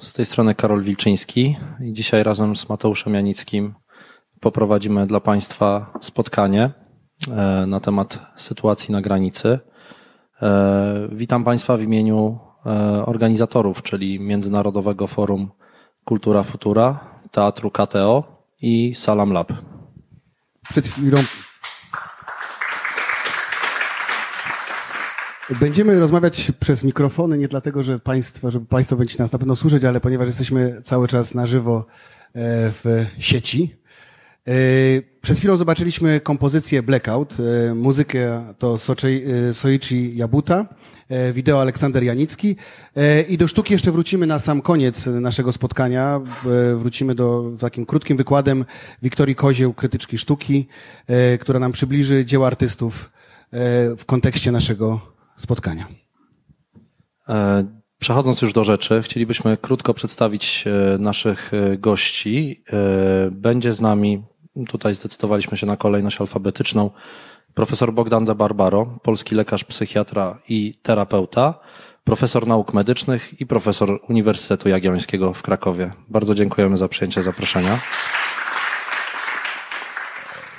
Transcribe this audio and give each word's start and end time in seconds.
Z 0.00 0.12
tej 0.12 0.24
strony 0.26 0.54
Karol 0.54 0.82
Wilczyński 0.82 1.56
i 1.80 1.92
dzisiaj 1.92 2.22
razem 2.22 2.56
z 2.56 2.68
Mateuszem 2.68 3.14
Janickim 3.14 3.74
poprowadzimy 4.40 5.06
dla 5.06 5.20
Państwa 5.20 5.92
spotkanie 6.00 6.70
e, 7.30 7.66
na 7.66 7.80
temat 7.80 8.26
sytuacji 8.36 8.92
na 8.92 9.00
granicy. 9.00 9.58
E, 10.42 11.08
witam 11.12 11.44
Państwa 11.44 11.76
w 11.76 11.82
imieniu 11.82 12.38
e, 12.66 12.70
organizatorów, 13.06 13.82
czyli 13.82 14.20
Międzynarodowego 14.20 15.06
Forum 15.06 15.50
Kultura 16.04 16.42
Futura, 16.42 17.00
Teatru 17.30 17.70
KTO 17.70 18.44
i 18.60 18.94
Salam 18.94 19.32
Lab. 19.32 19.52
Przed 20.70 20.88
chwilą 20.88 21.24
Będziemy 25.50 26.00
rozmawiać 26.00 26.52
przez 26.60 26.84
mikrofony, 26.84 27.38
nie 27.38 27.48
dlatego, 27.48 27.82
że 27.82 27.98
państwo, 27.98 28.50
żeby 28.50 28.66
Państwo 28.66 28.96
będziecie 28.96 29.22
nas 29.22 29.32
na 29.32 29.38
pewno 29.38 29.56
słyszeć, 29.56 29.84
ale 29.84 30.00
ponieważ 30.00 30.26
jesteśmy 30.26 30.80
cały 30.84 31.08
czas 31.08 31.34
na 31.34 31.46
żywo 31.46 31.78
e, 31.78 31.84
w 32.70 33.06
sieci. 33.18 33.76
E, 34.46 34.52
przed 35.20 35.38
chwilą 35.38 35.56
zobaczyliśmy 35.56 36.20
kompozycję 36.20 36.82
Blackout. 36.82 37.36
E, 37.70 37.74
muzykę 37.74 38.54
to 38.58 38.76
Soichi 39.52 40.16
Jabuta, 40.16 40.66
wideo 41.32 41.60
Aleksander 41.60 42.04
Janicki. 42.04 42.56
I 43.28 43.38
do 43.38 43.48
sztuki 43.48 43.72
jeszcze 43.72 43.92
wrócimy 43.92 44.26
na 44.26 44.38
sam 44.38 44.62
koniec 44.62 45.06
naszego 45.06 45.52
spotkania. 45.52 46.20
Wrócimy 46.76 47.14
do 47.14 47.50
takim 47.58 47.86
krótkim 47.86 48.16
wykładem 48.16 48.64
Wiktorii 49.02 49.34
Kozieł, 49.34 49.74
krytyczki 49.74 50.18
sztuki, 50.18 50.68
która 51.40 51.58
nam 51.58 51.72
przybliży 51.72 52.24
dzieła 52.24 52.46
artystów 52.46 53.10
w 53.98 54.02
kontekście 54.06 54.52
naszego 54.52 55.17
spotkania. 55.38 55.88
E, 57.28 57.64
przechodząc 57.98 58.42
już 58.42 58.52
do 58.52 58.64
rzeczy, 58.64 59.02
chcielibyśmy 59.02 59.56
krótko 59.56 59.94
przedstawić 59.94 60.64
e, 60.66 60.98
naszych 60.98 61.50
e, 61.54 61.78
gości. 61.78 62.64
Będzie 63.30 63.72
z 63.72 63.80
nami, 63.80 64.22
tutaj 64.68 64.94
zdecydowaliśmy 64.94 65.56
się 65.56 65.66
na 65.66 65.76
kolejność 65.76 66.20
alfabetyczną, 66.20 66.90
profesor 67.54 67.92
Bogdan 67.92 68.24
de 68.24 68.34
Barbaro, 68.34 68.98
polski 69.02 69.34
lekarz, 69.34 69.64
psychiatra 69.64 70.38
i 70.48 70.78
terapeuta, 70.82 71.60
profesor 72.04 72.46
nauk 72.46 72.74
medycznych 72.74 73.40
i 73.40 73.46
profesor 73.46 74.00
Uniwersytetu 74.08 74.68
Jagiellońskiego 74.68 75.34
w 75.34 75.42
Krakowie. 75.42 75.92
Bardzo 76.08 76.34
dziękujemy 76.34 76.76
za 76.76 76.88
przyjęcie 76.88 77.22
zaproszenia. 77.22 77.78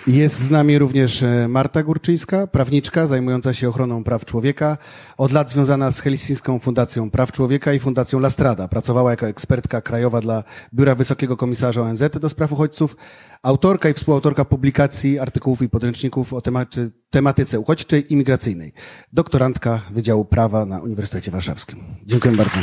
Jest 0.07 0.39
z 0.39 0.51
nami 0.51 0.79
również 0.79 1.23
e, 1.23 1.47
Marta 1.47 1.83
Górczyńska, 1.83 2.47
prawniczka 2.47 3.07
zajmująca 3.07 3.53
się 3.53 3.69
ochroną 3.69 4.03
praw 4.03 4.25
człowieka, 4.25 4.77
od 5.17 5.31
lat 5.31 5.51
związana 5.51 5.91
z 5.91 5.99
Helsińską 5.99 6.59
Fundacją 6.59 7.09
Praw 7.09 7.31
Człowieka 7.31 7.73
i 7.73 7.79
Fundacją 7.79 8.19
Lastrada. 8.19 8.67
Pracowała 8.67 9.11
jako 9.11 9.27
ekspertka 9.27 9.81
krajowa 9.81 10.21
dla 10.21 10.43
Biura 10.73 10.95
Wysokiego 10.95 11.37
Komisarza 11.37 11.81
ONZ 11.81 12.03
do 12.21 12.29
spraw 12.29 12.51
uchodźców, 12.51 12.95
autorka 13.43 13.89
i 13.89 13.93
współautorka 13.93 14.45
publikacji, 14.45 15.19
artykułów 15.19 15.61
i 15.61 15.69
podręczników 15.69 16.33
o 16.33 16.41
tematy, 16.41 16.91
tematyce 17.09 17.59
uchodźczej 17.59 18.13
i 18.13 18.15
migracyjnej. 18.15 18.73
Doktorantka 19.13 19.81
Wydziału 19.91 20.25
Prawa 20.25 20.65
na 20.65 20.79
Uniwersytecie 20.79 21.31
Warszawskim. 21.31 21.83
Dziękuję 22.05 22.35
bardzo. 22.35 22.59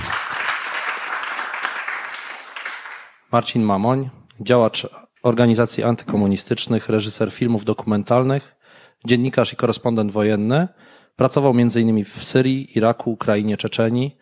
Marcin 3.33 3.63
Mamoń, 3.63 4.11
działacz 4.41 4.87
organizacji 5.27 5.85
antykomunistycznych, 5.85 6.89
reżyser 6.89 7.33
filmów 7.33 7.65
dokumentalnych, 7.65 8.57
dziennikarz 9.05 9.53
i 9.53 9.57
korespondent 9.57 10.11
wojenny. 10.11 10.69
Pracował 11.17 11.51
m.in. 11.51 12.05
w 12.05 12.25
Syrii, 12.25 12.79
Iraku, 12.79 13.13
Ukrainie, 13.13 13.57
Czeczenii. 13.57 14.17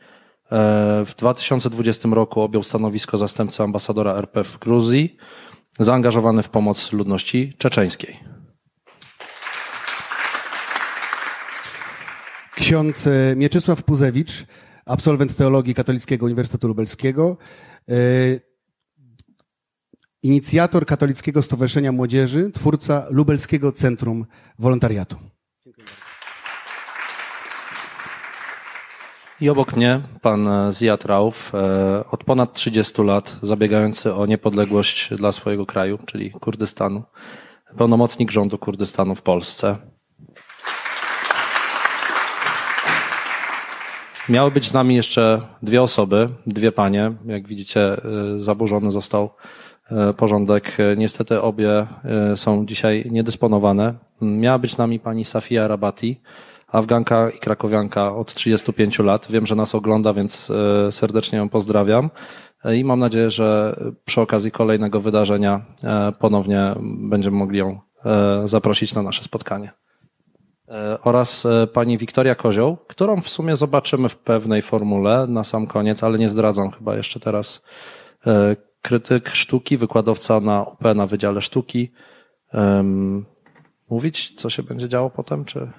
E, 0.53 1.05
w 1.07 1.15
2020 1.17 2.09
roku 2.09 2.41
objął 2.41 2.63
stanowisko 2.63 3.19
zastępcy 3.19 3.63
ambasadora 3.63 4.15
RP 4.15 4.45
w 4.45 4.59
Gruzji, 4.59 5.17
zaangażowany 5.81 6.43
w 6.43 6.51
pomoc 6.51 6.93
ludności 6.93 7.53
czeczeńskiej. 7.59 8.17
Ksiądz 12.55 13.07
e, 13.07 13.37
Mieczysław 13.37 13.83
Puzewicz, 13.83 14.47
absolwent 14.87 15.37
teologii 15.37 15.75
Katolickiego 15.75 16.27
Uniwersytetu 16.27 16.69
Lubelskiego, 16.69 17.37
e, 17.89 17.95
inicjator 20.25 20.87
Katolickiego 20.87 21.43
Stowarzyszenia 21.43 21.93
Młodzieży, 21.93 22.51
twórca 22.51 23.07
Lubelskiego 23.11 23.73
Centrum 23.73 24.27
Wolontariatu. 24.59 25.17
I 29.41 29.49
obok 29.49 29.77
mnie 29.77 30.01
pan 30.23 30.49
Ziad 30.73 31.05
Rauf, 31.05 31.55
e, 31.55 32.05
od 32.11 32.25
ponad 32.25 32.53
30 32.53 33.03
lat 33.03 33.39
zabiegający 33.43 34.15
o 34.15 34.27
niepodległość 34.27 35.15
dla 35.15 35.33
swojego 35.33 35.67
kraju, 35.67 35.99
czyli 36.07 36.31
Kurdystanu, 36.31 37.03
pełnomocnik 37.79 38.31
rządu 38.31 38.59
Kurdystanu 38.59 39.15
w 39.15 39.23
Polsce. 39.23 39.77
Miały 44.29 44.51
być 44.51 44.69
z 44.69 44.73
nami 44.73 44.95
jeszcze 44.95 45.43
dwie 45.63 45.83
osoby, 45.83 46.29
dwie 46.47 46.73
panie. 46.73 47.13
Jak 47.27 47.49
widzicie, 47.49 47.81
e, 47.81 48.01
zaburzony 48.39 48.91
został 48.91 49.31
porządek. 50.17 50.81
E, 50.81 50.97
niestety 50.97 51.43
obie 51.43 51.87
e, 52.05 52.37
są 52.37 52.67
dzisiaj 52.67 53.05
niedysponowane. 53.11 53.95
Miała 54.21 54.59
być 54.59 54.73
z 54.73 54.79
nami 54.79 55.01
pani 55.01 55.25
Safia 55.25 55.69
Rabati, 55.69 56.21
Afganka 56.69 57.31
i 57.31 57.39
Krakowianka 57.39 58.17
od 58.17 58.35
35 58.35 58.99
lat. 58.99 59.27
Wiem, 59.31 59.47
że 59.47 59.57
nas 59.57 59.75
ogląda, 59.75 60.13
więc 60.13 60.53
serdecznie 60.91 61.39
ją 61.39 61.49
pozdrawiam. 61.49 62.11
I 62.75 62.85
mam 62.85 62.99
nadzieję, 62.99 63.31
że 63.31 63.77
przy 64.05 64.21
okazji 64.21 64.51
kolejnego 64.51 65.01
wydarzenia 65.01 65.61
ponownie 66.19 66.75
będziemy 66.83 67.37
mogli 67.37 67.59
ją 67.59 67.81
zaprosić 68.45 68.95
na 68.95 69.03
nasze 69.03 69.23
spotkanie. 69.23 69.73
Oraz 71.03 71.47
pani 71.73 71.99
Wiktoria 71.99 72.35
Kozioł, 72.35 72.77
którą 72.89 73.21
w 73.21 73.29
sumie 73.29 73.57
zobaczymy 73.57 74.09
w 74.09 74.17
pewnej 74.17 74.63
formule 74.63 75.27
na 75.29 75.45
sam 75.45 75.67
koniec, 75.67 76.05
ale 76.05 76.19
nie 76.19 76.29
zdradzam 76.29 76.71
chyba 76.71 76.97
jeszcze 76.97 77.21
teraz 77.21 77.63
krytyk 78.85 79.29
sztuki, 79.29 79.77
wykładowca 79.77 80.41
na 80.41 80.63
UP 80.63 80.85
na 80.95 81.07
Wydziale 81.07 81.43
Sztuki. 81.43 81.93
Um, 82.53 83.25
mówić, 83.91 84.35
co 84.37 84.51
się 84.51 84.63
będzie 84.63 84.89
działo 84.89 85.11
potem, 85.11 85.45
czy... 85.45 85.71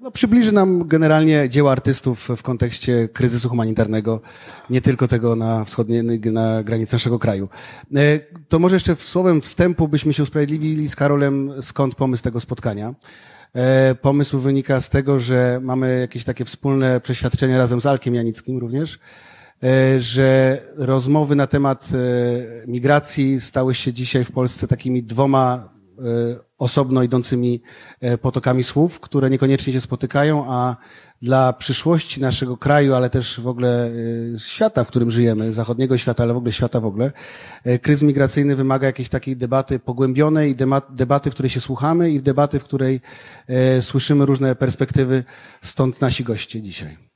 No, 0.00 0.10
przybliży 0.10 0.52
nam 0.52 0.88
generalnie 0.88 1.48
dzieła 1.48 1.72
artystów 1.72 2.28
w 2.36 2.42
kontekście 2.42 3.08
kryzysu 3.08 3.48
humanitarnego, 3.48 4.20
nie 4.70 4.80
tylko 4.80 5.08
tego 5.08 5.36
na 5.36 5.64
wschodniej, 5.64 6.20
na 6.20 6.62
granicy 6.62 6.94
naszego 6.94 7.18
kraju. 7.18 7.48
E, 7.94 8.20
to 8.48 8.58
może 8.58 8.76
jeszcze 8.76 8.96
słowem 8.96 9.40
wstępu 9.40 9.88
byśmy 9.88 10.12
się 10.12 10.22
usprawiedliwili 10.22 10.88
z 10.88 10.96
Karolem, 10.96 11.62
skąd 11.62 11.94
pomysł 11.94 12.22
tego 12.22 12.40
spotkania. 12.40 12.94
E, 13.54 13.94
pomysł 13.94 14.38
wynika 14.38 14.80
z 14.80 14.90
tego, 14.90 15.18
że 15.18 15.60
mamy 15.62 16.00
jakieś 16.00 16.24
takie 16.24 16.44
wspólne 16.44 17.00
przeświadczenie 17.00 17.58
razem 17.58 17.80
z 17.80 17.86
Alkiem 17.86 18.14
Janickim 18.14 18.58
również, 18.58 18.98
że 19.98 20.58
rozmowy 20.76 21.36
na 21.36 21.46
temat 21.46 21.88
e, 21.94 22.66
migracji 22.66 23.40
stały 23.40 23.74
się 23.74 23.92
dzisiaj 23.92 24.24
w 24.24 24.32
Polsce 24.32 24.68
takimi 24.68 25.02
dwoma 25.02 25.72
e, 25.98 26.02
osobno 26.58 27.02
idącymi 27.02 27.62
potokami 28.20 28.64
słów, 28.64 29.00
które 29.00 29.30
niekoniecznie 29.30 29.72
się 29.72 29.80
spotykają, 29.80 30.44
a 30.48 30.76
dla 31.22 31.52
przyszłości 31.52 32.20
naszego 32.20 32.56
kraju, 32.56 32.94
ale 32.94 33.10
też 33.10 33.40
w 33.40 33.46
ogóle 33.46 33.90
świata, 34.38 34.84
w 34.84 34.88
którym 34.88 35.10
żyjemy, 35.10 35.52
zachodniego 35.52 35.98
świata, 35.98 36.22
ale 36.22 36.34
w 36.34 36.36
ogóle 36.36 36.52
świata 36.52 36.80
w 36.80 36.86
ogóle, 36.86 37.12
kryzys 37.82 38.02
migracyjny 38.02 38.56
wymaga 38.56 38.86
jakiejś 38.86 39.08
takiej 39.08 39.36
debaty 39.36 39.78
pogłębionej, 39.78 40.56
debaty, 40.90 41.30
w 41.30 41.34
której 41.34 41.50
się 41.50 41.60
słuchamy 41.60 42.10
i 42.10 42.22
debaty, 42.22 42.58
w 42.58 42.64
której 42.64 43.00
słyszymy 43.80 44.26
różne 44.26 44.54
perspektywy, 44.54 45.24
stąd 45.60 46.00
nasi 46.00 46.24
goście 46.24 46.62
dzisiaj. 46.62 47.11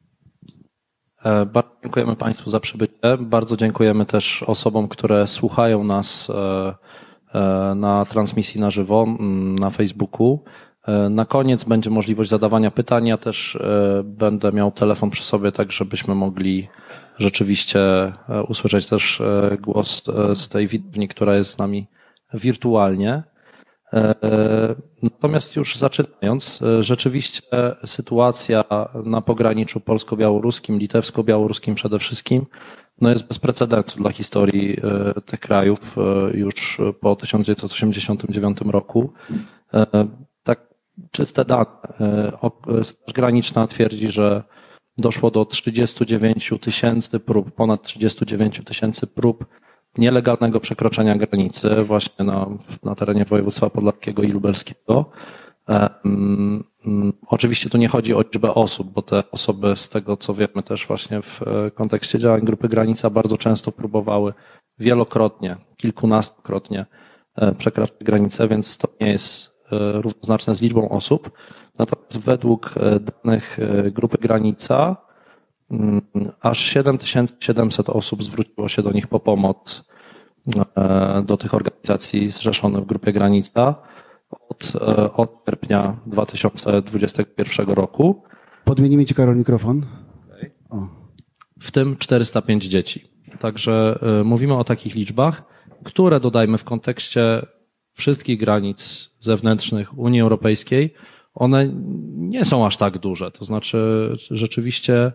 E, 1.26 1.46
bardzo 1.46 1.70
dziękujemy 1.82 2.16
Państwu 2.16 2.50
za 2.50 2.60
przybycie. 2.60 2.94
Bardzo 3.20 3.56
dziękujemy 3.56 4.06
też 4.06 4.42
osobom, 4.42 4.88
które 4.88 5.26
słuchają 5.26 5.84
nas 5.84 6.30
e, 6.30 6.74
e, 7.34 7.74
na 7.74 8.04
transmisji 8.04 8.60
na 8.60 8.70
żywo 8.70 9.06
na 9.60 9.70
Facebooku. 9.70 10.44
Na 11.10 11.24
koniec 11.24 11.64
będzie 11.64 11.90
możliwość 11.90 12.30
zadawania 12.30 12.70
pytań. 12.70 13.06
Ja 13.06 13.16
też 13.16 13.58
będę 14.04 14.52
miał 14.52 14.70
telefon 14.70 15.10
przy 15.10 15.24
sobie, 15.24 15.52
tak 15.52 15.72
żebyśmy 15.72 16.14
mogli 16.14 16.68
rzeczywiście 17.18 17.80
usłyszeć 18.48 18.86
też 18.86 19.22
głos 19.60 20.02
z 20.34 20.48
tej 20.48 20.66
widowni, 20.66 21.08
która 21.08 21.34
jest 21.34 21.50
z 21.50 21.58
nami 21.58 21.86
wirtualnie. 22.34 23.22
E, 23.96 24.74
natomiast 25.02 25.56
już 25.56 25.76
zaczynając, 25.76 26.62
e, 26.62 26.82
rzeczywiście 26.82 27.42
sytuacja 27.84 28.64
na 29.04 29.20
pograniczu 29.20 29.80
polsko-białoruskim, 29.80 30.78
litewsko-białoruskim 30.78 31.74
przede 31.74 31.98
wszystkim, 31.98 32.46
no 33.00 33.10
jest 33.10 33.26
bez 33.28 33.38
precedensu 33.38 33.98
dla 33.98 34.10
historii 34.10 34.76
e, 34.82 35.20
tych 35.20 35.40
krajów 35.40 35.96
już 36.34 36.80
po 37.00 37.16
1989 37.16 38.58
roku. 38.66 39.12
Tak 40.42 40.74
czyste 41.10 41.44
dane. 41.44 41.66
Straż 42.82 43.14
Graniczna 43.14 43.66
twierdzi, 43.66 44.10
że 44.10 44.42
doszło 44.98 45.30
do 45.30 45.44
39 45.44 46.52
tysięcy 46.60 47.20
prób, 47.20 47.50
ponad 47.50 47.82
39 47.82 48.60
tysięcy 48.64 49.06
prób 49.06 49.46
nielegalnego 49.98 50.60
przekroczenia 50.60 51.16
granicy 51.16 51.76
właśnie 51.84 52.24
na, 52.24 52.46
na 52.82 52.94
terenie 52.94 53.24
województwa 53.24 53.70
podlaskiego 53.70 54.22
i 54.22 54.28
lubelskiego. 54.28 55.10
Um, 55.68 56.64
oczywiście 57.26 57.70
tu 57.70 57.78
nie 57.78 57.88
chodzi 57.88 58.14
o 58.14 58.20
liczbę 58.20 58.54
osób, 58.54 58.92
bo 58.92 59.02
te 59.02 59.30
osoby 59.30 59.76
z 59.76 59.88
tego 59.88 60.16
co 60.16 60.34
wiemy 60.34 60.62
też 60.64 60.86
właśnie 60.86 61.22
w 61.22 61.42
e, 61.42 61.70
kontekście 61.70 62.18
działań 62.18 62.40
Grupy 62.44 62.68
Granica 62.68 63.10
bardzo 63.10 63.36
często 63.36 63.72
próbowały 63.72 64.32
wielokrotnie, 64.78 65.56
kilkunastokrotnie 65.76 66.86
e, 67.36 67.54
przekraczać 67.54 67.96
granicę, 68.00 68.48
więc 68.48 68.78
to 68.78 68.88
nie 69.00 69.08
jest 69.08 69.50
e, 69.72 70.02
równoznaczne 70.02 70.54
z 70.54 70.62
liczbą 70.62 70.88
osób. 70.88 71.30
Natomiast 71.78 72.18
według 72.18 72.74
danych 73.00 73.58
Grupy 73.92 74.18
Granica 74.18 74.76
mm, 74.86 74.96
aż 76.40 76.58
7700 76.58 77.88
osób 77.88 78.24
zwróciło 78.24 78.68
się 78.68 78.82
do 78.82 78.92
nich 78.92 79.06
po 79.06 79.20
pomoc 79.20 79.84
do 81.24 81.36
tych 81.36 81.54
organizacji 81.54 82.30
zrzeszonych 82.30 82.82
w 82.82 82.86
Grupie 82.86 83.12
Granica 83.12 83.74
od, 84.48 84.72
e, 84.74 85.12
od 85.12 85.42
sierpnia 85.46 85.96
2021 86.06 87.68
roku. 87.68 88.22
Podmienimy 88.64 89.04
Ci, 89.04 89.14
Karol, 89.14 89.36
mikrofon. 89.36 89.86
W 91.60 91.70
tym 91.70 91.96
405 91.96 92.64
dzieci. 92.64 93.08
Także 93.38 93.98
e, 94.20 94.24
mówimy 94.24 94.54
o 94.54 94.64
takich 94.64 94.94
liczbach, 94.94 95.42
które 95.84 96.20
dodajmy 96.20 96.58
w 96.58 96.64
kontekście 96.64 97.46
wszystkich 97.92 98.38
granic 98.38 99.10
zewnętrznych 99.20 99.98
Unii 99.98 100.20
Europejskiej, 100.20 100.94
one 101.34 101.68
nie 102.16 102.44
są 102.44 102.66
aż 102.66 102.76
tak 102.76 102.98
duże. 102.98 103.30
To 103.30 103.44
znaczy, 103.44 104.10
rzeczywiście, 104.30 105.12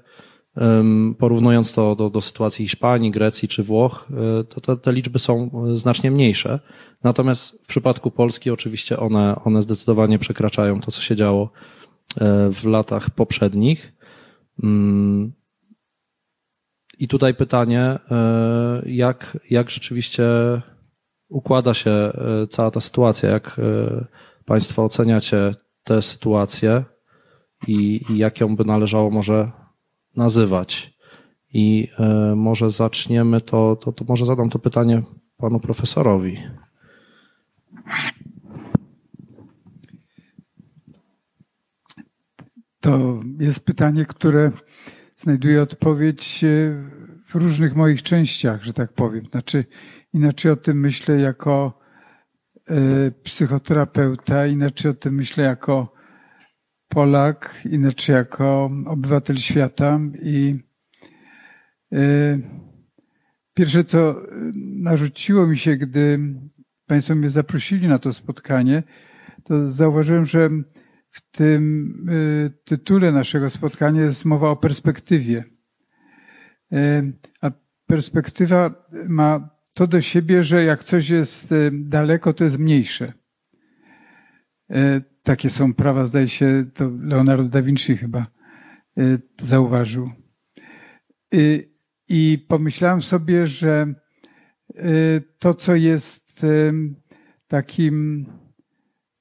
porównując 1.19 1.73
to 1.73 1.95
do, 1.95 2.09
do 2.09 2.21
sytuacji 2.21 2.65
Hiszpanii, 2.65 3.11
Grecji 3.11 3.47
czy 3.47 3.63
Włoch, 3.63 4.07
e, 4.39 4.43
to 4.43 4.61
te, 4.61 4.77
te 4.77 4.93
liczby 4.93 5.19
są 5.19 5.51
znacznie 5.75 6.11
mniejsze. 6.11 6.59
Natomiast 7.03 7.63
w 7.63 7.67
przypadku 7.67 8.11
Polski 8.11 8.51
oczywiście 8.51 8.99
one, 8.99 9.35
one 9.45 9.61
zdecydowanie 9.61 10.19
przekraczają 10.19 10.81
to, 10.81 10.91
co 10.91 11.01
się 11.01 11.15
działo 11.15 11.51
e, 12.21 12.51
w 12.51 12.65
latach 12.65 13.09
poprzednich. 13.09 13.93
Mm. 14.63 15.33
I 16.99 17.07
tutaj 17.07 17.33
pytanie, 17.33 17.81
e, 18.11 18.81
jak, 18.85 19.37
jak 19.49 19.69
rzeczywiście 19.69 20.23
układa 21.29 21.73
się 21.73 21.91
e, 21.91 22.47
cała 22.49 22.71
ta 22.71 22.79
sytuacja, 22.79 23.29
jak 23.29 23.61
Państwo 24.45 24.85
oceniacie 24.85 25.55
tę 25.83 26.01
sytuację 26.01 26.83
i, 27.67 28.01
i 28.09 28.17
jak 28.17 28.39
ją 28.39 28.55
by 28.55 28.65
należało 28.65 29.09
może 29.09 29.51
nazywać. 30.15 30.93
I 31.53 31.87
może 32.35 32.69
zaczniemy 32.69 33.41
to, 33.41 33.75
to, 33.75 33.91
to 33.91 34.05
może 34.07 34.25
zadam 34.25 34.49
to 34.49 34.59
pytanie 34.59 35.01
panu 35.37 35.59
profesorowi. 35.59 36.37
To 42.79 43.19
jest 43.39 43.65
pytanie, 43.65 44.05
które 44.05 44.51
znajduje 45.15 45.61
odpowiedź 45.61 46.43
e, 46.43 46.47
w 47.27 47.35
różnych 47.35 47.75
moich 47.75 48.03
częściach, 48.03 48.63
że 48.63 48.73
tak 48.73 48.93
powiem. 48.93 49.25
Znaczy, 49.31 49.63
inaczej 50.13 50.51
o 50.51 50.55
tym 50.55 50.79
myślę 50.79 51.17
jako 51.17 51.79
e, 52.69 53.11
psychoterapeuta, 53.11 54.47
inaczej 54.47 54.91
o 54.91 54.93
tym 54.93 55.15
myślę 55.15 55.43
jako 55.43 55.93
Polak, 56.91 57.61
inaczej 57.69 58.15
jako 58.15 58.67
obywatel 58.85 59.37
świata 59.37 59.99
i 60.21 60.53
e, 61.93 62.39
pierwsze, 63.53 63.83
co 63.83 64.21
narzuciło 64.55 65.47
mi 65.47 65.57
się, 65.57 65.77
gdy 65.77 66.19
Państwo 66.87 67.15
mnie 67.15 67.29
zaprosili 67.29 67.87
na 67.87 67.99
to 67.99 68.13
spotkanie, 68.13 68.83
to 69.43 69.71
zauważyłem, 69.71 70.25
że 70.25 70.49
w 71.11 71.31
tym 71.31 71.93
y, 72.09 72.51
tytule 72.63 73.11
naszego 73.11 73.49
spotkania 73.49 74.01
jest 74.01 74.25
mowa 74.25 74.49
o 74.49 74.55
perspektywie. 74.55 75.43
Y, 76.73 77.13
a 77.41 77.51
perspektywa 77.87 78.87
ma 79.09 79.49
to 79.73 79.87
do 79.87 80.01
siebie, 80.01 80.43
że 80.43 80.63
jak 80.63 80.83
coś 80.83 81.09
jest 81.09 81.51
y, 81.51 81.71
daleko, 81.73 82.33
to 82.33 82.43
jest 82.43 82.59
mniejsze. 82.59 83.13
Takie 85.23 85.49
są 85.49 85.73
prawa, 85.73 86.05
zdaje 86.05 86.27
się, 86.27 86.65
to 86.73 86.91
Leonardo 86.99 87.49
da 87.49 87.61
Vinci 87.61 87.97
chyba 87.97 88.23
zauważył. 89.41 90.09
I 92.09 92.45
pomyślałem 92.47 93.01
sobie, 93.01 93.45
że 93.45 93.85
to, 95.39 95.53
co 95.53 95.75
jest 95.75 96.45
takim 97.47 98.25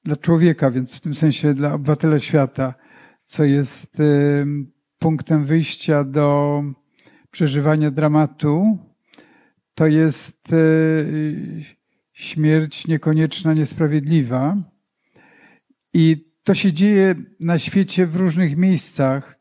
dla 0.03 0.15
człowieka, 0.15 0.71
więc 0.71 0.95
w 0.95 1.01
tym 1.01 1.15
sensie 1.15 1.53
dla 1.53 1.73
obywatela 1.73 2.19
świata, 2.19 2.73
co 3.25 3.43
jest 3.43 4.01
punktem 4.99 5.45
wyjścia 5.45 6.03
do 6.03 6.59
przeżywania 7.31 7.91
dramatu, 7.91 8.77
to 9.75 9.87
jest 9.87 10.53
e, 10.53 10.57
śmierć 12.13 12.87
niekonieczna, 12.87 13.53
niesprawiedliwa. 13.53 14.57
I 15.93 16.31
to 16.43 16.53
się 16.53 16.73
dzieje 16.73 17.15
na 17.39 17.59
świecie 17.59 18.07
w 18.07 18.15
różnych 18.15 18.57
miejscach 18.57 19.39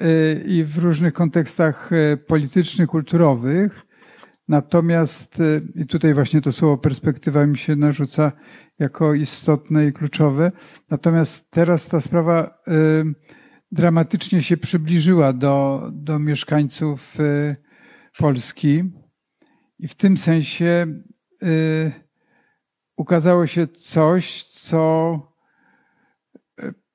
e, 0.00 0.32
i 0.32 0.64
w 0.64 0.78
różnych 0.78 1.14
kontekstach 1.14 1.90
e, 1.92 2.16
politycznych, 2.16 2.88
kulturowych. 2.88 3.86
Natomiast, 4.48 5.40
y, 5.40 5.60
i 5.74 5.86
tutaj 5.86 6.14
właśnie 6.14 6.40
to 6.40 6.52
słowo 6.52 6.78
perspektywa 6.78 7.46
mi 7.46 7.56
się 7.56 7.76
narzuca 7.76 8.32
jako 8.78 9.14
istotne 9.14 9.86
i 9.86 9.92
kluczowe, 9.92 10.48
natomiast 10.90 11.50
teraz 11.50 11.88
ta 11.88 12.00
sprawa 12.00 12.62
dramatycznie 13.72 14.42
się 14.42 14.56
przybliżyła 14.56 15.32
do, 15.32 15.88
do 15.92 16.18
mieszkańców 16.18 17.16
Polski 18.18 18.82
i 19.78 19.88
w 19.88 19.94
tym 19.94 20.16
sensie 20.16 20.86
ukazało 22.96 23.46
się 23.46 23.66
coś, 23.66 24.42
co 24.42 25.31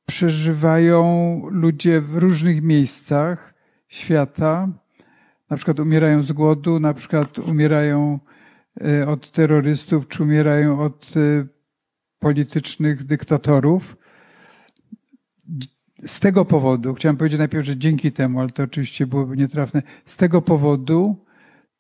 przeżywają 0.07 1.41
ludzie 1.49 2.01
w 2.01 2.15
różnych 2.15 2.61
miejscach 2.61 3.53
świata 3.87 4.69
na 5.49 5.57
przykład 5.57 5.79
umierają 5.79 6.23
z 6.23 6.31
głodu, 6.31 6.79
na 6.79 6.93
przykład 6.93 7.39
umierają 7.39 8.19
e, 8.81 9.07
od 9.07 9.31
terrorystów, 9.31 10.07
czy 10.07 10.23
umierają 10.23 10.81
od 10.81 11.13
e, 11.17 11.47
politycznych 12.19 13.03
dyktatorów. 13.03 13.97
Z 16.05 16.19
tego 16.19 16.45
powodu, 16.45 16.93
chciałem 16.93 17.17
powiedzieć 17.17 17.39
najpierw, 17.39 17.65
że 17.65 17.77
dzięki 17.77 18.11
temu, 18.11 18.39
ale 18.39 18.49
to 18.49 18.63
oczywiście 18.63 19.07
byłoby 19.07 19.35
nietrafne, 19.35 19.81
z 20.05 20.17
tego 20.17 20.41
powodu 20.41 21.25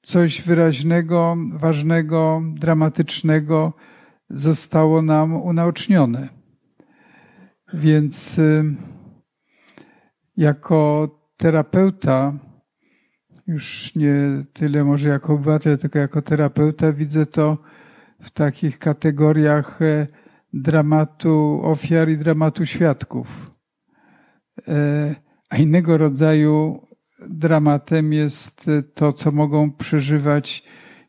coś 0.01 0.41
wyraźnego, 0.41 1.37
ważnego, 1.53 2.41
dramatycznego 2.53 3.73
zostało 4.29 5.01
nam 5.01 5.33
unaocznione. 5.33 6.36
Więc 7.73 8.39
e, 8.39 8.63
jako 10.37 11.09
terapeuta 11.37 12.33
już 13.47 13.95
nie 13.95 14.45
tyle 14.53 14.83
może 14.83 15.09
jako 15.09 15.33
obywatel, 15.33 15.77
tylko 15.77 15.99
jako 15.99 16.21
terapeuta 16.21 16.93
widzę 16.93 17.25
to 17.25 17.57
w 18.21 18.31
takich 18.31 18.79
kategoriach 18.79 19.81
e, 19.81 20.07
dramatu 20.53 21.61
ofiar 21.63 22.09
i 22.09 22.17
dramatu 22.17 22.65
świadków. 22.65 23.51
E, 24.67 25.15
a 25.49 25.57
innego 25.57 25.97
rodzaju 25.97 26.87
dramatem 27.29 28.13
jest 28.13 28.65
to, 28.93 29.13
co 29.13 29.31
mogą 29.31 29.71
przeżywać 29.71 30.63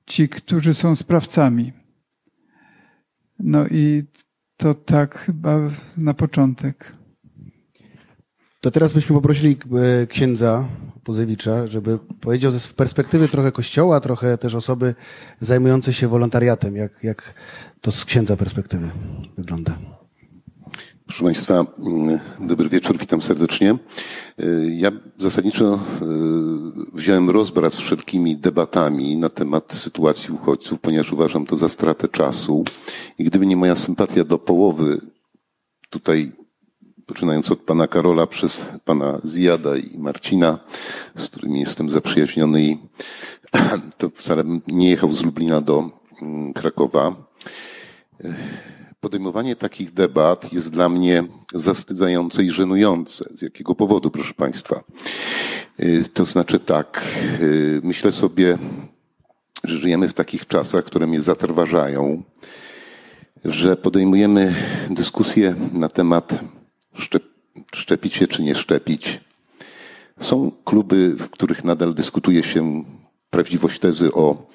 ci, 0.07 0.29
którzy 0.29 0.75
są 0.75 0.97
sprawcami. 0.97 1.73
No 3.39 3.67
i 3.67 4.05
to 4.59 4.75
tak 4.75 5.19
chyba 5.19 5.59
na 5.97 6.15
początek. 6.15 6.93
To 8.61 8.71
teraz 8.71 8.93
byśmy 8.93 9.17
poprosili 9.17 9.57
e, 10.03 10.07
księdza 10.07 10.69
Puzewicza, 11.05 11.67
żeby 11.67 11.99
powiedział 12.21 12.53
z 12.53 12.73
perspektywy 12.73 13.29
trochę 13.29 13.53
kościoła, 13.53 14.01
trochę 14.01 14.39
też 14.39 14.55
osoby 14.55 14.95
zajmującej 15.41 15.95
się 15.95 16.09
wolontariatem, 16.09 16.77
jak, 16.77 16.93
jak 17.03 17.35
to 17.81 17.93
z 17.93 18.05
księdza 18.05 18.37
perspektywy 18.37 18.91
wygląda. 19.39 19.98
Proszę 21.09 21.25
Państwa, 21.25 21.67
mm, 21.79 22.19
dobry 22.41 22.69
wieczór, 22.69 22.99
witam 22.99 23.23
serdecznie. 23.23 23.79
Y, 24.41 24.75
ja 24.77 24.91
zasadniczo 25.19 25.75
y, 25.75 26.97
wziąłem 26.97 27.31
rozbrat 27.31 27.75
z 27.75 27.77
wszelkimi 27.77 28.37
debatami 28.37 29.17
na 29.17 29.29
temat 29.29 29.73
sytuacji 29.73 30.35
uchodźców, 30.35 30.81
ponieważ 30.81 31.13
uważam 31.13 31.47
to 31.47 31.57
za 31.57 31.69
stratę 31.69 32.09
czasu. 32.09 32.65
I 33.19 33.25
gdyby 33.25 33.47
nie 33.47 33.57
moja 33.57 33.77
sympatia 33.77 34.25
do 34.25 34.39
połowy 34.39 35.01
tutaj 35.91 36.33
poczynając 37.07 37.51
od 37.51 37.59
pana 37.59 37.87
Karola 37.87 38.27
przez 38.27 38.67
pana 38.85 39.21
Zjada 39.25 39.77
i 39.77 39.99
Marcina, 39.99 40.59
z 41.15 41.27
którymi 41.27 41.61
jestem 41.61 41.91
zaprzyjaźniony 41.91 42.63
i 42.63 42.79
to 43.99 44.11
wcale 44.11 44.45
nie 44.67 44.91
jechał 44.91 45.13
z 45.13 45.25
Lublina 45.25 45.61
do 45.61 45.91
mm, 46.23 46.53
Krakowa. 46.53 47.17
Podejmowanie 49.01 49.57
takich 49.57 49.93
debat 49.93 50.53
jest 50.53 50.71
dla 50.71 50.89
mnie 50.89 51.25
zastydzające 51.55 52.45
i 52.45 52.51
żenujące. 52.51 53.25
Z 53.35 53.43
jakiego 53.43 53.75
powodu, 53.75 54.11
proszę 54.11 54.35
państwa? 54.35 54.85
To 56.15 56.25
znaczy 56.25 56.61
tak, 56.61 57.05
myślę 57.83 58.13
sobie, 58.13 58.59
że 59.65 59.79
żyjemy 59.79 60.09
w 60.09 60.15
takich 60.15 60.47
czasach, 60.47 60.85
które 60.85 61.07
mnie 61.07 61.23
zatrważają, 61.23 62.23
że 63.45 63.77
podejmujemy 63.77 64.55
dyskusję 64.91 65.55
na 65.73 65.89
temat 65.89 66.41
szczepić 67.75 68.15
się 68.15 68.27
czy 68.27 68.43
nie 68.43 68.55
szczepić. 68.55 69.21
Są 70.21 70.53
kluby, 70.65 71.15
w 71.15 71.31
których 71.31 71.65
nadal 71.65 71.95
dyskutuje 71.95 72.43
się 72.43 72.85
prawdziwość 73.31 73.79
tezy 73.79 74.13
o 74.13 74.47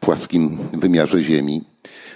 płaskim 0.00 0.58
wymiarze 0.72 1.22
Ziemi. 1.22 1.62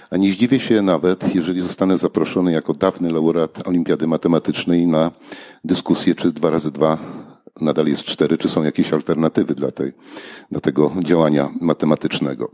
A 0.09 0.17
nie 0.17 0.31
zdziwię 0.31 0.59
się 0.59 0.81
nawet, 0.81 1.35
jeżeli 1.35 1.61
zostanę 1.61 1.97
zaproszony 1.97 2.51
jako 2.51 2.73
dawny 2.73 3.11
laureat 3.11 3.67
Olimpiady 3.67 4.07
Matematycznej 4.07 4.87
na 4.87 5.11
dyskusję, 5.63 6.15
czy 6.15 6.31
dwa 6.31 6.49
razy 6.49 6.71
dwa 6.71 6.97
nadal 7.61 7.87
jest 7.87 8.03
cztery, 8.03 8.37
czy 8.37 8.49
są 8.49 8.63
jakieś 8.63 8.93
alternatywy 8.93 9.55
dla, 9.55 9.71
tej, 9.71 9.93
dla 10.51 10.61
tego 10.61 10.91
działania 11.03 11.49
matematycznego. 11.61 12.51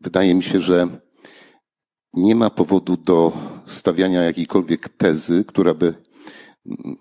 Wydaje 0.00 0.34
mi 0.34 0.42
się, 0.42 0.60
że 0.60 0.88
nie 2.14 2.34
ma 2.34 2.50
powodu 2.50 2.96
do 2.96 3.32
stawiania 3.66 4.22
jakiejkolwiek 4.22 4.88
tezy, 4.88 5.44
która 5.44 5.74
by 5.74 5.94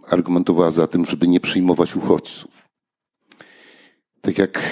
argumentowała 0.09 0.71
za 0.71 0.87
tym, 0.87 1.05
żeby 1.05 1.27
nie 1.27 1.39
przyjmować 1.39 1.95
uchodźców. 1.95 2.56
Tak 4.27 4.37
jak 4.37 4.63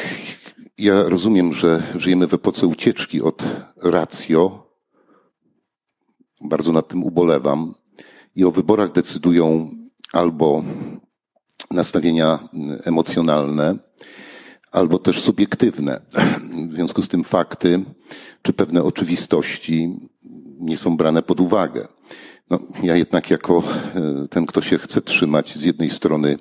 ja 0.77 1.03
rozumiem, 1.03 1.53
że 1.53 1.83
żyjemy 1.95 2.27
w 2.27 2.33
epoce 2.33 2.67
ucieczki 2.67 3.21
od 3.21 3.43
ratio, 3.77 4.71
bardzo 6.41 6.71
nad 6.71 6.87
tym 6.87 7.03
ubolewam, 7.03 7.75
i 8.35 8.45
o 8.45 8.51
wyborach 8.51 8.91
decydują 8.91 9.69
albo 10.13 10.63
nastawienia 11.71 12.49
emocjonalne, 12.83 13.77
albo 14.71 14.99
też 14.99 15.21
subiektywne. 15.21 16.01
W 16.71 16.75
związku 16.75 17.01
z 17.01 17.07
tym 17.07 17.23
fakty 17.23 17.83
czy 18.41 18.53
pewne 18.53 18.83
oczywistości 18.83 19.99
nie 20.59 20.77
są 20.77 20.97
brane 20.97 21.21
pod 21.23 21.39
uwagę. 21.39 21.87
No, 22.49 22.59
ja 22.83 22.95
jednak 22.95 23.29
jako 23.29 23.63
e, 23.95 24.27
ten, 24.27 24.45
kto 24.45 24.61
się 24.61 24.77
chce 24.77 25.01
trzymać 25.01 25.55
z 25.55 25.63
jednej 25.63 25.89
strony 25.89 26.37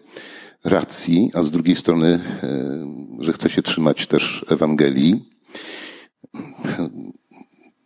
racji, 0.64 1.30
a 1.34 1.42
z 1.42 1.50
drugiej 1.50 1.76
strony, 1.76 2.20
e, 2.42 3.22
że 3.24 3.32
chce 3.32 3.50
się 3.50 3.62
trzymać 3.62 4.06
też 4.06 4.44
Ewangelii, 4.48 5.28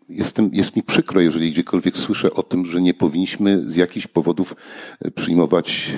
jestem, 0.08 0.50
jest 0.52 0.76
mi 0.76 0.82
przykro, 0.82 1.20
jeżeli 1.20 1.52
gdziekolwiek 1.52 1.96
słyszę 1.96 2.34
o 2.34 2.42
tym, 2.42 2.66
że 2.66 2.80
nie 2.80 2.94
powinniśmy 2.94 3.70
z 3.70 3.76
jakichś 3.76 4.06
powodów 4.06 4.56
e, 5.00 5.10
przyjmować, 5.10 5.90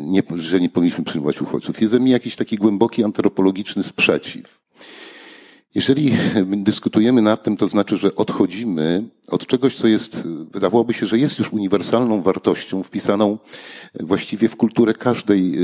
nie, 0.00 0.22
że 0.34 0.60
nie 0.60 0.68
powinniśmy 0.68 1.04
przyjmować 1.04 1.42
uchodźców. 1.42 1.80
Jest 1.80 1.92
ze 1.92 2.00
mnie 2.00 2.12
jakiś 2.12 2.36
taki 2.36 2.56
głęboki 2.56 3.04
antropologiczny 3.04 3.82
sprzeciw. 3.82 4.60
Jeżeli 5.74 6.12
dyskutujemy 6.56 7.22
nad 7.22 7.42
tym, 7.42 7.56
to 7.56 7.68
znaczy, 7.68 7.96
że 7.96 8.14
odchodzimy 8.14 9.04
od 9.28 9.46
czegoś, 9.46 9.76
co 9.76 9.88
jest, 9.88 10.26
wydawałoby 10.26 10.94
się, 10.94 11.06
że 11.06 11.18
jest 11.18 11.38
już 11.38 11.52
uniwersalną 11.52 12.22
wartością 12.22 12.82
wpisaną 12.82 13.38
właściwie 14.00 14.48
w 14.48 14.56
kulturę 14.56 14.94
każdej, 14.94 15.62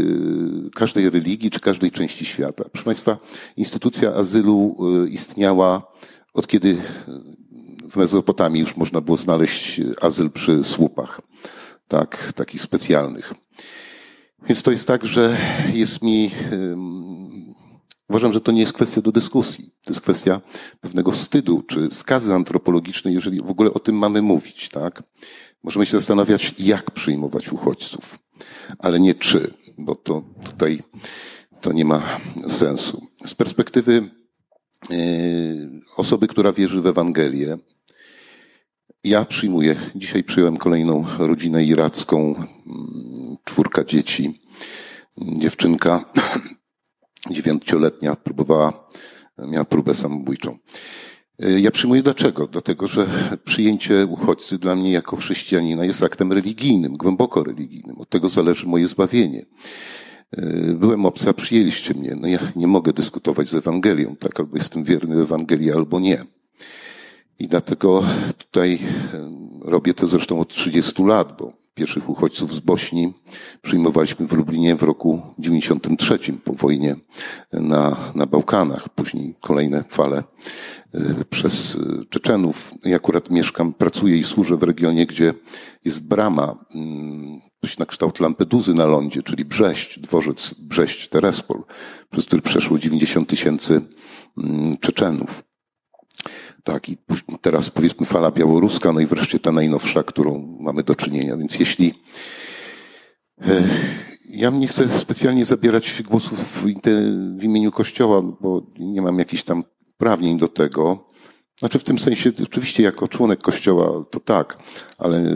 y, 0.67 0.71
każdej 0.71 1.11
religii 1.11 1.51
czy 1.51 1.61
każdej 1.61 1.91
części 1.91 2.25
świata. 2.25 2.65
Proszę 2.73 2.85
Państwa, 2.85 3.19
instytucja 3.57 4.15
azylu 4.15 4.77
y, 5.05 5.09
istniała 5.09 5.93
od 6.35 6.47
kiedy 6.47 6.69
y, 6.69 6.79
w 7.91 7.97
Mezopotamii 7.97 8.61
już 8.61 8.77
można 8.77 9.01
było 9.01 9.17
znaleźć 9.17 9.81
azyl 10.01 10.31
przy 10.31 10.65
słupach, 10.65 11.21
tak, 11.89 12.33
takich 12.33 12.63
specjalnych. 12.63 13.35
Więc 14.49 14.63
to 14.63 14.71
jest 14.71 14.87
tak, 14.87 15.05
że 15.05 15.37
jest 15.75 16.03
mi 16.03 16.31
Uważam, 18.09 18.33
że 18.33 18.41
to 18.41 18.53
nie 18.53 18.61
jest 18.61 18.73
kwestia 18.73 19.01
do 19.01 19.13
dyskusji. 19.13 19.71
To 19.85 19.91
jest 19.91 20.01
kwestia 20.01 20.41
pewnego 20.81 21.13
wstydu 21.13 21.63
czy 21.63 21.89
skazy 21.93 22.35
antropologicznej, 22.35 23.15
jeżeli 23.15 23.41
w 23.41 23.51
ogóle 23.51 23.73
o 23.73 23.79
tym 23.79 23.99
mamy 23.99 24.23
mówić, 24.23 24.69
tak? 24.69 25.03
Możemy 25.63 25.87
się 25.87 25.93
zastanawiać, 25.93 26.55
jak 26.59 26.91
przyjmować 26.91 27.53
uchodźców, 27.53 28.19
ale 28.79 29.01
nie 29.01 29.15
czy, 29.15 29.55
bo 29.79 29.95
to 29.95 30.23
tutaj 30.45 30.83
to 31.61 31.73
nie 31.73 31.85
ma 31.85 32.03
sensu. 32.49 33.07
Z 33.27 33.35
perspektywy 33.35 34.11
yy, 34.91 34.97
osoby, 35.97 36.27
która 36.27 36.53
wierzy 36.53 36.81
w 36.83 36.87
Ewangelię, 36.87 37.59
ja 39.05 39.25
przyjmuję, 39.25 39.77
dzisiaj 39.95 40.25
przyjąłem 40.25 40.57
kolejną 40.57 41.05
rodzinę 41.19 41.65
iracką, 41.65 42.35
mm, 42.35 43.37
czwórka 43.45 43.85
dzieci, 43.85 44.41
dziewczynka 45.19 46.05
dziewięcioletnia 47.31 48.17
próbowała, 48.17 48.89
miała 49.39 49.65
próbę 49.65 49.95
samobójczą. 49.95 50.59
Ja 51.39 51.71
przyjmuję 51.71 52.03
dlaczego? 52.03 52.47
Dlatego, 52.47 52.87
że 52.87 53.07
przyjęcie 53.45 54.07
uchodźcy 54.07 54.59
dla 54.59 54.77
mnie 54.77 54.93
jako 54.93 55.17
chrześcijanina 55.17 55.85
jest 55.85 56.03
aktem 56.03 56.33
religijnym, 56.33 56.97
głęboko 56.97 57.45
religijnym. 57.45 58.01
Od 58.01 58.09
tego 58.09 58.29
zależy 58.29 58.67
moje 58.67 58.89
zbawienie. 58.89 59.47
Byłem 60.75 61.07
obcy, 61.07 61.29
a 61.29 61.33
przyjęliście 61.33 61.95
mnie. 61.95 62.17
No 62.21 62.29
ja 62.29 62.39
nie 62.57 62.67
mogę 62.67 62.93
dyskutować 62.93 63.49
z 63.49 63.55
Ewangelią, 63.55 64.17
tak? 64.17 64.41
Albo 64.41 64.57
jestem 64.57 64.85
wierny 64.85 65.23
Ewangelii, 65.23 65.73
albo 65.73 66.01
nie. 66.01 66.25
I 67.39 67.49
dlatego 67.49 68.05
tutaj 68.39 68.79
robię 69.61 69.95
to 69.95 70.07
zresztą 70.07 70.41
od 70.41 70.49
30 70.49 71.03
lat, 71.03 71.37
bo 71.39 71.53
pierwszych 71.75 72.09
uchodźców 72.09 72.55
z 72.55 72.61
Bośni 72.61 73.13
przyjmowaliśmy 73.63 74.27
w 74.27 74.33
Lublinie 74.33 74.77
w 74.77 74.83
roku 74.83 75.23
93 75.39 76.19
po 76.45 76.53
wojnie 76.53 76.97
na, 77.53 77.97
na 78.15 78.27
Bałkanach. 78.27 78.89
Później 78.89 79.35
kolejne 79.41 79.85
fale 79.89 80.25
e, 80.95 81.25
przez 81.31 81.77
e, 81.77 82.05
Czeczenów. 82.05 82.73
Ja 82.85 82.97
akurat 82.97 83.31
mieszkam, 83.31 83.73
pracuję 83.73 84.17
i 84.17 84.25
służę 84.25 84.57
w 84.57 84.63
regionie, 84.63 85.07
gdzie 85.07 85.35
jest 85.85 86.07
brama, 86.07 86.65
mm, 86.75 87.41
coś 87.61 87.79
na 87.79 87.87
kształt 87.87 88.21
Lampeduzy 88.21 88.75
na 88.75 88.87
lądzie, 88.87 89.23
czyli 89.23 89.45
Brześć, 89.45 90.01
dworzec 90.01 90.55
Brześć-Terespol, 90.59 91.63
przez 92.11 92.27
który 92.27 92.43
przeszło 92.43 92.79
90 92.79 93.29
tysięcy 93.29 93.81
mm, 94.39 94.77
Czeczenów. 94.77 95.54
Tak, 96.65 96.89
i 96.89 96.97
teraz 97.41 97.71
powiedzmy 97.71 98.07
fala 98.07 98.31
białoruska, 98.31 98.93
no 98.93 99.01
i 99.01 99.07
wreszcie 99.07 99.39
ta 99.39 99.53
najnowsza, 99.53 100.03
którą 100.03 100.57
mamy 100.61 100.83
do 100.83 100.95
czynienia. 100.95 101.37
Więc 101.37 101.59
jeśli 101.59 102.03
e, 103.41 103.63
ja 104.29 104.51
nie 104.51 104.69
chcę 104.69 104.99
specjalnie 104.99 105.45
zabierać 105.45 106.03
głosów 106.03 106.39
w, 106.39 106.65
w 107.39 107.45
imieniu 107.45 107.71
Kościoła, 107.71 108.23
bo 108.41 108.67
nie 108.79 109.03
mam 109.03 109.19
jakichś 109.19 109.43
tam 109.43 109.65
prawnień 109.97 110.39
do 110.39 110.49
tego. 110.49 111.11
Znaczy 111.59 111.79
w 111.79 111.85
tym 111.85 111.99
sensie, 111.99 112.33
oczywiście 112.43 112.83
jako 112.83 113.09
członek 113.09 113.43
Kościoła 113.43 114.05
to 114.11 114.21
tak, 114.21 114.59
ale 114.99 115.19
e, 115.19 115.33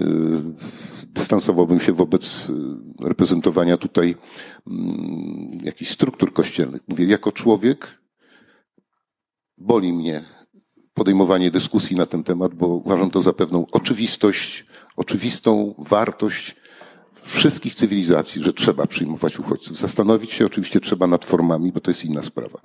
dystansowałbym 1.04 1.80
się 1.80 1.92
wobec 1.92 2.50
e, 2.50 3.04
reprezentowania 3.06 3.76
tutaj 3.76 4.14
mm, 4.66 5.58
jakichś 5.62 5.90
struktur 5.90 6.32
kościelnych. 6.32 6.82
Mówię, 6.88 7.04
jako 7.04 7.32
człowiek 7.32 8.00
boli 9.58 9.92
mnie 9.92 10.37
podejmowanie 10.98 11.50
dyskusji 11.50 11.96
na 11.96 12.06
ten 12.06 12.22
temat, 12.24 12.54
bo 12.54 12.66
uważam 12.66 13.10
to 13.10 13.22
za 13.22 13.32
pewną 13.32 13.66
oczywistość, 13.72 14.66
oczywistą 14.96 15.74
wartość 15.78 16.56
wszystkich 17.22 17.74
cywilizacji, 17.74 18.42
że 18.42 18.52
trzeba 18.52 18.86
przyjmować 18.86 19.38
uchodźców. 19.38 19.78
Zastanowić 19.78 20.32
się 20.32 20.46
oczywiście 20.46 20.80
trzeba 20.80 21.06
nad 21.06 21.24
formami, 21.24 21.72
bo 21.72 21.80
to 21.80 21.90
jest 21.90 22.04
inna 22.04 22.22
sprawa. 22.22 22.60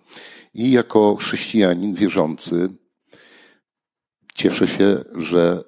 I 0.53 0.71
jako 0.71 1.15
chrześcijanin 1.15 1.93
wierzący 1.93 2.69
cieszę 4.35 4.67
się, 4.67 5.03
że 5.15 5.63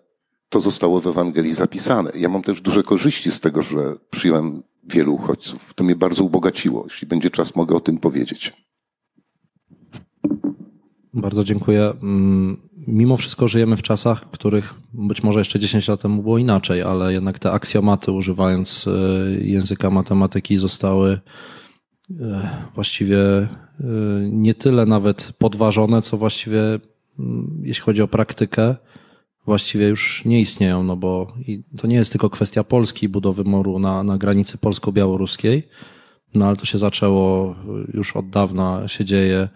to 0.49 0.59
zostało 0.59 1.01
w 1.01 1.07
Ewangelii 1.07 1.53
zapisane. 1.53 2.11
Ja 2.15 2.29
mam 2.29 2.41
też 2.41 2.61
duże 2.61 2.83
korzyści 2.83 3.31
z 3.31 3.39
tego, 3.39 3.61
że 3.61 3.95
przyjąłem 4.09 4.63
wielu 4.83 5.13
uchodźców. 5.13 5.73
To 5.73 5.83
mnie 5.83 5.95
bardzo 5.95 6.23
ubogaciło. 6.23 6.85
Jeśli 6.89 7.07
będzie 7.07 7.29
czas, 7.29 7.55
mogę 7.55 7.75
o 7.75 7.79
tym 7.79 7.97
powiedzieć. 7.97 8.53
Bardzo 11.15 11.43
dziękuję. 11.43 11.93
Mm, 12.03 12.57
mimo 12.87 13.17
wszystko 13.17 13.47
żyjemy 13.47 13.77
w 13.77 13.81
czasach, 13.81 14.25
w 14.25 14.29
których 14.29 14.73
być 14.93 15.23
może 15.23 15.39
jeszcze 15.39 15.59
10 15.59 15.87
lat 15.87 16.01
temu 16.01 16.21
było 16.21 16.37
inaczej, 16.37 16.81
ale 16.81 17.13
jednak 17.13 17.39
te 17.39 17.51
aksjomaty, 17.51 18.11
używając 18.11 18.87
e, 18.87 18.91
języka 19.45 19.89
matematyki, 19.89 20.57
zostały 20.57 21.19
e, 22.19 22.49
właściwie 22.75 23.17
e, 23.19 23.47
nie 24.31 24.53
tyle 24.53 24.85
nawet 24.85 25.33
podważone, 25.37 26.01
co 26.01 26.17
właściwie, 26.17 26.61
mm, 27.19 27.61
jeśli 27.63 27.83
chodzi 27.83 28.01
o 28.01 28.07
praktykę, 28.07 28.75
właściwie 29.45 29.87
już 29.87 30.25
nie 30.25 30.41
istnieją, 30.41 30.83
no 30.83 30.95
bo 30.95 31.33
to 31.77 31.87
nie 31.87 31.95
jest 31.95 32.11
tylko 32.11 32.29
kwestia 32.29 32.63
Polski, 32.63 33.09
budowy 33.09 33.43
muru 33.43 33.79
na, 33.79 34.03
na 34.03 34.17
granicy 34.17 34.57
polsko-białoruskiej, 34.57 35.67
no 36.35 36.47
ale 36.47 36.55
to 36.55 36.65
się 36.65 36.77
zaczęło 36.77 37.55
już 37.93 38.15
od 38.15 38.29
dawna, 38.29 38.87
się 38.87 39.05
dzieje 39.05 39.49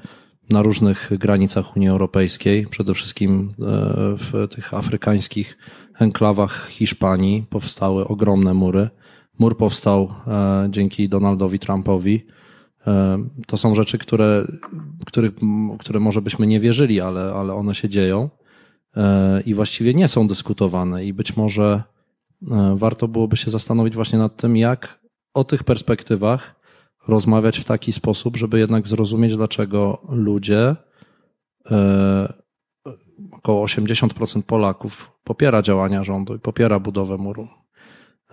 na 0.50 0.62
różnych 0.62 1.10
granicach 1.18 1.78
Unii 1.78 1.90
Europejskiej, 1.90 2.68
przede 2.68 2.94
wszystkim 2.94 3.50
e, 3.50 3.64
w 4.18 4.48
tych 4.56 4.74
afrykańskich 4.74 5.58
enklawach 6.00 6.68
Hiszpanii 6.70 7.46
powstały 7.50 8.08
ogromne 8.08 8.54
mury. 8.54 8.90
Mur 9.40 9.58
powstał 9.58 10.14
e, 10.28 10.68
dzięki 10.70 11.10
Donaldowi 11.10 11.60
Trumpowi. 11.60 12.26
E, 12.88 13.18
to 13.48 13.58
są 13.58 13.76
rzeczy, 13.76 13.98
które, 13.98 14.48
które, 15.06 15.30
które 15.80 16.00
może 16.00 16.22
byśmy 16.22 16.48
nie 16.48 16.60
wierzyli, 16.60 17.02
ale, 17.02 17.34
ale 17.34 17.54
one 17.54 17.76
się 17.76 17.90
dzieją 17.90 18.30
i 19.46 19.54
właściwie 19.54 19.94
nie 19.94 20.08
są 20.08 20.28
dyskutowane. 20.28 21.06
I 21.06 21.14
być 21.14 21.38
może 21.38 21.84
warto 22.76 23.08
byłoby 23.08 23.38
się 23.38 23.52
zastanowić 23.52 23.96
właśnie 23.96 24.20
nad 24.20 24.38
tym, 24.38 24.58
jak 24.58 25.00
o 25.34 25.44
tych 25.44 25.64
perspektywach 25.64 26.59
rozmawiać 27.10 27.60
w 27.60 27.64
taki 27.64 27.94
sposób, 27.94 28.38
żeby 28.38 28.60
jednak 28.60 28.88
zrozumieć, 28.88 29.36
dlaczego 29.36 30.02
ludzie, 30.10 30.76
e, 31.72 32.34
około 33.32 33.66
80% 33.66 34.42
Polaków 34.42 35.12
popiera 35.24 35.62
działania 35.62 36.04
rządu 36.04 36.36
i 36.36 36.40
popiera 36.40 36.80
budowę 36.80 37.18
muru. 37.18 37.48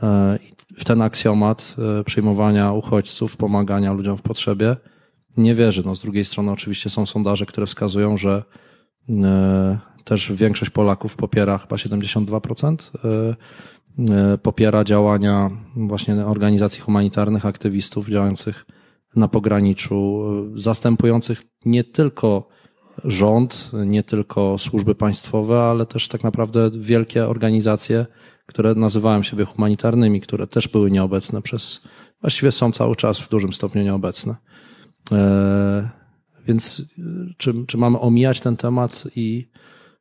E, 0.02 0.38
w 0.78 0.84
ten 0.84 1.02
aksjomat 1.02 1.76
e, 2.00 2.04
przyjmowania 2.04 2.72
uchodźców, 2.72 3.36
pomagania 3.36 3.92
ludziom 3.92 4.16
w 4.16 4.22
potrzebie 4.22 4.76
nie 5.36 5.54
wierzy. 5.54 5.82
No, 5.86 5.96
z 5.96 6.02
drugiej 6.02 6.24
strony 6.24 6.52
oczywiście 6.52 6.90
są 6.90 7.06
sondaże, 7.06 7.46
które 7.46 7.66
wskazują, 7.66 8.16
że 8.16 8.42
też 10.04 10.32
większość 10.32 10.70
Polaków 10.70 11.16
popiera 11.16 11.58
chyba 11.58 11.76
72% 11.76 12.76
E, 13.04 13.36
popiera 14.42 14.84
działania 14.84 15.50
właśnie 15.76 16.26
organizacji 16.26 16.80
humanitarnych, 16.80 17.46
aktywistów 17.46 18.08
działających 18.08 18.66
na 19.16 19.28
pograniczu, 19.28 20.22
e, 20.54 20.60
zastępujących 20.60 21.42
nie 21.64 21.84
tylko 21.84 22.48
rząd, 23.04 23.70
nie 23.86 24.02
tylko 24.02 24.58
służby 24.58 24.94
państwowe, 24.94 25.62
ale 25.62 25.86
też 25.86 26.08
tak 26.08 26.24
naprawdę 26.24 26.70
wielkie 26.78 27.28
organizacje, 27.28 28.06
które 28.46 28.74
nazywałem 28.74 29.24
siebie 29.24 29.44
humanitarnymi, 29.44 30.20
które 30.20 30.46
też 30.46 30.68
były 30.68 30.90
nieobecne 30.90 31.42
przez, 31.42 31.80
właściwie 32.20 32.52
są 32.52 32.72
cały 32.72 32.96
czas 32.96 33.20
w 33.20 33.28
dużym 33.28 33.52
stopniu 33.52 33.82
nieobecne. 33.82 34.36
E, 35.12 35.90
więc 36.46 36.82
czy, 37.36 37.54
czy 37.66 37.78
mamy 37.78 38.00
omijać 38.00 38.40
ten 38.40 38.56
temat 38.56 39.04
i 39.16 39.48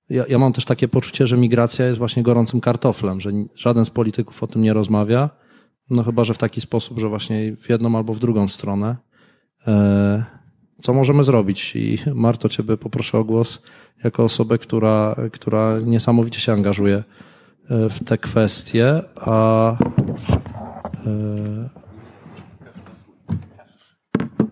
ja, 0.10 0.24
ja 0.30 0.38
mam 0.40 0.54
też 0.54 0.66
takie 0.66 0.88
poczucie, 0.88 1.28
że 1.28 1.38
migracja 1.38 1.86
jest 1.86 1.98
właśnie 1.98 2.24
gorącym 2.24 2.62
kartoflem, 2.62 3.22
że 3.22 3.32
żaden 3.56 3.86
z 3.86 3.90
polityków 3.90 4.44
o 4.44 4.48
tym 4.48 4.62
nie 4.62 4.74
rozmawia, 4.74 5.30
no 5.90 6.04
chyba, 6.04 6.24
że 6.24 6.34
w 6.34 6.38
taki 6.38 6.62
sposób, 6.62 7.00
że 7.00 7.10
właśnie 7.10 7.56
w 7.56 7.70
jedną 7.70 7.98
albo 7.98 8.14
w 8.14 8.20
drugą 8.20 8.48
stronę. 8.48 8.96
E, 9.68 10.26
co 10.82 10.94
możemy 10.94 11.24
zrobić? 11.24 11.76
I 11.76 11.98
Marto, 12.14 12.50
Ciebie 12.50 12.78
poproszę 12.78 13.18
o 13.18 13.24
głos 13.24 13.62
jako 14.04 14.24
osobę, 14.24 14.58
która, 14.58 15.16
która 15.32 15.80
niesamowicie 15.80 16.40
się 16.40 16.54
angażuje 16.54 17.04
e, 17.70 17.90
w 17.90 18.04
te 18.04 18.18
kwestie, 18.18 19.02
a 19.16 19.72
e, 21.06 21.85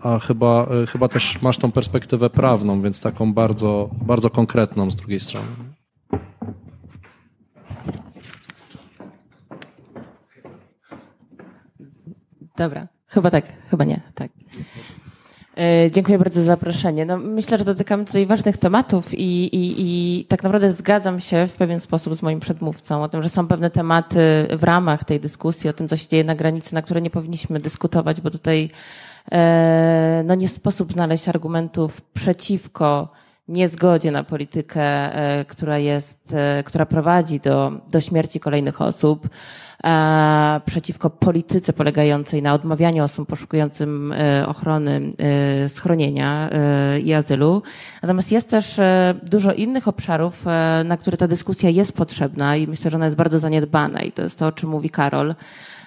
a 0.03 0.19
chyba, 0.19 0.67
e, 0.83 0.85
chyba 0.87 1.07
też 1.07 1.41
masz 1.41 1.57
tą 1.57 1.71
perspektywę 1.71 2.29
prawną, 2.29 2.81
więc 2.81 3.01
taką 3.01 3.33
bardzo, 3.33 3.89
bardzo 4.01 4.29
konkretną 4.29 4.91
z 4.91 4.95
drugiej 4.95 5.19
strony. 5.19 5.47
Dobra, 12.57 12.87
chyba 13.07 13.31
tak, 13.31 13.45
chyba 13.69 13.83
nie, 13.83 14.01
tak. 14.15 14.31
E, 15.57 15.91
dziękuję 15.91 16.17
bardzo 16.17 16.39
za 16.39 16.45
zaproszenie. 16.45 17.05
No, 17.05 17.17
myślę, 17.17 17.57
że 17.57 17.65
dotykamy 17.65 18.05
tutaj 18.05 18.25
ważnych 18.25 18.57
tematów 18.57 19.13
i, 19.13 19.45
i, 19.55 19.75
i 19.77 20.25
tak 20.25 20.43
naprawdę 20.43 20.71
zgadzam 20.71 21.19
się 21.19 21.47
w 21.47 21.53
pewien 21.53 21.79
sposób 21.79 22.15
z 22.15 22.21
moim 22.21 22.39
przedmówcą 22.39 23.03
o 23.03 23.09
tym, 23.09 23.23
że 23.23 23.29
są 23.29 23.47
pewne 23.47 23.69
tematy 23.69 24.47
w 24.57 24.63
ramach 24.63 25.03
tej 25.03 25.19
dyskusji, 25.19 25.69
o 25.69 25.73
tym, 25.73 25.87
co 25.87 25.97
się 25.97 26.07
dzieje 26.07 26.23
na 26.23 26.35
granicy, 26.35 26.73
na 26.73 26.81
które 26.81 27.01
nie 27.01 27.09
powinniśmy 27.09 27.59
dyskutować, 27.59 28.21
bo 28.21 28.29
tutaj 28.29 28.69
no 30.23 30.35
nie 30.35 30.47
sposób 30.47 30.93
znaleźć 30.93 31.29
argumentów 31.29 32.01
przeciwko 32.01 33.07
niezgodzie 33.47 34.11
na 34.11 34.23
politykę, 34.23 34.81
e, 34.81 35.45
która 35.45 35.77
jest, 35.77 36.33
e, 36.33 36.63
która 36.63 36.85
prowadzi 36.85 37.39
do, 37.39 37.71
do 37.91 38.01
śmierci 38.01 38.39
kolejnych 38.39 38.81
osób, 38.81 39.29
przeciwko 40.65 41.09
polityce 41.09 41.73
polegającej 41.73 42.41
na 42.41 42.53
odmawianiu 42.53 43.03
osobom 43.03 43.25
poszukującym 43.25 44.13
ochrony, 44.47 45.13
schronienia 45.67 46.49
i 47.03 47.13
azylu. 47.13 47.61
Natomiast 48.01 48.31
jest 48.31 48.49
też 48.49 48.79
dużo 49.23 49.53
innych 49.53 49.87
obszarów, 49.87 50.45
na 50.85 50.97
które 50.97 51.17
ta 51.17 51.27
dyskusja 51.27 51.69
jest 51.69 51.93
potrzebna 51.93 52.55
i 52.55 52.67
myślę, 52.67 52.91
że 52.91 52.97
ona 52.97 53.05
jest 53.05 53.17
bardzo 53.17 53.39
zaniedbana 53.39 54.01
i 54.01 54.11
to 54.11 54.21
jest 54.21 54.39
to, 54.39 54.47
o 54.47 54.51
czym 54.51 54.69
mówi 54.69 54.89
Karol. 54.89 55.35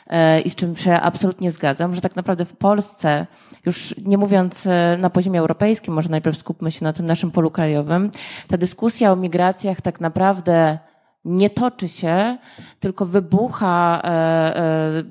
E, 0.07 0.41
i 0.41 0.51
z 0.51 0.55
czym 0.55 0.77
się 0.77 0.93
absolutnie 0.93 1.53
zgadzam, 1.53 1.95
że 1.95 2.01
tak 2.01 2.17
naprawdę 2.17 2.45
w 2.45 2.57
Polsce, 2.57 3.27
już 3.67 3.95
nie 4.05 4.19
mówiąc 4.19 4.67
e, 4.67 4.97
na 5.01 5.11
poziomie 5.11 5.41
europejskim, 5.41 5.95
może 5.95 6.09
najpierw 6.09 6.37
skupmy 6.37 6.71
się 6.71 6.85
na 6.85 6.93
tym 6.93 7.07
naszym 7.07 7.31
polu 7.31 7.51
krajowym, 7.51 8.11
ta 8.49 8.57
dyskusja 8.57 9.13
o 9.13 9.17
migracjach 9.17 9.81
tak 9.81 10.01
naprawdę 10.01 10.79
nie 11.25 11.51
toczy 11.51 11.89
się, 11.89 12.39
tylko 12.81 13.07
wybucha 13.07 14.03
e, 14.05 15.05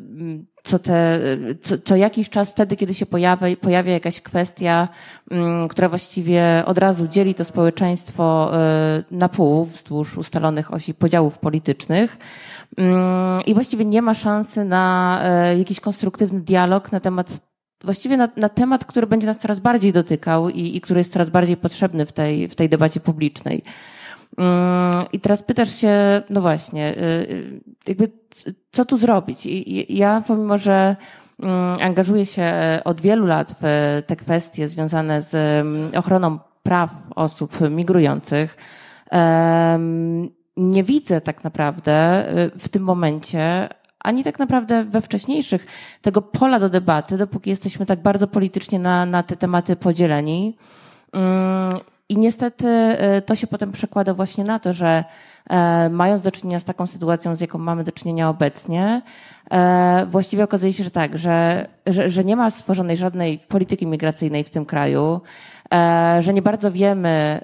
co, 0.63 0.79
te, 0.79 1.19
co, 1.61 1.77
co, 1.77 1.95
jakiś 1.95 2.29
czas 2.29 2.51
wtedy, 2.51 2.75
kiedy 2.75 2.93
się 2.93 3.05
pojawia, 3.05 3.55
pojawia 3.61 3.93
jakaś 3.93 4.21
kwestia, 4.21 4.87
mm, 5.31 5.67
która 5.67 5.89
właściwie 5.89 6.63
od 6.65 6.77
razu 6.77 7.07
dzieli 7.07 7.35
to 7.35 7.45
społeczeństwo 7.45 8.51
na 9.11 9.29
pół 9.29 9.65
wzdłuż 9.65 10.17
ustalonych 10.17 10.73
osi 10.73 10.93
podziałów 10.93 11.37
politycznych. 11.37 12.17
Mm, 12.77 13.41
I 13.45 13.53
właściwie 13.53 13.85
nie 13.85 14.01
ma 14.01 14.13
szansy 14.13 14.65
na 14.65 15.19
e, 15.23 15.57
jakiś 15.57 15.79
konstruktywny 15.79 16.41
dialog 16.41 16.91
na 16.91 16.99
temat 16.99 17.39
właściwie 17.83 18.17
na, 18.17 18.29
na, 18.37 18.49
temat, 18.49 18.85
który 18.85 19.07
będzie 19.07 19.27
nas 19.27 19.39
coraz 19.39 19.59
bardziej 19.59 19.93
dotykał 19.93 20.49
i, 20.49 20.77
i, 20.77 20.81
który 20.81 20.99
jest 20.99 21.13
coraz 21.13 21.29
bardziej 21.29 21.57
potrzebny 21.57 22.05
w 22.05 22.11
tej, 22.11 22.47
w 22.47 22.55
tej 22.55 22.69
debacie 22.69 22.99
publicznej. 22.99 23.63
Mm, 24.37 25.05
I 25.13 25.19
teraz 25.19 25.43
pytasz 25.43 25.75
się, 25.75 26.21
no 26.29 26.41
właśnie, 26.41 26.87
e, 26.87 27.01
e, 27.01 27.25
jakby 27.87 28.11
co 28.71 28.85
tu 28.85 28.97
zrobić? 28.97 29.45
I 29.45 29.97
ja 29.97 30.23
pomimo, 30.27 30.57
że 30.57 30.95
mm, 31.39 31.77
angażuję 31.81 32.25
się 32.25 32.53
od 32.85 33.01
wielu 33.01 33.25
lat 33.25 33.55
w 33.61 33.65
te 34.07 34.15
kwestie 34.15 34.69
związane 34.69 35.21
z 35.21 35.65
ochroną 35.95 36.39
praw 36.63 36.89
osób 37.15 37.69
migrujących, 37.69 38.57
nie 40.57 40.83
widzę 40.83 41.21
tak 41.21 41.43
naprawdę 41.43 42.25
y, 42.37 42.59
w 42.59 42.69
tym 42.69 42.83
momencie, 42.83 43.69
ani 43.99 44.23
tak 44.23 44.39
naprawdę 44.39 44.83
we 44.83 45.01
wcześniejszych, 45.01 45.67
tego 46.01 46.21
pola 46.21 46.59
do 46.59 46.69
debaty, 46.69 47.17
dopóki 47.17 47.49
jesteśmy 47.49 47.85
tak 47.85 48.01
bardzo 48.01 48.27
politycznie 48.27 48.79
na, 48.79 49.05
na 49.05 49.23
te 49.23 49.35
tematy 49.35 49.75
podzieleni. 49.75 50.57
Mm, 51.13 51.79
I 52.09 52.17
niestety 52.17 52.67
y, 53.17 53.21
to 53.21 53.35
się 53.35 53.47
potem 53.47 53.71
przekłada 53.71 54.13
właśnie 54.13 54.43
na 54.43 54.59
to, 54.59 54.73
że 54.73 55.03
e, 55.49 55.89
mając 55.89 56.21
do 56.21 56.31
czynienia 56.31 56.59
z 56.59 56.63
taką 56.63 56.87
sytuacją, 56.87 57.35
z 57.35 57.41
jaką 57.41 57.57
mamy 57.57 57.83
do 57.83 57.91
czynienia 57.91 58.29
obecnie, 58.29 59.01
e, 59.51 60.05
właściwie 60.05 60.43
okazuje 60.43 60.73
się, 60.73 60.83
że 60.83 60.91
tak, 60.91 61.17
że, 61.17 61.67
że, 61.85 62.09
że 62.09 62.23
nie 62.23 62.35
ma 62.35 62.49
stworzonej 62.49 62.97
żadnej 62.97 63.39
polityki 63.39 63.87
migracyjnej 63.87 64.43
w 64.43 64.49
tym 64.49 64.65
kraju, 64.65 65.21
że 66.19 66.33
nie 66.33 66.41
bardzo 66.41 66.71
wiemy, 66.71 67.41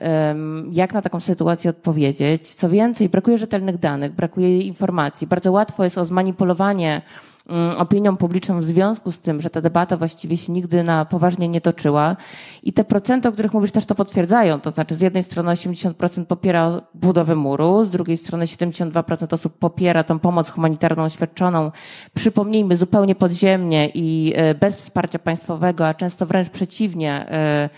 jak 0.71 0.93
na 0.93 1.01
taką 1.01 1.19
sytuację 1.19 1.69
odpowiedzieć. 1.69 2.55
Co 2.55 2.69
więcej, 2.69 3.09
brakuje 3.09 3.37
rzetelnych 3.37 3.77
danych, 3.77 4.11
brakuje 4.11 4.61
informacji. 4.61 5.27
Bardzo 5.27 5.51
łatwo 5.51 5.83
jest 5.83 5.97
o 5.97 6.05
zmanipulowanie 6.05 7.01
Mm, 7.49 7.77
opinią 7.77 8.17
publiczną 8.17 8.59
w 8.59 8.63
związku 8.63 9.11
z 9.11 9.19
tym, 9.19 9.41
że 9.41 9.49
ta 9.49 9.61
debata 9.61 9.97
właściwie 9.97 10.37
się 10.37 10.51
nigdy 10.51 10.83
na 10.83 11.05
poważnie 11.05 11.47
nie 11.47 11.61
toczyła. 11.61 12.15
I 12.63 12.73
te 12.73 12.83
procenty, 12.83 13.29
o 13.29 13.31
których 13.31 13.53
mówisz, 13.53 13.71
też 13.71 13.85
to 13.85 13.95
potwierdzają. 13.95 14.59
To 14.59 14.71
znaczy, 14.71 14.95
z 14.95 15.01
jednej 15.01 15.23
strony 15.23 15.51
80% 15.51 16.25
popiera 16.25 16.81
budowę 16.93 17.35
muru, 17.35 17.83
z 17.83 17.91
drugiej 17.91 18.17
strony 18.17 18.45
72% 18.45 19.33
osób 19.33 19.57
popiera 19.57 20.03
tą 20.03 20.19
pomoc 20.19 20.49
humanitarną 20.49 21.09
świadczoną, 21.09 21.71
przypomnijmy, 22.13 22.75
zupełnie 22.77 23.15
podziemnie 23.15 23.89
i 23.93 24.33
e, 24.35 24.55
bez 24.55 24.75
wsparcia 24.75 25.19
państwowego, 25.19 25.87
a 25.87 25.93
często 25.93 26.25
wręcz 26.25 26.49
przeciwnie, 26.49 27.11
e, 27.11 27.33
e, 27.33 27.69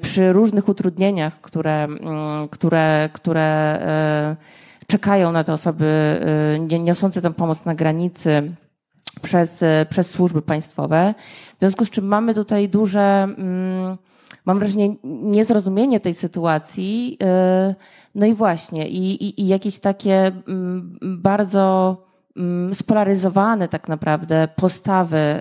przy 0.00 0.32
różnych 0.32 0.68
utrudnieniach, 0.68 1.40
które, 1.40 1.84
mm, 1.84 2.48
które, 2.48 3.10
które 3.12 3.78
czekają 4.86 5.32
na 5.32 5.44
te 5.44 5.52
osoby 5.52 6.20
niosące 6.80 7.22
tę 7.22 7.32
pomoc 7.32 7.64
na 7.64 7.74
granicy 7.74 8.52
przez, 9.22 9.64
przez 9.90 10.10
służby 10.10 10.42
państwowe. 10.42 11.14
W 11.56 11.58
związku 11.58 11.84
z 11.84 11.90
czym 11.90 12.06
mamy 12.06 12.34
tutaj 12.34 12.68
duże, 12.68 13.28
mm, 13.38 13.96
mam 14.44 14.58
wrażenie, 14.58 14.96
niezrozumienie 15.04 16.00
tej 16.00 16.14
sytuacji. 16.14 17.18
No 18.14 18.26
i 18.26 18.34
właśnie, 18.34 18.88
i, 18.88 19.24
i, 19.24 19.42
i 19.42 19.48
jakieś 19.48 19.78
takie 19.78 20.26
mm, 20.26 20.98
bardzo 21.02 21.96
spolaryzowane 22.72 23.68
tak 23.68 23.88
naprawdę 23.88 24.48
postawy 24.56 25.40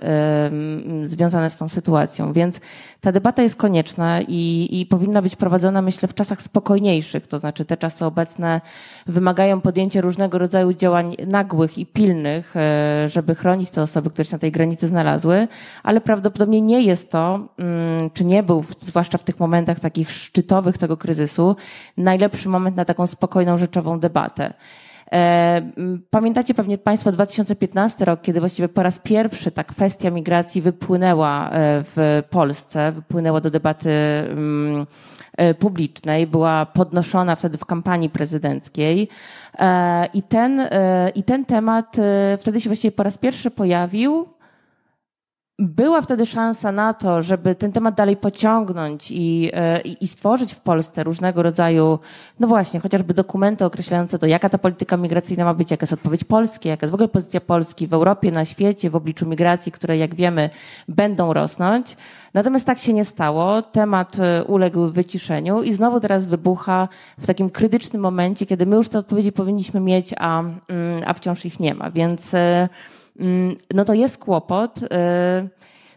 związane 1.04 1.50
z 1.50 1.58
tą 1.58 1.70
sytuacją. 1.70 2.34
Więc 2.34 2.60
ta 3.02 3.12
debata 3.12 3.42
jest 3.42 3.56
konieczna 3.56 4.22
i, 4.22 4.68
i 4.72 4.86
powinna 4.86 5.22
być 5.22 5.36
prowadzona, 5.36 5.82
myślę, 5.82 6.08
w 6.08 6.14
czasach 6.14 6.42
spokojniejszych. 6.42 7.28
To 7.28 7.40
znaczy, 7.40 7.66
te 7.66 7.78
czasy 7.78 8.06
obecne 8.06 8.62
wymagają 9.08 9.62
podjęcia 9.62 10.02
różnego 10.02 10.38
rodzaju 10.38 10.74
działań 10.74 11.16
nagłych 11.28 11.78
i 11.78 11.86
pilnych, 11.86 12.56
e, 12.56 13.10
żeby 13.10 13.36
chronić 13.36 13.70
te 13.70 13.82
osoby, 13.82 14.10
które 14.10 14.26
się 14.26 14.36
na 14.36 14.40
tej 14.40 14.52
granicy 14.52 14.88
znalazły, 14.88 15.48
ale 15.84 16.02
prawdopodobnie 16.02 16.62
nie 16.62 16.82
jest 16.82 17.12
to, 17.12 17.40
mm, 17.58 18.10
czy 18.14 18.26
nie 18.26 18.44
był, 18.44 18.64
zwłaszcza 18.80 19.18
w 19.18 19.24
tych 19.24 19.40
momentach 19.40 19.80
takich 19.80 20.12
szczytowych 20.12 20.78
tego 20.78 20.98
kryzysu, 20.98 21.56
najlepszy 21.98 22.50
moment 22.50 22.76
na 22.76 22.86
taką 22.86 23.08
spokojną, 23.08 23.58
rzeczową 23.58 24.00
debatę. 24.00 24.54
E, 25.12 25.62
pamiętacie 26.10 26.54
pewnie 26.54 26.78
Państwo 26.78 27.12
2015 27.12 28.06
rok, 28.06 28.22
kiedy 28.22 28.40
właściwie 28.40 28.70
po 28.70 28.84
raz 28.84 29.00
pierwszy 29.00 29.52
ta 29.52 29.64
kwestia 29.64 30.12
migracji 30.12 30.62
wypłynęła 30.62 31.50
e, 31.50 31.52
w 31.84 32.24
Polsce, 32.30 32.92
wypłynęła 32.92 33.42
do 33.42 33.52
debaty 33.52 33.90
e, 35.38 35.54
publicznej, 35.54 36.28
była 36.28 36.66
podnoszona 36.66 37.36
wtedy 37.36 37.58
w 37.58 37.66
kampanii 37.66 38.10
prezydenckiej. 38.10 39.08
I 40.14 40.24
ten, 40.24 40.70
i 41.16 41.24
ten 41.24 41.46
temat 41.46 41.98
wtedy 42.40 42.62
się 42.62 42.70
właściwie 42.70 42.92
po 42.92 43.04
raz 43.04 43.18
pierwszy 43.18 43.52
pojawił 43.52 44.28
była 45.60 46.02
wtedy 46.02 46.26
szansa 46.26 46.72
na 46.72 46.94
to, 46.94 47.22
żeby 47.22 47.56
ten 47.56 47.72
temat 47.72 47.96
dalej 47.96 48.18
pociągnąć 48.18 49.12
i, 49.12 49.52
e, 49.54 49.82
i, 49.82 50.04
i, 50.04 50.08
stworzyć 50.08 50.54
w 50.54 50.60
Polsce 50.60 51.04
różnego 51.04 51.44
rodzaju, 51.44 52.00
no 52.40 52.48
właśnie, 52.48 52.80
chociażby 52.80 53.14
dokumenty 53.14 53.66
określające 53.66 54.20
to, 54.20 54.26
jaka 54.26 54.50
ta 54.50 54.58
polityka 54.58 54.98
migracyjna 54.98 55.46
ma 55.46 55.54
być, 55.54 55.72
jaka 55.72 55.84
jest 55.84 55.94
odpowiedź 55.94 56.24
Polski, 56.24 56.70
jaka 56.70 56.86
jest 56.86 56.92
w 56.92 56.94
ogóle 56.94 57.08
pozycja 57.08 57.42
Polski 57.42 57.88
w 57.88 57.94
Europie, 57.94 58.32
na 58.32 58.46
świecie, 58.46 58.90
w 58.90 58.96
obliczu 58.96 59.26
migracji, 59.26 59.72
które, 59.72 59.98
jak 59.98 60.16
wiemy, 60.16 60.50
będą 60.88 61.34
rosnąć. 61.34 61.98
Natomiast 62.34 62.66
tak 62.66 62.80
się 62.80 62.94
nie 62.94 63.06
stało. 63.06 63.62
Temat 63.62 64.20
e, 64.20 64.44
uległ 64.44 64.88
wyciszeniu 64.88 65.64
i 65.64 65.74
znowu 65.74 66.00
teraz 66.00 66.26
wybucha 66.26 66.88
w 67.18 67.28
takim 67.28 67.50
krytycznym 67.50 68.02
momencie, 68.02 68.46
kiedy 68.46 68.66
my 68.66 68.76
już 68.76 68.90
te 68.90 69.00
odpowiedzi 69.00 69.32
powinniśmy 69.32 69.80
mieć, 69.80 70.14
a, 70.18 70.40
mm, 70.40 70.58
a 71.06 71.14
wciąż 71.14 71.46
ich 71.46 71.60
nie 71.60 71.74
ma. 71.74 71.92
Więc 71.92 72.34
e, 72.34 72.70
no 73.74 73.86
to 73.86 73.94
jest 73.94 74.18
kłopot. 74.18 74.84
Y, 74.84 74.88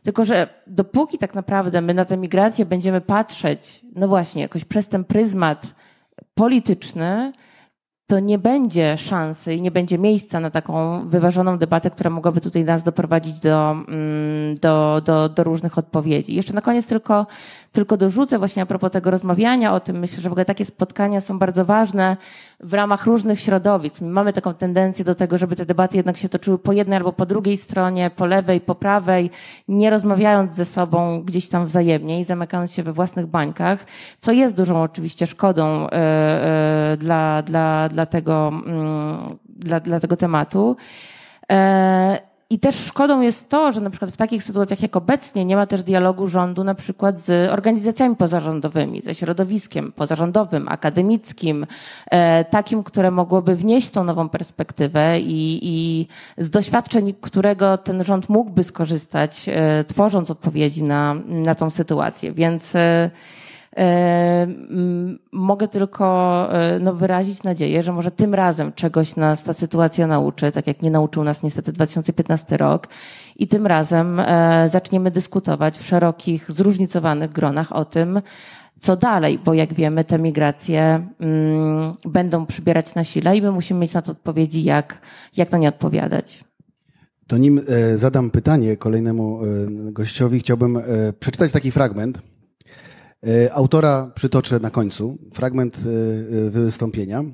tylko, 0.03 0.25
że 0.25 0.49
dopóki 0.67 1.19
tak 1.19 1.35
naprawdę 1.35 1.81
my 1.81 1.95
na 1.95 2.05
tę 2.05 2.17
migrację 2.17 2.67
będziemy 2.67 3.01
patrzeć, 3.01 3.85
no 3.95 4.09
właśnie, 4.09 4.43
jakoś 4.43 4.65
przez 4.65 4.89
ten 4.89 5.05
pryzmat 5.05 5.75
polityczny, 6.35 7.33
to 8.11 8.21
nie 8.21 8.39
będzie 8.39 8.99
szansy 8.99 9.55
i 9.55 9.63
nie 9.63 9.71
będzie 9.71 9.99
miejsca 9.99 10.41
na 10.41 10.51
taką 10.51 11.09
wyważoną 11.09 11.59
debatę, 11.59 11.91
która 11.91 12.11
mogłaby 12.11 12.41
tutaj 12.41 12.65
nas 12.65 12.83
doprowadzić 12.83 13.41
do, 13.41 13.71
mm, 13.71 14.55
do, 14.61 15.03
do, 15.05 15.29
do 15.29 15.45
różnych 15.45 15.79
odpowiedzi. 15.79 16.35
Jeszcze 16.35 16.53
na 16.53 16.61
koniec 16.61 16.87
tylko, 16.87 17.27
tylko 17.73 17.97
dorzucę 17.97 18.39
właśnie 18.39 18.63
a 18.63 18.67
propos 18.67 18.93
tego 18.93 19.11
rozmawiania 19.11 19.75
o 19.75 19.81
tym. 19.81 19.99
Myślę, 19.99 20.23
że 20.23 20.29
w 20.29 20.33
ogóle 20.33 20.45
takie 20.45 20.65
spotkania 20.65 21.21
są 21.21 21.39
bardzo 21.39 21.65
ważne 21.65 22.17
w 22.61 22.75
ramach 22.75 23.07
różnych 23.07 23.41
środowisk. 23.41 24.01
My 24.01 24.11
mamy 24.11 24.33
taką 24.33 24.55
tendencję 24.55 25.05
do 25.05 25.15
tego, 25.15 25.39
żeby 25.39 25.57
te 25.57 25.67
debaty 25.67 25.97
jednak 25.97 26.17
się 26.17 26.29
toczyły 26.29 26.59
po 26.59 26.73
jednej 26.73 26.97
albo 26.97 27.13
po 27.13 27.27
drugiej 27.27 27.57
stronie, 27.57 28.11
po 28.17 28.27
lewej, 28.27 28.61
po 28.61 28.75
prawej, 28.75 29.31
nie 29.69 29.91
rozmawiając 29.91 30.55
ze 30.55 30.65
sobą 30.65 31.23
gdzieś 31.23 31.49
tam 31.49 31.67
wzajemnie 31.67 32.21
i 32.21 32.25
zamykając 32.25 32.73
się 32.73 32.83
we 32.83 32.93
własnych 32.93 33.27
bańkach, 33.27 33.87
co 34.19 34.33
jest 34.33 34.57
dużą 34.57 34.83
oczywiście 34.83 35.27
szkodą 35.27 35.87
e, 35.87 35.93
e, 35.93 36.97
dla, 36.97 37.43
dla, 37.43 37.89
dla, 37.89 38.07
tego, 38.07 38.49
mm, 38.67 39.19
dla, 39.49 39.81
dla 39.81 40.01
tego 40.01 40.17
tematu. 40.17 40.77
I 42.53 42.59
też 42.59 42.77
szkodą 42.77 43.21
jest 43.21 43.49
to, 43.49 43.73
że 43.73 43.81
na 43.81 43.91
przykład 43.91 44.11
w 44.11 44.17
takich 44.17 44.45
sytuacjach 44.45 44.83
jak 44.83 44.97
obecnie 44.97 45.45
nie 45.45 45.57
ma 45.57 45.67
też 45.67 45.83
dialogu 45.83 46.27
rządu 46.27 46.65
na 46.65 46.75
przykład 46.75 47.21
z 47.21 47.51
organizacjami 47.51 48.17
pozarządowymi, 48.17 49.03
ze 49.03 49.15
środowiskiem 49.15 49.93
pozarządowym, 49.93 50.69
akademickim, 50.69 51.67
e, 52.11 52.45
takim, 52.45 52.83
które 52.83 53.11
mogłoby 53.11 53.57
wnieść 53.57 53.91
tą 53.91 54.05
nową 54.05 54.29
perspektywę 54.29 55.21
i, 55.21 55.59
i 55.63 56.07
z 56.39 56.51
doświadczeń, 56.51 57.15
którego 57.21 57.79
ten 57.79 58.05
rząd 58.05 58.29
mógłby 58.29 58.65
skorzystać, 58.65 59.49
e, 59.49 59.85
tworząc 59.85 60.31
odpowiedzi 60.31 60.85
na, 60.85 61.15
na 61.27 61.55
tą 61.55 61.71
sytuację. 61.71 62.33
Więc 62.33 62.75
E, 62.75 63.11
mogę 65.33 65.69
tylko 65.69 66.49
e, 66.53 66.79
no, 66.79 66.95
wyrazić 66.95 67.43
nadzieję, 67.43 67.83
że 67.83 67.93
może 67.93 68.11
tym 68.11 68.35
razem 68.35 68.73
czegoś 68.73 69.17
nas 69.17 69.45
ta 69.45 69.53
sytuacja 69.53 70.07
nauczy, 70.07 70.53
tak 70.53 70.67
jak 70.67 70.83
nie 70.83 70.91
nauczył 70.91 71.25
nas 71.25 71.43
niestety 71.43 71.73
2015 71.73 72.57
rok. 72.57 72.89
I 73.37 73.49
tym 73.49 73.67
razem 73.67 74.21
e, 74.21 74.69
zaczniemy 74.69 75.11
dyskutować 75.11 75.79
w 75.79 75.87
szerokich, 75.87 76.53
zróżnicowanych 76.53 77.33
gronach 77.33 77.73
o 77.73 77.85
tym, 77.85 78.21
co 78.81 78.97
dalej, 78.97 79.39
bo 79.45 79.55
jak 79.55 79.75
wiemy, 79.75 80.05
te 80.05 80.19
migracje 80.19 81.07
mm, 81.21 81.95
będą 82.05 82.47
przybierać 82.47 82.95
na 82.95 83.05
sile 83.05 83.37
i 83.37 83.43
my 83.43 83.51
musimy 83.51 83.81
mieć 83.81 83.95
na 83.95 84.03
to 84.03 84.13
odpowiedzi, 84.13 84.65
jak, 84.65 84.99
jak 85.37 85.53
na 85.53 85.59
nie 85.59 85.69
odpowiadać. 85.69 86.45
To 87.27 87.39
nim 87.39 87.61
zadam 87.95 88.31
pytanie 88.31 88.77
kolejnemu 88.77 89.41
gościowi, 89.69 90.41
chciałbym 90.41 90.79
przeczytać 91.21 91.53
taki 91.53 91.71
fragment 91.71 92.19
E, 92.19 92.30
autora 93.53 94.13
przytoczę 94.15 94.61
na 94.61 94.71
końcu, 94.71 95.19
fragment 95.33 95.79
e, 95.79 96.47
e, 96.47 96.51
wystąpienia. 96.51 97.25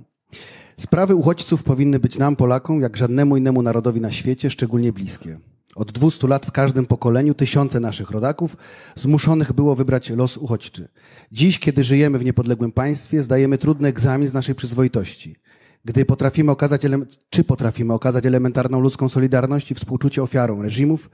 Sprawy 0.77 1.15
uchodźców 1.15 1.63
powinny 1.63 1.99
być 1.99 2.19
nam, 2.19 2.37
Polakom, 2.37 2.81
jak 2.81 2.97
żadnemu 2.97 3.37
innemu 3.37 3.63
narodowi 3.63 4.01
na 4.01 4.13
świecie, 4.13 4.51
szczególnie 4.51 4.93
bliskie. 4.93 5.39
Od 5.77 5.93
200 5.93 6.27
lat 6.27 6.47
w 6.47 6.53
każdym 6.53 6.87
pokoleniu 6.87 7.35
tysiące 7.35 7.81
naszych 7.81 8.11
rodaków 8.11 8.57
zmuszonych 8.95 9.53
było 9.53 9.75
wybrać 9.75 10.11
los 10.11 10.37
uchodźczy. 10.37 10.89
Dziś, 11.33 11.59
kiedy 11.59 11.85
żyjemy 11.85 12.19
w 12.19 12.25
niepodległym 12.25 12.73
państwie, 12.73 13.23
zdajemy 13.23 13.59
trudny 13.59 13.89
egzamin 13.89 14.29
z 14.29 14.35
naszej 14.35 14.55
przyzwoitości. 14.55 15.37
Gdy 15.85 16.05
potrafimy 16.05 16.53
okazać, 16.53 16.83
czy 17.31 17.45
potrafimy 17.45 17.95
okazać 17.95 18.27
elementarną 18.27 18.81
ludzką 18.81 19.09
solidarność 19.09 19.71
i 19.71 19.75
współczucie 19.75 20.23
ofiarom 20.23 20.63
reżimów, 20.63 21.11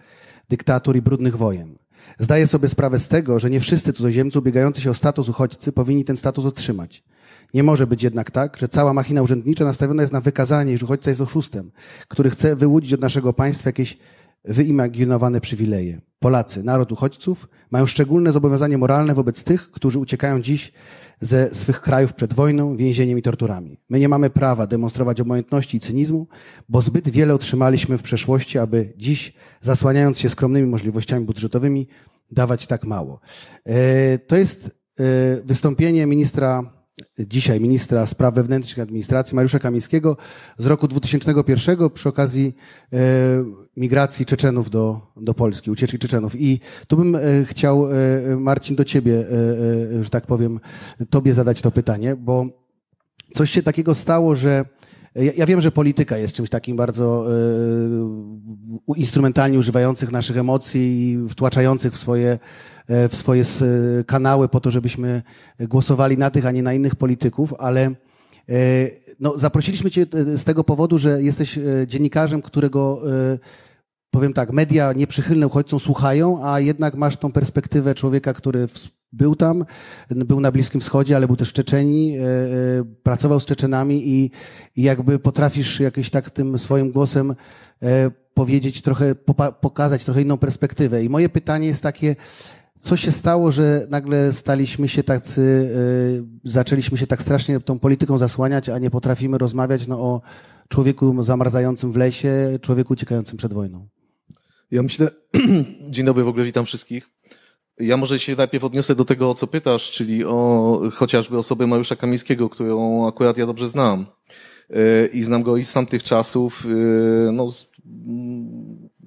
dyktatur 0.49 0.97
i 0.97 1.03
brudnych 1.03 1.37
wojen. 1.37 1.82
Zdaję 2.19 2.47
sobie 2.47 2.69
sprawę 2.69 2.99
z 2.99 3.09
tego, 3.09 3.38
że 3.38 3.51
nie 3.51 3.61
wszyscy 3.61 3.93
cudzoziemcy 3.93 4.38
ubiegający 4.38 4.81
się 4.81 4.91
o 4.91 4.95
status 4.95 5.29
uchodźcy 5.29 5.73
powinni 5.73 6.05
ten 6.05 6.17
status 6.17 6.47
otrzymać. 6.47 7.05
Nie 7.55 7.62
może 7.62 7.87
być 7.87 8.03
jednak 8.03 8.31
tak, 8.31 8.57
że 8.57 8.69
cała 8.69 8.93
machina 8.93 9.23
urzędnicza 9.23 9.65
nastawiona 9.65 10.03
jest 10.03 10.12
na 10.12 10.21
wykazanie, 10.21 10.73
iż 10.73 10.83
uchodźca 10.83 11.11
jest 11.11 11.21
oszustem, 11.21 11.71
który 12.09 12.31
chce 12.31 12.57
wyłudzić 12.57 12.93
od 12.93 13.01
naszego 13.01 13.33
państwa 13.33 13.69
jakieś 13.69 13.99
wyimaginowane 14.45 15.41
przywileje. 15.41 16.01
Polacy, 16.19 16.62
naród 16.62 16.93
uchodźców, 16.93 17.49
mają 17.71 17.87
szczególne 17.87 18.33
zobowiązanie 18.33 18.79
moralne 18.79 19.15
wobec 19.15 19.45
tych, 19.45 19.71
którzy 19.71 19.99
uciekają 19.99 20.43
dziś 20.43 20.73
ze 21.20 21.55
swych 21.55 21.81
krajów 21.81 22.14
przed 22.14 22.35
wojną, 22.35 22.77
więzieniem 22.77 23.18
i 23.18 23.22
torturami. 23.22 23.79
My 23.88 23.98
nie 23.98 24.09
mamy 24.09 24.31
prawa 24.31 24.66
demonstrować 24.66 25.20
obojętności 25.20 25.77
i 25.77 25.81
cynizmu, 25.81 26.27
bo 26.68 26.83
zbyt 26.83 27.09
wiele 27.09 27.35
otrzymaliśmy 27.35 27.98
w 27.98 28.03
przeszłości, 28.03 28.59
aby 28.59 28.92
dziś, 28.96 29.33
zasłaniając 29.61 30.18
się 30.18 30.29
skromnymi 30.31 30.68
możliwościami 30.68 31.25
budżetowymi, 31.25 31.87
dawać 32.31 32.66
tak 32.66 32.85
mało. 32.85 33.20
E, 33.66 34.18
to 34.18 34.37
jest 34.37 34.66
e, 34.66 35.03
wystąpienie 35.44 36.07
ministra 36.07 36.82
dzisiaj 37.19 37.61
ministra 37.61 38.07
spraw 38.07 38.35
wewnętrznych 38.35 38.79
i 38.79 38.81
administracji 38.81 39.35
Mariusza 39.35 39.59
Kamińskiego 39.59 40.17
z 40.57 40.67
roku 40.67 40.89
2001 40.89 41.91
przy 41.91 42.09
okazji 42.09 42.55
e, 42.93 42.99
migracji 43.77 44.27
Czeczenów 44.27 44.71
do, 44.71 45.01
do 45.17 45.35
Polski, 45.35 45.71
ucieczki 45.71 45.99
Czeczenów. 45.99 46.41
I 46.41 46.61
tu 46.87 46.97
bym 46.97 47.15
e, 47.15 47.21
chciał, 47.45 47.89
e, 47.93 47.97
Marcin, 48.37 48.77
do 48.77 48.85
ciebie, 48.85 49.25
że 50.01 50.11
tak 50.11 50.27
powiem, 50.27 50.61
tobie 51.11 51.35
zadać 51.35 51.63
to 51.63 51.71
pytanie, 51.71 52.17
bo 52.17 52.47
coś 53.35 53.51
się 53.51 53.63
takiego 53.63 53.95
stało, 53.95 54.37
że 54.37 54.65
ja, 55.15 55.33
ja 55.37 55.47
wiem, 55.47 55.61
że 55.61 55.73
polityka 55.73 56.19
jest 56.19 56.35
czymś 56.35 56.51
takim 56.51 56.77
bardzo 56.77 57.27
instrumentalnie 58.97 59.59
używających 59.59 60.13
naszych 60.13 60.37
emocji 60.37 61.11
i 61.11 61.29
wtłaczających 61.29 61.93
w 61.93 61.99
swoje 61.99 62.39
w 62.88 63.16
swoje 63.16 63.45
kanały 64.07 64.49
po 64.49 64.61
to, 64.61 64.71
żebyśmy 64.71 65.23
głosowali 65.61 66.18
na 66.18 66.31
tych, 66.31 66.47
a 66.47 66.51
nie 66.51 66.62
na 66.62 66.75
innych 66.75 66.97
polityków, 66.97 67.55
ale 67.59 67.81
e, 67.85 67.95
no, 69.21 69.38
zaprosiliśmy 69.38 69.90
Cię 69.90 70.07
e, 70.12 70.38
z 70.38 70.45
tego 70.45 70.64
powodu, 70.64 70.99
że 70.99 71.23
jesteś 71.23 71.59
dziennikarzem, 71.87 72.42
którego 72.42 73.03
powiem 74.11 74.33
tak, 74.33 74.53
media 74.53 74.92
nieprzychylne 74.92 75.47
uchodźcom 75.47 75.81
słuchają, 75.81 76.47
a 76.47 76.61
jednak 76.61 76.95
masz 76.95 77.16
tą 77.16 77.33
perspektywę 77.33 77.95
człowieka, 77.95 78.35
który 78.35 78.66
był 79.12 79.37
tam, 79.37 79.64
był 80.11 80.40
na 80.40 80.53
Bliskim 80.53 80.81
Wschodzie, 80.81 81.16
ale 81.16 81.27
był 81.27 81.37
też 81.37 81.51
w 81.51 81.53
Czeczeni, 81.53 82.16
pracował 83.03 83.40
z 83.40 83.45
Czeczenami 83.45 84.09
i, 84.09 84.31
jakby 84.77 85.18
potrafisz 85.18 85.81
jakieś 85.81 86.11
tak 86.11 86.31
tym 86.31 86.59
swoim 86.59 86.92
głosem 86.92 87.35
powiedzieć 88.35 88.83
trochę, 88.83 89.14
pokazać 89.61 90.05
trochę 90.05 90.23
inną 90.23 90.38
perspektywę. 90.38 91.05
I 91.05 91.09
moje 91.09 91.29
pytanie 91.29 91.66
jest 91.66 91.83
takie, 91.83 92.16
co 92.83 92.97
się 92.97 93.12
stało, 93.12 93.53
że 93.53 93.87
nagle 93.90 94.33
staliśmy 94.33 94.88
się 94.88 95.03
tacy, 95.03 95.40
y, 96.45 96.51
zaczęliśmy 96.51 96.99
się 96.99 97.07
tak 97.07 97.23
strasznie 97.23 97.61
tą 97.61 97.79
polityką 97.79 98.18
zasłaniać, 98.18 98.68
a 98.68 98.79
nie 98.79 98.90
potrafimy 98.90 99.38
rozmawiać 99.38 99.87
no, 99.87 100.01
o 100.01 100.21
człowieku 100.68 101.25
zamarzającym 101.25 101.92
w 101.92 101.97
lesie, 101.97 102.59
człowieku 102.62 102.92
uciekającym 102.92 103.38
przed 103.38 103.53
wojną? 103.53 103.88
Ja 104.71 104.83
myślę, 104.83 105.11
dzień 105.90 106.07
dobry, 106.07 106.25
w 106.25 106.29
ogóle 106.29 106.45
witam 106.45 106.64
wszystkich. 106.64 107.11
Ja 107.79 107.97
może 107.97 108.18
się 108.18 108.37
najpierw 108.37 108.64
odniosę 108.64 108.95
do 108.95 109.05
tego, 109.05 109.31
o 109.31 109.35
co 109.35 109.47
pytasz, 109.47 109.90
czyli 109.90 110.25
o 110.25 110.81
chociażby 110.95 111.38
osobę 111.38 111.66
Mariusza 111.66 111.97
Kamińskiego, 111.97 112.49
którą 112.49 113.07
akurat 113.09 113.38
ja 113.38 113.47
dobrze 113.47 113.68
znam. 113.68 114.07
Y, 114.71 115.11
I 115.12 115.23
znam 115.23 115.42
go 115.42 115.57
i 115.57 115.64
z 115.64 115.73
tamtych 115.73 116.03
czasów, 116.03 116.66
y, 116.66 117.33
no, 117.33 117.49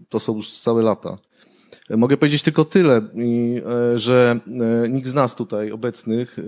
to 0.09 0.19
są 0.19 0.35
już 0.35 0.59
całe 0.59 0.83
lata. 0.83 1.17
Mogę 1.89 2.17
powiedzieć 2.17 2.43
tylko 2.43 2.65
tyle, 2.65 2.97
e, 2.97 3.99
że 3.99 4.39
e, 4.83 4.89
nikt 4.89 5.07
z 5.07 5.13
nas 5.13 5.35
tutaj 5.35 5.71
obecnych, 5.71 6.39
e, 6.39 6.41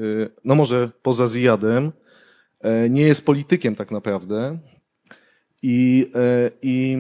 no 0.44 0.56
może 0.56 0.90
poza 1.02 1.28
Zjadem, 1.28 1.92
nie 2.90 3.02
jest 3.02 3.26
politykiem 3.26 3.76
tak 3.76 3.92
naprawdę. 3.92 4.58
I, 5.64 6.12
i, 6.62 6.98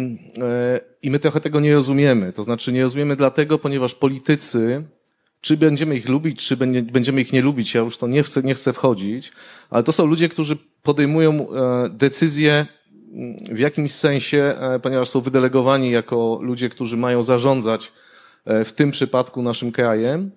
I 1.02 1.12
my 1.12 1.20
trochę 1.20 1.42
tego 1.42 1.60
nie 1.60 1.74
rozumiemy. 1.74 2.34
To 2.34 2.44
znaczy 2.44 2.72
nie 2.72 2.84
rozumiemy 2.84 3.16
dlatego, 3.16 3.60
ponieważ 3.60 3.96
politycy, 3.96 4.84
czy 5.42 5.58
będziemy 5.58 5.96
ich 5.96 6.10
lubić, 6.10 6.48
czy 6.48 6.58
będziemy 6.92 7.22
ich 7.22 7.34
nie 7.34 7.42
lubić, 7.42 7.74
ja 7.74 7.82
już 7.82 7.98
to 7.98 8.08
nie 8.08 8.24
chcę, 8.24 8.44
nie 8.44 8.54
chcę 8.54 8.74
wchodzić, 8.74 9.32
ale 9.70 9.84
to 9.84 9.92
są 9.92 10.06
ludzie, 10.06 10.30
którzy 10.30 10.58
podejmują 10.84 11.48
decyzje 11.90 12.66
w 13.52 13.60
jakimś 13.60 13.92
sensie, 13.92 14.56
ponieważ 14.82 15.10
są 15.10 15.22
wydelegowani 15.22 15.92
jako 15.92 16.40
ludzie, 16.42 16.70
którzy 16.70 16.98
mają 16.98 17.24
zarządzać 17.24 17.92
w 18.66 18.72
tym 18.72 18.92
przypadku 18.92 19.42
naszym 19.42 19.72
krajem, 19.72 20.32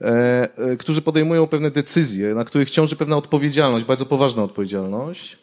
e, 0.00 0.48
e, 0.58 0.76
którzy 0.76 1.02
podejmują 1.02 1.46
pewne 1.46 1.70
decyzje, 1.70 2.34
na 2.34 2.44
których 2.44 2.70
ciąży 2.70 2.96
pewna 2.96 3.16
odpowiedzialność, 3.16 3.84
bardzo 3.84 4.06
poważna 4.06 4.42
odpowiedzialność. 4.42 5.38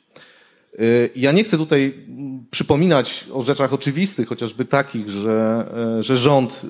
Ja 1.15 1.31
nie 1.31 1.43
chcę 1.43 1.57
tutaj 1.57 2.05
przypominać 2.51 3.25
o 3.33 3.41
rzeczach 3.41 3.73
oczywistych, 3.73 4.27
chociażby 4.27 4.65
takich, 4.65 5.09
że, 5.09 5.65
że 5.99 6.17
rząd 6.17 6.61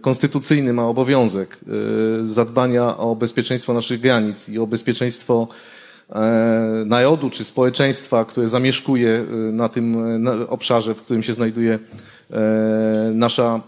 konstytucyjny 0.00 0.72
ma 0.72 0.86
obowiązek 0.86 1.58
zadbania 2.22 2.96
o 2.96 3.16
bezpieczeństwo 3.16 3.74
naszych 3.74 4.00
granic 4.00 4.48
i 4.48 4.58
o 4.58 4.66
bezpieczeństwo 4.66 5.48
narodu 6.86 7.30
czy 7.30 7.44
społeczeństwa, 7.44 8.24
które 8.24 8.48
zamieszkuje 8.48 9.24
na 9.52 9.68
tym 9.68 9.96
obszarze, 10.48 10.94
w 10.94 11.02
którym 11.02 11.22
się 11.22 11.32
znajduje 11.32 11.78
E, 12.32 13.10
nasza 13.14 13.60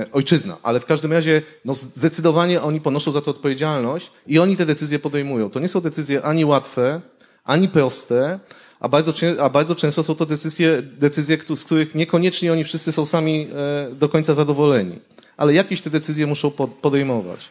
e, 0.00 0.12
ojczyzna. 0.12 0.56
Ale 0.62 0.80
w 0.80 0.86
każdym 0.86 1.12
razie 1.12 1.42
no 1.64 1.74
zdecydowanie 1.74 2.62
oni 2.62 2.80
ponoszą 2.80 3.12
za 3.12 3.20
to 3.20 3.30
odpowiedzialność 3.30 4.12
i 4.26 4.38
oni 4.38 4.56
te 4.56 4.66
decyzje 4.66 4.98
podejmują. 4.98 5.50
To 5.50 5.60
nie 5.60 5.68
są 5.68 5.80
decyzje 5.80 6.22
ani 6.22 6.44
łatwe, 6.44 7.00
ani 7.44 7.68
proste, 7.68 8.38
a 8.80 8.88
bardzo, 8.88 9.12
a 9.40 9.50
bardzo 9.50 9.74
często 9.74 10.02
są 10.02 10.14
to 10.14 10.26
decyzje, 10.26 10.82
decyzje, 10.82 11.38
z 11.56 11.64
których 11.64 11.94
niekoniecznie 11.94 12.52
oni 12.52 12.64
wszyscy 12.64 12.92
są 12.92 13.06
sami 13.06 13.48
e, 13.54 13.94
do 13.94 14.08
końca 14.08 14.34
zadowoleni. 14.34 14.98
Ale 15.36 15.54
jakieś 15.54 15.80
te 15.80 15.90
decyzje 15.90 16.26
muszą 16.26 16.50
podejmować. 16.82 17.50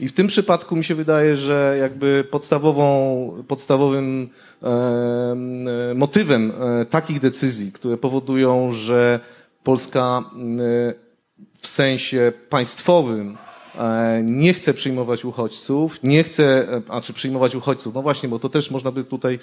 I 0.00 0.08
w 0.08 0.12
tym 0.12 0.26
przypadku 0.26 0.76
mi 0.76 0.84
się 0.84 0.94
wydaje, 0.94 1.36
że 1.36 1.76
jakby 1.80 2.24
podstawową, 2.30 3.44
podstawowym 3.48 4.28
e, 4.62 5.94
motywem 5.94 6.52
e, 6.52 6.84
takich 6.84 7.20
decyzji, 7.20 7.72
które 7.72 7.96
powodują, 7.96 8.72
że 8.72 9.20
Polska 9.64 10.24
y, 10.60 10.94
w 11.58 11.66
sensie 11.66 12.32
państwowym 12.48 13.36
e, 13.78 14.22
nie 14.24 14.54
chce 14.54 14.74
przyjmować 14.74 15.24
uchodźców, 15.24 16.02
nie 16.02 16.24
chce, 16.24 16.72
e, 16.72 16.82
a 16.88 17.00
czy 17.00 17.12
przyjmować 17.12 17.54
uchodźców, 17.54 17.94
no 17.94 18.02
właśnie, 18.02 18.28
bo 18.28 18.38
to 18.38 18.48
też 18.48 18.70
można 18.70 18.92
by 18.92 19.04
tutaj 19.04 19.38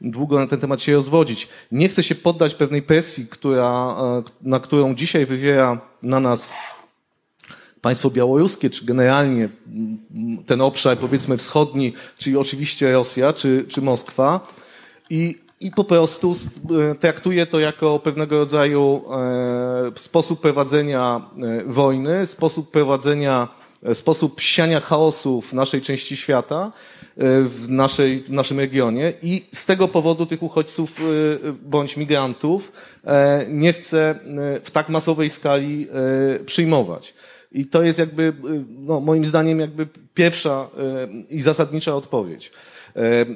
długo 0.00 0.38
na 0.38 0.46
ten 0.46 0.60
temat 0.60 0.82
się 0.82 0.92
rozwodzić. 0.92 1.48
Nie 1.72 1.88
chce 1.88 2.02
się 2.02 2.14
poddać 2.14 2.54
pewnej 2.54 2.82
presji, 2.82 3.26
która, 3.26 3.96
e, 3.98 4.22
na 4.42 4.60
którą 4.60 4.94
dzisiaj 4.94 5.26
wywiera 5.26 5.80
na 6.02 6.20
nas 6.20 6.52
państwo 7.84 8.10
białoruskie, 8.10 8.70
czy 8.70 8.84
generalnie 8.84 9.48
ten 10.46 10.60
obszar, 10.60 10.98
powiedzmy, 10.98 11.36
wschodni, 11.36 11.92
czyli 12.18 12.36
oczywiście 12.36 12.92
Rosja, 12.92 13.32
czy, 13.32 13.64
czy 13.68 13.82
Moskwa. 13.82 14.40
I 15.10 15.38
i 15.60 15.70
po 15.70 15.84
prostu 15.84 16.34
e, 16.90 16.94
traktuje 16.94 17.46
to 17.46 17.60
jako 17.60 17.98
pewnego 17.98 18.38
rodzaju 18.38 19.04
e, 19.12 19.92
sposób 19.96 20.40
prowadzenia 20.40 21.20
e, 21.42 21.64
wojny, 21.64 22.26
sposób 22.26 22.70
prowadzenia, 22.70 23.48
sposób 23.94 24.40
siania 24.40 24.80
chaosu 24.80 25.40
w 25.40 25.52
naszej 25.52 25.82
części 25.82 26.16
świata, 26.16 26.72
w, 27.16 27.66
naszej, 27.68 28.22
w 28.22 28.32
naszym 28.32 28.60
regionie 28.60 29.12
i 29.22 29.44
z 29.52 29.66
tego 29.66 29.88
powodu 29.88 30.26
tych 30.26 30.42
uchodźców 30.42 31.00
bądź 31.62 31.96
migrantów 31.96 32.72
nie 33.48 33.72
chce 33.72 34.18
w 34.64 34.70
tak 34.70 34.88
masowej 34.88 35.30
skali 35.30 35.88
przyjmować. 36.46 37.14
I 37.54 37.66
to 37.66 37.82
jest 37.82 37.98
jakby, 37.98 38.32
no, 38.68 39.00
moim 39.00 39.26
zdaniem, 39.26 39.60
jakby 39.60 39.88
pierwsza 40.14 40.68
i 41.30 41.40
zasadnicza 41.40 41.94
odpowiedź. 41.94 42.52
E, 42.96 43.00
e, 43.00 43.26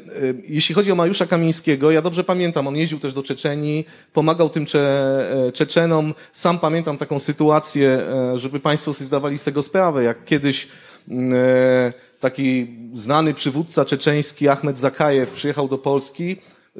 jeśli 0.48 0.74
chodzi 0.74 0.92
o 0.92 0.94
Mariusza 0.94 1.26
Kamińskiego, 1.26 1.90
ja 1.90 2.02
dobrze 2.02 2.24
pamiętam, 2.24 2.66
on 2.66 2.76
jeździł 2.76 3.00
też 3.00 3.12
do 3.12 3.22
Czeczenii, 3.22 3.87
pomagał 4.12 4.50
tym 4.50 4.66
Cze 4.66 5.46
e, 5.48 5.52
Czeczenom. 5.52 6.14
Sam 6.33 6.59
pamiętam 6.59 6.96
taką 6.96 7.18
sytuację, 7.18 8.00
żeby 8.35 8.61
Państwo 8.61 8.94
sobie 8.94 9.07
zdawali 9.07 9.38
z 9.38 9.44
tego 9.44 9.62
sprawę, 9.62 10.04
jak 10.04 10.24
kiedyś 10.24 10.68
mm, 11.09 11.33
taki 12.20 12.66
znany 12.94 13.35
przywódca 13.35 13.85
czeczeński 13.85 14.48
Ahmed 14.48 14.78
Zakajew 14.78 15.31
przyjechał 15.31 15.68
do 15.68 15.78
Polski. 15.78 16.37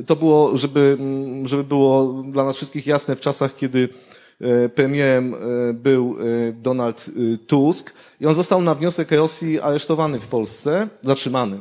To 0.07 0.17
było, 0.17 0.59
żeby, 0.59 0.97
mm, 1.01 1.49
żeby 1.49 1.65
było 1.65 2.23
dla 2.23 2.45
nas 2.45 2.57
wszystkich 2.57 2.87
jasne, 2.87 3.17
w 3.17 3.21
czasach, 3.21 3.57
kiedy 3.57 3.89
premierem 4.75 5.35
był 5.75 6.17
Donald 6.53 7.11
Tusk 7.47 7.95
i 8.21 8.27
on 8.27 8.35
został 8.35 8.63
na 8.63 8.75
wniosek 8.75 9.11
Rosji 9.13 9.61
aresztowany 9.61 10.21
w 10.21 10.27
Polsce, 10.27 10.89
zatrzymany 11.03 11.61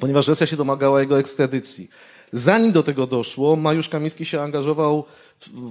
ponieważ 0.00 0.28
Rosja 0.28 0.46
się 0.46 0.56
domagała 0.56 1.00
jego 1.00 1.18
ekstradycji. 1.18 1.90
Zanim 2.32 2.72
do 2.72 2.82
tego 2.82 3.06
doszło, 3.06 3.56
Mariusz 3.56 3.88
Kamiński 3.88 4.24
się 4.24 4.40
angażował 4.40 5.04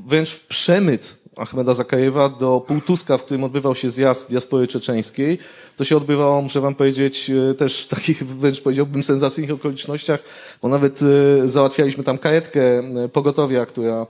wręcz 0.08 0.30
w 0.30 0.48
przemyt 0.48 1.18
Ahmeda 1.38 1.74
Zakajewa 1.74 2.30
do 2.30 2.62
Półtuska, 2.68 3.18
w 3.18 3.24
którym 3.24 3.44
odbywał 3.44 3.76
się 3.76 3.89
zjazd 3.89 4.30
diaspory 4.30 4.68
czeczeńskiej. 4.68 5.39
To 5.78 5.84
się 5.84 5.98
odbywało, 5.98 6.41
muszę 6.41 6.62
wam 6.62 6.76
powiedzieć, 6.76 7.30
e, 7.30 7.54
też 7.54 7.84
w 7.84 7.88
takich 7.88 8.28
wręcz 8.28 8.62
powiedziałbym 8.62 9.04
sensacyjnych 9.04 9.56
okolicznościach, 9.56 10.24
bo 10.62 10.68
nawet 10.68 11.00
e, 11.02 11.48
załatwialiśmy 11.48 12.04
tam 12.04 12.18
karetkę 12.18 12.80
e, 12.80 13.10
pogotowia, 13.10 13.65
która, 13.65 14.08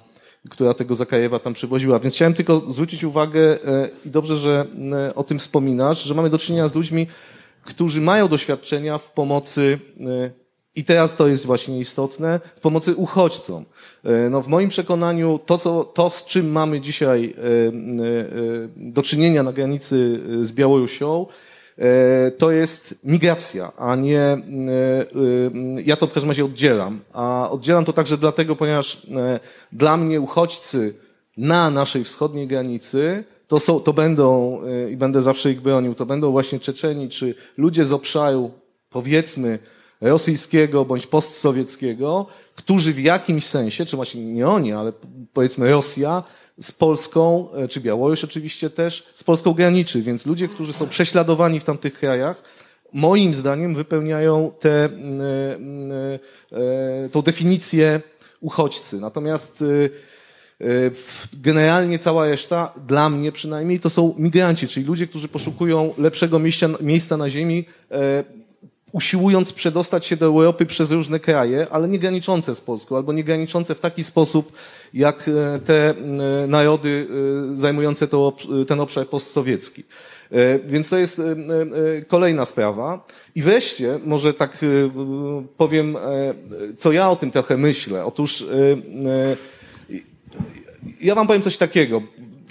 która 0.49 0.73
tego 0.73 0.95
Zakajewa 0.95 1.39
tam 1.39 1.53
przywoziła. 1.53 1.99
Więc 1.99 2.15
chciałem 2.15 2.33
tylko 2.33 2.63
zwrócić 2.67 3.03
uwagę 3.03 3.59
i 4.05 4.09
dobrze, 4.09 4.37
że 4.37 4.67
o 5.15 5.23
tym 5.23 5.39
wspominasz, 5.39 6.03
że 6.03 6.13
mamy 6.13 6.29
do 6.29 6.37
czynienia 6.37 6.67
z 6.67 6.75
ludźmi, 6.75 7.07
którzy 7.65 8.01
mają 8.01 8.27
doświadczenia 8.27 8.97
w 8.97 9.11
pomocy, 9.11 9.79
e, 10.01 10.31
i 10.75 10.83
teraz 10.83 11.15
to 11.15 11.27
jest 11.27 11.45
właśnie 11.45 11.79
istotne, 11.79 12.39
w 12.55 12.59
pomocy 12.59 12.95
uchodźcom. 12.95 13.65
E, 14.03 14.29
no 14.29 14.41
w 14.41 14.47
moim 14.47 14.69
przekonaniu 14.69 15.39
to, 15.45 15.57
co, 15.57 15.83
to, 15.83 16.09
z 16.09 16.25
czym 16.25 16.51
mamy 16.51 16.81
dzisiaj 16.81 17.35
e, 17.37 17.41
do 18.75 19.01
czynienia 19.01 19.43
na 19.43 19.53
granicy 19.53 20.19
z 20.41 20.51
Białorusią, 20.51 21.25
to 22.37 22.51
jest 22.51 22.95
migracja, 23.03 23.71
a 23.77 23.95
nie, 23.95 24.37
ja 25.85 25.95
to 25.95 26.07
w 26.07 26.13
każdym 26.13 26.29
razie 26.29 26.45
oddzielam, 26.45 26.99
a 27.13 27.49
oddzielam 27.51 27.85
to 27.85 27.93
także 27.93 28.17
dlatego, 28.17 28.55
ponieważ 28.55 29.07
dla 29.71 29.97
mnie 29.97 30.21
uchodźcy 30.21 30.95
na 31.37 31.69
naszej 31.69 32.03
wschodniej 32.03 32.47
granicy 32.47 33.23
to, 33.47 33.59
są, 33.59 33.79
to 33.79 33.93
będą, 33.93 34.61
i 34.91 34.97
będę 34.97 35.21
zawsze 35.21 35.51
ich 35.51 35.61
bronił, 35.61 35.95
to 35.95 36.05
będą 36.05 36.31
właśnie 36.31 36.59
Czeczeni, 36.59 37.09
czy 37.09 37.35
ludzie 37.57 37.85
z 37.85 37.91
obszaru, 37.91 38.51
powiedzmy, 38.89 39.59
rosyjskiego 40.01 40.85
bądź 40.85 41.07
postsowieckiego, 41.07 42.27
którzy 42.55 42.93
w 42.93 42.99
jakimś 42.99 43.45
sensie, 43.45 43.85
czy 43.85 43.95
właśnie 43.95 44.25
nie 44.25 44.47
oni, 44.47 44.73
ale 44.73 44.93
powiedzmy 45.33 45.71
Rosja, 45.71 46.23
z 46.59 46.71
Polską, 46.71 47.47
y, 47.63 47.67
czy 47.67 47.81
Białoruś 47.81 48.23
oczywiście 48.23 48.69
też, 48.69 49.03
z 49.13 49.23
Polską 49.23 49.53
graniczy. 49.53 50.01
Więc 50.01 50.25
ludzie, 50.25 50.47
którzy 50.47 50.73
są 50.73 50.87
prześladowani 50.87 51.59
w 51.59 51.63
tamtych 51.63 51.93
krajach, 51.93 52.43
moim 52.93 53.33
zdaniem 53.33 53.75
wypełniają 53.75 54.51
tę 54.59 54.89
y, 57.05 57.09
tą 57.09 57.21
definicję 57.21 58.01
uchodźcy. 58.41 58.99
Natomiast 58.99 59.63
E, 60.61 60.65
generalnie 61.41 61.99
cała 61.99 62.27
reszta, 62.27 62.73
dla 62.87 63.09
mnie 63.09 63.31
przynajmniej, 63.31 63.79
to 63.79 63.89
są 63.89 64.15
migranci, 64.17 64.67
czyli 64.67 64.85
ludzie, 64.85 65.07
którzy 65.07 65.27
poszukują 65.27 65.93
lepszego 65.97 66.39
miejsca, 66.39 66.67
miejsca 66.81 67.17
na 67.17 67.29
ziemi, 67.29 67.65
e, 67.91 68.23
usiłując 68.95 69.53
przedostać 69.53 70.05
się 70.05 70.17
do 70.17 70.25
Europy 70.25 70.65
przez 70.65 70.91
różne 70.91 71.19
kraje, 71.19 71.67
ale 71.71 71.87
nie 71.87 71.99
graniczące 71.99 72.55
z 72.55 72.61
Polską, 72.61 72.97
albo 72.97 73.13
nie 73.13 73.23
graniczące 73.23 73.75
w 73.75 73.79
taki 73.79 74.03
sposób, 74.03 74.51
jak 74.93 75.27
e, 75.27 75.59
te 75.59 75.93
narody 76.47 77.07
zajmujące 77.55 78.07
to, 78.07 78.33
ten 78.67 78.79
obszar 78.79 79.07
postsowiecki. 79.07 79.83
Więc 80.65 80.89
to 80.89 80.97
jest 80.97 81.21
kolejna 82.07 82.45
sprawa. 82.45 83.07
I 83.35 83.41
wreszcie, 83.41 83.99
może 84.05 84.33
tak 84.33 84.65
powiem, 85.57 85.97
co 86.77 86.91
ja 86.91 87.09
o 87.09 87.15
tym 87.15 87.31
trochę 87.31 87.57
myślę. 87.57 88.05
Otóż 88.05 88.45
ja 91.01 91.15
wam 91.15 91.27
powiem 91.27 91.41
coś 91.41 91.57
takiego. 91.57 92.01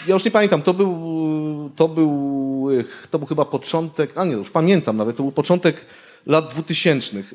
Ja 0.06 0.14
już 0.14 0.24
nie 0.24 0.30
pamiętam, 0.30 0.62
to 0.62 0.74
był, 0.74 1.70
to 1.76 1.88
był, 1.88 2.68
to 3.10 3.18
był 3.18 3.28
chyba 3.28 3.44
początek, 3.44 4.12
a 4.14 4.24
nie, 4.24 4.32
już 4.32 4.50
pamiętam 4.50 4.96
nawet, 4.96 5.16
to 5.16 5.22
był 5.22 5.32
początek 5.32 5.86
lat 6.26 6.50
dwutysięcznych. 6.50 7.34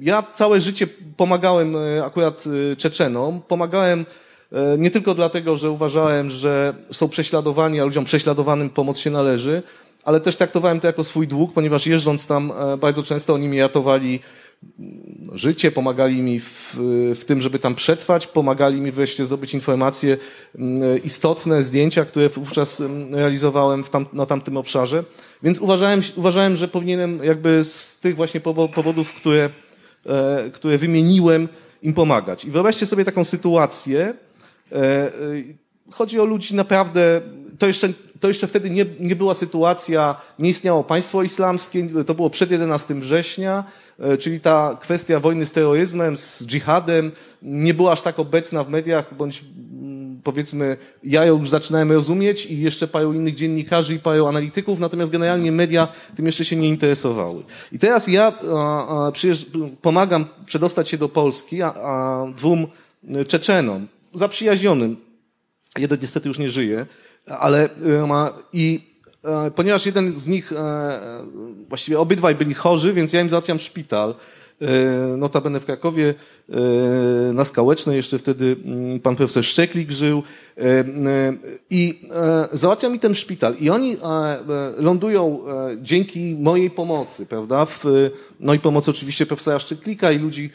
Ja 0.00 0.24
całe 0.32 0.60
życie 0.60 0.86
pomagałem 1.16 1.76
e, 1.76 2.04
akurat 2.04 2.44
e, 2.72 2.76
Czeczenom, 2.76 3.40
pomagałem 3.48 4.06
e, 4.52 4.78
nie 4.78 4.90
tylko 4.90 5.14
dlatego, 5.14 5.56
że 5.56 5.70
uważałem, 5.70 6.30
że 6.30 6.74
są 6.92 7.08
prześladowani, 7.08 7.80
a 7.80 7.84
ludziom 7.84 8.04
prześladowanym 8.04 8.70
pomoc 8.70 8.98
się 8.98 9.10
należy, 9.10 9.62
ale 10.04 10.20
też 10.20 10.36
traktowałem 10.36 10.80
to 10.80 10.86
jako 10.86 11.04
swój 11.04 11.28
dług, 11.28 11.52
ponieważ 11.52 11.86
jeżdżąc 11.86 12.26
tam 12.26 12.52
bardzo 12.78 13.02
często 13.02 13.34
oni 13.34 13.48
mi 13.48 13.60
ratowali 13.60 14.20
życie, 15.32 15.72
pomagali 15.72 16.22
mi 16.22 16.40
w, 16.40 16.76
w, 17.14 17.24
tym, 17.24 17.40
żeby 17.40 17.58
tam 17.58 17.74
przetrwać, 17.74 18.26
pomagali 18.26 18.80
mi 18.80 18.92
wreszcie 18.92 19.26
zdobyć 19.26 19.54
informacje 19.54 20.16
mm, 20.54 21.02
istotne, 21.02 21.62
zdjęcia, 21.62 22.04
które 22.04 22.28
wówczas 22.28 22.80
mm, 22.80 23.14
realizowałem 23.14 23.84
tam, 23.84 24.06
na 24.12 24.26
tamtym 24.26 24.56
obszarze. 24.56 25.04
Więc 25.42 25.58
uważałem, 25.58 26.00
uważałem, 26.16 26.56
że 26.56 26.68
powinienem 26.68 27.24
jakby 27.24 27.64
z 27.64 27.98
tych 27.98 28.16
właśnie 28.16 28.40
powodów, 28.74 29.14
które, 29.14 29.50
e, 30.06 30.50
które 30.50 30.78
wymieniłem, 30.78 31.48
im 31.82 31.94
pomagać. 31.94 32.44
I 32.44 32.50
wyobraźcie 32.50 32.86
sobie 32.86 33.04
taką 33.04 33.24
sytuację. 33.24 34.14
E, 34.72 34.76
e, 34.76 35.10
chodzi 35.90 36.20
o 36.20 36.24
ludzi 36.24 36.54
naprawdę, 36.54 37.20
to 37.58 37.66
jeszcze, 37.66 37.88
to 38.20 38.28
jeszcze 38.28 38.46
wtedy 38.46 38.70
nie, 38.70 38.86
nie 39.00 39.16
była 39.16 39.34
sytuacja, 39.34 40.20
nie 40.38 40.48
istniało 40.48 40.84
państwo 40.84 41.22
islamskie, 41.22 41.88
to 42.06 42.14
było 42.14 42.30
przed 42.30 42.50
11 42.50 42.94
września, 42.94 43.64
czyli 44.18 44.40
ta 44.40 44.78
kwestia 44.80 45.20
wojny 45.20 45.46
z 45.46 45.52
terroryzmem, 45.52 46.16
z 46.16 46.46
dżihadem 46.46 47.12
nie 47.42 47.74
była 47.74 47.92
aż 47.92 48.02
tak 48.02 48.18
obecna 48.18 48.64
w 48.64 48.70
mediach, 48.70 49.14
bądź 49.14 49.44
mm, 49.82 50.20
powiedzmy, 50.24 50.76
ja 51.04 51.24
ją 51.24 51.38
już 51.38 51.50
zaczynałem 51.50 51.92
rozumieć 51.92 52.46
i 52.46 52.60
jeszcze 52.60 52.88
paru 52.88 53.12
innych 53.12 53.34
dziennikarzy 53.34 53.94
i 53.94 53.98
paru 53.98 54.26
analityków, 54.26 54.80
natomiast 54.80 55.12
generalnie 55.12 55.52
media 55.52 55.88
tym 56.16 56.26
jeszcze 56.26 56.44
się 56.44 56.56
nie 56.56 56.68
interesowały. 56.68 57.42
I 57.72 57.78
teraz 57.78 58.08
ja 58.08 58.32
pomagam 59.82 60.26
przedostać 60.46 60.88
się 60.88 60.98
do 60.98 61.08
Polski, 61.08 61.62
a, 61.62 61.74
a 61.74 62.26
dwóm 62.36 62.66
Czeczenom, 63.28 63.86
zaprzyjaźnionym, 64.14 64.96
jeden 65.78 65.98
niestety 66.02 66.28
już 66.28 66.38
nie 66.38 66.50
żyje, 66.50 66.86
ale 67.26 67.64
e, 67.64 68.30
i 68.52 68.91
E, 68.91 68.91
ponieważ 69.54 69.86
jeden 69.86 70.12
z 70.12 70.28
nich, 70.28 70.52
e, 70.52 70.56
e, 70.56 71.24
właściwie 71.68 71.98
obydwaj 71.98 72.34
byli 72.34 72.54
chorzy, 72.54 72.92
więc 72.92 73.12
ja 73.12 73.20
im 73.20 73.30
załatwiam 73.30 73.58
szpital. 73.58 74.14
Notabene 75.16 75.60
w 75.60 75.64
Krakowie, 75.64 76.14
na 77.34 77.44
Skałecznej, 77.44 77.96
jeszcze 77.96 78.18
wtedy 78.18 78.56
mm, 78.64 79.00
pan 79.00 79.16
profesor 79.16 79.44
Szczeklik 79.44 79.90
żył. 79.90 80.22
I 81.70 82.08
załatwiam 82.52 82.92
mi 82.92 83.00
ten 83.00 83.14
szpital. 83.14 83.56
I 83.60 83.70
oni 83.70 83.96
lądują 84.76 85.40
dzięki 85.80 86.36
mojej 86.38 86.70
pomocy, 86.70 87.26
prawda? 87.26 87.64
W, 87.64 87.84
no 88.40 88.54
i 88.54 88.58
pomocy 88.58 88.90
oczywiście 88.90 89.26
profesora 89.26 89.58
Szczeklika 89.58 90.12
i 90.12 90.18
ludzi 90.18 90.50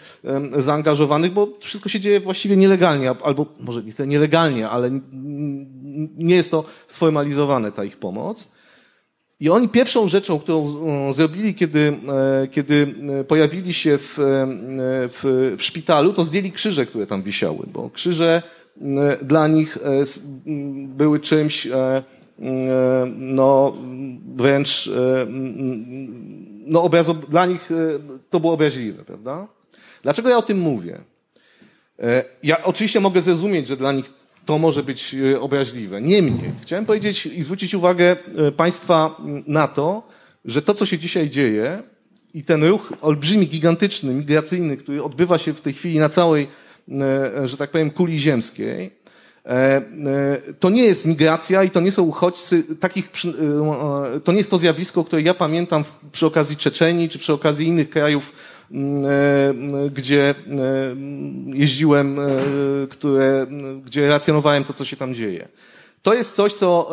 zaangażowanych, 0.58 1.32
bo 1.32 1.48
wszystko 1.60 1.90
się 1.90 2.00
dzieje 2.00 2.20
właściwie 2.20 2.58
nielegalnie, 2.58 3.10
albo 3.24 3.46
może 3.60 3.84
nie 3.84 4.08
nielegalnie, 4.08 4.70
ale 4.70 4.90
nie 6.18 6.36
jest 6.36 6.52
to 6.52 6.64
sformalizowane, 6.88 7.72
ta 7.72 7.84
ich 7.84 7.98
pomoc. 7.98 8.50
I 9.40 9.50
oni 9.50 9.70
pierwszą 9.70 10.08
rzeczą, 10.08 10.40
którą 10.40 10.68
e, 11.10 11.14
zrobili, 11.14 11.56
kiedy, 11.56 11.98
e, 12.44 12.48
kiedy 12.48 12.96
e, 13.20 13.24
pojawili 13.24 13.74
się 13.74 13.98
w, 13.98 14.14
w, 15.10 15.56
w 15.58 15.64
szpitalu, 15.64 16.14
to 16.14 16.24
zdjęli 16.24 16.52
krzyże, 16.52 16.86
które 16.86 17.08
tam 17.08 17.24
wisiały, 17.24 17.68
bo 17.74 17.90
krzyże 17.90 18.44
dla 19.22 19.48
nich 19.48 19.78
były 20.88 21.20
czymś 21.20 21.68
no, 23.18 23.74
wręcz 24.36 24.90
no, 26.66 26.84
obrazo, 26.84 27.14
dla 27.14 27.46
nich 27.46 27.70
to 28.30 28.40
było 28.40 28.54
obraźliwe, 28.54 29.04
prawda? 29.04 29.48
Dlaczego 30.04 30.30
ja 30.30 30.38
o 30.38 30.42
tym 30.42 30.60
mówię? 30.60 30.98
Ja 32.44 32.64
oczywiście 32.64 33.00
mogę 33.00 33.22
zrozumieć, 33.22 33.68
że 33.68 33.78
dla 33.78 33.92
nich 33.92 34.14
to 34.48 34.58
może 34.58 34.84
być 34.84 35.16
e, 35.34 35.40
obraźliwe. 35.40 36.02
Niemniej, 36.02 36.52
chciałem 36.62 36.86
powiedzieć 36.86 37.26
i 37.26 37.44
zwrócić 37.44 37.74
uwagę 37.74 38.16
e, 38.48 38.52
Państwa 38.52 39.18
na 39.48 39.68
to, 39.68 40.08
że 40.46 40.62
to, 40.62 40.74
co 40.74 40.86
się 40.86 40.98
dzisiaj 40.98 41.30
dzieje 41.30 41.84
i 42.34 42.44
ten 42.44 42.64
ruch 42.64 42.94
olbrzymi, 43.02 43.48
gigantyczny, 43.48 44.14
migracyjny, 44.14 44.78
który 44.78 45.04
odbywa 45.04 45.38
się 45.38 45.54
w 45.54 45.62
tej 45.62 45.74
chwili 45.74 46.00
na 46.00 46.10
całej, 46.10 46.48
e, 46.92 47.48
że 47.48 47.58
tak 47.58 47.72
powiem, 47.72 47.92
kuli 47.92 48.20
ziemskiej, 48.20 48.98
to 50.60 50.70
nie 50.70 50.84
jest 50.84 51.06
migracja 51.06 51.64
i 51.64 51.70
to 51.70 51.80
nie 51.82 51.92
są 51.92 52.04
uchodźcy, 52.04 52.64
takich, 52.80 53.12
to 54.24 54.32
nie 54.32 54.38
jest 54.38 54.52
to 54.52 54.58
zjawisko, 54.58 55.04
które 55.04 55.22
ja 55.22 55.34
pamiętam 55.34 55.84
przy 56.12 56.26
okazji 56.26 56.58
Czeczenii 56.58 57.10
czy 57.10 57.20
przy 57.20 57.34
okazji 57.34 57.68
innych 57.68 57.90
krajów 57.90 58.32
gdzie 59.92 60.30
e, 60.30 60.36
jeździłem, 61.54 62.20
e, 62.20 62.24
które, 62.90 63.48
gdzie 63.86 64.08
racjonowałem 64.10 64.64
to, 64.64 64.74
co 64.74 64.86
się 64.86 64.96
tam 64.96 65.14
dzieje. 65.14 65.48
To 66.02 66.14
jest 66.14 66.36
coś, 66.36 66.54
co, 66.54 66.90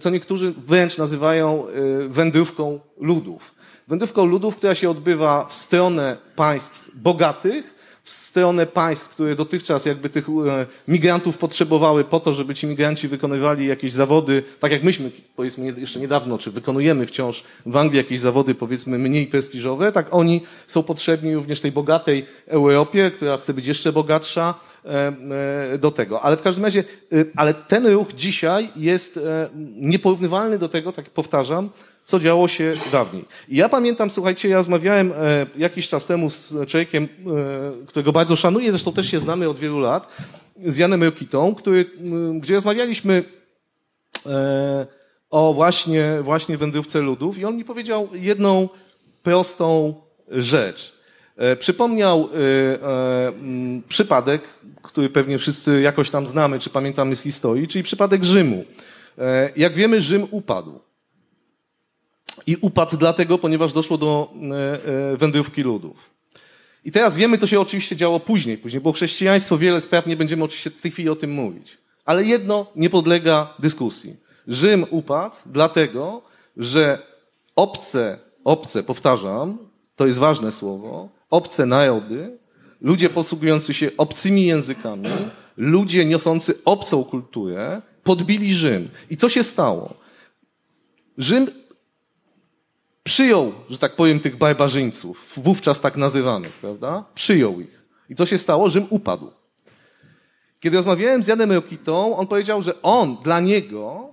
co 0.00 0.10
niektórzy 0.10 0.54
wręcz 0.66 0.98
nazywają 0.98 1.66
wędrówką 2.08 2.80
ludów. 3.00 3.54
Wędrówką 3.88 4.24
ludów, 4.24 4.56
która 4.56 4.74
się 4.74 4.90
odbywa 4.90 5.46
w 5.46 5.54
stronę 5.54 6.16
państw 6.36 6.90
bogatych, 6.94 7.73
w 8.04 8.10
stronę 8.10 8.66
państw, 8.66 9.08
które 9.08 9.34
dotychczas 9.34 9.86
jakby 9.86 10.10
tych 10.10 10.28
e, 10.28 10.66
migrantów 10.88 11.38
potrzebowały 11.38 12.04
po 12.04 12.20
to, 12.20 12.32
żeby 12.32 12.54
ci 12.54 12.66
migranci 12.66 13.08
wykonywali 13.08 13.66
jakieś 13.66 13.92
zawody, 13.92 14.42
tak 14.60 14.72
jak 14.72 14.82
myśmy, 14.82 15.10
powiedzmy 15.36 15.74
jeszcze 15.80 16.00
niedawno, 16.00 16.38
czy 16.38 16.50
wykonujemy 16.50 17.06
wciąż 17.06 17.44
w 17.66 17.76
Anglii 17.76 17.98
jakieś 17.98 18.20
zawody, 18.20 18.54
powiedzmy, 18.54 18.98
mniej 18.98 19.26
prestiżowe, 19.26 19.92
tak 19.92 20.06
oni 20.10 20.42
są 20.66 20.82
potrzebni 20.82 21.34
również 21.34 21.60
tej 21.60 21.72
bogatej 21.72 22.26
Europie, 22.46 23.10
która 23.10 23.36
chce 23.36 23.54
być 23.54 23.66
jeszcze 23.66 23.92
bogatsza, 23.92 24.54
e, 24.84 25.12
e, 25.72 25.78
do 25.78 25.90
tego. 25.90 26.22
Ale 26.22 26.36
w 26.36 26.42
każdym 26.42 26.64
razie, 26.64 26.84
ale 27.36 27.54
ten 27.54 27.86
ruch 27.86 28.12
dzisiaj 28.12 28.68
jest 28.76 29.20
nieporównywalny 29.76 30.58
do 30.58 30.68
tego, 30.68 30.92
tak 30.92 31.10
powtarzam, 31.10 31.70
co 32.04 32.18
działo 32.18 32.48
się 32.48 32.74
dawniej. 32.92 33.24
I 33.48 33.56
ja 33.56 33.68
pamiętam, 33.68 34.10
słuchajcie, 34.10 34.48
ja 34.48 34.56
rozmawiałem 34.56 35.12
e, 35.12 35.46
jakiś 35.56 35.88
czas 35.88 36.06
temu 36.06 36.30
z 36.30 36.54
człowiekiem, 36.66 37.04
e, 37.82 37.86
którego 37.86 38.12
bardzo 38.12 38.36
szanuję, 38.36 38.72
zresztą 38.72 38.92
też 38.92 39.10
się 39.10 39.20
znamy 39.20 39.48
od 39.48 39.58
wielu 39.58 39.80
lat, 39.80 40.08
z 40.66 40.76
Janem 40.76 41.02
Rokitą, 41.02 41.54
który, 41.54 41.90
gdzie 42.40 42.54
rozmawialiśmy 42.54 43.24
e, 44.26 44.86
o 45.30 45.54
właśnie, 45.54 46.18
właśnie 46.22 46.56
wędrówce 46.56 47.00
ludów 47.00 47.38
i 47.38 47.44
on 47.44 47.56
mi 47.56 47.64
powiedział 47.64 48.08
jedną 48.12 48.68
prostą 49.22 49.94
rzecz. 50.28 50.94
Przypomniał 51.58 52.28
przypadek, 53.88 54.42
który 54.82 55.08
pewnie 55.08 55.38
wszyscy 55.38 55.80
jakoś 55.80 56.10
tam 56.10 56.26
znamy, 56.26 56.58
czy 56.58 56.70
pamiętamy 56.70 57.16
z 57.16 57.22
historii, 57.22 57.68
czyli 57.68 57.82
przypadek 57.82 58.24
Rzymu. 58.24 58.64
Jak 59.56 59.74
wiemy, 59.74 60.00
Rzym 60.00 60.26
upadł. 60.30 60.80
I 62.46 62.56
upadł 62.60 62.96
dlatego, 62.96 63.38
ponieważ 63.38 63.72
doszło 63.72 63.98
do 63.98 64.32
e, 64.34 65.12
e, 65.12 65.16
wędrówki 65.16 65.62
ludów. 65.62 66.10
I 66.84 66.92
teraz 66.92 67.16
wiemy, 67.16 67.38
co 67.38 67.46
się 67.46 67.60
oczywiście 67.60 67.96
działo 67.96 68.20
później. 68.20 68.58
Później 68.58 68.80
było 68.80 68.94
chrześcijaństwo, 68.94 69.58
wiele 69.58 69.80
spraw, 69.80 70.06
nie 70.06 70.16
będziemy 70.16 70.44
oczywiście 70.44 70.70
w 70.70 70.80
tej 70.80 70.90
chwili 70.90 71.08
o 71.08 71.16
tym 71.16 71.30
mówić. 71.30 71.78
Ale 72.04 72.24
jedno 72.24 72.66
nie 72.76 72.90
podlega 72.90 73.54
dyskusji. 73.58 74.16
Rzym 74.48 74.86
upadł 74.90 75.36
dlatego, 75.46 76.22
że 76.56 77.02
obce, 77.56 78.18
obce, 78.44 78.82
powtarzam, 78.82 79.58
to 79.96 80.06
jest 80.06 80.18
ważne 80.18 80.52
słowo, 80.52 81.08
obce 81.30 81.66
narody, 81.66 82.38
ludzie 82.80 83.10
posługujący 83.10 83.74
się 83.74 83.90
obcymi 83.96 84.46
językami, 84.46 85.10
ludzie 85.56 86.04
niosący 86.04 86.54
obcą 86.64 87.04
kulturę, 87.04 87.82
podbili 88.02 88.54
Rzym. 88.54 88.88
I 89.10 89.16
co 89.16 89.28
się 89.28 89.42
stało? 89.42 89.94
Rzym 91.18 91.46
przyjął, 93.04 93.52
że 93.70 93.78
tak 93.78 93.96
powiem, 93.96 94.20
tych 94.20 94.36
barbarzyńców, 94.36 95.32
wówczas 95.36 95.80
tak 95.80 95.96
nazywanych, 95.96 96.52
prawda? 96.52 97.04
Przyjął 97.14 97.60
ich. 97.60 97.84
I 98.08 98.14
co 98.14 98.26
się 98.26 98.38
stało? 98.38 98.70
Rzym 98.70 98.86
upadł. 98.90 99.30
Kiedy 100.60 100.76
rozmawiałem 100.76 101.22
z 101.22 101.26
Janem 101.26 101.52
Rokitą, 101.52 102.16
on 102.16 102.26
powiedział, 102.26 102.62
że 102.62 102.82
on, 102.82 103.16
dla 103.16 103.40
niego, 103.40 104.12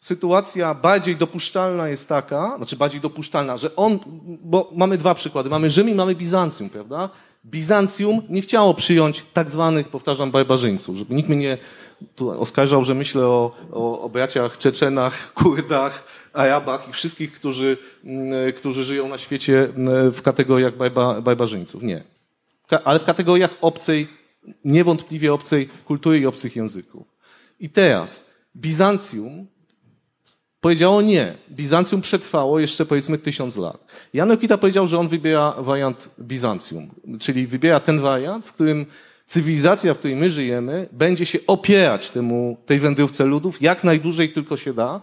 sytuacja 0.00 0.74
bardziej 0.74 1.16
dopuszczalna 1.16 1.88
jest 1.88 2.08
taka, 2.08 2.56
znaczy 2.56 2.76
bardziej 2.76 3.00
dopuszczalna, 3.00 3.56
że 3.56 3.76
on, 3.76 3.98
bo 4.42 4.70
mamy 4.76 4.98
dwa 4.98 5.14
przykłady, 5.14 5.50
mamy 5.50 5.70
Rzym 5.70 5.88
i 5.88 5.94
mamy 5.94 6.14
Bizancjum, 6.14 6.70
prawda? 6.70 7.08
Bizancjum 7.44 8.22
nie 8.28 8.42
chciało 8.42 8.74
przyjąć 8.74 9.24
tak 9.32 9.50
zwanych, 9.50 9.88
powtarzam, 9.88 10.30
barbarzyńców, 10.30 10.96
żeby 10.96 11.14
nikt 11.14 11.28
mnie 11.28 11.38
nie 11.38 11.58
oskarżał, 12.38 12.84
że 12.84 12.94
myślę 12.94 13.26
o, 13.26 13.52
o, 13.72 14.00
o 14.00 14.08
braciach 14.08 14.58
Czeczenach, 14.58 15.32
Kurdach, 15.32 16.04
Arabach 16.36 16.88
i 16.88 16.92
wszystkich, 16.92 17.32
którzy, 17.32 17.76
mm, 18.04 18.52
którzy 18.52 18.84
żyją 18.84 19.08
na 19.08 19.18
świecie 19.18 19.68
mm, 19.76 20.12
w 20.12 20.22
kategoriach 20.22 20.76
barba, 20.76 21.20
barbarzyńców. 21.20 21.82
Nie. 21.82 22.02
Ale 22.84 22.98
w 22.98 23.04
kategoriach 23.04 23.56
obcej, 23.60 24.08
niewątpliwie 24.64 25.34
obcej 25.34 25.68
kultury 25.84 26.18
i 26.18 26.26
obcych 26.26 26.56
języków. 26.56 27.06
I 27.60 27.68
teraz 27.68 28.26
Bizancjum 28.56 29.46
powiedziało 30.60 31.02
nie. 31.02 31.34
Bizancjum 31.50 32.00
przetrwało 32.00 32.60
jeszcze 32.60 32.86
powiedzmy 32.86 33.18
tysiąc 33.18 33.56
lat. 33.56 33.84
Jan 34.14 34.30
Okita 34.30 34.58
powiedział, 34.58 34.86
że 34.86 34.98
on 34.98 35.08
wybiera 35.08 35.52
wariant 35.58 36.10
Bizancjum, 36.20 36.90
czyli 37.20 37.46
wybiera 37.46 37.80
ten 37.80 38.00
wariant, 38.00 38.46
w 38.46 38.52
którym 38.52 38.86
cywilizacja, 39.26 39.94
w 39.94 39.98
której 39.98 40.16
my 40.16 40.30
żyjemy, 40.30 40.88
będzie 40.92 41.26
się 41.26 41.38
opierać 41.46 42.10
temu, 42.10 42.56
tej 42.66 42.78
wędrówce 42.78 43.24
ludów 43.24 43.62
jak 43.62 43.84
najdłużej 43.84 44.32
tylko 44.32 44.56
się 44.56 44.74
da. 44.74 45.00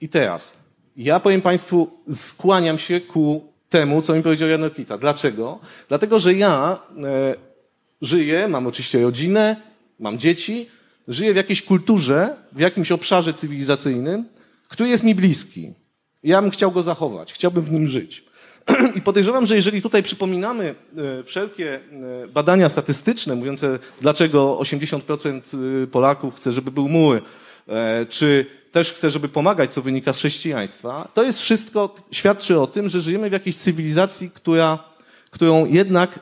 I 0.00 0.08
teraz, 0.08 0.54
ja 0.96 1.20
powiem 1.20 1.40
Państwu, 1.40 1.90
skłaniam 2.12 2.78
się 2.78 3.00
ku 3.00 3.52
temu, 3.68 4.02
co 4.02 4.14
mi 4.14 4.22
powiedział 4.22 4.48
Jan 4.48 4.64
Okita. 4.64 4.98
Dlaczego? 4.98 5.58
Dlatego, 5.88 6.20
że 6.20 6.34
ja 6.34 6.78
e, 7.04 7.34
żyję, 8.02 8.48
mam 8.48 8.66
oczywiście 8.66 9.02
rodzinę, 9.02 9.56
mam 10.00 10.18
dzieci, 10.18 10.68
żyję 11.08 11.32
w 11.32 11.36
jakiejś 11.36 11.62
kulturze, 11.62 12.36
w 12.52 12.60
jakimś 12.60 12.92
obszarze 12.92 13.34
cywilizacyjnym, 13.34 14.24
który 14.68 14.88
jest 14.88 15.04
mi 15.04 15.14
bliski. 15.14 15.74
Ja 16.22 16.42
bym 16.42 16.50
chciał 16.50 16.72
go 16.72 16.82
zachować, 16.82 17.32
chciałbym 17.32 17.64
w 17.64 17.72
nim 17.72 17.88
żyć. 17.88 18.24
I 18.96 19.00
podejrzewam, 19.00 19.46
że 19.46 19.56
jeżeli 19.56 19.82
tutaj 19.82 20.02
przypominamy 20.02 20.74
e, 20.96 21.24
wszelkie 21.24 21.74
e, 21.74 21.80
badania 22.28 22.68
statystyczne 22.68 23.34
mówiące, 23.34 23.78
dlaczego 24.00 24.58
80% 24.60 25.82
e, 25.82 25.86
Polaków 25.86 26.36
chce, 26.36 26.52
żeby 26.52 26.70
był 26.70 26.88
mur, 26.88 27.22
czy 28.08 28.46
też 28.72 28.92
chce, 28.92 29.10
żeby 29.10 29.28
pomagać, 29.28 29.72
co 29.72 29.82
wynika 29.82 30.12
z 30.12 30.18
chrześcijaństwa, 30.18 31.08
to 31.14 31.22
jest 31.22 31.40
wszystko, 31.40 31.94
świadczy 32.12 32.60
o 32.60 32.66
tym, 32.66 32.88
że 32.88 33.00
żyjemy 33.00 33.28
w 33.28 33.32
jakiejś 33.32 33.56
cywilizacji, 33.56 34.30
która, 34.30 34.78
którą 35.30 35.66
jednak 35.66 36.20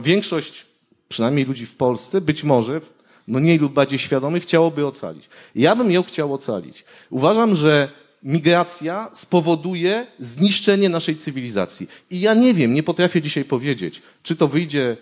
większość, 0.00 0.66
przynajmniej 1.08 1.46
ludzi 1.46 1.66
w 1.66 1.74
Polsce, 1.74 2.20
być 2.20 2.44
może 2.44 2.80
mniej 3.28 3.58
lub 3.58 3.72
bardziej 3.72 3.98
świadomych, 3.98 4.42
chciałoby 4.42 4.86
ocalić. 4.86 5.28
Ja 5.54 5.76
bym 5.76 5.90
ją 5.90 6.02
chciał 6.02 6.34
ocalić. 6.34 6.84
Uważam, 7.10 7.54
że 7.54 7.88
migracja 8.22 9.10
spowoduje 9.14 10.06
zniszczenie 10.18 10.88
naszej 10.88 11.16
cywilizacji. 11.16 11.88
I 12.10 12.20
ja 12.20 12.34
nie 12.34 12.54
wiem, 12.54 12.74
nie 12.74 12.82
potrafię 12.82 13.22
dzisiaj 13.22 13.44
powiedzieć, 13.44 14.02
czy 14.22 14.36
to 14.36 14.48
wyjdzie, 14.48 14.96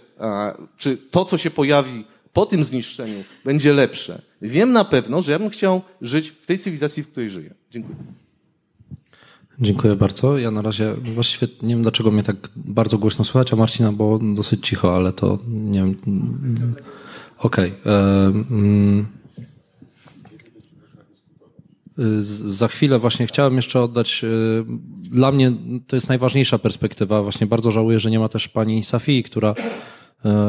czy 0.76 0.96
to, 0.96 1.24
co 1.24 1.38
się 1.38 1.50
pojawi 1.50 2.04
po 2.32 2.46
tym 2.46 2.64
zniszczeniu, 2.64 3.24
będzie 3.44 3.72
lepsze. 3.72 4.22
Wiem 4.42 4.72
na 4.72 4.84
pewno, 4.84 5.22
że 5.22 5.32
ja 5.32 5.38
bym 5.38 5.50
chciał 5.50 5.82
żyć 6.00 6.30
w 6.30 6.46
tej 6.46 6.58
cywilizacji, 6.58 7.02
w 7.02 7.08
której 7.08 7.30
żyję. 7.30 7.54
Dziękuję. 7.70 7.96
Dziękuję 9.60 9.96
bardzo. 9.96 10.38
Ja 10.38 10.50
na 10.50 10.62
razie 10.62 10.94
właściwie 10.94 11.52
nie 11.62 11.74
wiem, 11.74 11.82
dlaczego 11.82 12.10
mnie 12.10 12.22
tak 12.22 12.36
bardzo 12.56 12.98
głośno 12.98 13.24
słychać, 13.24 13.52
a 13.52 13.56
Marcina 13.56 13.92
było 13.92 14.18
dosyć 14.18 14.66
cicho, 14.66 14.96
ale 14.96 15.12
to 15.12 15.38
nie 15.46 15.80
wiem. 15.80 15.96
Okej. 17.38 17.72
Okay. 17.80 19.04
Za 22.44 22.68
chwilę 22.68 22.98
właśnie 22.98 23.26
chciałem 23.26 23.56
jeszcze 23.56 23.80
oddać, 23.80 24.24
y, 24.24 24.64
dla 25.10 25.32
mnie 25.32 25.52
to 25.86 25.96
jest 25.96 26.08
najważniejsza 26.08 26.58
perspektywa. 26.58 27.22
Właśnie 27.22 27.46
bardzo 27.46 27.70
żałuję, 27.70 28.00
że 28.00 28.10
nie 28.10 28.18
ma 28.18 28.28
też 28.28 28.48
pani 28.48 28.84
Safii, 28.84 29.22
która 29.22 29.54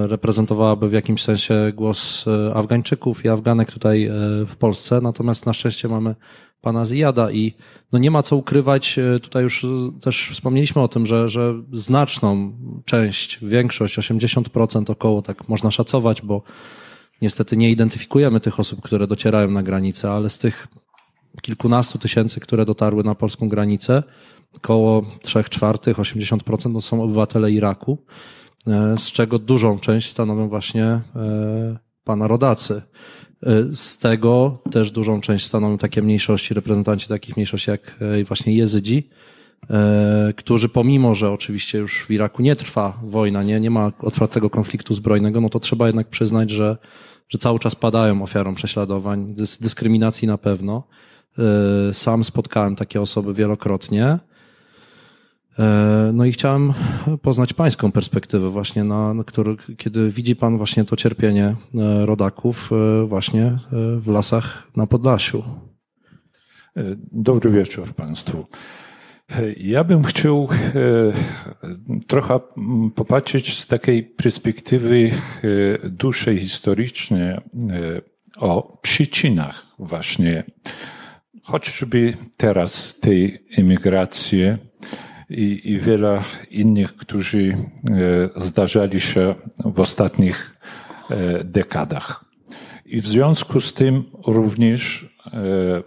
reprezentowałaby 0.06 0.90
w 0.90 0.94
jakimś 0.94 1.24
sensie 1.24 1.72
głos 1.76 2.26
y, 2.28 2.56
Afgańczyków 2.56 3.26
i 3.26 3.30
Afganek 3.30 3.72
tutaj 3.72 4.10
w 4.48 4.56
Polsce. 4.56 5.02
Natomiast 5.02 5.46
na 5.46 5.54
szczęście 5.54 5.88
mamy 5.88 6.16
pana 6.62 6.86
Ziyada 6.86 7.32
i 7.32 7.54
no 7.92 8.00
nie 8.00 8.12
ma 8.12 8.24
co 8.24 8.36
ukrywać, 8.36 9.00
tutaj 9.22 9.44
już 9.44 9.66
też 10.02 10.30
wspomnieliśmy 10.34 10.82
o 10.82 10.88
tym, 10.88 11.06
że, 11.06 11.30
że 11.30 11.54
znaczną 11.74 12.54
część, 12.86 13.40
większość, 13.42 14.00
80% 14.00 14.92
około, 14.92 15.22
tak 15.22 15.50
można 15.50 15.72
szacować, 15.72 16.22
bo 16.22 16.42
niestety 17.22 17.58
nie 17.58 17.72
identyfikujemy 17.72 18.40
tych 18.40 18.60
osób, 18.60 18.82
które 18.82 19.08
docierają 19.08 19.52
na 19.52 19.64
granicę, 19.64 20.12
ale 20.12 20.30
z 20.30 20.40
tych 20.40 20.68
kilkunastu 21.42 21.98
tysięcy, 21.98 22.40
które 22.40 22.66
dotarły 22.66 23.04
na 23.04 23.16
polską 23.16 23.50
granicę, 23.50 24.04
około 24.58 25.06
3 25.22 25.44
czwartych, 25.44 25.98
80% 25.98 26.74
to 26.74 26.82
są 26.82 27.04
obywatele 27.04 27.52
Iraku, 27.52 27.98
e, 27.98 28.06
z 28.98 29.12
czego 29.12 29.40
dużą 29.40 29.80
część 29.80 30.10
stanowią 30.10 30.50
właśnie 30.50 30.86
e, 30.86 31.02
pana 32.04 32.28
rodacy. 32.28 32.82
E, 33.44 33.76
z 33.76 33.98
tego 33.98 34.62
też 34.72 34.92
dużą 34.92 35.22
część 35.22 35.46
stanowią 35.46 35.78
takie 35.78 36.02
mniejszości, 36.02 36.54
reprezentanci 36.54 37.08
takich 37.08 37.38
mniejszości 37.38 37.72
jak 37.72 38.00
właśnie 38.28 38.54
Jezydzi, 38.54 39.10
którzy 40.36 40.70
pomimo, 40.70 41.16
że 41.16 41.32
oczywiście 41.32 41.78
już 41.78 42.04
w 42.04 42.12
Iraku 42.12 42.42
nie 42.42 42.56
trwa 42.56 43.00
wojna, 43.04 43.44
nie, 43.44 43.60
nie 43.60 43.70
ma 43.70 43.92
otwartego 44.00 44.50
konfliktu 44.50 44.94
zbrojnego, 44.94 45.42
no 45.42 45.50
to 45.50 45.60
trzeba 45.60 45.88
jednak 45.88 46.08
przyznać, 46.08 46.50
że, 46.50 46.78
że 47.30 47.38
cały 47.38 47.60
czas 47.60 47.76
padają 47.76 48.24
ofiarą 48.24 48.56
prześladowań, 48.56 49.36
dyskryminacji 49.62 50.28
na 50.28 50.38
pewno. 50.38 50.84
Sam 51.92 52.24
spotkałem 52.24 52.76
takie 52.76 53.02
osoby 53.02 53.34
wielokrotnie. 53.34 54.20
Y, 55.60 56.14
no 56.14 56.26
i 56.26 56.32
chciałem 56.32 56.74
poznać 57.22 57.54
pańską 57.54 57.92
perspektywę 57.92 58.50
właśnie, 58.50 58.84
na, 58.84 59.14
na 59.14 59.24
który, 59.24 59.56
kiedy 59.78 60.10
widzi 60.10 60.36
pan 60.36 60.58
właśnie 60.58 60.86
to 60.86 60.96
cierpienie 60.96 61.56
y, 61.76 62.06
rodaków 62.06 62.72
właśnie 63.06 63.58
w 63.98 64.08
lasach 64.08 64.68
na 64.76 64.88
Podlasiu. 64.88 65.44
Dobry 67.12 67.50
wieczór 67.50 67.94
państwu. 67.94 68.46
Ja 69.58 69.84
bym 69.84 70.04
chciał 70.04 70.48
trochę 72.08 72.40
popatrzeć 72.96 73.60
z 73.60 73.68
takiej 73.68 74.04
perspektywy 74.04 75.12
dłuższej 75.84 76.40
historycznej 76.40 77.38
o 78.38 78.78
przyczynach 78.82 79.66
właśnie 79.80 80.44
chociażby 81.44 82.14
teraz 82.38 83.00
tej 83.00 83.46
emigracji 83.58 84.40
i, 85.34 85.72
i 85.72 85.80
wiele 85.80 86.24
innych, 86.50 86.96
którzy 86.96 87.54
e, 87.54 87.56
zdarzali 88.36 89.02
się 89.02 89.36
w 89.66 89.80
ostatnich 89.80 90.58
e, 91.10 91.44
dekadach. 91.44 92.26
I 92.86 93.02
w 93.02 93.08
związku 93.08 93.60
z 93.60 93.74
tym 93.74 94.04
również 94.28 95.10
e, 95.26 95.84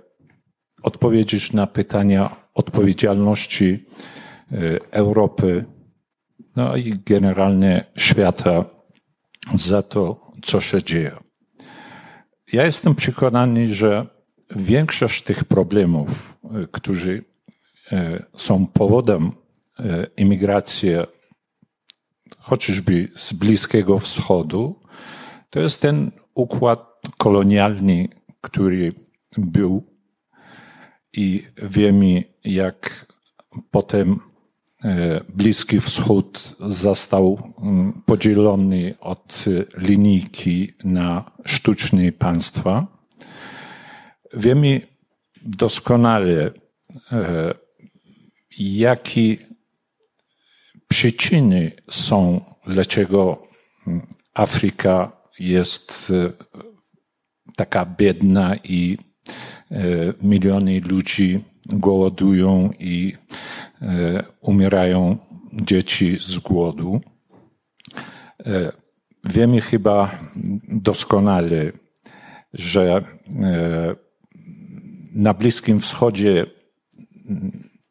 odpowiedzieć 0.82 1.53
na 1.53 1.66
pytania 1.66 2.36
odpowiedzialności 2.55 3.86
Europy, 4.90 5.64
no 6.57 6.76
i 6.76 6.94
generalnie 7.07 7.84
świata 7.97 8.64
za 9.55 9.82
to, 9.82 10.32
co 10.42 10.61
się 10.61 10.82
dzieje. 10.82 11.16
Ja 12.53 12.66
jestem 12.66 12.94
przekonany, 12.94 13.68
że 13.68 14.07
większość 14.57 15.22
tych 15.22 15.44
problemów, 15.44 16.38
którzy 16.72 17.24
są 18.37 18.66
powodem 18.66 19.32
e, 19.78 20.07
chociażby 22.39 23.09
z 23.16 23.32
Bliskiego 23.32 23.99
Wschodu, 23.99 24.80
to 25.51 25.61
jest 25.61 25.80
ten 25.80 26.11
układ 26.34 27.01
kolonialny, 27.18 28.09
który 28.41 28.93
był 29.39 29.82
i 31.12 31.43
wiemy, 31.62 32.24
jak 32.45 33.07
potem 33.70 34.20
Bliski 35.28 35.80
Wschód 35.80 36.57
został 36.61 37.53
mm, 37.62 38.03
podzielony 38.07 38.95
od 39.01 39.45
linijki 39.76 40.72
na 40.84 41.30
sztuczne 41.45 42.12
państwa. 42.12 42.87
Wiemy 44.34 44.80
doskonale, 45.43 46.51
e, 47.12 47.55
jakie 48.59 49.36
przyczyny 50.88 51.72
są, 51.90 52.40
dlaczego 52.66 53.48
Afryka 54.34 55.12
jest 55.38 56.12
e, 56.14 56.32
taka 57.57 57.86
biedna 57.86 58.57
i 58.57 58.98
e, 59.70 59.78
miliony 60.22 60.80
ludzi 60.80 61.40
głodują 61.68 62.70
i 62.78 63.12
umierają 64.40 65.18
dzieci 65.52 66.16
z 66.20 66.38
głodu. 66.38 67.00
Wiemy 69.24 69.61
chyba 69.61 70.18
doskonale, 70.68 71.72
że 72.52 73.04
na 75.12 75.34
Bliskim 75.34 75.80
Wschodzie 75.80 76.46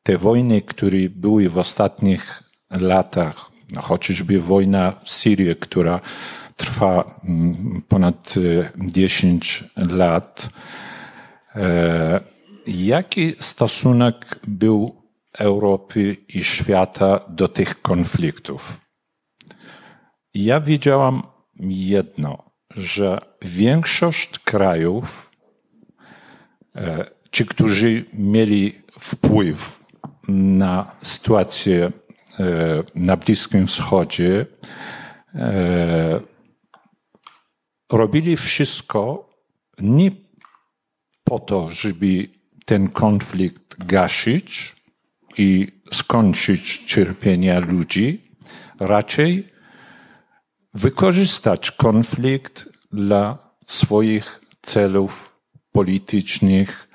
te 0.05 0.17
wojny, 0.17 0.61
które 0.61 1.09
były 1.09 1.49
w 1.49 1.57
ostatnich 1.57 2.43
latach, 2.69 3.51
no 3.71 3.81
chociażby 3.81 4.39
wojna 4.39 4.93
w 5.03 5.09
Syrii, 5.09 5.55
która 5.55 6.01
trwa 6.55 7.19
mm, 7.23 7.81
ponad 7.87 8.33
10 8.77 9.63
lat, 9.75 10.49
e, 11.55 12.19
jaki 12.67 13.35
stosunek 13.39 14.39
był 14.47 15.01
Europy 15.33 16.17
i 16.27 16.43
świata 16.43 17.19
do 17.29 17.47
tych 17.47 17.81
konfliktów? 17.81 18.77
Ja 20.33 20.61
widziałam 20.61 21.23
jedno, 21.69 22.51
że 22.75 23.21
większość 23.41 24.39
krajów, 24.39 25.31
e, 26.75 27.05
ci, 27.31 27.45
którzy 27.45 28.05
mieli 28.13 28.81
wpływ 28.99 29.84
na 30.27 30.91
sytuację 31.01 31.91
e, 32.39 32.83
na 32.95 33.17
Bliskim 33.17 33.67
Wschodzie, 33.67 34.45
e, 35.35 36.19
robili 37.91 38.37
wszystko 38.37 39.29
nie 39.79 40.11
po 41.23 41.39
to, 41.39 41.71
żeby 41.71 42.29
ten 42.65 42.89
konflikt 42.89 43.85
gasić 43.85 44.75
i 45.37 45.67
skończyć 45.93 46.83
cierpienia 46.85 47.59
ludzi, 47.59 48.31
raczej 48.79 49.49
wykorzystać 50.73 51.71
konflikt 51.71 52.69
dla 52.91 53.37
swoich 53.67 54.41
celów 54.61 55.35
politycznych, 55.71 56.89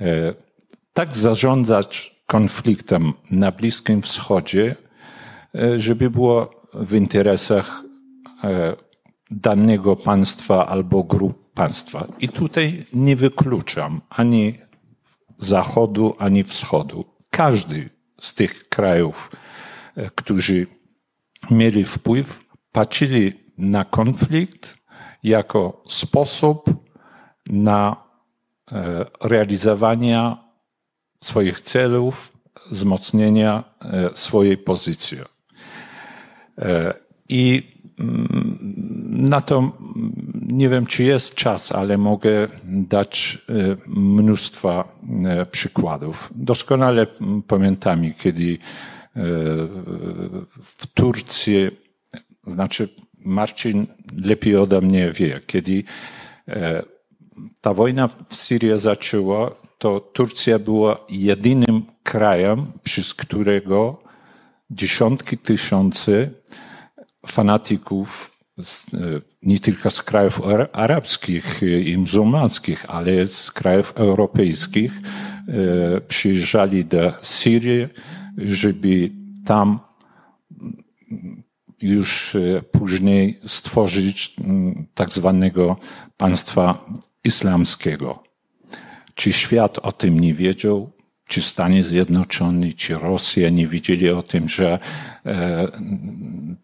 e, 0.00 0.34
tak 0.92 1.16
zarządzać 1.16 2.11
konfliktem 2.32 3.12
na 3.30 3.52
Bliskim 3.52 4.02
Wschodzie, 4.02 4.76
e, 5.54 5.80
żeby 5.80 6.10
było 6.10 6.50
w 6.74 6.94
interesach 6.94 7.82
e, 8.44 8.76
danego 9.30 9.96
państwa 9.96 10.66
albo 10.66 11.02
grup 11.04 11.52
państwa. 11.54 12.06
I 12.18 12.28
tutaj 12.28 12.86
nie 12.92 13.16
wykluczam 13.16 14.00
ani 14.10 14.58
Zachodu, 15.38 16.14
ani 16.18 16.44
Wschodu. 16.44 17.04
Każdy 17.30 17.90
z 18.20 18.34
tych 18.34 18.68
krajów, 18.68 19.30
którzy 20.14 20.66
mieli 21.50 21.84
wpływ, 21.84 22.44
patrzyli 22.72 23.32
na 23.58 23.84
konflikt 23.84 24.76
jako 25.22 25.82
sposób 25.88 26.70
na 27.46 27.96
e, 28.72 29.06
realizowanie 29.20 30.41
swoich 31.22 31.60
celów, 31.60 32.32
wzmocnienia 32.70 33.64
e, 33.80 34.10
swojej 34.14 34.56
pozycji. 34.56 35.18
E, 36.58 36.94
I 37.28 37.62
mm, 37.98 38.58
na 39.08 39.40
to 39.40 39.72
nie 40.42 40.68
wiem, 40.68 40.86
czy 40.86 41.02
jest 41.04 41.34
czas, 41.34 41.72
ale 41.72 41.98
mogę 41.98 42.48
dać 42.64 43.38
mnóstwo 43.86 44.88
przykładów. 45.50 46.30
Doskonale 46.34 47.06
pamiętam, 47.46 48.02
kiedy 48.18 48.58
w 50.62 50.86
Turcji 50.94 51.70
znaczy, 52.44 52.88
Marcin 53.18 53.86
lepiej 54.16 54.56
ode 54.56 54.80
mnie 54.80 55.12
wie, 55.12 55.40
kiedy 55.46 55.84
e, 56.48 56.82
ta 57.60 57.74
wojna 57.74 58.08
w 58.08 58.36
Syrii 58.36 58.78
zaczęła, 58.78 59.50
to 59.82 60.00
Turcja 60.00 60.58
była 60.58 61.00
jedynym 61.08 61.82
krajem, 62.02 62.66
przez 62.82 63.14
którego 63.14 64.02
dziesiątki 64.70 65.38
tysięcy 65.38 66.30
fanatyków 67.26 68.30
e, 68.58 68.98
nie 69.42 69.60
tylko 69.60 69.90
z 69.90 70.02
krajów 70.02 70.40
arabskich 70.72 71.60
i 71.84 71.98
muzułmańskich, 71.98 72.84
ale 72.88 73.26
z 73.26 73.50
krajów 73.50 73.92
europejskich 73.96 74.92
e, 75.48 76.00
przyjeżdżali 76.00 76.84
do 76.84 77.12
Syrii, 77.22 77.88
żeby 78.38 79.10
tam 79.44 79.78
już 81.80 82.34
e, 82.34 82.62
później 82.62 83.40
stworzyć 83.46 84.34
mm, 84.40 84.86
tak 84.94 85.10
zwanego 85.10 85.76
państwa 86.16 86.84
islamskiego. 87.24 88.31
Czy 89.14 89.32
świat 89.32 89.78
o 89.78 89.92
tym 89.92 90.20
nie 90.20 90.34
wiedział? 90.34 90.90
Czy 91.26 91.42
Stany 91.42 91.82
Zjednoczone, 91.82 92.72
czy 92.72 92.94
Rosja 92.94 93.50
nie 93.50 93.66
wiedzieli 93.66 94.10
o 94.10 94.22
tym, 94.22 94.48
że 94.48 94.78
e, 95.26 95.68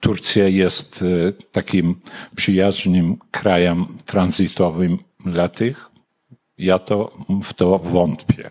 Turcja 0.01 0.49
jest 0.49 1.03
e, 1.03 1.33
takim 1.33 2.01
przyjaznym 2.37 3.17
krajem 3.31 3.87
tranzytowym 4.07 4.99
dla 5.27 5.49
tych? 5.49 5.91
Ja 6.59 6.79
to 6.79 7.17
w 7.43 7.55
to 7.55 7.79
wątpię. 7.79 8.51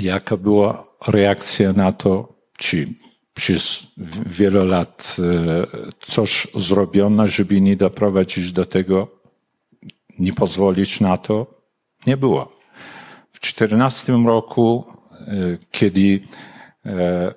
Jaka 0.00 0.36
była 0.36 0.86
reakcja 1.06 1.72
na 1.72 1.92
to? 1.92 2.34
Czy 2.58 2.88
przez 3.34 3.86
wiele 4.26 4.64
lat 4.64 5.16
e, 5.18 5.66
coś 6.00 6.46
zrobiono, 6.54 7.28
żeby 7.28 7.60
nie 7.60 7.76
doprowadzić 7.76 8.52
do 8.52 8.64
tego, 8.64 9.08
nie 10.18 10.32
pozwolić 10.32 11.00
na 11.00 11.16
to, 11.16 11.59
nie 12.06 12.16
było. 12.16 12.44
W 13.32 13.40
2014 13.40 14.12
roku, 14.12 14.84
e, 15.20 15.58
kiedy 15.70 16.20
e, 16.86 17.34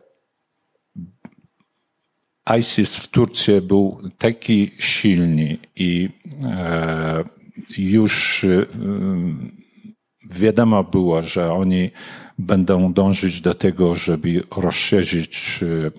ISIS 2.60 2.96
w 2.96 3.08
Turcji 3.08 3.62
był 3.62 4.02
taki 4.18 4.72
silny 4.80 5.58
i 5.76 6.10
już 7.78 8.46
wiadomo 10.30 10.84
było, 10.84 11.22
że 11.22 11.54
oni 11.54 11.92
będą 12.40 12.94
dążyć 12.94 13.42
do 13.42 13.54
tego, 13.54 13.96
żeby 13.96 14.44
rozszerzyć 14.58 15.60
e, 15.64 15.92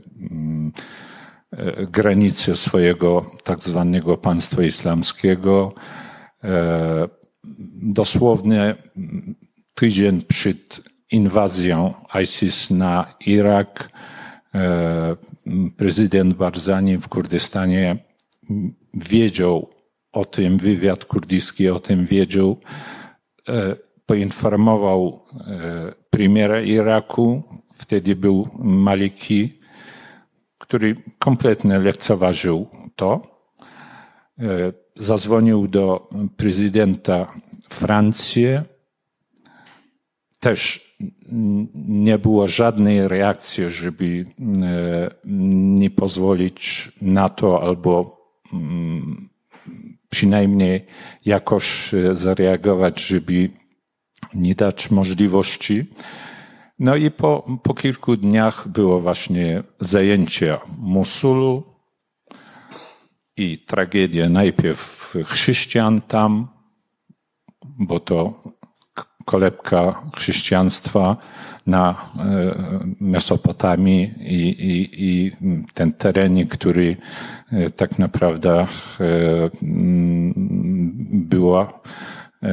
e, 1.58 1.86
granice 1.86 2.56
swojego 2.56 3.30
tak 3.44 3.60
zwanego 3.60 4.16
państwa 4.16 4.62
islamskiego. 4.62 5.74
E, 7.44 7.54
dosłownie 7.82 8.74
tydzień 9.74 10.22
przed 10.22 10.82
inwazją 11.10 11.94
ISIS 12.22 12.70
na 12.70 13.14
Irak, 13.26 13.88
prezydent 15.76 16.34
Barzani 16.34 16.98
w 16.98 17.08
Kurdystanie 17.08 17.96
wiedział 18.94 19.70
o 20.12 20.24
tym, 20.24 20.58
wywiad 20.58 21.04
kurdyjski 21.04 21.68
o 21.68 21.80
tym 21.80 22.06
wiedział, 22.06 22.60
poinformował 24.06 25.24
e, 25.46 25.92
premiera 26.10 26.60
Iraku, 26.60 27.42
wtedy 27.74 28.16
był 28.16 28.48
Maliki, 28.58 29.60
który 30.58 30.94
kompletnie 31.18 31.78
lekceważył 31.78 32.68
to. 32.96 33.22
E, 35.00 35.02
zadzwonił 35.02 35.68
do 35.68 36.08
prezydenta 36.36 37.32
Francji. 37.68 38.46
Też 40.40 40.94
nie 41.88 42.18
było 42.18 42.48
żadnej 42.48 43.08
reakcji, 43.08 43.70
żeby 43.70 44.26
e, 44.62 45.10
nie 45.24 45.90
pozwolić 45.90 46.92
na 47.02 47.28
to 47.28 47.62
albo 47.62 48.20
mm, 48.52 49.28
przynajmniej 50.10 50.86
jakoś 51.24 51.92
zareagować, 52.10 53.00
żeby 53.00 53.50
nie 54.34 54.54
dać 54.54 54.90
możliwości. 54.90 55.84
No 56.78 56.96
i 56.96 57.10
po, 57.10 57.46
po 57.62 57.74
kilku 57.74 58.16
dniach 58.16 58.68
było 58.68 59.00
właśnie 59.00 59.62
zajęcie 59.80 60.58
Mosulu 60.78 61.73
i 63.36 63.58
tragedia 63.58 64.28
najpierw 64.28 65.14
chrześcijan 65.24 66.00
tam, 66.00 66.48
bo 67.64 68.00
to 68.00 68.42
kolebka 69.24 70.02
chrześcijaństwa 70.16 71.16
na 71.66 71.90
e, 71.90 72.54
Mesopotamii 73.00 74.12
i, 74.20 74.48
i, 74.48 74.88
i 75.08 75.32
ten 75.74 75.92
teren, 75.92 76.46
który 76.46 76.96
e, 77.52 77.70
tak 77.70 77.98
naprawdę 77.98 78.60
e, 78.60 78.66
była 81.12 81.80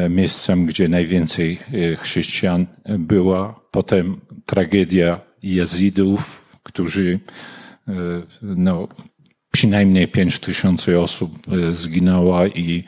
miejscem, 0.09 0.65
gdzie 0.65 0.87
najwięcej 0.87 1.59
chrześcijan 1.97 2.65
była. 2.99 3.59
Potem 3.71 4.21
tragedia 4.45 5.19
jezidów, 5.43 6.49
którzy, 6.63 7.19
no, 8.41 8.87
przynajmniej 9.51 10.07
pięć 10.07 10.39
tysięcy 10.39 10.99
osób 10.99 11.31
zginęła 11.71 12.47
i 12.47 12.83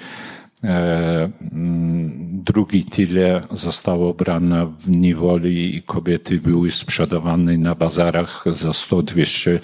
drugi 2.30 2.86
tyle 2.86 3.42
zostało 3.52 4.14
brane 4.14 4.74
w 4.80 4.90
niewoli 4.90 5.76
i 5.76 5.84
kobiety 5.84 6.40
były 6.40 6.72
sprzedawane 6.72 7.58
na 7.58 7.76
bazarach 7.76 8.44
za 8.46 8.70
100-200 8.70 9.60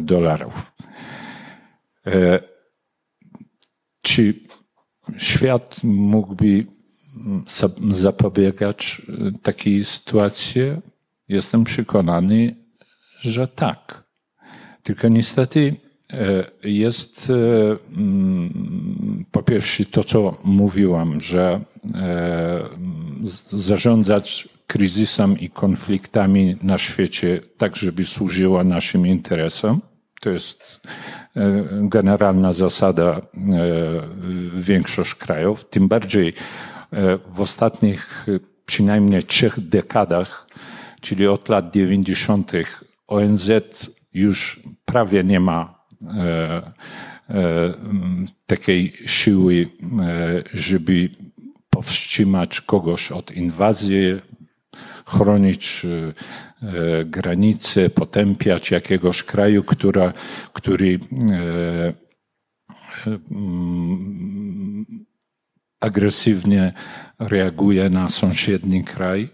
dolarów. 0.00 0.72
Czy 4.02 4.34
świat 5.18 5.84
mógłby 5.84 6.66
zapobiegać 7.90 9.02
takiej 9.42 9.84
sytuacji? 9.84 10.62
Jestem 11.28 11.64
przekonany, 11.64 12.56
że 13.20 13.48
tak. 13.48 14.04
Tylko 14.82 15.08
niestety 15.08 15.76
jest 16.64 17.32
po 19.30 19.42
pierwsze 19.42 19.84
to, 19.84 20.04
co 20.04 20.36
mówiłam, 20.44 21.20
że 21.20 21.60
zarządzać 23.50 24.48
kryzysem 24.66 25.38
i 25.38 25.50
konfliktami 25.50 26.56
na 26.62 26.78
świecie 26.78 27.40
tak, 27.56 27.76
żeby 27.76 28.04
służyła 28.04 28.64
naszym 28.64 29.06
interesom. 29.06 29.80
To 30.20 30.30
jest 30.30 30.80
generalna 31.82 32.52
zasada 32.52 33.20
większość 34.56 35.14
krajów. 35.14 35.64
Tym 35.64 35.88
bardziej 35.88 36.32
w 37.34 37.40
ostatnich 37.40 38.26
przynajmniej 38.66 39.24
trzech 39.24 39.60
dekadach, 39.60 40.46
czyli 41.00 41.26
od 41.26 41.48
lat 41.48 41.74
90. 41.74 42.52
ONZ 43.06 43.50
już 44.14 44.62
prawie 44.84 45.24
nie 45.24 45.40
ma 45.40 45.81
takiej 48.46 48.92
siły, 49.06 49.68
żeby 50.52 51.08
powstrzymać 51.70 52.60
kogoś 52.60 53.12
od 53.12 53.36
inwazji, 53.36 54.20
chronić 55.06 55.86
granice, 57.04 57.90
potępiać 57.90 58.70
jakiegoś 58.70 59.22
kraju, 59.22 59.62
która, 59.62 60.12
który 60.52 60.98
agresywnie 65.80 66.72
reaguje 67.18 67.90
na 67.90 68.08
sąsiedni 68.08 68.84
kraj. 68.84 69.28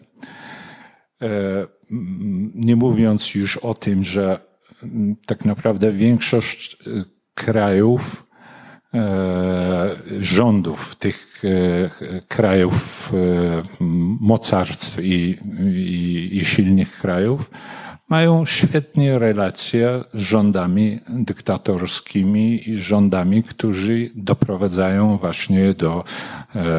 Nie 2.54 2.76
mówiąc 2.76 3.34
już 3.34 3.56
o 3.56 3.74
tym, 3.74 4.02
że 4.04 4.47
tak 5.26 5.44
naprawdę 5.44 5.92
większość 5.92 6.78
krajów, 7.34 8.26
rządów 10.20 10.96
tych 10.96 11.42
krajów 12.28 13.12
mocarstw 14.20 14.98
i, 14.98 15.38
i, 15.74 16.36
i 16.36 16.44
silnych 16.44 16.98
krajów 16.98 17.50
mają 18.08 18.46
świetne 18.46 19.18
relacje 19.18 20.04
z 20.14 20.20
rządami 20.20 21.00
dyktatorskimi 21.08 22.70
i 22.70 22.74
rządami, 22.76 23.42
którzy 23.42 24.10
doprowadzają 24.14 25.16
właśnie 25.16 25.74
do 25.74 26.04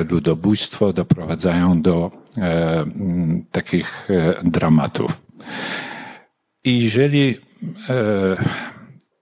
ludobójstwa, 0.09 0.93
doprowadzają 0.93 1.81
do 1.81 2.11
takich 3.51 4.07
dramatów. 4.43 5.21
I 6.63 6.83
jeżeli 6.83 7.35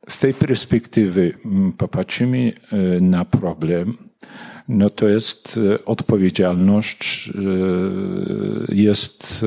z 0.07 0.19
tej 0.19 0.33
perspektywy 0.33 1.33
popatrzymy 1.77 2.53
na 3.01 3.25
problem, 3.25 3.97
no 4.67 4.89
to 4.89 5.07
jest 5.07 5.59
odpowiedzialność, 5.85 7.31
jest 8.69 9.45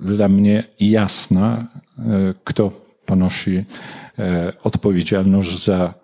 dla 0.00 0.28
mnie 0.28 0.64
jasna, 0.80 1.66
kto 2.44 2.72
ponosi 3.06 3.64
odpowiedzialność 4.62 5.64
za 5.64 5.94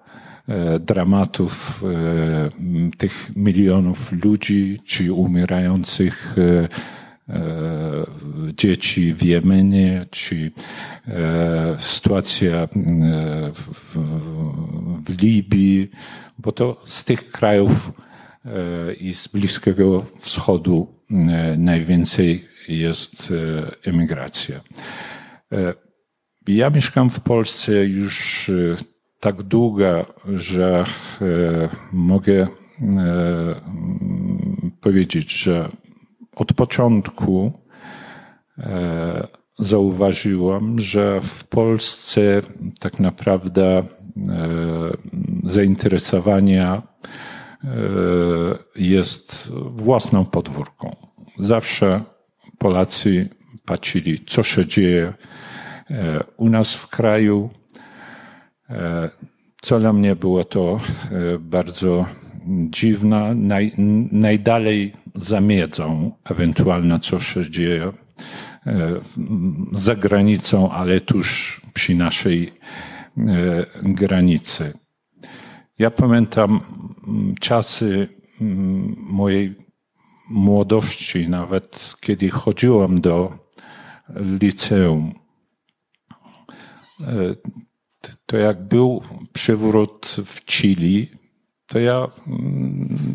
dramatów 0.81 1.85
tych 2.99 3.37
milionów 3.37 4.13
ludzi, 4.25 4.79
czy 4.87 5.13
umierających 5.13 6.35
dzieci 8.57 9.15
w 9.15 9.23
Jemenie, 9.23 10.07
czy 10.11 10.51
sytuacja 11.79 12.69
w, 13.55 13.97
w 15.07 15.23
Libii, 15.23 15.91
bo 16.39 16.53
to 16.53 16.83
z 16.85 17.05
tych 17.05 17.31
krajów 17.31 17.93
i 19.01 19.15
z 19.15 19.29
Bliskiego 19.29 20.07
Wschodu 20.19 20.95
najwięcej 21.59 22.45
jest 22.69 23.33
emigracja. 23.85 24.61
Ja 26.49 26.71
mieszkam 26.71 27.11
w 27.11 27.21
Polsce 27.21 27.87
już 27.87 28.51
tak 29.21 29.43
długo, 29.43 30.07
że 30.35 30.85
mogę 31.93 32.47
powiedzieć, 34.81 35.33
że 35.43 35.69
od 36.37 36.53
początku 36.53 37.53
zauważyłam, 39.59 40.79
że 40.79 41.21
w 41.21 41.45
Polsce 41.45 42.43
tak 42.81 43.01
naprawdę 43.01 43.83
zainteresowania 45.45 46.83
jest 48.77 49.53
własną 49.71 50.25
podwórką. 50.25 50.97
Zawsze 51.39 52.01
Polacy 52.59 53.29
patrzyli, 53.65 54.19
co 54.19 54.43
się 54.43 54.67
dzieje 54.67 55.15
u 56.37 56.49
nas 56.49 56.75
w 56.75 56.87
kraju. 56.87 57.51
Co 59.63 59.81
dla 59.81 59.93
mnie 59.93 60.17
było 60.17 60.45
to 60.45 60.81
bardzo 61.41 62.07
dziwne. 62.71 63.35
Naj, 63.35 63.73
najdalej 64.13 64.93
za 65.17 65.41
miedzą, 65.41 66.13
ewentualnie 66.25 67.01
co 67.01 67.21
się 67.21 67.51
dzieje 67.51 67.93
za 69.73 69.95
granicą, 69.97 70.73
ale 70.73 71.01
tuż 71.01 71.61
przy 71.75 71.95
naszej 71.95 72.53
granicy. 73.83 74.79
Ja 75.79 75.91
pamiętam 75.91 76.61
czasy 77.41 78.09
mojej 78.97 79.55
młodości, 80.31 81.29
nawet 81.29 81.95
kiedy 82.01 82.31
chodziłem 82.31 83.01
do 83.01 83.39
liceum. 84.17 85.15
To 88.27 88.37
jak 88.37 88.69
był 88.69 89.03
przewrót 89.33 90.17
w 90.25 90.45
Chile, 90.45 91.07
to 91.67 91.79
ja 91.79 92.09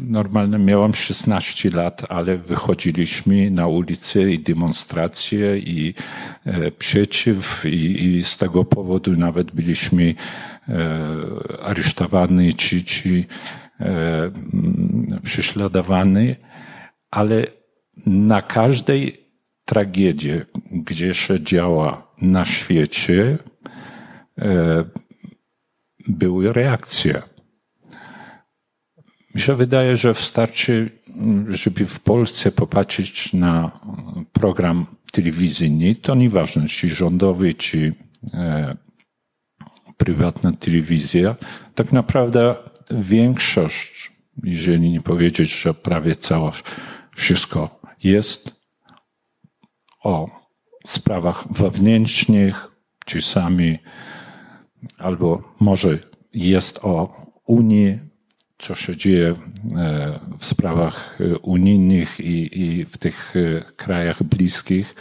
normalnie 0.07 0.57
miałem 0.57 0.93
16 0.93 1.69
lat, 1.69 2.05
ale 2.09 2.37
wychodziliśmy 2.37 3.51
na 3.51 3.67
ulicę 3.67 4.31
i 4.31 4.39
demonstracje 4.39 5.57
i 5.57 5.93
przeciw 6.77 7.65
i, 7.65 8.03
i 8.03 8.23
z 8.23 8.37
tego 8.37 8.65
powodu 8.65 9.11
nawet 9.11 9.51
byliśmy 9.51 10.15
aresztowani 11.61 12.53
czy, 12.53 12.83
czy 12.83 13.25
prześladowani, 15.23 16.35
ale 17.11 17.45
na 18.05 18.41
każdej 18.41 19.27
tragedii, 19.65 20.41
gdzie 20.71 21.13
się 21.13 21.43
działa 21.43 22.13
na 22.21 22.45
świecie, 22.45 23.37
były 26.07 26.53
reakcje. 26.53 27.21
Mi 29.35 29.41
się 29.41 29.55
wydaje, 29.55 29.95
że 29.97 30.13
wystarczy, 30.13 30.89
żeby 31.47 31.85
w 31.85 31.99
Polsce 31.99 32.51
popatrzeć 32.51 33.33
na 33.33 33.79
program 34.33 34.85
telewizyjny, 35.11 35.95
to 35.95 36.15
nieważne, 36.15 36.67
czy 36.67 36.89
rządowy, 36.89 37.53
czy 37.53 37.93
e, 38.33 38.77
prywatna 39.97 40.51
telewizja. 40.51 41.35
Tak 41.75 41.91
naprawdę 41.91 42.55
większość, 42.91 44.11
jeżeli 44.43 44.89
nie 44.89 45.01
powiedzieć, 45.01 45.61
że 45.61 45.73
prawie 45.73 46.15
całość, 46.15 46.63
wszystko 47.15 47.81
jest 48.03 48.55
o 50.03 50.29
sprawach 50.85 51.53
wewnętrznych, 51.53 52.71
czasami 53.05 53.79
albo 54.97 55.53
może 55.59 55.99
jest 56.33 56.79
o 56.83 57.13
Unii, 57.45 58.10
co 58.61 58.75
się 58.75 58.97
dzieje 58.97 59.35
w 60.39 60.45
sprawach 60.45 61.17
unijnych 61.41 62.19
i, 62.19 62.61
i 62.61 62.85
w 62.85 62.97
tych 62.97 63.33
krajach 63.75 64.23
bliskich, 64.23 64.95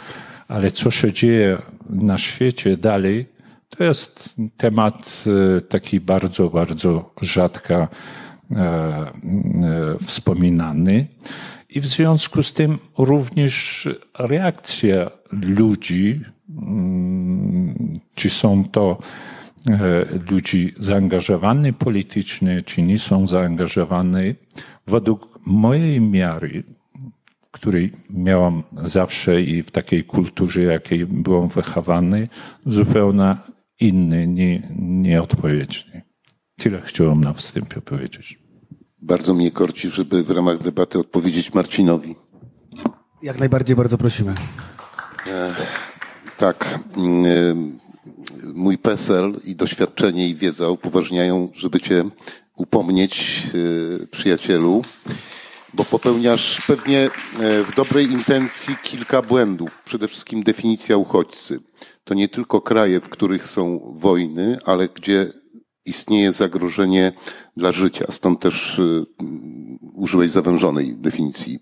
ale 0.47 0.71
co 0.71 0.91
się 0.91 1.13
dzieje 1.13 1.57
na 1.89 2.17
świecie 2.17 2.77
dalej, 2.77 3.25
to 3.69 3.83
jest 3.83 4.35
temat 4.57 5.23
taki 5.69 5.99
bardzo, 5.99 6.49
bardzo 6.49 7.13
rzadko 7.21 7.87
wspominany. 10.05 11.07
I 11.69 11.81
w 11.81 11.85
związku 11.85 12.43
z 12.43 12.53
tym 12.53 12.77
również 12.97 13.87
reakcja 14.19 15.11
ludzi, 15.31 16.21
mm, 16.49 17.99
czy 18.15 18.29
są 18.29 18.63
to 18.63 18.97
ludzi 20.31 20.73
zaangażowani 20.77 21.73
politycznie, 21.73 22.63
czy 22.63 22.81
nie 22.81 22.99
są 22.99 23.27
zaangażowani, 23.27 24.35
według 24.87 25.39
mojej 25.45 26.01
miary, 26.01 26.63
której 27.51 27.91
miałam 28.09 28.63
zawsze 28.83 29.41
i 29.41 29.63
w 29.63 29.71
takiej 29.71 30.03
kulturze, 30.03 30.61
jakiej 30.61 31.05
byłem 31.05 31.47
wychowany, 31.47 32.27
zupełnie 32.65 33.35
inny, 33.79 34.27
nie, 34.27 34.61
nieodpowiedni. 34.79 36.01
Tyle 36.57 36.81
chciałem 36.81 37.23
na 37.23 37.33
wstępie 37.33 37.81
powiedzieć. 37.81 38.39
Bardzo 39.01 39.33
mnie 39.33 39.51
korci, 39.51 39.89
żeby 39.89 40.23
w 40.23 40.31
ramach 40.31 40.57
debaty 40.57 40.99
odpowiedzieć 40.99 41.53
Marcinowi. 41.53 42.15
Jak 43.23 43.39
najbardziej 43.39 43.75
bardzo 43.75 43.97
prosimy. 43.97 44.33
E, 45.27 45.53
tak. 46.37 46.79
E, 46.97 47.55
mój 48.53 48.77
PESEL 48.77 49.39
i 49.43 49.55
doświadczenie 49.55 50.29
i 50.29 50.35
wiedza 50.35 50.69
upoważniają, 50.69 51.49
żeby 51.53 51.79
cię 51.79 52.03
upomnieć, 52.57 53.43
e, 54.03 54.07
przyjacielu, 54.07 54.81
bo 55.73 55.85
popełniasz 55.85 56.61
pewnie 56.67 56.99
e, 56.99 57.09
w 57.63 57.75
dobrej 57.75 58.11
intencji 58.11 58.75
kilka 58.83 59.21
błędów. 59.21 59.77
Przede 59.85 60.07
wszystkim 60.07 60.43
definicja 60.43 60.97
uchodźcy. 60.97 61.59
To 62.03 62.13
nie 62.13 62.29
tylko 62.29 62.61
kraje, 62.61 62.99
w 62.99 63.09
których 63.09 63.47
są 63.47 63.93
wojny, 63.95 64.57
ale 64.65 64.89
gdzie 64.89 65.33
istnieje 65.85 66.33
zagrożenie 66.33 67.13
dla 67.57 67.71
życia. 67.71 68.05
Stąd 68.09 68.39
też 68.39 68.79
y, 68.79 69.05
użyłeś 70.01 70.31
zawężonej 70.31 70.95
definicji 70.95 71.59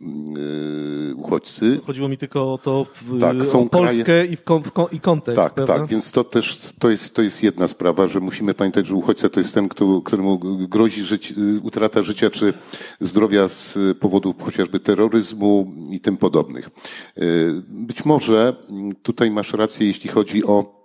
y, 1.11 1.15
uchodźcy. 1.15 1.79
Chodziło 1.85 2.09
mi 2.09 2.17
tylko 2.17 2.53
o 2.53 2.57
to, 2.57 2.85
w, 2.93 3.19
tak, 3.19 3.37
o 3.53 3.65
Polskę 3.65 4.03
kraje... 4.03 4.25
i, 4.25 4.35
w, 4.35 4.41
w, 4.41 4.93
i 4.93 4.99
kontekst. 4.99 5.41
Tak, 5.41 5.53
prawda? 5.53 5.77
tak, 5.77 5.87
więc 5.87 6.11
to 6.11 6.23
też 6.23 6.59
to 6.79 6.89
jest, 6.89 7.15
to 7.15 7.21
jest 7.21 7.43
jedna 7.43 7.67
sprawa, 7.67 8.07
że 8.07 8.19
musimy 8.19 8.53
pamiętać, 8.53 8.87
że 8.87 8.95
uchodźca 8.95 9.29
to 9.29 9.39
jest 9.39 9.53
ten, 9.53 9.69
kto, 9.69 10.01
któremu 10.01 10.39
grozi 10.67 11.03
żyć, 11.03 11.33
utrata 11.63 12.03
życia 12.03 12.29
czy 12.29 12.53
zdrowia 12.99 13.47
z 13.47 13.77
powodu 13.99 14.35
chociażby 14.39 14.79
terroryzmu 14.79 15.73
i 15.89 15.99
tym 15.99 16.17
podobnych. 16.17 16.69
Y, 17.17 17.63
być 17.67 18.05
może 18.05 18.55
tutaj 19.03 19.31
masz 19.31 19.53
rację, 19.53 19.87
jeśli 19.87 20.09
chodzi 20.09 20.45
o 20.45 20.78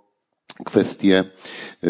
kwestie, 0.65 1.23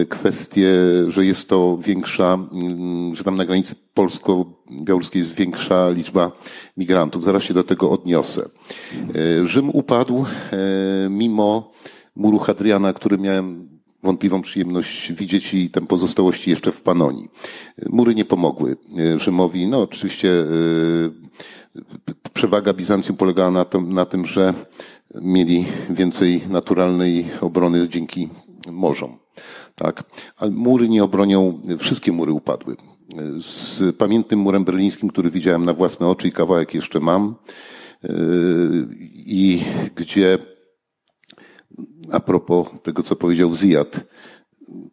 kwestie, 0.10 0.72
że 1.08 1.26
jest 1.26 1.50
to 1.50 1.78
większa, 1.78 2.34
mm, 2.34 3.16
że 3.16 3.24
tam 3.24 3.36
na 3.36 3.46
granicy 3.46 3.76
polsko-białoruskiej 3.94 5.20
jest 5.22 5.36
większa 5.36 5.90
liczba 5.90 6.32
migrantów. 6.78 7.24
Zaraz 7.24 7.44
się 7.44 7.54
do 7.54 7.64
tego 7.64 7.92
odniosę. 7.92 8.50
E, 9.42 9.46
Rzym 9.46 9.70
upadł 9.70 10.26
e, 10.26 10.58
mimo 11.10 11.72
muru 12.16 12.40
Hadriana, 12.40 12.94
który 12.94 13.18
miałem 13.18 13.70
wątpliwą 14.04 14.42
przyjemność 14.42 15.14
widzieć 15.14 15.54
i 15.54 15.70
tam 15.70 15.88
pozostałości 15.88 16.50
jeszcze 16.50 16.72
w 16.72 16.82
Panonii. 16.82 17.30
Mury 17.90 18.16
nie 18.16 18.26
pomogły 18.26 18.78
e, 18.98 19.20
Rzymowi. 19.20 19.68
No 19.68 19.82
oczywiście 19.82 20.30
przewaga 22.34 22.74
Bizancjum 22.74 23.18
polegała 23.18 23.52
na 23.52 23.66
tym, 23.66 23.94
na 23.94 24.06
tym, 24.06 24.26
że 24.26 24.54
mieli 25.22 25.66
więcej 25.90 26.42
naturalnej 26.50 27.26
obrony 27.42 27.90
dzięki 27.90 28.30
morzom. 28.72 29.18
Tak? 29.76 30.04
Ale 30.38 30.52
mury 30.52 30.90
nie 30.90 31.04
obronią, 31.04 31.62
wszystkie 31.80 32.12
mury 32.12 32.32
upadły. 32.32 32.76
Z 33.40 33.96
pamiętnym 33.96 34.40
murem 34.40 34.64
berlińskim, 34.64 35.10
który 35.10 35.32
widziałem 35.32 35.66
na 35.66 35.74
własne 35.74 36.08
oczy 36.08 36.28
i 36.28 36.32
kawałek 36.32 36.74
jeszcze 36.74 37.00
mam, 37.00 37.36
yy, 38.04 38.88
i 39.12 39.62
gdzie 39.96 40.38
a 42.12 42.20
propos 42.20 42.68
tego, 42.84 43.04
co 43.04 43.16
powiedział 43.16 43.56
Ziyad, 43.56 44.06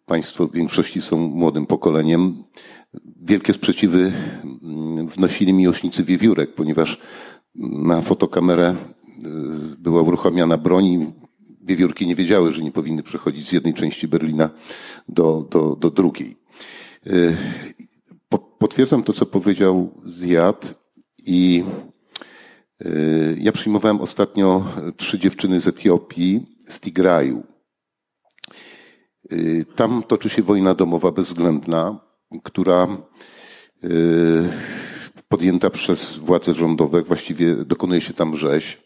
Państwo 0.06 0.46
w 0.46 0.52
większości 0.52 1.00
są 1.00 1.16
młodym 1.18 1.66
pokoleniem. 1.66 2.44
Wielkie 3.22 3.52
sprzeciwy 3.52 4.12
wnosili 5.06 5.52
miłośnicy 5.52 6.04
wiewiórek, 6.04 6.54
ponieważ 6.54 6.98
na 7.54 8.02
fotokamerę 8.02 8.74
yy, 9.18 9.28
była 9.78 10.02
uruchamiana 10.02 10.58
broń 10.58 11.12
wiewiórki 11.62 12.06
nie 12.06 12.14
wiedziały, 12.14 12.52
że 12.52 12.62
nie 12.62 12.72
powinny 12.72 13.02
przechodzić 13.02 13.48
z 13.48 13.52
jednej 13.52 13.74
części 13.74 14.08
Berlina 14.08 14.50
do, 15.08 15.46
do, 15.50 15.76
do 15.76 15.90
drugiej. 15.90 16.36
Y, 17.06 17.36
potwierdzam 18.58 19.02
to, 19.02 19.12
co 19.12 19.26
powiedział 19.26 19.90
Zjad 20.04 20.74
i 21.26 21.64
y, 22.86 23.36
ja 23.40 23.52
przyjmowałem 23.52 24.00
ostatnio 24.00 24.64
trzy 24.96 25.18
dziewczyny 25.18 25.60
z 25.60 25.68
Etiopii, 25.68 26.56
z 26.68 26.80
Tigraju. 26.80 27.42
Y, 29.32 29.64
tam 29.76 30.02
toczy 30.02 30.28
się 30.28 30.42
wojna 30.42 30.74
domowa 30.74 31.12
bezwzględna, 31.12 32.00
która 32.42 32.88
podjęta 35.28 35.70
przez 35.70 36.16
władze 36.16 36.54
rządowe, 36.54 37.02
właściwie 37.02 37.56
dokonuje 37.56 38.00
się 38.00 38.14
tam 38.14 38.36
rzeź. 38.36 38.81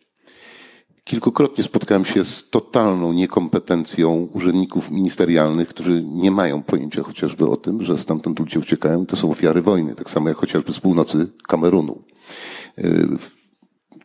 Kilkukrotnie 1.07 1.65
spotkałem 1.65 2.05
się 2.05 2.25
z 2.25 2.51
totalną 2.51 3.13
niekompetencją 3.13 4.29
urzędników 4.33 4.91
ministerialnych, 4.91 5.69
którzy 5.69 6.03
nie 6.05 6.31
mają 6.31 6.63
pojęcia 6.63 7.03
chociażby 7.03 7.49
o 7.49 7.57
tym, 7.57 7.85
że 7.85 7.99
stamtąd 7.99 8.39
ludzie 8.39 8.59
uciekają 8.59 9.03
i 9.03 9.07
to 9.07 9.17
są 9.17 9.31
ofiary 9.31 9.63
wojny, 9.63 9.95
tak 9.95 10.11
samo 10.11 10.29
jak 10.29 10.39
chociażby 10.39 10.73
z 10.73 10.81
północy 10.81 11.27
Kamerunu. 11.49 12.03
Y, 12.79 13.09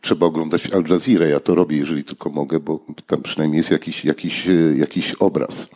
trzeba 0.00 0.26
oglądać 0.26 0.70
Al 0.70 0.84
Jazeera, 0.90 1.26
ja 1.26 1.40
to 1.40 1.54
robię, 1.54 1.76
jeżeli 1.76 2.04
tylko 2.04 2.30
mogę, 2.30 2.60
bo 2.60 2.86
tam 3.06 3.22
przynajmniej 3.22 3.58
jest 3.58 3.70
jakiś, 3.70 4.04
jakiś, 4.04 4.48
y, 4.48 4.76
jakiś 4.78 5.14
obraz. 5.14 5.68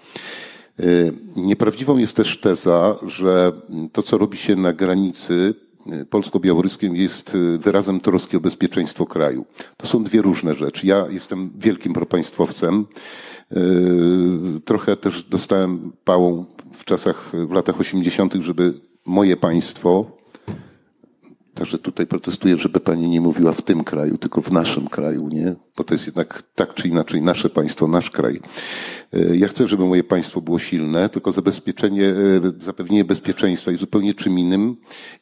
Y, 0.81 1.13
nieprawdziwą 1.37 1.99
jest 1.99 2.17
też 2.17 2.41
teza, 2.41 2.99
że 3.07 3.53
to, 3.93 4.03
co 4.03 4.19
robi 4.19 4.39
się 4.39 4.57
na 4.57 4.73
granicy, 4.73 5.55
polsko-białoruskim 6.11 6.97
jest 6.97 7.35
y, 7.35 7.59
wyrazem 7.59 8.01
troski 8.01 8.37
o 8.37 8.41
bezpieczeństwo 8.41 9.07
kraju. 9.07 9.47
To 9.77 9.87
są 9.87 10.05
dwie 10.05 10.23
różne 10.23 10.55
rzeczy. 10.55 10.87
Ja 10.87 11.07
jestem 11.11 11.51
wielkim 11.59 11.93
propaństwowcem. 11.93 12.87
Y, 13.53 13.57
trochę 14.65 14.97
też 14.97 15.23
dostałem 15.23 15.93
pałą 16.05 16.45
w 16.73 16.85
czasach, 16.85 17.33
w 17.49 17.51
latach 17.51 17.81
80., 17.81 18.35
żeby 18.35 18.75
moje 19.07 19.37
państwo 19.37 20.16
Także 21.57 21.79
tutaj 21.79 22.07
protestuję, 22.07 22.57
żeby 22.57 22.81
pani 22.81 23.09
nie 23.09 23.21
mówiła 23.21 23.53
w 23.53 23.63
tym 23.63 23.85
kraju, 23.85 24.19
tylko 24.19 24.41
w 24.41 24.53
naszym 24.53 24.89
kraju, 24.89 25.29
nie? 25.29 25.55
Bo 25.77 25.85
to 25.85 25.95
jest 25.95 26.07
jednak 26.07 26.43
tak 26.55 26.75
czy 26.75 26.89
inaczej 26.89 27.23
nasze 27.23 27.51
państwo, 27.51 27.89
nasz 27.89 28.11
kraj. 28.11 28.41
E, 29.13 29.37
ja 29.37 29.49
chcę, 29.49 29.69
żeby 29.69 29.85
moje 29.85 30.05
państwo 30.05 30.41
było 30.41 30.59
silne, 30.59 31.09
tylko 31.09 31.33
zabezpieczenie, 31.33 32.05
e, 32.05 32.15
zapewnienie 32.61 33.05
bezpieczeństwa 33.05 33.71
jest 33.71 33.81
zupełnie 33.81 34.15
czym 34.15 34.39
innym 34.39 34.77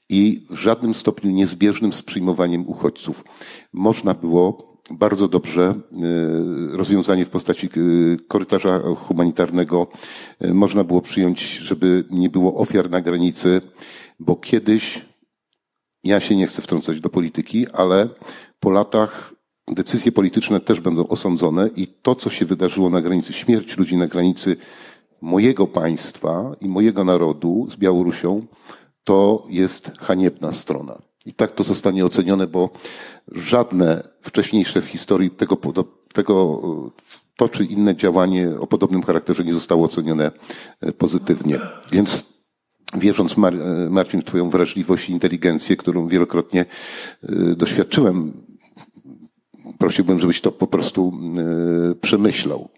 i 0.09 0.47
w 0.51 0.57
żadnym 0.57 0.95
stopniu 0.95 1.31
niezbieżnym 1.31 1.93
z 1.93 2.03
przyjmowaniem 2.03 2.69
uchodźców. 2.69 3.25
Można 3.73 4.15
było 4.15 4.75
bardzo 4.91 5.29
dobrze 5.29 5.63
e, 5.65 6.77
rozwiązanie 6.77 7.25
w 7.25 7.31
postaci 7.31 7.69
korytarza 8.29 8.81
humanitarnego 8.97 9.87
można 10.41 10.85
było 10.85 11.03
przyjąć, 11.03 11.57
żeby 11.57 12.05
nie 12.11 12.31
było 12.31 12.55
ofiar 12.55 12.91
na 12.91 13.01
granicy, 13.01 13.61
bo 14.21 14.37
kiedyś 14.37 15.14
ja 16.05 16.21
się 16.21 16.37
nie 16.37 16.47
chcę 16.47 16.63
wtrącać 16.63 17.01
do 17.01 17.09
polityki, 17.09 17.67
ale 17.73 18.09
po 18.61 18.71
latach 18.71 19.35
decyzje 19.69 20.13
polityczne 20.13 20.61
też 20.61 20.81
będą 20.81 21.09
osądzone 21.09 21.71
i 21.77 21.87
to, 21.87 22.15
co 22.15 22.31
się 22.31 22.47
wydarzyło 22.47 22.91
na 22.91 23.03
granicy, 23.03 23.33
śmierć 23.33 23.77
ludzi 23.77 23.97
na 23.97 24.07
granicy 24.07 24.57
mojego 25.21 25.67
państwa 25.67 26.57
i 26.61 26.69
mojego 26.69 27.05
narodu 27.05 27.67
z 27.71 27.77
Białorusią, 27.77 28.47
to 29.05 29.47
jest 29.49 29.93
haniebna 29.99 30.53
strona. 30.53 31.03
I 31.27 31.33
tak 31.33 31.53
to 31.53 31.65
zostanie 31.65 32.05
ocenione, 32.05 32.47
bo 32.47 32.71
żadne 33.33 34.09
wcześniejsze 34.21 34.81
w 34.81 34.87
historii 34.87 35.31
tego, 35.31 35.59
tego 36.13 36.63
to 37.37 37.49
czy 37.49 37.65
inne 37.65 37.97
działanie 37.97 38.51
o 38.61 38.67
podobnym 38.67 39.03
charakterze 39.03 39.45
nie 39.45 39.55
zostało 39.55 39.85
ocenione 39.85 40.31
e, 40.81 40.93
pozytywnie. 40.93 41.61
Więc 41.93 42.34
wierząc 42.95 43.37
Mar 43.37 43.55
Marcin 43.91 44.21
w 44.21 44.25
Twoją 44.25 44.51
wrażliwość 44.51 45.09
i 45.09 45.13
inteligencję, 45.13 45.77
którą 45.77 46.09
wielokrotnie 46.09 46.65
y, 47.25 47.57
doświadczyłem, 47.57 48.33
prosiłbym, 49.79 50.19
żebyś 50.19 50.41
to 50.41 50.53
po 50.53 50.67
prostu 50.67 51.13
y, 51.93 51.95
przemyślał. 51.95 52.69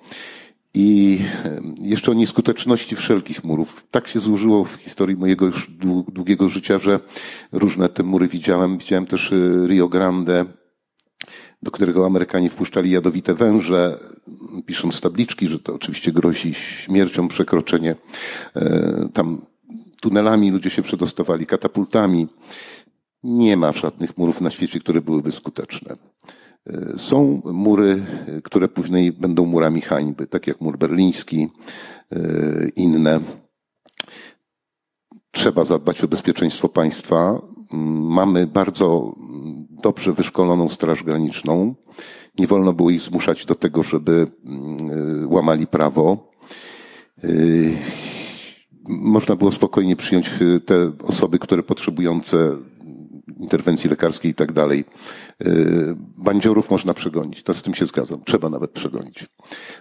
I 0.74 1.18
y, 1.46 1.86
jeszcze 1.88 2.10
o 2.10 2.14
nieskuteczności 2.14 2.96
wszelkich 2.96 3.44
murów. 3.44 3.86
Tak 3.90 4.08
się 4.08 4.18
złożyło 4.18 4.64
w 4.64 4.74
historii 4.74 5.16
mojego 5.16 5.46
już 5.46 5.70
długiego 6.08 6.48
życia, 6.48 6.78
że 6.78 7.00
różne 7.52 7.88
te 7.88 8.02
mury 8.02 8.28
widziałem. 8.28 8.78
Widziałem 8.78 9.06
też 9.06 9.32
Rio 9.66 9.88
Grande, 9.88 10.44
do 11.62 11.70
którego 11.70 12.06
Amerykanie 12.06 12.50
wpuszczali 12.50 12.90
jadowite 12.90 13.34
węże, 13.34 13.98
pisząc 14.66 15.00
tabliczki, 15.00 15.48
że 15.48 15.58
to 15.58 15.74
oczywiście 15.74 16.12
grozi 16.12 16.54
śmiercią 16.54 17.28
przekroczenie 17.28 17.96
tam 19.14 19.46
tunelami 20.06 20.50
ludzie 20.50 20.70
się 20.70 20.82
przedostawali, 20.82 21.46
katapultami. 21.46 22.28
Nie 23.22 23.56
ma 23.56 23.72
żadnych 23.72 24.18
murów 24.18 24.40
na 24.40 24.50
świecie, 24.50 24.80
które 24.80 25.00
byłyby 25.00 25.32
skuteczne. 25.32 25.96
Są 26.96 27.42
mury, 27.44 28.06
które 28.44 28.68
później 28.68 29.12
będą 29.12 29.44
murami 29.44 29.80
hańby, 29.80 30.26
tak 30.26 30.46
jak 30.46 30.60
mur 30.60 30.78
berliński, 30.78 31.48
inne. 32.76 33.20
Trzeba 35.30 35.64
zadbać 35.64 36.04
o 36.04 36.08
bezpieczeństwo 36.08 36.68
państwa. 36.68 37.42
Mamy 37.70 38.46
bardzo 38.46 39.14
dobrze 39.70 40.12
wyszkoloną 40.12 40.68
Straż 40.68 41.02
Graniczną. 41.02 41.74
Nie 42.38 42.46
wolno 42.46 42.72
było 42.72 42.90
ich 42.90 43.02
zmuszać 43.02 43.46
do 43.46 43.54
tego, 43.54 43.82
żeby 43.82 44.26
łamali 45.26 45.66
prawo. 45.66 46.30
Można 48.88 49.36
było 49.36 49.52
spokojnie 49.52 49.96
przyjąć 49.96 50.30
te 50.66 50.92
osoby, 50.98 51.38
które 51.38 51.62
potrzebujące 51.62 52.56
interwencji 53.40 53.90
lekarskiej 53.90 54.30
i 54.30 54.34
tak 54.34 54.52
dalej. 54.52 54.84
Bandziorów 55.96 56.70
można 56.70 56.94
przegonić. 56.94 57.42
To 57.42 57.54
z 57.54 57.62
tym 57.62 57.74
się 57.74 57.86
zgadzam. 57.86 58.24
Trzeba 58.24 58.48
nawet 58.48 58.70
przegonić. 58.70 59.26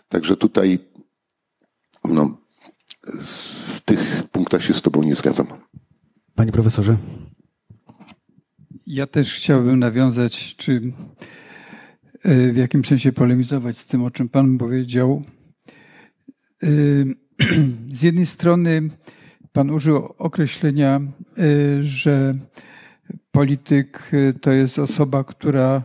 Także 0.09 0.37
tutaj 0.37 0.79
no, 2.05 2.37
w 3.13 3.81
tych 3.81 4.23
punktach 4.31 4.63
się 4.63 4.73
z 4.73 4.81
Tobą 4.81 5.03
nie 5.03 5.15
zgadzam. 5.15 5.47
Panie 6.35 6.51
profesorze. 6.51 6.97
Ja 8.87 9.07
też 9.07 9.33
chciałbym 9.33 9.79
nawiązać, 9.79 10.55
czy 10.55 10.81
e, 12.23 12.51
w 12.51 12.57
jakimś 12.57 12.87
sensie 12.87 13.11
polemizować 13.11 13.77
z 13.77 13.85
tym, 13.85 14.03
o 14.03 14.11
czym 14.11 14.29
Pan 14.29 14.57
powiedział. 14.57 15.21
Z 17.89 18.03
jednej 18.03 18.25
strony 18.25 18.89
Pan 19.51 19.71
użył 19.71 19.95
określenia, 20.17 21.01
e, 21.37 21.83
że 21.83 22.31
polityk 23.31 24.11
to 24.41 24.51
jest 24.51 24.79
osoba, 24.79 25.23
która 25.23 25.83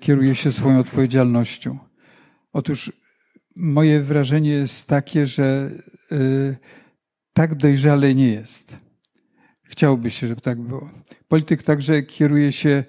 kieruje 0.00 0.34
się 0.34 0.52
swoją 0.52 0.78
odpowiedzialnością. 0.78 1.78
Otóż 2.52 2.92
moje 3.56 4.00
wrażenie 4.00 4.50
jest 4.50 4.86
takie, 4.86 5.26
że 5.26 5.70
tak 7.32 7.54
dojrzale 7.54 8.14
nie 8.14 8.28
jest. 8.32 8.76
Chciałoby 9.62 10.10
się, 10.10 10.26
żeby 10.26 10.40
tak 10.40 10.60
było. 10.60 10.86
Polityk 11.28 11.62
także 11.62 12.02
kieruje 12.02 12.52
się 12.52 12.84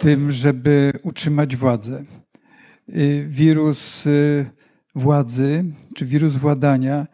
tym, 0.00 0.30
żeby 0.30 0.92
utrzymać 1.02 1.56
władzę. 1.56 2.04
Y, 2.88 3.26
wirus 3.28 4.06
y, 4.06 4.46
władzy, 4.96 5.64
czy 5.94 6.06
wirus 6.06 6.32
władania 6.32 7.06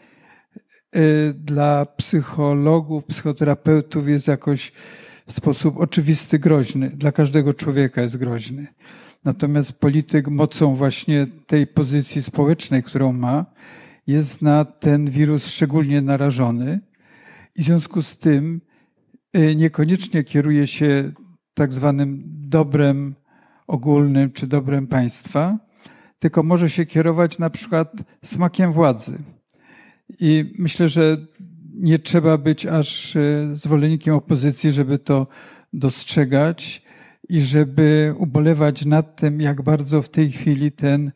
y, 0.96 1.34
dla 1.34 1.86
psychologów, 1.86 3.04
psychoterapeutów 3.04 4.08
jest 4.08 4.28
jakoś 4.28 4.72
w 5.26 5.32
sposób 5.32 5.76
oczywisty 5.80 6.38
groźny. 6.38 6.90
Dla 6.90 7.12
każdego 7.12 7.52
człowieka 7.52 8.02
jest 8.02 8.16
groźny. 8.16 8.66
Natomiast 9.24 9.80
polityk 9.80 10.28
mocą 10.28 10.74
właśnie 10.74 11.26
tej 11.46 11.66
pozycji 11.66 12.22
społecznej, 12.22 12.82
którą 12.82 13.12
ma, 13.12 13.46
jest 14.06 14.42
na 14.42 14.64
ten 14.64 15.10
wirus 15.10 15.46
szczególnie 15.46 16.02
narażony. 16.02 16.80
I 17.56 17.62
w 17.62 17.64
związku 17.64 18.02
z 18.02 18.18
tym 18.18 18.60
Y, 19.36 19.56
niekoniecznie 19.56 20.24
kieruje 20.24 20.66
się 20.66 21.12
tak 21.54 21.72
zwanym 21.72 22.22
dobrem 22.26 23.14
ogólnym 23.66 24.32
czy 24.32 24.46
dobrem 24.46 24.86
państwa, 24.86 25.58
tylko 26.22 26.42
może 26.42 26.70
się 26.70 26.86
kierować 26.86 27.38
na 27.38 27.50
przykład 27.50 27.92
smakiem 28.24 28.72
władzy. 28.72 29.18
I 30.18 30.54
myślę, 30.58 30.88
że 30.88 31.26
nie 31.74 31.98
trzeba 31.98 32.38
być 32.38 32.66
aż 32.66 33.16
y, 33.16 33.50
zwolennikiem 33.52 34.14
opozycji, 34.14 34.72
żeby 34.72 34.98
to 34.98 35.26
dostrzegać 35.72 36.82
i 37.28 37.40
żeby 37.40 38.14
ubolewać 38.18 38.84
nad 38.84 39.16
tym, 39.16 39.40
jak 39.40 39.62
bardzo 39.62 40.02
w 40.02 40.08
tej 40.08 40.30
chwili 40.30 40.72
ten 40.72 41.12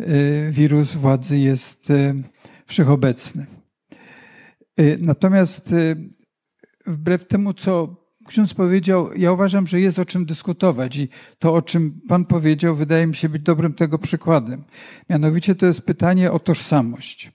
y, 0.00 0.48
wirus 0.50 0.94
władzy 0.94 1.38
jest 1.38 1.92
wszechobecny. 2.66 3.46
Natomiast 4.98 5.74
wbrew 6.86 7.26
temu, 7.26 7.54
co 7.54 7.96
ksiądz 8.26 8.54
powiedział, 8.54 9.10
ja 9.16 9.32
uważam, 9.32 9.66
że 9.66 9.80
jest 9.80 9.98
o 9.98 10.04
czym 10.04 10.26
dyskutować 10.26 10.96
i 10.96 11.08
to, 11.38 11.54
o 11.54 11.62
czym 11.62 12.00
pan 12.08 12.24
powiedział, 12.24 12.76
wydaje 12.76 13.06
mi 13.06 13.14
się 13.14 13.28
być 13.28 13.42
dobrym 13.42 13.74
tego 13.74 13.98
przykładem. 13.98 14.64
Mianowicie 15.10 15.54
to 15.54 15.66
jest 15.66 15.82
pytanie 15.82 16.32
o 16.32 16.38
tożsamość. 16.38 17.32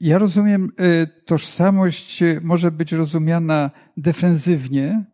Ja 0.00 0.18
rozumiem, 0.18 0.72
y, 0.80 1.24
tożsamość 1.26 2.22
może 2.42 2.70
być 2.70 2.92
rozumiana 2.92 3.70
defensywnie, 3.96 5.04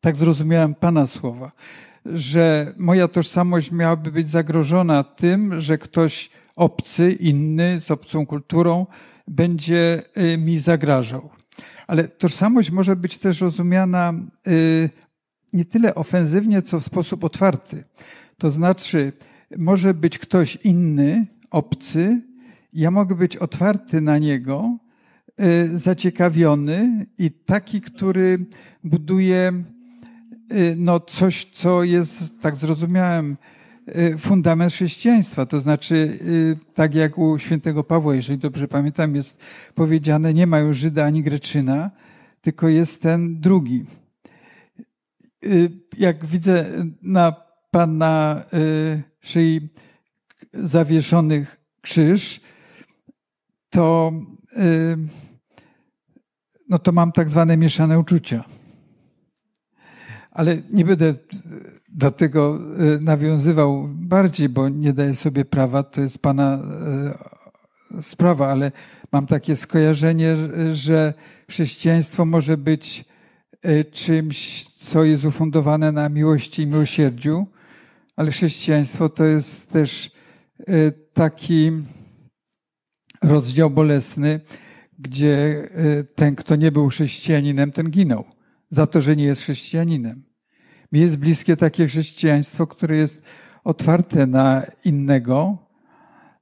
tak 0.00 0.16
zrozumiałem 0.16 0.74
pana 0.74 1.06
słowa, 1.06 1.52
że 2.06 2.74
moja 2.78 3.08
tożsamość 3.08 3.72
miałaby 3.72 4.12
być 4.12 4.30
zagrożona 4.30 5.04
tym, 5.04 5.60
że 5.60 5.78
ktoś 5.78 6.30
obcy, 6.56 7.12
inny, 7.12 7.80
z 7.80 7.90
obcą 7.90 8.26
kulturą 8.26 8.86
będzie 9.28 10.02
y, 10.18 10.38
mi 10.38 10.58
zagrażał. 10.58 11.30
Ale 11.86 12.08
tożsamość 12.08 12.70
może 12.70 12.96
być 12.96 13.18
też 13.18 13.40
rozumiana 13.40 14.14
y, 14.48 14.90
nie 15.52 15.64
tyle 15.64 15.94
ofensywnie, 15.94 16.62
co 16.62 16.80
w 16.80 16.84
sposób 16.84 17.24
otwarty. 17.24 17.84
To 18.38 18.50
znaczy, 18.50 19.12
może 19.58 19.94
być 19.94 20.18
ktoś 20.18 20.56
inny, 20.56 21.26
obcy, 21.50 22.22
ja 22.72 22.90
mogę 22.90 23.14
być 23.14 23.36
otwarty 23.36 24.00
na 24.00 24.18
niego, 24.18 24.78
y, 25.40 25.78
zaciekawiony 25.78 27.06
i 27.18 27.30
taki, 27.30 27.80
który 27.80 28.38
buduje 28.84 29.52
y, 30.52 30.74
no, 30.78 31.00
coś, 31.00 31.44
co 31.44 31.84
jest, 31.84 32.40
tak 32.40 32.56
zrozumiałem, 32.56 33.36
fundament 34.18 34.72
chrześcijaństwa. 34.72 35.46
To 35.46 35.60
znaczy, 35.60 35.94
y, 35.94 36.56
tak 36.74 36.94
jak 36.94 37.18
u 37.18 37.38
świętego 37.38 37.84
Pawła, 37.84 38.14
jeżeli 38.14 38.38
dobrze 38.38 38.68
pamiętam, 38.68 39.14
jest 39.14 39.40
powiedziane, 39.74 40.34
nie 40.34 40.46
ma 40.46 40.58
już 40.58 40.76
Żyda 40.76 41.04
ani 41.04 41.22
Greczyna, 41.22 41.90
tylko 42.40 42.68
jest 42.68 43.02
ten 43.02 43.40
drugi. 43.40 43.84
Y, 45.44 45.70
jak 45.98 46.26
widzę 46.26 46.66
na 47.02 47.52
Pana 47.70 48.44
szyi 49.20 49.68
zawieszony 50.52 51.46
krzyż, 51.80 52.40
to, 53.70 54.12
no 56.68 56.78
to 56.78 56.92
mam 56.92 57.12
tak 57.12 57.30
zwane 57.30 57.56
mieszane 57.56 57.98
uczucia. 57.98 58.44
Ale 60.30 60.62
nie 60.72 60.84
będę 60.84 61.14
do 61.94 62.10
tego 62.10 62.58
e, 62.58 63.00
nawiązywał 63.00 63.88
bardziej, 63.88 64.48
bo 64.48 64.68
nie 64.68 64.92
daję 64.92 65.14
sobie 65.14 65.44
prawa, 65.44 65.82
to 65.82 66.00
jest 66.00 66.18
Pana 66.18 66.62
e, 67.94 68.02
sprawa, 68.02 68.48
ale 68.48 68.72
mam 69.12 69.26
takie 69.26 69.56
skojarzenie, 69.56 70.36
że 70.72 71.14
chrześcijaństwo 71.50 72.24
może 72.24 72.56
być 72.56 73.04
e, 73.62 73.84
czymś, 73.84 74.64
co 74.64 75.04
jest 75.04 75.24
ufundowane 75.24 75.92
na 75.92 76.08
miłości 76.08 76.62
i 76.62 76.66
miłosierdziu, 76.66 77.46
ale 78.16 78.30
chrześcijaństwo 78.30 79.08
to 79.08 79.24
jest 79.24 79.70
też 79.70 80.10
taki 81.12 81.72
rozdział 83.22 83.70
bolesny, 83.70 84.40
gdzie 84.98 85.68
ten, 86.14 86.36
kto 86.36 86.56
nie 86.56 86.72
był 86.72 86.88
chrześcijaninem, 86.88 87.72
ten 87.72 87.90
ginął 87.90 88.24
za 88.70 88.86
to, 88.86 89.00
że 89.00 89.16
nie 89.16 89.24
jest 89.24 89.42
chrześcijaninem. 89.42 90.31
Mi 90.92 91.00
jest 91.00 91.16
bliskie 91.16 91.56
takie 91.56 91.86
chrześcijaństwo, 91.86 92.66
które 92.66 92.96
jest 92.96 93.22
otwarte 93.64 94.26
na 94.26 94.62
innego 94.84 95.58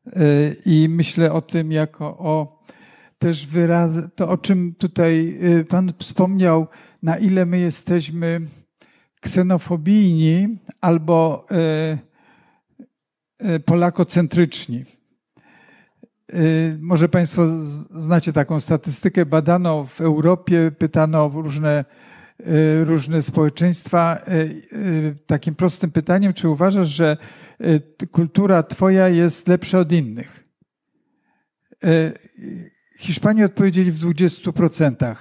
y, 0.06 0.56
i 0.66 0.88
myślę 0.88 1.32
o 1.32 1.42
tym 1.42 1.72
jako 1.72 2.18
o 2.18 2.60
też 3.18 3.46
wyraz, 3.46 3.92
to 4.14 4.28
o 4.28 4.38
czym 4.38 4.74
tutaj 4.74 5.38
y, 5.60 5.64
Pan 5.64 5.92
wspomniał, 5.98 6.66
na 7.02 7.18
ile 7.18 7.46
my 7.46 7.58
jesteśmy 7.58 8.40
ksenofobijni 9.20 10.58
albo 10.80 11.46
y, 13.42 13.60
polakocentryczni. 13.60 14.84
Może 16.80 17.08
Państwo 17.08 17.46
znacie 17.94 18.32
taką 18.32 18.60
statystykę. 18.60 19.26
Badano 19.26 19.84
w 19.84 20.00
Europie, 20.00 20.72
pytano 20.78 21.28
różne 21.28 21.84
różne 22.84 23.22
społeczeństwa 23.22 24.18
y, 24.28 24.32
y, 24.76 25.16
takim 25.26 25.54
prostym 25.54 25.90
pytaniem, 25.90 26.32
czy 26.32 26.48
uważasz, 26.48 26.88
że 26.88 27.16
kultura 28.10 28.62
twoja 28.62 29.08
jest 29.08 29.48
lepsza 29.48 29.78
od 29.78 29.92
innych? 29.92 30.44
Hiszpanie 32.98 33.44
odpowiedzieli 33.44 33.92
w 33.92 33.98
20%. 33.98 35.16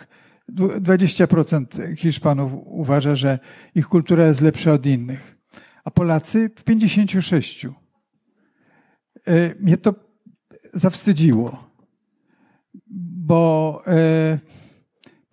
20% 0.55 1.95
Hiszpanów 1.97 2.51
uważa, 2.65 3.15
że 3.15 3.39
ich 3.75 3.87
kultura 3.87 4.27
jest 4.27 4.41
lepsza 4.41 4.73
od 4.73 4.85
innych, 4.85 5.35
a 5.83 5.91
Polacy 5.91 6.49
w 6.55 6.63
56%. 6.63 7.69
Mnie 9.59 9.77
to 9.77 9.95
zawstydziło, 10.73 11.69
bo 13.27 13.83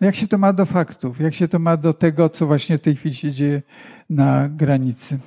jak 0.01 0.15
się 0.15 0.27
to 0.27 0.37
ma 0.37 0.53
do 0.53 0.65
faktów? 0.65 1.19
Jak 1.19 1.33
się 1.33 1.47
to 1.47 1.59
ma 1.59 1.77
do 1.77 1.93
tego, 1.93 2.29
co 2.29 2.47
właśnie 2.47 2.77
w 2.77 2.81
tej 2.81 2.95
chwili 2.95 3.15
się 3.15 3.31
dzieje 3.31 3.61
na 4.09 4.49
granicy? 4.49 5.19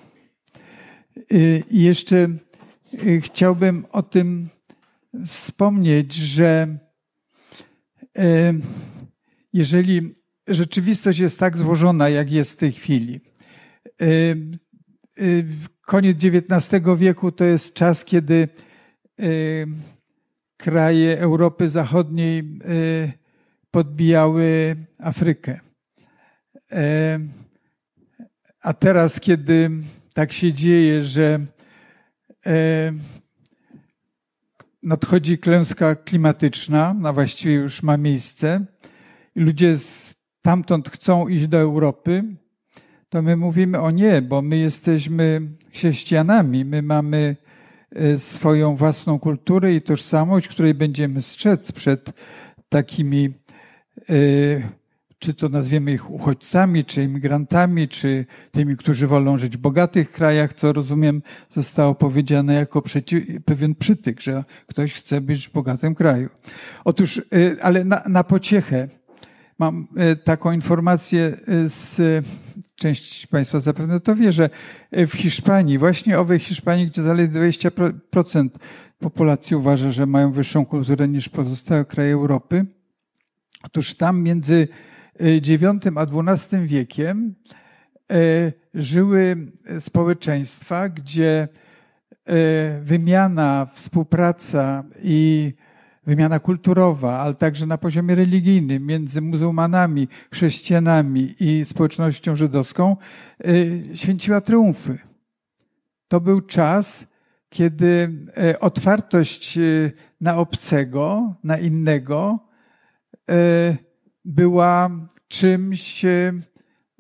Y, 1.33 1.63
I 1.71 1.83
jeszcze 1.83 2.29
y, 3.05 3.21
chciałbym 3.21 3.87
o 3.93 4.03
tym 4.03 4.49
wspomnieć, 5.27 6.15
że 6.15 6.69
y, 8.19 8.23
jeżeli 9.53 10.15
rzeczywistość 10.49 11.19
jest 11.19 11.39
tak 11.39 11.57
złożona, 11.57 12.09
jak 12.09 12.33
jest 12.33 12.53
w 12.53 12.57
tej 12.57 12.73
chwili, 12.73 13.21
koniec 15.87 16.25
XIX 16.25 16.85
wieku 16.97 17.33
to 17.33 17.45
jest 17.45 17.75
czas, 17.75 18.05
kiedy 18.05 18.49
kraje 20.57 21.19
Europy 21.19 21.69
Zachodniej 21.69 22.59
podbijały 23.71 24.77
Afrykę. 24.99 25.61
A 28.63 28.73
teraz, 28.73 29.21
kiedy 29.21 29.71
tak 30.15 30.33
się 30.33 30.53
dzieje, 30.53 31.03
że 31.03 31.41
nadchodzi 34.83 35.39
klęska 35.39 35.95
klimatyczna, 35.95 36.97
a 37.05 37.13
właściwie 37.13 37.55
już 37.55 37.83
ma 37.83 37.97
miejsce, 37.97 38.65
i 39.37 39.41
ludzie 39.41 39.79
stamtąd 39.79 40.89
chcą 40.89 41.29
iść 41.29 41.47
do 41.47 41.59
Europy, 41.59 42.25
to 43.09 43.23
my 43.23 43.37
mówimy 43.37 43.81
o 43.81 43.91
nie, 43.91 44.23
bo 44.23 44.43
my 44.43 44.57
jesteśmy 44.57 45.41
chrześcijanami, 45.73 46.65
my 46.65 46.83
mamy 46.83 47.37
e, 47.91 48.19
swoją 48.19 48.77
własną 48.77 49.19
kulturę 49.19 49.75
i 49.75 49.83
tożsamość, 49.83 50.49
której 50.49 50.75
będziemy 50.75 51.23
strzec 51.23 51.73
przed 51.73 52.13
takimi 52.69 53.31
czy 55.21 55.35
to 55.35 55.49
nazwiemy 55.49 55.93
ich 55.93 56.11
uchodźcami, 56.11 56.85
czy 56.85 57.03
imigrantami, 57.03 57.89
czy 57.89 58.27
tymi, 58.51 58.77
którzy 58.77 59.07
wolą 59.07 59.37
żyć 59.37 59.57
w 59.57 59.61
bogatych 59.61 60.13
krajach, 60.13 60.55
co 60.55 60.73
rozumiem 60.73 61.23
zostało 61.51 61.95
powiedziane 61.95 62.55
jako 62.55 62.83
przeciw, 62.83 63.25
pewien 63.45 63.75
przytyk, 63.75 64.21
że 64.21 64.45
ktoś 64.67 64.95
chce 64.95 65.21
być 65.21 65.49
w 65.49 65.53
bogatym 65.53 65.95
kraju. 65.95 66.29
Otóż, 66.85 67.17
y, 67.35 67.57
ale 67.63 67.85
na, 67.85 68.03
na 68.09 68.25
pociechę 68.25 68.89
mam 69.59 69.89
y, 70.13 70.17
taką 70.17 70.53
informację 70.53 71.37
z 71.67 72.01
część 72.75 73.27
Państwa 73.27 73.61
zapewne 73.61 74.01
to 74.01 74.17
wie, 74.17 74.33
że 74.33 74.51
w 74.93 75.13
Hiszpanii, 75.13 75.79
właśnie 75.79 76.19
owej 76.19 76.39
Hiszpanii, 76.39 76.87
gdzie 76.87 77.03
zaledwie 77.03 77.41
20% 77.41 78.49
populacji 78.99 79.57
uważa, 79.57 79.91
że 79.91 80.07
mają 80.07 80.33
wyższą 80.33 80.67
kulturę 80.67 81.09
niż 81.09 81.29
pozostałe 81.29 81.85
kraje 81.85 82.13
Europy, 82.15 82.67
Otóż 83.63 83.95
tam 83.95 84.23
między 84.23 84.69
IX 85.21 85.63
y, 85.63 85.93
a 85.97 86.07
XII 86.35 86.67
wiekiem 86.67 87.35
y, 88.13 88.53
żyły 88.75 89.37
społeczeństwa, 89.79 90.89
gdzie 90.89 91.49
y, 92.29 92.81
wymiana, 92.83 93.67
współpraca 93.73 94.85
i 95.03 95.53
wymiana 96.07 96.39
kulturowa, 96.39 97.19
ale 97.19 97.35
także 97.35 97.67
na 97.67 97.79
poziomie 97.79 98.15
religijnym 98.15 98.87
między 98.87 99.21
muzułmanami, 99.21 100.09
chrześcijanami 100.33 101.35
i 101.41 101.65
społecznością 101.65 102.37
żydowską 102.37 102.97
święciła 103.95 104.41
triumfy. 104.41 104.99
To 106.09 106.21
był 106.21 106.41
czas, 106.41 107.07
kiedy 107.49 108.09
otwartość 108.61 109.59
na 110.21 110.37
obcego, 110.37 111.35
na 111.45 111.59
innego, 111.59 112.39
E, 112.41 112.50
była 114.25 114.91
czymś 115.29 116.05
e, 116.05 116.33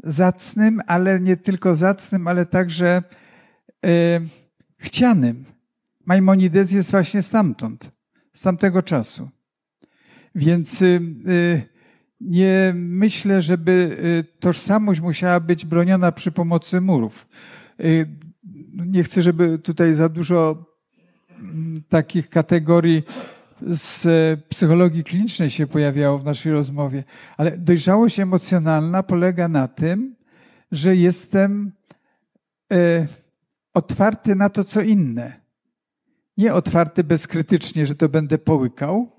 zacnym, 0.05 0.81
ale 0.87 1.20
nie 1.20 1.37
tylko 1.37 1.76
zacnym, 1.76 2.28
ale 2.28 2.47
także 2.47 3.03
e, 3.87 4.20
chcianym. 4.78 5.45
Maimonides 6.07 6.72
jest 6.72 6.91
właśnie 6.91 7.22
stamtąd, 7.22 7.91
z 8.33 8.43
tamtego 8.43 8.83
czasu. 8.83 9.31
Więc 10.35 10.85
nie 12.20 12.72
myślę, 12.74 13.43
żeby 13.43 13.97
tożsamość 14.41 15.01
musiała 15.01 15.41
być 15.41 15.66
broniona 15.66 16.12
przy 16.12 16.33
pomocy 16.33 16.81
murów. 16.81 17.28
Nie 18.74 19.05
chcę, 19.05 19.22
żeby 19.22 19.59
tutaj 19.59 19.95
za 19.95 20.09
dużo 20.09 20.64
mm, 21.39 21.83
takich 21.89 22.28
kategorii 22.28 23.03
z 23.67 24.05
psychologii 24.49 25.05
klinicznej 25.05 25.51
się 25.51 25.67
pojawiało 25.67 26.19
w 26.19 26.25
naszej 26.25 26.53
rozmowie, 26.53 27.05
ale 27.37 27.59
dojrzałość 27.59 28.21
emocjonalna 28.21 29.03
polega 29.03 29.49
na 29.49 29.69
tym, 29.69 30.17
że 30.73 30.97
jestem 30.97 31.73
e, 32.73 33.07
otwarty 33.75 34.35
na 34.37 34.49
to, 34.49 34.65
co 34.65 34.81
inne. 34.81 35.41
Nie 36.37 36.55
otwarty 36.55 37.05
bezkrytycznie, 37.05 37.87
że 37.87 37.95
to 37.95 38.09
będę 38.09 38.39
połykał, 38.39 39.11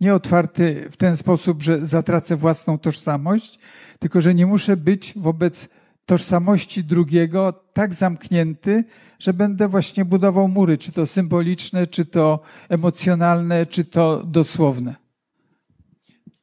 nie 0.00 0.14
otwarty 0.14 0.88
w 0.90 0.96
ten 0.96 1.16
sposób, 1.16 1.62
że 1.62 1.86
zatracę 1.86 2.36
własną 2.36 2.78
tożsamość, 2.78 3.58
tylko 3.98 4.20
że 4.20 4.34
nie 4.34 4.46
muszę 4.46 4.76
być 4.76 5.12
wobec 5.16 5.68
tożsamości 6.06 6.84
drugiego 6.84 7.52
tak 7.72 7.94
zamknięty, 7.94 8.84
że 9.18 9.34
będę 9.34 9.68
właśnie 9.68 10.04
budował 10.04 10.48
mury, 10.48 10.78
czy 10.78 10.92
to 10.92 11.06
symboliczne, 11.06 11.86
czy 11.86 12.04
to 12.04 12.40
emocjonalne, 12.68 13.66
czy 13.66 13.84
to 13.84 14.22
dosłowne. 14.26 15.04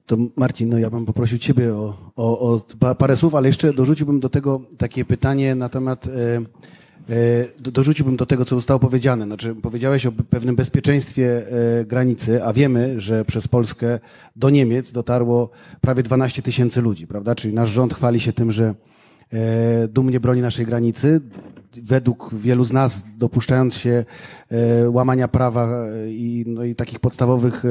To 0.05 0.17
Marcin, 0.35 0.69
no 0.69 0.77
ja 0.77 0.89
bym 0.89 1.05
poprosił 1.05 1.37
Ciebie 1.37 1.75
o, 1.75 1.97
o, 2.15 2.61
o 2.81 2.95
parę 2.95 3.17
słów, 3.17 3.35
ale 3.35 3.47
jeszcze 3.47 3.73
dorzuciłbym 3.73 4.19
do 4.19 4.29
tego 4.29 4.61
takie 4.77 5.05
pytanie 5.05 5.55
na 5.55 5.69
temat. 5.69 6.07
E, 6.07 6.11
e, 7.13 7.71
dorzuciłbym 7.71 8.17
do 8.17 8.25
tego, 8.25 8.45
co 8.45 8.55
zostało 8.55 8.79
powiedziane. 8.79 9.25
Znaczy, 9.25 9.55
powiedziałeś 9.55 10.05
o 10.05 10.11
pewnym 10.11 10.55
bezpieczeństwie 10.55 11.47
e, 11.79 11.85
granicy, 11.85 12.43
a 12.43 12.53
wiemy, 12.53 12.99
że 12.99 13.25
przez 13.25 13.47
Polskę 13.47 13.99
do 14.35 14.49
Niemiec 14.49 14.91
dotarło 14.91 15.49
prawie 15.81 16.03
12 16.03 16.41
tysięcy 16.41 16.81
ludzi, 16.81 17.07
prawda? 17.07 17.35
Czyli 17.35 17.53
nasz 17.53 17.69
rząd 17.69 17.93
chwali 17.93 18.19
się 18.19 18.33
tym, 18.33 18.51
że 18.51 18.75
dumnie 19.89 20.19
broni 20.19 20.41
naszej 20.41 20.65
granicy. 20.65 21.21
Według 21.75 22.29
wielu 22.33 22.65
z 22.65 22.73
nas, 22.73 23.03
dopuszczając 23.17 23.75
się 23.75 24.05
e, 24.49 24.89
łamania 24.89 25.27
prawa 25.27 25.85
i, 26.07 26.43
no 26.47 26.63
i 26.63 26.75
takich 26.75 26.99
podstawowych, 26.99 27.65
e, 27.65 27.69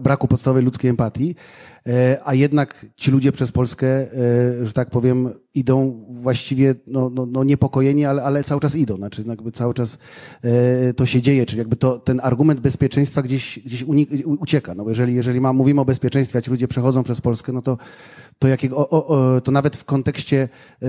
braku 0.00 0.28
podstawowej 0.28 0.64
ludzkiej 0.64 0.90
empatii, 0.90 1.34
a 2.24 2.34
jednak 2.34 2.86
ci 2.96 3.10
ludzie 3.10 3.32
przez 3.32 3.52
Polskę, 3.52 4.06
że 4.62 4.72
tak 4.72 4.90
powiem, 4.90 5.30
idą 5.54 6.04
właściwie 6.10 6.74
no, 6.86 7.10
no, 7.10 7.26
no 7.26 7.44
niepokojeni, 7.44 8.04
ale, 8.04 8.22
ale 8.22 8.44
cały 8.44 8.60
czas 8.60 8.76
idą. 8.76 8.96
Znaczy 8.96 9.24
jakby 9.26 9.52
cały 9.52 9.74
czas 9.74 9.98
to 10.96 11.06
się 11.06 11.20
dzieje, 11.20 11.46
czyli 11.46 11.58
jakby 11.58 11.76
to, 11.76 11.98
ten 11.98 12.20
argument 12.22 12.60
bezpieczeństwa 12.60 13.22
gdzieś, 13.22 13.58
gdzieś 13.58 13.82
unik, 13.82 14.10
ucieka. 14.26 14.74
No 14.74 14.88
jeżeli, 14.88 15.14
jeżeli 15.14 15.40
ma, 15.40 15.52
mówimy 15.52 15.80
o 15.80 15.84
bezpieczeństwie, 15.84 16.38
a 16.38 16.42
ci 16.42 16.50
ludzie 16.50 16.68
przechodzą 16.68 17.02
przez 17.02 17.20
Polskę, 17.20 17.52
no 17.52 17.62
to 17.62 17.78
to, 18.38 18.48
jakiego, 18.48 18.76
o, 18.76 19.06
o, 19.06 19.40
to 19.40 19.52
nawet 19.52 19.76
w 19.76 19.84
kontekście 19.84 20.48
e, 20.82 20.86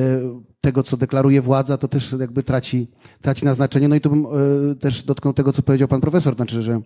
tego, 0.62 0.84
co 0.84 0.98
deklaruje 0.98 1.42
władza, 1.42 1.78
to 1.78 1.88
też 1.88 2.16
jakby 2.20 2.44
traci, 2.44 2.88
traci 3.22 3.46
na 3.46 3.54
znaczeniu. 3.54 3.88
No 3.88 3.96
i 3.96 4.02
tu 4.02 4.10
bym 4.10 4.26
e, 4.26 4.76
też 4.76 5.04
dotknął 5.04 5.34
tego, 5.34 5.54
co 5.54 5.62
powiedział 5.62 5.88
pan 5.88 6.02
profesor, 6.02 6.36
znaczy, 6.36 6.62
że 6.62 6.82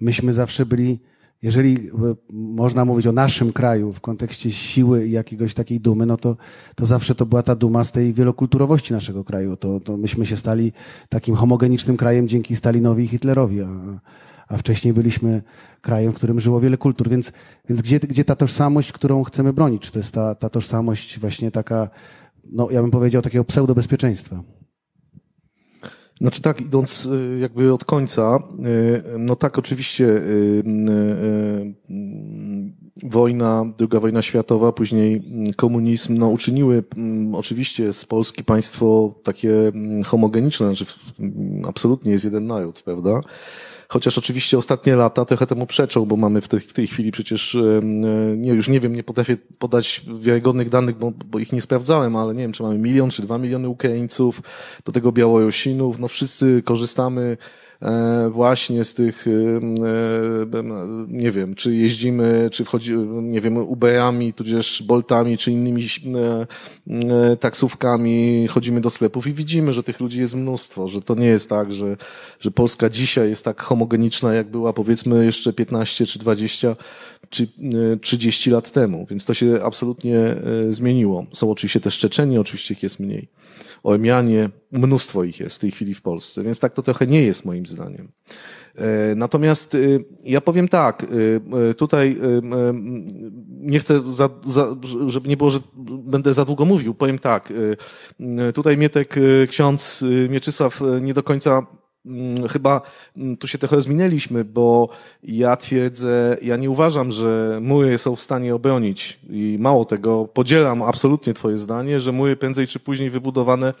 myśmy 0.00 0.32
zawsze 0.32 0.66
byli, 0.66 1.00
jeżeli 1.42 1.88
e, 1.88 2.14
można 2.32 2.84
mówić 2.84 3.06
o 3.06 3.12
naszym 3.12 3.52
kraju 3.52 3.92
w 3.92 4.00
kontekście 4.00 4.50
siły 4.50 5.06
i 5.06 5.10
jakiegoś 5.10 5.54
takiej 5.54 5.80
dumy, 5.80 6.06
no 6.06 6.16
to, 6.16 6.36
to 6.74 6.86
zawsze 6.86 7.14
to 7.14 7.26
była 7.26 7.42
ta 7.42 7.54
duma 7.54 7.84
z 7.84 7.92
tej 7.92 8.12
wielokulturowości 8.12 8.92
naszego 8.92 9.24
kraju. 9.24 9.56
To, 9.56 9.80
to 9.80 9.96
myśmy 9.96 10.26
się 10.26 10.36
stali 10.36 10.72
takim 11.08 11.34
homogenicznym 11.34 11.96
krajem 11.96 12.28
dzięki 12.28 12.56
Stalinowi 12.56 13.04
i 13.04 13.08
Hitlerowi. 13.08 13.60
A, 13.60 13.68
a 14.48 14.56
wcześniej 14.56 14.94
byliśmy 14.94 15.42
krajem, 15.80 16.12
w 16.12 16.14
którym 16.14 16.40
żyło 16.40 16.60
wiele 16.60 16.76
kultur, 16.76 17.08
więc, 17.08 17.32
więc 17.68 17.82
gdzie, 17.82 18.00
gdzie 18.00 18.24
ta 18.24 18.36
tożsamość, 18.36 18.92
którą 18.92 19.24
chcemy 19.24 19.52
bronić? 19.52 19.82
Czy 19.82 19.92
to 19.92 19.98
jest 19.98 20.14
ta, 20.14 20.34
ta 20.34 20.48
tożsamość 20.48 21.18
właśnie 21.18 21.50
taka, 21.50 21.90
no 22.44 22.70
ja 22.70 22.82
bym 22.82 22.90
powiedział, 22.90 23.22
takiego 23.22 23.44
pseudobezpieczeństwa? 23.44 24.42
Znaczy 26.22 26.42
tak, 26.42 26.60
idąc 26.60 27.06
y, 27.06 27.38
jakby 27.40 27.72
od 27.72 27.84
końca, 27.84 28.42
y, 29.16 29.18
no 29.18 29.36
tak, 29.36 29.58
oczywiście 29.58 30.04
y, 30.04 30.62
wojna, 33.02 33.64
druga 33.78 34.00
wojna 34.00 34.22
światowa, 34.22 34.72
później 34.72 35.22
komunizm, 35.56 36.18
no 36.18 36.28
uczyniły 36.28 36.84
oczywiście 37.32 37.92
z 37.92 38.04
Polski 38.04 38.44
państwo 38.44 39.14
takie 39.24 39.72
homogeniczne, 40.06 40.66
znaczy 40.66 40.94
absolutnie 41.68 42.12
jest 42.12 42.24
jeden 42.24 42.46
naród, 42.46 42.82
prawda? 42.82 43.20
Chociaż 43.92 44.18
oczywiście 44.18 44.58
ostatnie 44.58 44.96
lata 44.96 45.24
trochę 45.24 45.46
temu 45.46 45.66
przeczą, 45.66 46.06
bo 46.06 46.16
mamy 46.16 46.40
w 46.40 46.48
tej, 46.48 46.60
w 46.60 46.72
tej 46.72 46.86
chwili 46.86 47.12
przecież, 47.12 47.56
nie, 48.36 48.52
już 48.52 48.68
nie 48.68 48.80
wiem, 48.80 48.96
nie 48.96 49.02
potrafię 49.02 49.36
podać 49.58 50.04
wiarygodnych 50.20 50.68
danych, 50.68 50.96
bo, 50.96 51.12
bo 51.26 51.38
ich 51.38 51.52
nie 51.52 51.60
sprawdzałem, 51.60 52.16
ale 52.16 52.32
nie 52.32 52.42
wiem, 52.42 52.52
czy 52.52 52.62
mamy 52.62 52.78
milion, 52.78 53.10
czy 53.10 53.22
dwa 53.22 53.38
miliony 53.38 53.68
Ukraińców, 53.68 54.42
do 54.84 54.92
tego 54.92 55.12
Białorusinów, 55.12 55.98
no 55.98 56.08
wszyscy 56.08 56.62
korzystamy 56.64 57.36
e, 57.40 57.61
właśnie 58.30 58.84
z 58.84 58.94
tych, 58.94 59.26
nie 61.08 61.30
wiem, 61.30 61.54
czy 61.54 61.74
jeździmy, 61.74 62.48
czy 62.52 62.64
wchodzi, 62.64 62.96
nie 63.22 63.40
wiem, 63.40 63.56
Uberami, 63.56 64.32
tudzież 64.32 64.82
Boltami, 64.82 65.38
czy 65.38 65.52
innymi 65.52 65.86
taksówkami, 67.40 68.46
chodzimy 68.48 68.80
do 68.80 68.90
sklepów 68.90 69.26
i 69.26 69.32
widzimy, 69.32 69.72
że 69.72 69.82
tych 69.82 70.00
ludzi 70.00 70.20
jest 70.20 70.34
mnóstwo, 70.34 70.88
że 70.88 71.02
to 71.02 71.14
nie 71.14 71.26
jest 71.26 71.48
tak, 71.48 71.72
że, 71.72 71.96
że 72.40 72.50
Polska 72.50 72.90
dzisiaj 72.90 73.28
jest 73.28 73.44
tak 73.44 73.62
homogeniczna, 73.62 74.34
jak 74.34 74.50
była 74.50 74.72
powiedzmy 74.72 75.24
jeszcze 75.24 75.52
15 75.52 76.06
czy 76.06 76.18
20 76.18 76.76
czy 77.30 77.48
30 78.00 78.50
lat 78.50 78.70
temu, 78.70 79.06
więc 79.10 79.24
to 79.24 79.34
się 79.34 79.60
absolutnie 79.64 80.34
zmieniło. 80.68 81.26
Są 81.32 81.50
oczywiście 81.50 81.80
też 81.80 81.98
Czeczeni, 81.98 82.38
oczywiście 82.38 82.74
ich 82.74 82.82
jest 82.82 83.00
mniej. 83.00 83.28
Ormianie, 83.82 84.50
mnóstwo 84.72 85.24
ich 85.24 85.40
jest 85.40 85.56
w 85.56 85.58
tej 85.58 85.70
chwili 85.70 85.94
w 85.94 86.02
Polsce, 86.02 86.42
więc 86.42 86.60
tak 86.60 86.72
to 86.72 86.82
trochę 86.82 87.06
nie 87.06 87.22
jest 87.22 87.44
moim 87.44 87.66
zdaniem. 87.66 88.08
E, 88.74 89.14
natomiast 89.14 89.74
y, 89.74 90.04
ja 90.24 90.40
powiem 90.40 90.68
tak, 90.68 91.06
y, 91.70 91.74
tutaj 91.74 92.16
nie 93.48 93.78
chcę, 93.78 94.12
za, 94.12 94.28
za, 94.44 94.76
żeby 95.06 95.28
nie 95.28 95.36
było, 95.36 95.50
że 95.50 95.60
będę 95.86 96.34
za 96.34 96.44
długo 96.44 96.64
mówił, 96.64 96.94
powiem 96.94 97.18
tak, 97.18 97.52
tutaj 98.54 98.78
Mietek, 98.78 99.14
ksiądz 99.48 100.04
Mieczysław 100.28 100.80
nie 101.00 101.14
do 101.14 101.22
końca 101.22 101.66
chyba 102.50 102.80
mm, 103.16 103.36
tu 103.36 103.46
się 103.46 103.58
trochę 103.58 103.76
rozminęliśmy, 103.76 104.44
bo 104.44 104.88
ja 105.22 105.56
twierdzę, 105.56 106.36
ja 106.42 106.56
nie 106.56 106.70
uważam, 106.70 107.12
że 107.12 107.58
mury 107.62 107.98
są 107.98 108.16
w 108.16 108.22
stanie 108.22 108.54
obronić 108.54 109.18
i 109.30 109.56
mało 109.60 109.84
tego, 109.84 110.24
podzielam 110.24 110.82
absolutnie 110.82 111.34
twoje 111.34 111.58
zdanie, 111.58 112.00
że 112.00 112.12
mury 112.12 112.36
prędzej 112.36 112.66
czy 112.66 112.80
później 112.80 113.10
wybudowane 113.10 113.74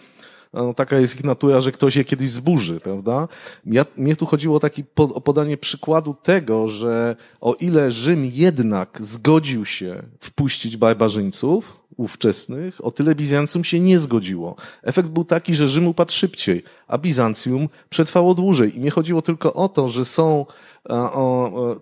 no, 0.52 0.74
taka 0.74 0.98
jest 0.98 1.14
ich 1.14 1.24
natura, 1.24 1.60
że 1.60 1.72
ktoś 1.72 1.96
je 1.96 2.04
kiedyś 2.04 2.30
zburzy, 2.30 2.80
prawda? 2.80 3.28
Ja, 3.66 3.84
mnie 3.96 4.16
tu 4.16 4.26
chodziło 4.26 4.56
o, 4.56 4.60
taki, 4.60 4.84
o 4.96 5.20
podanie 5.20 5.56
przykładu 5.56 6.14
tego, 6.22 6.68
że 6.68 7.16
o 7.40 7.54
ile 7.54 7.90
Rzym 7.90 8.24
jednak 8.24 8.98
zgodził 9.02 9.64
się 9.64 10.02
wpuścić 10.20 10.76
barbarzyńców 10.76 11.82
ówczesnych, 11.96 12.84
o 12.84 12.90
tyle 12.90 13.14
Bizancjum 13.14 13.64
się 13.64 13.80
nie 13.80 13.98
zgodziło. 13.98 14.56
Efekt 14.82 15.08
był 15.08 15.24
taki, 15.24 15.54
że 15.54 15.68
Rzym 15.68 15.86
upadł 15.86 16.12
szybciej, 16.12 16.62
a 16.86 16.98
Bizancjum 16.98 17.68
przetrwało 17.90 18.34
dłużej. 18.34 18.76
I 18.76 18.80
mnie 18.80 18.90
chodziło 18.90 19.22
tylko 19.22 19.54
o 19.54 19.68
to, 19.68 19.88
że 19.88 20.04
są 20.04 20.46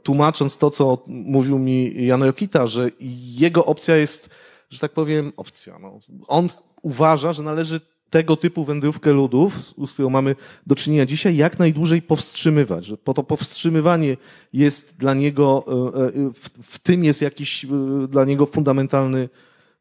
tłumacząc 0.03 0.59
to, 0.59 0.71
co 0.71 1.03
mówił 1.07 1.59
mi 1.59 2.07
Jan 2.07 2.23
Rokita, 2.23 2.67
że 2.67 2.91
jego 3.39 3.65
opcja 3.65 3.97
jest, 3.97 4.31
że 4.71 4.79
tak 4.79 4.93
powiem, 4.93 5.33
opcja. 5.37 5.79
No. 5.79 6.01
On 6.29 6.49
uważa, 6.83 7.33
że 7.33 7.43
należy 7.43 7.81
tego 8.11 8.37
typu 8.37 8.65
wędrówkę 8.65 9.13
ludów, 9.13 9.75
z 9.87 9.93
którą 9.93 10.11
mamy 10.11 10.37
do 10.67 10.75
czynienia 10.75 11.07
dzisiaj, 11.07 11.37
jak 11.37 11.59
najdłużej 11.59 12.03
powstrzymywać. 12.03 12.87
Że 12.87 12.97
po 12.97 13.15
to 13.15 13.23
powstrzymywanie 13.23 14.17
jest 14.53 14.97
dla 14.97 15.15
niego, 15.15 15.65
e, 15.69 16.07
e, 16.07 16.13
w, 16.35 16.51
w 16.63 16.79
tym 16.79 17.05
jest 17.05 17.23
jakiś 17.23 17.65
e, 17.65 17.69
dla 18.09 18.25
niego 18.25 18.47
fundamentalny, 18.47 19.29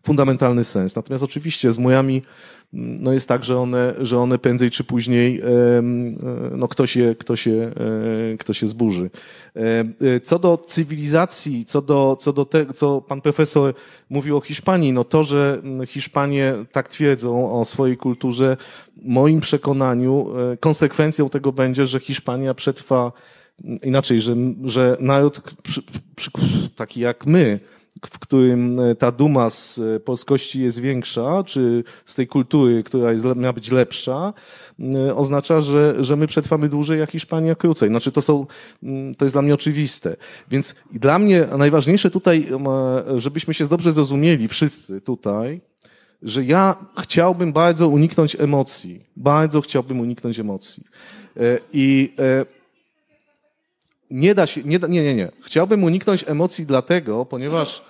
fundamentalny 0.04 0.64
sens. 0.64 0.96
Natomiast 0.96 1.24
oczywiście 1.24 1.72
z 1.72 1.80
mojami 1.80 2.22
no 2.74 3.14
jest 3.14 3.28
tak, 3.28 3.44
że 3.44 3.60
one, 3.60 3.94
że 4.02 4.20
one 4.20 4.38
prędzej 4.38 4.72
czy 4.72 4.84
później 4.84 5.42
no 6.52 6.68
ktoś, 6.68 6.96
je, 6.96 7.16
ktoś, 7.16 7.48
je, 7.48 7.72
ktoś 8.40 8.62
je 8.62 8.68
zburzy. 8.68 9.10
Co 10.24 10.40
do 10.40 10.58
cywilizacji, 10.58 11.66
co 11.66 11.82
do, 11.82 12.18
co 12.20 12.34
do 12.34 12.46
tego, 12.46 12.74
co 12.74 13.02
pan 13.02 13.22
profesor 13.22 13.74
mówił 14.10 14.38
o 14.38 14.42
Hiszpanii, 14.42 14.94
no 14.94 15.04
to, 15.04 15.24
że 15.24 15.62
Hiszpanie 15.88 16.54
tak 16.72 16.88
twierdzą 16.88 17.60
o 17.60 17.66
swojej 17.66 17.98
kulturze, 17.98 18.58
moim 19.02 19.40
przekonaniu 19.40 20.28
konsekwencją 20.60 21.30
tego 21.30 21.52
będzie, 21.52 21.86
że 21.86 22.00
Hiszpania 22.00 22.54
przetrwa 22.54 23.12
inaczej, 23.84 24.22
że, 24.22 24.36
że 24.64 24.98
naród 25.00 25.42
taki 26.76 27.00
jak 27.00 27.26
my, 27.26 27.60
w 28.06 28.20
którym 28.20 28.80
e, 28.80 28.96
ta 28.96 29.12
duma 29.12 29.50
z 29.50 29.80
e, 29.80 30.00
polskości 30.00 30.62
jest 30.62 30.80
większa, 30.80 31.44
czy 31.44 31.84
z 32.06 32.16
tej 32.16 32.28
kultury, 32.28 32.84
która 32.84 33.12
jest, 33.12 33.26
miała 33.36 33.54
być 33.54 33.72
lepsza, 33.72 34.34
e, 34.80 35.16
oznacza, 35.16 35.62
że, 35.62 36.04
że 36.04 36.16
my 36.16 36.28
przetrwamy 36.28 36.70
dłużej, 36.70 37.02
a 37.02 37.06
Hiszpania 37.06 37.56
krócej. 37.56 37.90
Znaczy 37.90 38.12
to 38.12 38.22
są, 38.22 38.46
to 39.18 39.26
jest 39.26 39.36
dla 39.36 39.42
mnie 39.42 39.54
oczywiste. 39.54 40.16
Więc 40.52 40.76
dla 40.94 41.20
mnie 41.20 41.48
najważniejsze 41.58 42.12
tutaj, 42.12 42.48
żebyśmy 43.16 43.54
się 43.54 43.68
dobrze 43.68 43.94
zrozumieli 43.94 44.48
wszyscy 44.48 45.02
tutaj, 45.02 45.62
że 46.22 46.44
ja 46.44 46.76
chciałbym 47.02 47.54
bardzo 47.54 47.88
uniknąć 47.88 48.36
emocji. 48.40 49.06
Bardzo 49.16 49.62
chciałbym 49.62 50.00
uniknąć 50.00 50.40
emocji. 50.40 50.84
I 51.74 52.14
nie 54.10 54.36
da 54.36 54.48
się, 54.48 54.64
nie, 54.64 54.80
nie, 54.90 55.04
nie, 55.04 55.16
nie. 55.16 55.32
Chciałbym 55.42 55.84
uniknąć 55.84 56.26
emocji 56.28 56.66
dlatego, 56.66 57.26
ponieważ 57.26 57.84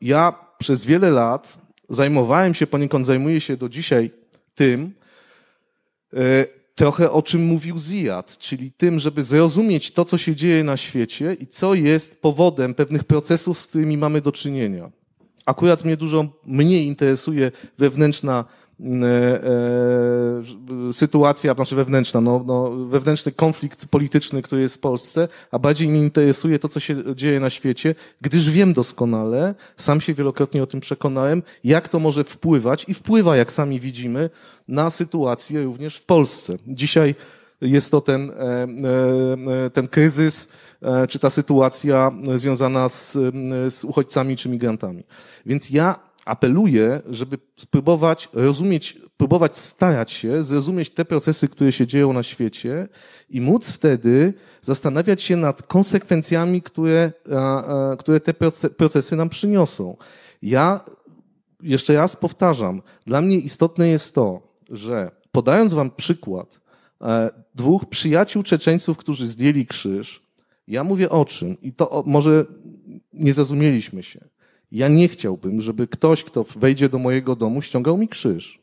ja 0.00 0.34
przez 0.58 0.84
wiele 0.84 1.10
lat 1.10 1.58
zajmowałem 1.88 2.54
się, 2.54 2.66
poniekąd 2.66 3.06
zajmuję 3.06 3.40
się 3.40 3.56
do 3.56 3.68
dzisiaj 3.68 4.10
tym, 4.54 4.92
e, 6.14 6.46
trochę 6.74 7.10
o 7.10 7.22
czym 7.22 7.44
mówił 7.44 7.78
Ziyad, 7.78 8.38
czyli 8.38 8.72
tym, 8.72 8.98
żeby 8.98 9.22
zrozumieć 9.22 9.90
to, 9.90 10.04
co 10.04 10.18
się 10.18 10.36
dzieje 10.36 10.64
na 10.64 10.76
świecie 10.76 11.36
i 11.40 11.46
co 11.46 11.74
jest 11.74 12.22
powodem 12.22 12.74
pewnych 12.74 13.04
procesów, 13.04 13.58
z 13.58 13.66
którymi 13.66 13.96
mamy 13.96 14.20
do 14.20 14.32
czynienia. 14.32 14.90
Akurat 15.46 15.84
mnie 15.84 15.96
dużo 15.96 16.26
mniej 16.46 16.86
interesuje 16.86 17.52
wewnętrzna 17.78 18.44
sytuacja, 20.92 21.54
znaczy 21.54 21.76
wewnętrzna, 21.76 22.20
no, 22.20 22.44
no, 22.46 22.70
wewnętrzny 22.70 23.32
konflikt 23.32 23.86
polityczny, 23.86 24.42
który 24.42 24.60
jest 24.60 24.74
w 24.74 24.80
Polsce, 24.80 25.28
a 25.50 25.58
bardziej 25.58 25.88
mnie 25.88 25.98
interesuje 25.98 26.58
to, 26.58 26.68
co 26.68 26.80
się 26.80 27.14
dzieje 27.14 27.40
na 27.40 27.50
świecie, 27.50 27.94
gdyż 28.20 28.50
wiem 28.50 28.72
doskonale, 28.72 29.54
sam 29.76 30.00
się 30.00 30.14
wielokrotnie 30.14 30.62
o 30.62 30.66
tym 30.66 30.80
przekonałem, 30.80 31.42
jak 31.64 31.88
to 31.88 31.98
może 31.98 32.24
wpływać 32.24 32.84
i 32.88 32.94
wpływa, 32.94 33.36
jak 33.36 33.52
sami 33.52 33.80
widzimy, 33.80 34.30
na 34.68 34.90
sytuację 34.90 35.64
również 35.64 35.96
w 35.96 36.04
Polsce. 36.04 36.56
Dzisiaj 36.66 37.14
jest 37.60 37.90
to 37.90 38.00
ten, 38.00 38.30
e, 38.30 39.70
ten 39.70 39.88
kryzys, 39.88 40.48
czy 41.08 41.18
ta 41.18 41.30
sytuacja 41.30 42.12
związana 42.34 42.88
z, 42.88 43.12
z 43.68 43.84
uchodźcami 43.84 44.36
czy 44.36 44.48
migrantami. 44.48 45.04
Więc 45.46 45.70
ja 45.70 46.07
apeluję, 46.28 47.00
żeby 47.10 47.38
spróbować 47.56 48.28
rozumieć, 48.32 48.98
próbować 49.16 49.58
starać 49.58 50.12
się 50.12 50.44
zrozumieć 50.44 50.90
te 50.90 51.04
procesy, 51.04 51.48
które 51.48 51.72
się 51.72 51.86
dzieją 51.86 52.12
na 52.12 52.22
świecie 52.22 52.88
i 53.30 53.40
móc 53.40 53.70
wtedy 53.70 54.34
zastanawiać 54.62 55.22
się 55.22 55.36
nad 55.36 55.62
konsekwencjami, 55.62 56.62
które, 56.62 57.12
które 57.98 58.20
te 58.20 58.34
procesy 58.76 59.16
nam 59.16 59.28
przyniosą. 59.28 59.96
Ja 60.42 60.80
jeszcze 61.62 61.94
raz 61.94 62.16
powtarzam, 62.16 62.82
dla 63.06 63.20
mnie 63.20 63.38
istotne 63.38 63.88
jest 63.88 64.14
to, 64.14 64.42
że 64.70 65.10
podając 65.32 65.74
wam 65.74 65.90
przykład 65.90 66.60
e, 67.00 67.30
dwóch 67.54 67.86
przyjaciół 67.88 68.42
Czeczeńców, 68.42 68.96
którzy 68.96 69.26
zdjęli 69.26 69.66
krzyż, 69.66 70.22
ja 70.68 70.84
mówię 70.84 71.10
o 71.10 71.24
czym 71.24 71.60
i 71.62 71.72
to 71.72 72.02
może 72.06 72.44
nie 73.12 73.32
zrozumieliśmy 73.32 74.02
się. 74.02 74.20
Ja 74.72 74.88
nie 74.88 75.08
chciałbym, 75.08 75.60
żeby 75.60 75.86
ktoś, 75.86 76.24
kto 76.24 76.44
wejdzie 76.56 76.88
do 76.88 76.98
mojego 76.98 77.36
domu, 77.36 77.62
ściągał 77.62 77.98
mi 77.98 78.08
krzyż. 78.08 78.60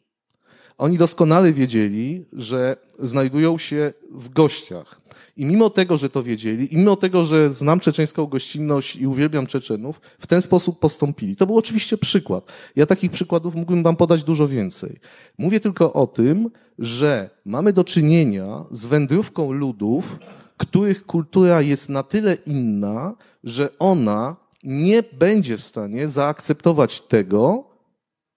Oni 0.78 0.98
doskonale 0.98 1.54
wiedzieli, 1.54 2.26
że 2.34 2.78
znajdują 3.00 3.58
się 3.58 3.94
w 4.12 4.30
gościach. 4.30 5.02
I 5.38 5.46
mimo 5.46 5.70
tego, 5.70 5.98
że 5.98 6.10
to 6.10 6.24
wiedzieli, 6.24 6.74
i 6.74 6.78
mimo 6.78 6.96
tego, 6.96 7.26
że 7.26 7.54
znam 7.54 7.80
czeczeńską 7.80 8.26
gościnność 8.26 8.96
i 8.96 9.08
uwielbiam 9.08 9.48
Czeczenów, 9.48 10.02
w 10.20 10.28
ten 10.28 10.42
sposób 10.42 10.80
postąpili. 10.80 11.36
To 11.36 11.46
był 11.46 11.58
oczywiście 11.58 11.98
przykład. 11.98 12.52
Ja 12.76 12.86
takich 12.86 13.12
przykładów 13.12 13.56
mógłbym 13.56 13.84
wam 13.84 13.96
podać 13.96 14.24
dużo 14.24 14.48
więcej. 14.48 15.00
Mówię 15.38 15.60
tylko 15.60 15.94
o 15.94 16.08
tym, 16.08 16.50
że 16.80 17.30
mamy 17.46 17.74
do 17.74 17.84
czynienia 17.84 18.66
z 18.72 18.86
wędrówką 18.86 19.52
ludów, 19.52 20.20
których 20.58 21.06
kultura 21.06 21.62
jest 21.62 21.90
na 21.90 22.04
tyle 22.04 22.38
inna, 22.46 23.16
że 23.44 23.70
ona 23.80 24.36
nie 24.66 25.04
będzie 25.04 25.58
w 25.58 25.64
stanie 25.64 26.08
zaakceptować 26.08 27.02
tego, 27.02 27.70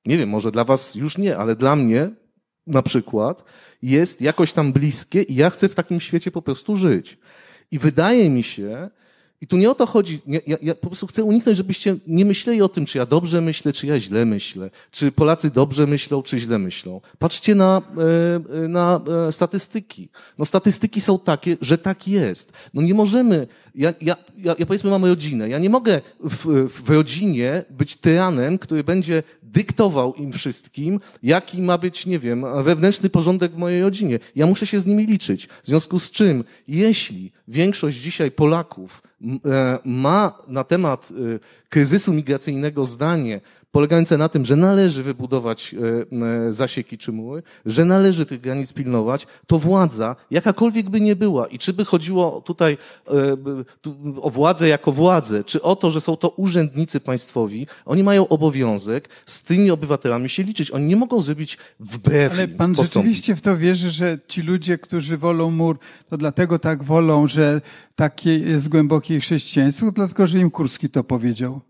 nie 0.07 0.19
wiem, 0.19 0.29
może 0.29 0.51
dla 0.51 0.65
was 0.65 0.95
już 0.95 1.19
nie, 1.19 1.37
ale 1.37 1.57
dla 1.57 1.77
mnie 1.77 2.11
na 2.67 2.83
przykład 2.83 3.45
jest 3.83 4.21
jakoś 4.21 4.53
tam 4.53 4.73
bliskie 4.73 5.23
i 5.23 5.35
ja 5.35 5.51
chcę 5.51 5.69
w 5.69 5.75
takim 5.75 6.01
świecie 6.01 6.31
po 6.31 6.43
prostu 6.43 6.77
żyć. 6.77 7.19
I 7.71 7.79
wydaje 7.79 8.31
mi 8.31 8.43
się, 8.43 8.91
i 9.41 9.47
tu 9.47 9.57
nie 9.57 9.71
o 9.71 9.75
to 9.75 9.87
chodzi. 9.87 10.21
Ja, 10.27 10.41
ja, 10.47 10.57
ja, 10.63 10.75
po 10.75 10.87
prostu 10.87 11.07
chcę 11.07 11.25
uniknąć, 11.25 11.57
żebyście 11.57 11.97
nie 12.07 12.25
myśleli 12.25 12.63
o 12.63 12.69
tym, 12.69 12.87
czy 12.87 12.99
ja 12.99 13.07
dobrze 13.07 13.41
myślę, 13.41 13.73
czy 13.73 13.87
ja 13.87 14.01
źle 14.01 14.25
myślę, 14.25 14.71
czy 14.91 15.13
Polacy 15.13 15.51
dobrze 15.51 15.87
myślą, 15.87 16.23
czy 16.23 16.39
źle 16.39 16.59
myślą. 16.59 17.01
Patrzcie 17.19 17.55
na, 17.55 17.83
e, 17.99 18.65
e, 18.65 18.69
na 18.69 19.01
e, 19.29 19.33
statystyki. 19.33 20.09
No 20.39 20.45
statystyki 20.45 21.01
są 21.01 21.19
takie, 21.19 21.57
że 21.61 21.79
tak 21.79 22.09
jest. 22.09 22.53
No 22.75 22.83
nie 22.83 22.95
możemy, 22.95 23.47
ja, 23.75 23.95
ja, 24.01 24.17
ja, 24.39 24.55
ja 24.59 24.67
powiedzmy 24.67 24.91
mam 24.91 25.05
rodzinę, 25.05 25.49
ja 25.49 25.59
nie 25.59 25.71
mogę 25.71 26.01
w, 26.21 26.69
w 26.69 26.91
rodzinie 26.91 27.65
być 27.71 27.97
tyranem, 27.97 28.59
który 28.59 28.85
będzie 28.85 29.23
dyktował 29.43 30.15
im 30.15 30.33
wszystkim, 30.33 31.01
jaki 31.23 31.63
ma 31.63 31.79
być, 31.79 32.07
nie 32.07 32.19
wiem, 32.19 32.45
wewnętrzny 32.63 33.11
porządek 33.11 33.53
w 33.53 33.57
mojej 33.57 33.83
rodzinie. 33.83 34.19
Ja 34.37 34.47
muszę 34.47 34.67
się 34.67 34.81
z 34.81 34.87
nimi 34.87 35.07
liczyć. 35.07 35.49
W 35.63 35.67
związku 35.67 35.99
z 35.99 36.11
czym, 36.11 36.45
jeśli 36.69 37.33
większość 37.49 37.99
dzisiaj 37.99 38.31
Polaków 38.31 39.03
ma 39.85 40.33
na 40.49 40.65
temat 40.65 41.11
e, 41.11 41.15
kryzysu 41.69 42.13
migracyjnego 42.13 42.85
zdanie, 42.85 43.41
polegające 43.71 44.17
na 44.17 44.29
tym, 44.29 44.45
że 44.45 44.57
należy 44.57 45.03
wybudować 45.03 45.75
e, 46.49 46.53
zasieki 46.53 46.99
czy 46.99 47.13
mury, 47.13 47.43
że 47.67 47.85
należy 47.85 48.27
tych 48.27 48.41
granic 48.41 48.73
pilnować, 48.73 49.27
to 49.47 49.59
władza, 49.59 50.17
jakakolwiek 50.31 50.91
by 50.91 51.01
nie 51.01 51.17
była 51.17 51.47
i 51.47 51.59
czy 51.59 51.73
by 51.73 51.85
chodziło 51.85 52.41
tutaj 52.41 52.77
o 54.23 54.31
władzę 54.31 54.69
jako 54.69 54.93
władzę, 54.93 55.45
czy 55.45 55.63
o 55.63 55.77
to, 55.77 55.91
że 55.91 56.01
są 56.01 56.17
to 56.17 56.29
urzędnicy 56.29 57.01
państwowi, 57.01 57.67
oni 57.85 58.03
mają 58.03 58.29
obowiązek 58.29 59.09
z 59.27 59.43
tymi 59.43 59.71
obywatelami 59.71 60.29
się 60.29 60.43
liczyć. 60.43 60.71
Oni 60.71 60.87
nie 60.87 60.97
mogą 60.97 61.23
zrobić 61.23 61.59
wbrew 61.81 62.33
Ale 62.33 62.49
pan 62.49 62.75
postąpić. 62.75 62.95
rzeczywiście 62.95 63.37
w 63.37 63.41
to 63.43 63.57
wierzy, 63.57 63.91
że 63.91 64.19
ci 64.29 64.43
ludzie, 64.43 64.79
którzy 64.79 65.19
wolą 65.19 65.51
mur, 65.51 65.79
to 66.09 66.17
dlatego 66.17 66.59
tak 66.59 66.85
wolą, 66.85 67.27
że 67.27 67.61
takie 67.97 68.39
jest 68.39 68.69
głębokie 68.69 69.21
chrześcijaństwo, 69.21 69.93
dlatego 69.93 70.27
że 70.27 70.39
im 70.39 70.51
Kurski 70.51 70.91
to 70.91 71.05
powiedział. 71.05 71.61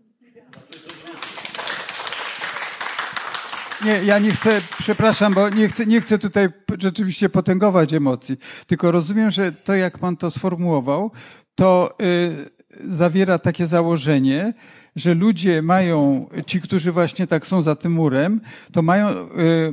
Nie, 3.85 4.03
ja 4.03 4.19
nie 4.19 4.31
chcę, 4.31 4.61
przepraszam, 4.79 5.33
bo 5.33 5.49
nie 5.49 5.67
chcę, 5.67 5.85
nie 5.85 6.01
chcę 6.01 6.17
tutaj 6.19 6.49
rzeczywiście 6.79 7.29
potęgować 7.29 7.93
emocji, 7.93 8.37
tylko 8.67 8.91
rozumiem, 8.91 9.31
że 9.31 9.51
to, 9.51 9.75
jak 9.75 9.97
pan 9.97 10.17
to 10.17 10.31
sformułował, 10.31 11.11
to 11.55 11.95
y, 12.01 12.49
zawiera 12.89 13.39
takie 13.39 13.67
założenie, 13.67 14.53
że 14.99 15.13
ludzie 15.13 15.61
mają, 15.61 16.27
ci, 16.45 16.61
którzy 16.61 16.91
właśnie 16.91 17.27
tak 17.27 17.45
są 17.45 17.61
za 17.61 17.75
tym 17.75 17.91
murem, 17.91 18.41
to 18.71 18.81
mają 18.81 19.09
y, 19.09 19.15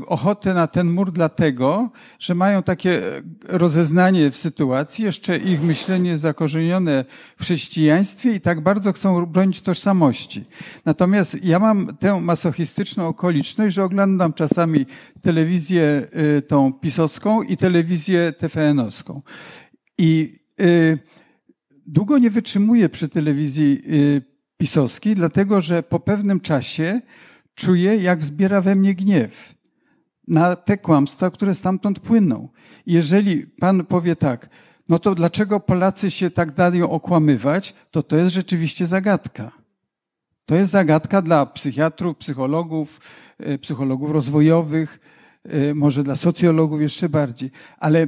ochotę 0.06 0.54
na 0.54 0.66
ten 0.66 0.90
mur 0.90 1.12
dlatego, 1.12 1.90
że 2.18 2.34
mają 2.34 2.62
takie 2.62 3.02
rozeznanie 3.44 4.30
w 4.30 4.36
sytuacji, 4.36 5.04
jeszcze 5.04 5.38
ich 5.38 5.62
myślenie 5.62 6.18
zakorzenione 6.18 7.04
w 7.36 7.42
chrześcijaństwie 7.42 8.32
i 8.32 8.40
tak 8.40 8.60
bardzo 8.60 8.92
chcą 8.92 9.26
bronić 9.26 9.60
tożsamości. 9.60 10.44
Natomiast 10.84 11.44
ja 11.44 11.58
mam 11.58 11.96
tę 11.96 12.20
masochistyczną 12.20 13.08
okoliczność, 13.08 13.74
że 13.74 13.84
oglądam 13.84 14.32
czasami 14.32 14.86
telewizję 15.22 16.08
y, 16.38 16.42
tą 16.42 16.72
pisowską 16.72 17.42
i 17.42 17.56
telewizję 17.56 18.32
TVN-owską. 18.38 19.20
I 19.98 20.38
y, 20.60 20.98
długo 21.86 22.18
nie 22.18 22.30
wytrzymuję 22.30 22.88
przy 22.88 23.08
telewizji 23.08 23.82
pisowskiej, 24.58 25.14
dlatego 25.14 25.60
że 25.60 25.82
po 25.82 26.00
pewnym 26.00 26.40
czasie 26.40 27.00
czuję, 27.54 27.96
jak 27.96 28.24
zbiera 28.24 28.60
we 28.60 28.76
mnie 28.76 28.94
gniew 28.94 29.54
na 30.28 30.56
te 30.56 30.78
kłamstwa, 30.78 31.30
które 31.30 31.54
stamtąd 31.54 32.00
płyną. 32.00 32.48
Jeżeli 32.86 33.46
pan 33.46 33.84
powie 33.84 34.16
tak, 34.16 34.48
no 34.88 34.98
to 34.98 35.14
dlaczego 35.14 35.60
Polacy 35.60 36.10
się 36.10 36.30
tak 36.30 36.52
dają 36.52 36.90
okłamywać, 36.90 37.74
to 37.90 38.02
to 38.02 38.16
jest 38.16 38.34
rzeczywiście 38.34 38.86
zagadka. 38.86 39.52
To 40.46 40.54
jest 40.54 40.72
zagadka 40.72 41.22
dla 41.22 41.46
psychiatrów, 41.46 42.16
psychologów, 42.16 43.00
e, 43.38 43.58
psychologów 43.58 44.10
rozwojowych, 44.10 45.00
e, 45.44 45.74
może 45.74 46.04
dla 46.04 46.16
socjologów 46.16 46.80
jeszcze 46.80 47.08
bardziej. 47.08 47.50
Ale 47.78 48.06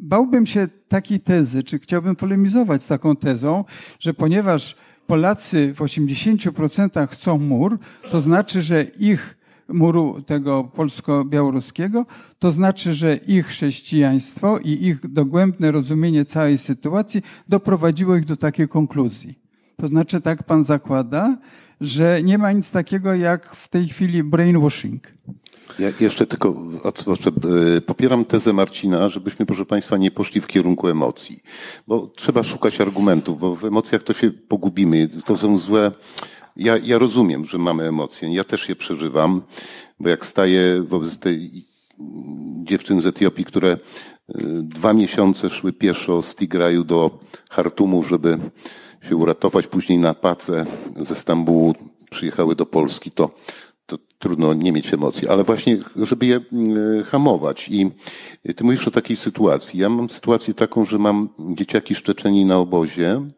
bałbym 0.00 0.46
się 0.46 0.68
takiej 0.88 1.20
tezy, 1.20 1.62
czy 1.62 1.78
chciałbym 1.78 2.16
polemizować 2.16 2.82
z 2.82 2.86
taką 2.86 3.16
tezą, 3.16 3.64
że 4.00 4.14
ponieważ 4.14 4.76
Polacy 5.08 5.74
w 5.74 5.78
80% 5.78 7.08
chcą 7.08 7.38
mur, 7.38 7.78
to 8.10 8.20
znaczy, 8.20 8.62
że 8.62 8.82
ich 8.82 9.38
muru 9.68 10.22
tego 10.22 10.64
polsko-białoruskiego, 10.64 12.06
to 12.38 12.52
znaczy, 12.52 12.94
że 12.94 13.16
ich 13.16 13.46
chrześcijaństwo 13.46 14.58
i 14.58 14.70
ich 14.70 15.12
dogłębne 15.12 15.72
rozumienie 15.72 16.24
całej 16.24 16.58
sytuacji 16.58 17.22
doprowadziło 17.48 18.16
ich 18.16 18.24
do 18.24 18.36
takiej 18.36 18.68
konkluzji. 18.68 19.38
To 19.76 19.88
znaczy, 19.88 20.20
tak 20.20 20.42
pan 20.42 20.64
zakłada, 20.64 21.38
że 21.80 22.22
nie 22.22 22.38
ma 22.38 22.52
nic 22.52 22.70
takiego 22.70 23.14
jak 23.14 23.56
w 23.56 23.68
tej 23.68 23.88
chwili 23.88 24.24
brainwashing. 24.24 25.02
Ja 25.78 25.92
jeszcze 26.00 26.26
tylko 26.26 26.54
e, 27.76 27.80
popieram 27.80 28.24
tezę 28.24 28.52
Marcina, 28.52 29.08
żebyśmy, 29.08 29.46
proszę 29.46 29.66
Państwa, 29.66 29.96
nie 29.96 30.10
poszli 30.10 30.40
w 30.40 30.46
kierunku 30.46 30.88
emocji, 30.88 31.42
bo 31.86 32.10
trzeba 32.16 32.42
szukać 32.42 32.80
argumentów, 32.80 33.38
bo 33.38 33.56
w 33.56 33.64
emocjach 33.64 34.02
to 34.02 34.12
się 34.12 34.30
pogubimy. 34.30 35.08
To 35.24 35.36
są 35.36 35.58
złe. 35.58 35.92
Ja, 36.56 36.76
ja 36.76 36.98
rozumiem, 36.98 37.46
że 37.46 37.58
mamy 37.58 37.88
emocje. 37.88 38.34
Ja 38.34 38.44
też 38.44 38.68
je 38.68 38.76
przeżywam, 38.76 39.42
bo 40.00 40.08
jak 40.08 40.26
staję 40.26 40.82
wobec 40.82 41.18
tej 41.18 41.64
dziewczyn 42.64 43.00
z 43.00 43.06
Etiopii, 43.06 43.44
które 43.44 43.68
e, 43.68 43.78
dwa 44.62 44.94
miesiące 44.94 45.50
szły 45.50 45.72
pieszo 45.72 46.22
z 46.22 46.34
Tigraju 46.34 46.84
do 46.84 47.18
Hartumu, 47.50 48.04
żeby 48.04 48.38
się 49.02 49.16
uratować, 49.16 49.66
później 49.66 49.98
na 49.98 50.14
pace 50.14 50.66
ze 50.96 51.14
Stambułu 51.14 51.74
przyjechały 52.10 52.56
do 52.56 52.66
Polski, 52.66 53.10
to 53.10 53.30
to 53.88 53.98
trudno 54.18 54.54
nie 54.54 54.72
mieć 54.72 54.94
emocji, 54.94 55.28
ale 55.28 55.44
właśnie, 55.44 55.78
żeby 55.96 56.26
je 56.26 56.40
mm, 56.52 57.04
hamować. 57.04 57.68
I 57.68 57.90
ty 58.56 58.64
mówisz 58.64 58.88
o 58.88 58.90
takiej 58.90 59.16
sytuacji. 59.16 59.80
Ja 59.80 59.88
mam 59.88 60.10
sytuację 60.10 60.54
taką, 60.54 60.84
że 60.84 60.98
mam 60.98 61.28
dzieciaki 61.38 61.94
z 61.94 62.02
Czeczeni 62.02 62.44
na 62.44 62.58
obozie. 62.58 63.30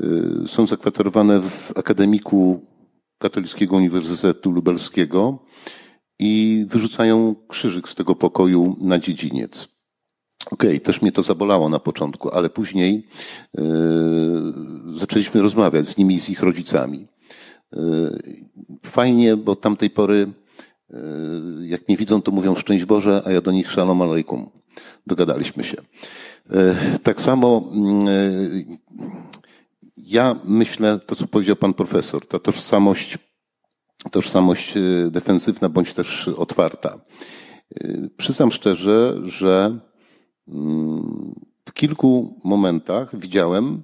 Y, 0.00 0.48
są 0.48 0.66
zakwaterowane 0.66 1.40
w 1.40 1.72
akademiku 1.76 2.66
Katolickiego 3.18 3.76
Uniwersytetu 3.76 4.50
Lubelskiego 4.50 5.38
i 6.18 6.64
wyrzucają 6.68 7.34
krzyżyk 7.48 7.88
z 7.88 7.94
tego 7.94 8.14
pokoju 8.14 8.76
na 8.80 8.98
dziedziniec. 8.98 9.68
Okej, 10.50 10.70
okay, 10.70 10.80
też 10.80 11.02
mnie 11.02 11.12
to 11.12 11.22
zabolało 11.22 11.68
na 11.68 11.78
początku, 11.78 12.30
ale 12.30 12.50
później 12.50 13.06
yy, 13.54 13.62
zaczęliśmy 14.98 15.42
rozmawiać 15.42 15.88
z 15.88 15.96
nimi 15.96 16.14
i 16.14 16.20
z 16.20 16.28
ich 16.28 16.42
rodzicami. 16.42 17.11
Y, 17.76 18.46
fajnie, 18.86 19.36
bo 19.36 19.56
tamtej 19.56 19.90
pory, 19.90 20.32
y, 20.90 20.96
jak 21.66 21.88
mnie 21.88 21.96
widzą, 21.96 22.22
to 22.22 22.30
mówią 22.30 22.54
szczęść 22.54 22.84
Boże, 22.84 23.22
a 23.24 23.32
ja 23.32 23.40
do 23.40 23.52
nich 23.52 23.72
shalom 23.72 24.02
alaikum. 24.02 24.50
Dogadaliśmy 25.06 25.64
się. 25.64 25.76
Y, 25.76 26.98
tak 27.02 27.20
samo 27.20 27.70
ja 29.96 30.36
myślę, 30.44 31.00
to 31.06 31.16
co 31.16 31.26
powiedział 31.26 31.56
pan 31.56 31.74
profesor, 31.74 32.26
ta 32.26 32.38
tożsamość, 32.38 33.18
tożsamość 34.10 34.74
defensywna 35.10 35.68
bądź 35.68 35.94
też 35.94 36.28
otwarta. 36.28 37.00
Przyznam 38.16 38.50
szczerze, 38.50 39.20
że 39.24 39.78
mm, 40.48 41.34
w 41.68 41.72
kilku 41.72 42.40
momentach 42.44 43.18
widziałem 43.18 43.82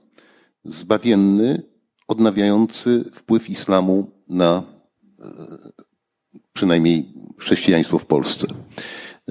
zbawienny 0.65 1.63
odnawiający 2.09 3.05
wpływ 3.15 3.51
islamu 3.51 4.11
na 4.29 4.63
e, 5.21 5.25
przynajmniej 6.53 7.13
chrześcijaństwo 7.39 7.99
w 7.99 8.07
Polsce. 8.07 8.47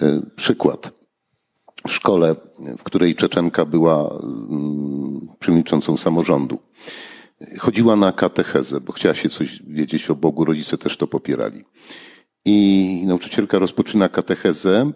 E, 0.02 0.22
przykład. 0.36 0.98
W 1.88 1.91
szkole, 1.91 2.36
w 2.78 2.84
której 2.84 3.16
Czeczenka 3.16 3.66
była 3.66 4.20
mm, 4.24 5.28
przewodniczącą 5.40 5.98
samorządu, 5.98 6.60
chodziła 7.60 7.95
na 7.95 8.12
katechezę, 8.12 8.82
bo 8.82 8.94
chciała 8.94 9.16
się 9.16 9.30
coś 9.30 9.64
wiedzieć 9.64 10.10
o 10.10 10.16
Bogu, 10.16 10.45
rodzice 10.45 10.78
też 10.78 10.98
to 10.98 11.08
popierali. 11.08 11.64
I 12.45 13.04
nauczycielka 13.08 13.60
rozpoczyna 13.60 14.10
katechezę, 14.10 14.91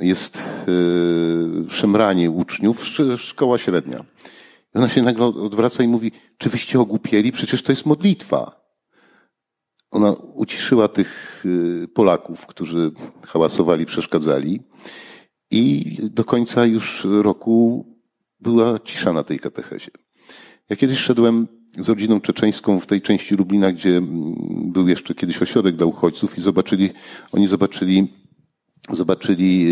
jest 0.00 0.38
e, 0.38 1.70
szemranie 1.70 2.30
uczniów, 2.30 2.84
szkoła 3.16 3.58
średnia. 3.58 4.04
Ona 4.78 4.88
się 4.88 5.02
nagle 5.02 5.26
odwraca 5.26 5.82
i 5.82 5.88
mówi, 5.88 6.12
czy 6.38 6.50
wyście 6.50 6.80
ogłupieli? 6.80 7.32
Przecież 7.32 7.62
to 7.62 7.72
jest 7.72 7.86
modlitwa. 7.86 8.68
Ona 9.90 10.12
uciszyła 10.12 10.88
tych 10.88 11.42
y, 11.46 11.88
Polaków, 11.88 12.46
którzy 12.46 12.90
hałasowali, 13.26 13.86
przeszkadzali 13.86 14.60
i 15.50 15.96
do 16.02 16.24
końca 16.24 16.66
już 16.66 17.06
roku 17.22 17.86
była 18.40 18.78
cisza 18.78 19.12
na 19.12 19.24
tej 19.24 19.38
katechezie. 19.38 19.90
Ja 20.70 20.76
kiedyś 20.76 20.98
szedłem 20.98 21.48
z 21.78 21.88
rodziną 21.88 22.20
czeczeńską 22.20 22.80
w 22.80 22.86
tej 22.86 23.02
części 23.02 23.36
Lublina, 23.36 23.72
gdzie 23.72 23.96
mm, 23.96 24.34
był 24.72 24.88
jeszcze 24.88 25.14
kiedyś 25.14 25.42
ośrodek 25.42 25.76
dla 25.76 25.86
uchodźców 25.86 26.38
i 26.38 26.40
zobaczyli, 26.40 26.90
oni 27.32 27.48
zobaczyli, 27.48 28.08
zobaczyli 28.90 29.66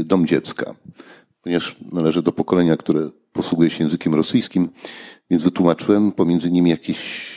y, 0.00 0.04
dom 0.04 0.26
dziecka 0.26 0.74
ponieważ 1.46 1.76
należę 1.92 2.22
do 2.22 2.32
pokolenia, 2.32 2.76
które 2.76 3.10
posługuje 3.32 3.70
się 3.70 3.84
językiem 3.84 4.14
rosyjskim, 4.14 4.68
więc 5.30 5.42
wytłumaczyłem 5.42 6.12
pomiędzy 6.12 6.50
nimi 6.50 6.70
jakieś 6.70 7.30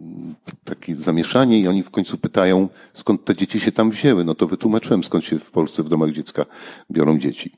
mm, 0.00 0.34
takie 0.64 0.94
zamieszanie 0.94 1.60
i 1.60 1.68
oni 1.68 1.82
w 1.82 1.90
końcu 1.90 2.18
pytają, 2.18 2.68
skąd 2.94 3.24
te 3.24 3.36
dzieci 3.36 3.60
się 3.60 3.72
tam 3.72 3.90
wzięły. 3.90 4.24
No 4.24 4.34
to 4.34 4.46
wytłumaczyłem, 4.46 5.04
skąd 5.04 5.24
się 5.24 5.38
w 5.38 5.50
Polsce 5.50 5.82
w 5.82 5.88
domach 5.88 6.10
dziecka 6.10 6.46
biorą 6.90 7.18
dzieci. 7.18 7.52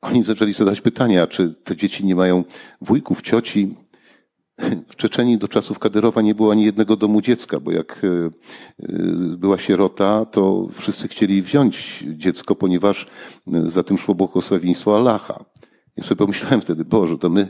Oni 0.00 0.22
zaczęli 0.22 0.52
zadać 0.52 0.80
pytania, 0.80 1.26
czy 1.26 1.54
te 1.64 1.76
dzieci 1.76 2.04
nie 2.04 2.14
mają 2.14 2.44
wujków, 2.80 3.22
cioci. 3.22 3.74
W 4.88 4.96
Czeczeniu 4.96 5.38
do 5.38 5.48
czasów 5.48 5.78
Kadyrowa 5.78 6.22
nie 6.22 6.34
było 6.34 6.52
ani 6.52 6.64
jednego 6.64 6.96
domu 6.96 7.20
dziecka, 7.20 7.60
bo 7.60 7.72
jak 7.72 8.06
była 9.36 9.58
sierota, 9.58 10.24
to 10.24 10.68
wszyscy 10.72 11.08
chcieli 11.08 11.42
wziąć 11.42 12.04
dziecko, 12.08 12.54
ponieważ 12.54 13.06
za 13.46 13.82
tym 13.82 13.98
szło 13.98 14.14
błogosławieństwo 14.14 14.96
Allaha. 14.96 15.44
Ja 15.96 16.04
sobie 16.04 16.18
pomyślałem 16.18 16.60
wtedy, 16.60 16.84
Boże, 16.84 17.18
to 17.18 17.30
my 17.30 17.48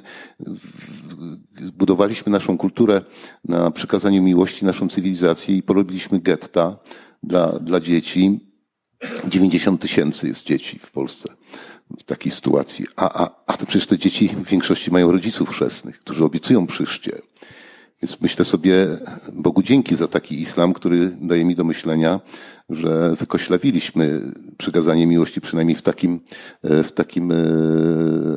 zbudowaliśmy 1.62 2.32
naszą 2.32 2.58
kulturę 2.58 3.02
na 3.44 3.70
przykazaniu 3.70 4.22
miłości, 4.22 4.64
naszą 4.64 4.88
cywilizację 4.88 5.56
i 5.56 5.62
porobiliśmy 5.62 6.20
getta 6.20 6.78
dla, 7.22 7.58
dla 7.58 7.80
dzieci. 7.80 8.40
90 9.28 9.80
tysięcy 9.80 10.28
jest 10.28 10.44
dzieci 10.46 10.78
w 10.78 10.90
Polsce 10.90 11.28
w 11.98 12.02
takiej 12.02 12.32
sytuacji. 12.32 12.86
A, 12.96 13.24
a, 13.24 13.30
a 13.46 13.56
to 13.56 13.66
przecież 13.66 13.86
te 13.86 13.98
dzieci 13.98 14.28
w 14.28 14.48
większości 14.48 14.90
mają 14.90 15.12
rodziców 15.12 15.50
chrzestnych, 15.50 16.00
którzy 16.00 16.24
obiecują 16.24 16.66
przyjście. 16.66 17.12
Więc 18.02 18.20
myślę 18.20 18.44
sobie, 18.44 18.86
Bogu 19.32 19.62
dzięki 19.62 19.94
za 19.94 20.08
taki 20.08 20.40
islam, 20.40 20.72
który 20.72 21.16
daje 21.20 21.44
mi 21.44 21.54
do 21.54 21.64
myślenia, 21.64 22.20
że 22.70 23.14
wykoślawiliśmy 23.18 24.20
przykazanie 24.58 25.06
miłości 25.06 25.40
przynajmniej 25.40 25.76
w 25.76 25.82
takim, 25.82 26.20
w 26.62 26.92
takim 26.92 27.32
e, 27.32 27.36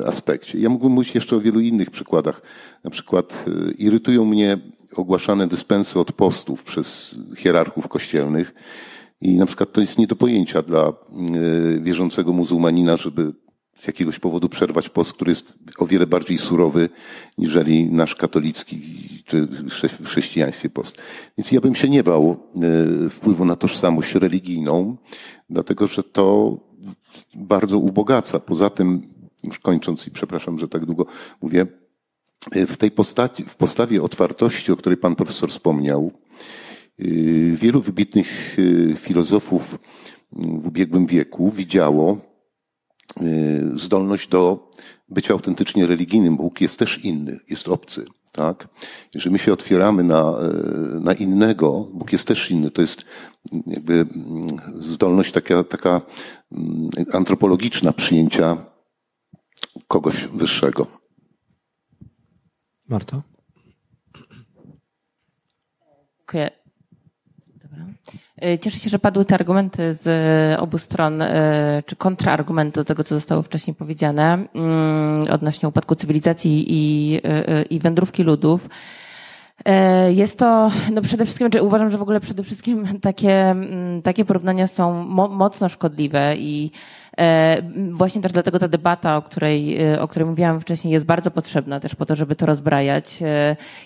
aspekcie. 0.06 0.58
Ja 0.58 0.68
mógłbym 0.68 0.92
mówić 0.92 1.14
jeszcze 1.14 1.36
o 1.36 1.40
wielu 1.40 1.60
innych 1.60 1.90
przykładach. 1.90 2.42
Na 2.84 2.90
przykład 2.90 3.44
e, 3.46 3.70
irytują 3.70 4.24
mnie 4.24 4.58
ogłaszane 4.96 5.48
dyspensy 5.48 5.98
od 5.98 6.12
postów 6.12 6.64
przez 6.64 7.16
hierarchów 7.36 7.88
kościelnych. 7.88 8.52
I 9.20 9.34
na 9.34 9.46
przykład 9.46 9.72
to 9.72 9.80
jest 9.80 9.98
nie 9.98 10.06
do 10.06 10.16
pojęcia 10.16 10.62
dla 10.62 10.88
e, 10.88 10.92
wierzącego 11.80 12.32
muzułmanina, 12.32 12.96
żeby 12.96 13.32
z 13.76 13.86
jakiegoś 13.86 14.18
powodu 14.18 14.48
przerwać 14.48 14.88
post, 14.88 15.12
który 15.12 15.30
jest 15.30 15.54
o 15.78 15.86
wiele 15.86 16.06
bardziej 16.06 16.38
surowy 16.38 16.88
niżeli 17.38 17.86
nasz 17.86 18.14
katolicki 18.14 18.80
czy 19.26 19.46
w 19.88 20.06
chrześcijaństwie 20.06 20.70
post. 20.70 20.96
Więc 21.38 21.52
ja 21.52 21.60
bym 21.60 21.74
się 21.74 21.88
nie 21.88 22.04
bał 22.04 22.36
e, 23.06 23.08
wpływu 23.08 23.44
na 23.44 23.56
tożsamość 23.56 24.14
religijną, 24.14 24.96
dlatego 25.50 25.86
że 25.86 26.02
to 26.02 26.56
bardzo 27.34 27.78
ubogaca. 27.78 28.40
Poza 28.40 28.70
tym, 28.70 29.02
już 29.44 29.58
kończąc 29.58 30.06
i 30.06 30.10
przepraszam, 30.10 30.58
że 30.58 30.68
tak 30.68 30.86
długo 30.86 31.06
mówię, 31.42 31.66
e, 32.52 32.66
w 32.66 32.76
tej 32.76 32.90
postaci, 32.90 33.44
w 33.44 33.56
postawie 33.56 34.02
otwartości, 34.02 34.72
o 34.72 34.76
której 34.76 34.96
pan 34.96 35.16
profesor 35.16 35.50
wspomniał, 35.50 36.12
wielu 37.54 37.80
wybitnych 37.80 38.56
filozofów 38.96 39.78
w 40.32 40.66
ubiegłym 40.66 41.06
wieku 41.06 41.50
widziało 41.50 42.30
Y, 43.22 43.78
zdolność 43.78 44.28
do 44.28 44.70
bycia 45.08 45.34
autentycznie 45.34 45.86
religijnym. 45.86 46.36
Bóg 46.36 46.60
jest 46.60 46.78
też 46.78 47.04
inny, 47.04 47.40
jest 47.48 47.68
obcy. 47.68 48.04
Tak? 48.32 48.68
Jeżeli 49.14 49.32
my 49.32 49.38
się 49.38 49.52
otwieramy 49.52 50.04
na, 50.04 50.34
y, 50.96 51.00
na 51.00 51.12
innego, 51.12 51.88
Bóg 51.92 52.12
jest 52.12 52.26
też 52.28 52.50
inny. 52.50 52.70
To 52.70 52.82
jest 52.82 53.04
jakby 53.66 53.92
mm, 53.92 54.46
zdolność 54.80 55.32
taka, 55.32 55.64
taka 55.64 56.00
mm, 56.52 56.90
antropologiczna 57.12 57.92
przyjęcia 57.92 58.66
kogoś 59.88 60.24
wyższego. 60.24 60.86
Marta? 62.88 63.22
Dziękuję. 66.18 66.59
E, 68.40 68.58
cieszę 68.58 68.78
się, 68.78 68.90
że 68.90 68.98
padły 68.98 69.24
te 69.24 69.34
argumenty 69.34 69.94
z 69.94 70.06
e, 70.06 70.60
obu 70.60 70.78
stron, 70.78 71.22
e, 71.22 71.82
czy 71.86 71.96
kontrargumenty 71.96 72.80
do 72.80 72.84
tego, 72.84 73.04
co 73.04 73.14
zostało 73.14 73.42
wcześniej 73.42 73.74
powiedziane 73.74 74.46
mm, 74.54 75.22
odnośnie 75.30 75.68
upadku 75.68 75.94
cywilizacji 75.94 76.66
i, 76.68 77.20
i 77.70 77.80
wędrówki 77.80 78.22
ludów. 78.22 78.68
Jest 80.08 80.38
to, 80.38 80.70
no 80.92 81.02
przede 81.02 81.24
wszystkim, 81.24 81.46
czy 81.46 81.50
znaczy 81.50 81.66
uważam, 81.66 81.90
że 81.90 81.98
w 81.98 82.02
ogóle 82.02 82.20
przede 82.20 82.42
wszystkim 82.42 82.84
takie, 83.00 83.50
mm, 83.50 84.02
takie 84.02 84.24
porównania 84.24 84.66
są 84.66 85.04
mo 85.04 85.28
mocno 85.28 85.68
szkodliwe 85.68 86.36
i 86.36 86.70
właśnie 87.92 88.22
też 88.22 88.32
dlatego 88.32 88.58
ta 88.58 88.68
debata, 88.68 89.16
o 89.16 89.22
której, 89.22 89.78
o 89.98 90.08
której 90.08 90.28
mówiłam 90.28 90.60
wcześniej, 90.60 90.92
jest 90.92 91.06
bardzo 91.06 91.30
potrzebna 91.30 91.80
też 91.80 91.94
po 91.94 92.06
to, 92.06 92.16
żeby 92.16 92.36
to 92.36 92.46
rozbrajać. 92.46 93.18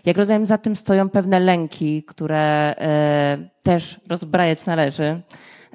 Jak 0.05 0.17
rozumiem, 0.17 0.47
za 0.47 0.59
tym 0.59 0.77
stoją 0.77 1.09
pewne 1.09 1.41
lęki, 1.41 2.03
które 2.03 2.75
też 3.63 4.01
rozbrajać 4.09 4.67
należy. 4.67 5.21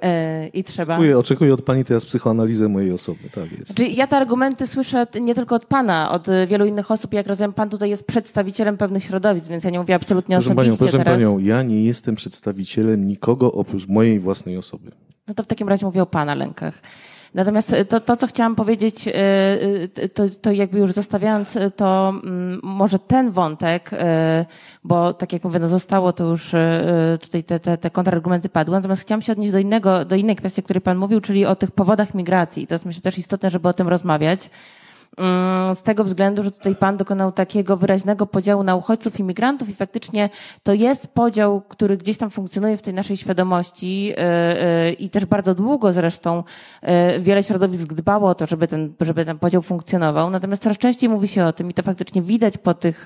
E, 0.02 0.48
I 0.48 0.64
trzeba. 0.64 0.94
Oczekuję, 0.94 1.18
oczekuję 1.18 1.54
od 1.54 1.62
Pani 1.62 1.84
teraz 1.84 2.06
psychoanalizę 2.06 2.70
mojej 2.70 2.92
osoby. 2.92 3.20
Tak 3.36 3.52
jest. 3.60 3.76
Czyli 3.76 3.96
ja 3.96 4.08
te 4.08 4.18
argumenty 4.18 4.68
słyszę 4.68 5.08
nie 5.22 5.36
tylko 5.36 5.56
od 5.56 5.66
Pana, 5.66 6.12
od 6.12 6.28
wielu 6.48 6.66
innych 6.66 6.92
osób. 6.92 7.14
Jak 7.14 7.28
rozumiem, 7.28 7.54
Pan 7.54 7.70
tutaj 7.70 7.90
jest 7.90 8.08
przedstawicielem 8.08 8.78
pewnych 8.78 9.04
środowisk, 9.04 9.48
więc 9.48 9.64
ja 9.64 9.70
nie 9.70 9.80
mówię 9.80 9.96
absolutnie 9.96 10.36
proszę 10.36 10.52
osobiście. 10.52 10.78
Panią, 10.78 10.78
proszę 10.78 10.98
teraz. 10.98 11.14
Panią, 11.14 11.40
ja 11.40 11.64
nie 11.64 11.84
jestem 11.84 12.16
przedstawicielem 12.16 13.08
nikogo 13.08 13.52
oprócz 13.52 13.88
mojej 13.88 14.20
własnej 14.20 14.58
osoby. 14.58 14.92
No 15.28 15.34
to 15.34 15.44
w 15.44 15.48
takim 15.48 15.70
razie 15.70 15.86
mówię 15.86 16.02
o 16.02 16.06
Pana 16.06 16.36
lękach. 16.36 16.82
Natomiast 17.34 17.76
to, 17.90 18.00
to 18.00 18.16
co 18.16 18.28
chciałam 18.28 18.56
powiedzieć, 18.56 19.08
y, 19.08 19.12
y, 20.04 20.10
to, 20.10 20.24
to 20.42 20.52
jakby 20.52 20.80
już 20.80 20.92
zostawiając 20.92 21.58
to 21.76 22.14
mm, 22.24 22.60
może 22.64 23.00
ten 23.00 23.32
wątek, 23.32 23.92
bo 24.84 25.14
tak 25.14 25.34
jak 25.34 25.44
mówię, 25.44 25.60
no 25.60 25.68
zostało 25.68 26.14
to 26.14 26.24
już 26.24 26.52
tutaj 27.22 27.44
te, 27.44 27.60
te, 27.60 27.78
te 27.78 27.90
kontrargumenty 27.90 28.50
padły, 28.50 28.76
natomiast 28.76 29.02
chciałam 29.02 29.22
się 29.22 29.32
odnieść 29.32 29.52
do 29.52 29.60
innego, 29.60 30.06
do 30.06 30.16
innej 30.16 30.36
kwestii, 30.36 30.62
o 30.62 30.64
której 30.64 30.82
Pan 30.82 30.98
mówił, 30.98 31.22
czyli 31.22 31.46
o 31.46 31.56
tych 31.56 31.72
powodach 31.72 32.14
migracji. 32.14 32.68
To 32.68 32.76
jest 32.76 32.86
myślę 32.86 33.02
też 33.02 33.18
istotne, 33.18 33.50
żeby 33.50 33.68
o 33.68 33.74
tym 33.74 33.88
rozmawiać. 33.88 34.50
Mm, 35.18 35.76
z 35.76 35.84
tego 35.84 36.04
względu, 36.04 36.44
że 36.44 36.52
tutaj 36.52 36.76
Pan 36.76 36.98
dokonał 36.98 37.32
takiego 37.32 37.78
wyraźnego 37.78 38.26
podziału 38.26 38.64
na 38.64 38.76
uchodźców 38.76 39.20
i 39.20 39.24
migrantów 39.24 39.70
i 39.70 39.74
faktycznie 39.74 40.30
to 40.64 40.74
jest 40.74 41.08
podział, 41.08 41.62
który 41.62 41.98
gdzieś 41.98 42.18
tam 42.18 42.30
funkcjonuje 42.30 42.78
w 42.78 42.82
tej 42.82 42.94
naszej 42.94 43.18
świadomości 43.18 44.12
y, 44.12 44.90
y, 44.90 44.94
i 44.94 45.10
też 45.10 45.26
bardzo 45.26 45.56
długo 45.56 45.94
zresztą 45.94 46.44
y, 46.84 47.20
wiele 47.20 47.44
środowisk 47.44 47.94
dbało 47.94 48.30
o 48.30 48.36
to, 48.36 48.46
żeby 48.46 48.68
ten, 48.68 48.94
żeby 49.02 49.26
ten 49.26 49.40
podział 49.40 49.62
funkcjonował. 49.62 50.30
Natomiast 50.30 50.64
coraz 50.64 50.78
częściej 50.78 51.10
mówi 51.10 51.28
się 51.28 51.46
o 51.46 51.54
tym 51.54 51.70
i 51.70 51.74
to 51.74 51.84
faktycznie 51.84 52.22
widać 52.22 52.58
po 52.58 52.74
tych 52.74 53.06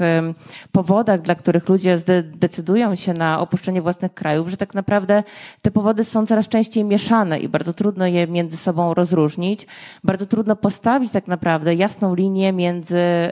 powodach, 0.72 1.22
dla 1.22 1.36
których 1.36 1.70
ludzie 1.70 1.98
decydują 2.24 2.96
się 2.96 3.14
na 3.14 3.40
opuszczenie 3.40 3.82
własnych 3.82 4.14
krajów, 4.14 4.50
że 4.50 4.58
tak 4.58 4.74
naprawdę 4.74 5.24
te 5.62 5.72
powody 5.72 6.04
są 6.04 6.26
coraz 6.26 6.48
częściej 6.48 6.84
mieszane 6.84 7.40
i 7.40 7.50
bardzo 7.50 7.74
trudno 7.74 8.08
je 8.08 8.28
między 8.28 8.58
sobą 8.58 8.94
rozróżnić. 8.94 9.68
Bardzo 10.04 10.26
trudno 10.26 10.56
postawić 10.56 11.12
tak 11.12 11.28
naprawdę 11.28 11.76
jasno 11.76 11.93
jasną 11.94 12.16
linię 12.16 12.54
między, 12.54 13.32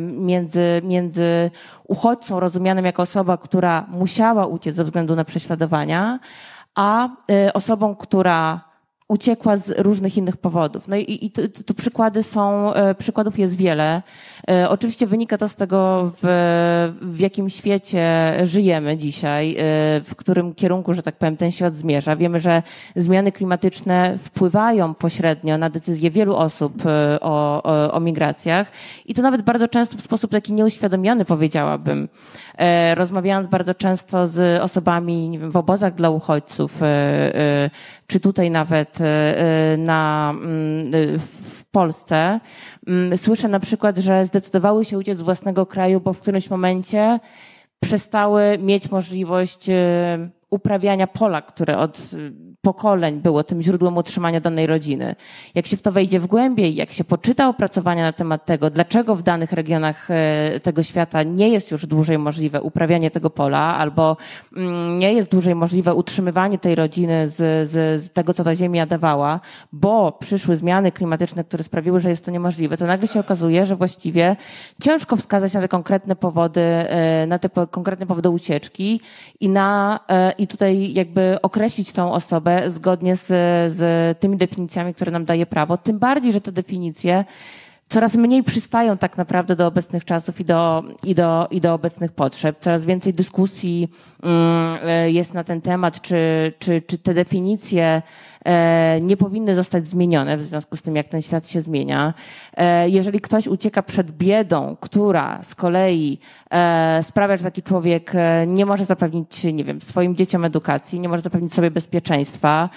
między, 0.00 0.80
między 0.84 1.50
uchodźcą 1.84 2.40
rozumianym 2.40 2.84
jako 2.84 3.02
osoba, 3.02 3.36
która 3.36 3.86
musiała 3.88 4.46
uciec 4.46 4.74
ze 4.74 4.84
względu 4.84 5.16
na 5.16 5.24
prześladowania, 5.24 6.18
a 6.74 7.08
y, 7.48 7.52
osobą, 7.52 7.96
która 7.96 8.60
uciekła 9.08 9.56
z 9.56 9.78
różnych 9.78 10.16
innych 10.16 10.36
powodów. 10.36 10.88
No 10.88 10.96
i, 10.96 11.24
i 11.26 11.30
tu, 11.30 11.48
tu 11.48 11.74
przykłady 11.74 12.22
są, 12.22 12.74
e, 12.74 12.94
przykładów 12.94 13.38
jest 13.38 13.56
wiele. 13.56 14.02
E, 14.50 14.68
oczywiście 14.68 15.06
wynika 15.06 15.38
to 15.38 15.48
z 15.48 15.56
tego, 15.56 16.12
w, 16.22 16.98
w 17.02 17.20
jakim 17.20 17.50
świecie 17.50 18.36
żyjemy 18.44 18.96
dzisiaj, 18.96 19.50
e, 19.50 19.54
w 20.04 20.14
którym 20.16 20.54
kierunku, 20.54 20.92
że 20.92 21.02
tak 21.02 21.16
powiem, 21.16 21.36
ten 21.36 21.52
świat 21.52 21.76
zmierza. 21.76 22.16
Wiemy, 22.16 22.40
że 22.40 22.62
zmiany 22.96 23.32
klimatyczne 23.32 24.18
wpływają 24.18 24.94
pośrednio 24.94 25.58
na 25.58 25.70
decyzje 25.70 26.10
wielu 26.10 26.36
osób 26.36 26.82
o, 27.20 27.62
o, 27.62 27.92
o 27.92 28.00
migracjach 28.00 28.72
i 29.06 29.14
to 29.14 29.22
nawet 29.22 29.42
bardzo 29.42 29.68
często 29.68 29.98
w 29.98 30.00
sposób 30.00 30.30
taki 30.30 30.52
nieuświadomiony, 30.52 31.24
powiedziałabym. 31.24 32.08
Rozmawiając 32.94 33.46
bardzo 33.46 33.74
często 33.74 34.26
z 34.26 34.62
osobami 34.62 35.38
w 35.42 35.56
obozach 35.56 35.94
dla 35.94 36.10
uchodźców, 36.10 36.80
czy 38.06 38.20
tutaj 38.20 38.50
nawet 38.50 38.98
e, 39.00 39.76
na, 39.78 40.30
mm, 40.36 41.18
w 41.18 41.64
Polsce, 41.70 42.40
mm, 42.86 43.18
słyszę 43.18 43.48
na 43.48 43.60
przykład, 43.60 43.98
że 43.98 44.26
zdecydowały 44.26 44.84
się 44.84 44.98
uciec 44.98 45.18
z 45.18 45.22
własnego 45.22 45.66
kraju, 45.66 46.00
bo 46.00 46.12
w 46.12 46.20
którymś 46.20 46.50
momencie 46.50 47.20
przestały 47.80 48.58
mieć 48.58 48.90
możliwość 48.90 49.70
e, 49.70 50.28
uprawiania 50.50 51.06
pola, 51.06 51.42
które 51.42 51.78
od 51.78 52.10
pokoleń 52.66 53.20
było 53.20 53.44
tym 53.44 53.62
źródłem 53.62 53.96
utrzymania 53.96 54.40
danej 54.40 54.66
rodziny. 54.66 55.14
Jak 55.54 55.66
się 55.66 55.76
w 55.76 55.82
to 55.82 55.92
wejdzie 55.92 56.20
w 56.20 56.26
głębiej, 56.26 56.74
jak 56.74 56.92
się 56.92 57.04
poczyta 57.04 57.48
opracowania 57.48 58.02
na 58.02 58.12
temat 58.12 58.46
tego, 58.46 58.70
dlaczego 58.70 59.14
w 59.14 59.22
danych 59.22 59.52
regionach 59.52 60.10
e, 60.10 60.60
tego 60.60 60.82
świata 60.82 61.22
nie 61.22 61.48
jest 61.48 61.70
już 61.70 61.86
dłużej 61.86 62.18
możliwe 62.18 62.62
uprawianie 62.62 63.10
tego 63.10 63.30
pola, 63.30 63.76
albo 63.76 64.16
mm, 64.56 64.98
nie 64.98 65.12
jest 65.12 65.30
dłużej 65.30 65.54
możliwe 65.54 65.94
utrzymywanie 65.94 66.58
tej 66.58 66.74
rodziny 66.74 67.28
z, 67.28 67.68
z, 67.68 68.02
z 68.02 68.12
tego, 68.12 68.34
co 68.34 68.44
ta 68.44 68.54
ziemia 68.54 68.86
dawała, 68.86 69.40
bo 69.72 70.12
przyszły 70.12 70.56
zmiany 70.56 70.92
klimatyczne, 70.92 71.44
które 71.44 71.64
sprawiły, 71.64 72.00
że 72.00 72.10
jest 72.10 72.24
to 72.24 72.30
niemożliwe, 72.30 72.76
to 72.76 72.86
nagle 72.86 73.08
się 73.08 73.20
okazuje, 73.20 73.66
że 73.66 73.76
właściwie 73.76 74.36
ciężko 74.82 75.16
wskazać 75.16 75.54
na 75.54 75.60
te 75.60 75.68
konkretne 75.68 76.16
powody, 76.16 76.60
e, 76.60 77.26
na 77.26 77.38
te 77.38 77.48
konkretne 77.70 78.06
powody 78.06 78.30
ucieczki 78.30 79.00
i 79.40 79.48
na, 79.48 80.00
e, 80.08 80.32
i 80.38 80.46
tutaj 80.46 80.92
jakby 80.92 81.38
określić 81.42 81.92
tą 81.92 82.12
osobę 82.12 82.70
zgodnie 82.70 83.16
z, 83.16 83.26
z 83.72 84.18
tymi 84.18 84.36
definicjami, 84.36 84.94
które 84.94 85.12
nam 85.12 85.24
daje 85.24 85.46
prawo. 85.46 85.76
Tym 85.76 85.98
bardziej, 85.98 86.32
że 86.32 86.40
te 86.40 86.52
definicje 86.52 87.24
coraz 87.88 88.16
mniej 88.16 88.42
przystają 88.42 88.98
tak 88.98 89.16
naprawdę 89.16 89.56
do 89.56 89.66
obecnych 89.66 90.04
czasów 90.04 90.40
i 90.40 90.44
do, 90.44 90.84
i 91.04 91.14
do, 91.14 91.48
i 91.50 91.60
do 91.60 91.74
obecnych 91.74 92.12
potrzeb. 92.12 92.58
Coraz 92.60 92.84
więcej 92.84 93.12
dyskusji 93.12 93.88
mm, 94.22 94.78
e, 94.82 95.10
jest 95.10 95.34
na 95.34 95.44
ten 95.44 95.60
temat, 95.60 96.00
czy, 96.00 96.52
czy, 96.58 96.80
czy 96.80 96.98
te 96.98 97.14
definicje 97.14 98.02
nie 99.00 99.16
powinny 99.16 99.54
zostać 99.54 99.86
zmienione 99.86 100.36
w 100.36 100.42
związku 100.42 100.76
z 100.76 100.82
tym, 100.82 100.96
jak 100.96 101.08
ten 101.08 101.22
świat 101.22 101.48
się 101.48 101.60
zmienia. 101.60 102.14
E, 102.56 102.88
jeżeli 102.88 103.20
ktoś 103.20 103.46
ucieka 103.46 103.82
przed 103.82 104.10
biedą, 104.10 104.76
która 104.80 105.42
z 105.42 105.54
kolei 105.54 106.18
e, 106.50 107.02
sprawia, 107.02 107.36
że 107.36 107.44
taki 107.44 107.62
człowiek 107.62 108.12
nie 108.46 108.66
może 108.66 108.84
zapewnić, 108.84 109.44
nie 109.44 109.64
wiem, 109.64 109.82
swoim 109.82 110.16
dzieciom 110.16 110.44
edukacji, 110.44 111.00
nie 111.00 111.08
może 111.08 111.22
zapewnić 111.22 111.54
sobie 111.54 111.70
bezpieczeństwa, 111.70 112.70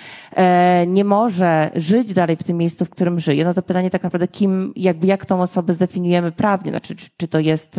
nie 0.87 1.03
może 1.03 1.71
żyć 1.75 2.13
dalej 2.13 2.35
w 2.35 2.43
tym 2.43 2.57
miejscu, 2.57 2.85
w 2.85 2.89
którym 2.89 3.19
żyje, 3.19 3.45
no 3.45 3.53
to 3.53 3.61
pytanie 3.61 3.89
tak 3.89 4.03
naprawdę, 4.03 4.27
kim, 4.27 4.73
jakby 4.75 5.07
jak 5.07 5.25
tą 5.25 5.41
osobę 5.41 5.73
zdefiniujemy 5.73 6.31
prawnie, 6.31 6.71
znaczy, 6.71 6.95
czy, 6.95 7.09
czy 7.17 7.27
to 7.27 7.39
jest, 7.39 7.77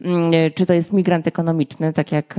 mm, 0.00 0.32
czy 0.54 0.66
to 0.66 0.74
jest 0.74 0.92
migrant 0.92 1.26
ekonomiczny, 1.26 1.92
tak 1.92 2.12
jak, 2.12 2.34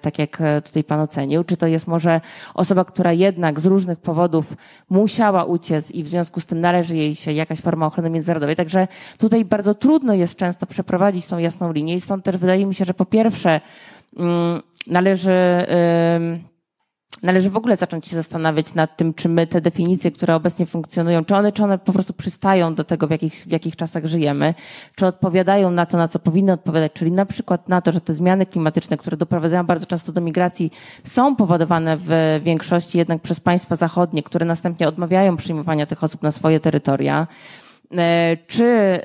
tak 0.00 0.18
jak 0.18 0.42
tutaj 0.64 0.84
pan 0.84 1.00
ocenił, 1.00 1.44
czy 1.44 1.56
to 1.56 1.66
jest 1.66 1.86
może 1.86 2.20
osoba, 2.54 2.84
która 2.84 3.12
jednak 3.12 3.60
z 3.60 3.66
różnych 3.66 3.87
różnych 3.88 3.98
powodów 4.00 4.56
musiała 4.90 5.44
uciec 5.44 5.90
i 5.90 6.02
w 6.02 6.08
związku 6.08 6.40
z 6.40 6.46
tym 6.46 6.60
należy 6.60 6.96
jej 6.96 7.14
się 7.14 7.32
jakaś 7.32 7.60
forma 7.60 7.86
ochrony 7.86 8.10
międzynarodowej. 8.10 8.56
Także 8.56 8.88
tutaj 9.18 9.44
bardzo 9.44 9.74
trudno 9.74 10.14
jest 10.14 10.36
często 10.36 10.66
przeprowadzić 10.66 11.26
tą 11.26 11.38
jasną 11.38 11.72
linię 11.72 11.94
i 11.94 12.00
stąd 12.00 12.24
też 12.24 12.36
wydaje 12.36 12.66
mi 12.66 12.74
się, 12.74 12.84
że 12.84 12.94
po 12.94 13.04
pierwsze 13.04 13.60
mm, 14.16 14.62
należy 14.86 15.66
Należy 17.22 17.50
w 17.50 17.56
ogóle 17.56 17.76
zacząć 17.76 18.08
się 18.08 18.16
zastanawiać 18.16 18.74
nad 18.74 18.96
tym, 18.96 19.14
czy 19.14 19.28
my 19.28 19.46
te 19.46 19.60
definicje, 19.60 20.10
które 20.10 20.34
obecnie 20.34 20.66
funkcjonują, 20.66 21.24
czy 21.24 21.34
one, 21.34 21.52
czy 21.52 21.64
one 21.64 21.78
po 21.78 21.92
prostu 21.92 22.12
przystają 22.12 22.74
do 22.74 22.84
tego, 22.84 23.06
w 23.06 23.10
jakich, 23.10 23.34
w 23.34 23.50
jakich 23.50 23.76
czasach 23.76 24.06
żyjemy, 24.06 24.54
czy 24.94 25.06
odpowiadają 25.06 25.70
na 25.70 25.86
to, 25.86 25.96
na 25.98 26.08
co 26.08 26.18
powinny 26.18 26.52
odpowiadać, 26.52 26.92
czyli 26.92 27.12
na 27.12 27.26
przykład 27.26 27.68
na 27.68 27.80
to, 27.80 27.92
że 27.92 28.00
te 28.00 28.14
zmiany 28.14 28.46
klimatyczne, 28.46 28.96
które 28.96 29.16
doprowadzają 29.16 29.66
bardzo 29.66 29.86
często 29.86 30.12
do 30.12 30.20
migracji, 30.20 30.70
są 31.04 31.36
powodowane 31.36 31.96
w 31.96 32.40
większości 32.42 32.98
jednak 32.98 33.22
przez 33.22 33.40
państwa 33.40 33.76
zachodnie, 33.76 34.22
które 34.22 34.46
następnie 34.46 34.88
odmawiają 34.88 35.36
przyjmowania 35.36 35.86
tych 35.86 36.04
osób 36.04 36.22
na 36.22 36.32
swoje 36.32 36.60
terytoria. 36.60 37.26
E, 37.96 38.36
czy, 38.46 39.00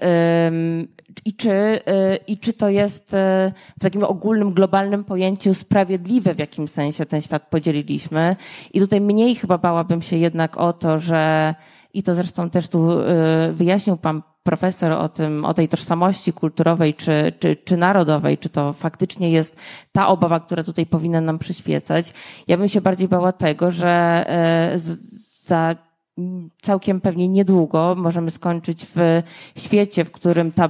i 1.26 1.34
czy, 1.34 1.52
e, 1.52 2.15
I 2.15 2.38
czy 2.38 2.53
to 2.53 2.69
jest 2.69 3.14
e, 3.14 3.52
w 3.80 3.81
takim 3.81 4.03
ogólnym, 4.03 4.53
globalnym 4.53 5.03
pojęciu 5.03 5.53
sprawiedliwe, 5.53 6.35
w 6.35 6.40
jakim 6.40 6.68
sensie 6.68 7.06
ten 7.06 7.22
świat 7.22 7.48
podzieliliśmy? 7.49 8.35
I 8.73 8.80
tutaj 8.80 9.02
mniej 9.02 9.35
chyba 9.35 9.57
bałabym 9.57 10.02
się 10.02 10.18
jednak 10.18 10.57
o 10.57 10.73
to, 10.73 10.99
że, 10.99 11.56
i 11.94 12.03
to 12.03 12.14
zresztą 12.14 12.49
też 12.49 12.68
tu 12.68 12.90
wyjaśnił 13.53 13.98
pan 13.98 14.22
profesor 14.44 14.91
o 14.91 15.10
tym, 15.10 15.45
o 15.45 15.53
tej 15.53 15.69
tożsamości 15.69 16.34
kulturowej 16.34 16.94
czy, 16.94 17.34
czy, 17.40 17.56
czy 17.56 17.77
narodowej, 17.77 18.38
czy 18.38 18.49
to 18.49 18.73
faktycznie 18.73 19.31
jest 19.31 19.56
ta 19.91 20.07
obawa, 20.07 20.40
która 20.40 20.64
tutaj 20.64 20.85
powinna 20.85 21.22
nam 21.22 21.40
przyświecać. 21.40 22.14
Ja 22.48 22.57
bym 22.57 22.68
się 22.68 22.81
bardziej 22.81 23.07
bała 23.07 23.31
tego, 23.31 23.72
że 23.72 24.26
za 25.35 25.76
całkiem 26.61 27.02
pewnie 27.02 27.27
niedługo 27.27 27.95
możemy 27.98 28.31
skończyć 28.31 28.85
w 28.95 29.22
świecie, 29.57 30.06
w 30.06 30.11
którym 30.11 30.52
ta 30.52 30.69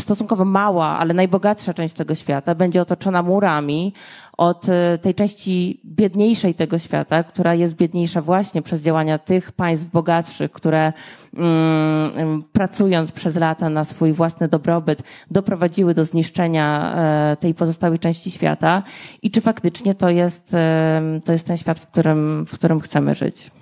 stosunkowo 0.00 0.44
mała, 0.44 0.86
ale 0.86 1.14
najbogatsza 1.14 1.74
część 1.74 1.94
tego 1.94 2.14
świata 2.14 2.54
będzie 2.54 2.82
otoczona 2.82 3.22
murami 3.22 3.92
od 4.36 4.68
e, 4.68 4.98
tej 4.98 5.14
części 5.14 5.80
biedniejszej 5.84 6.54
tego 6.54 6.78
świata, 6.78 7.22
która 7.22 7.54
jest 7.54 7.74
biedniejsza 7.74 8.22
właśnie 8.22 8.62
przez 8.62 8.82
działania 8.82 9.18
tych 9.18 9.52
państw 9.52 9.90
bogatszych, 9.90 10.52
które 10.52 10.92
mm, 11.34 12.42
pracując 12.52 13.12
przez 13.12 13.36
lata 13.36 13.70
na 13.70 13.84
swój 13.84 14.12
własny 14.12 14.48
dobrobyt 14.48 15.02
doprowadziły 15.30 15.94
do 15.94 16.04
zniszczenia 16.04 16.94
e, 16.94 17.36
tej 17.36 17.54
pozostałej 17.54 17.98
części 17.98 18.30
świata 18.30 18.82
i 19.22 19.30
czy 19.30 19.40
faktycznie 19.40 19.94
to 19.94 20.08
jest, 20.08 20.54
e, 20.54 21.20
to 21.24 21.32
jest 21.32 21.46
ten 21.46 21.56
świat, 21.56 21.78
w 21.78 21.86
którym, 21.86 22.46
w 22.48 22.54
którym 22.54 22.80
chcemy 22.80 23.14
żyć. 23.14 23.57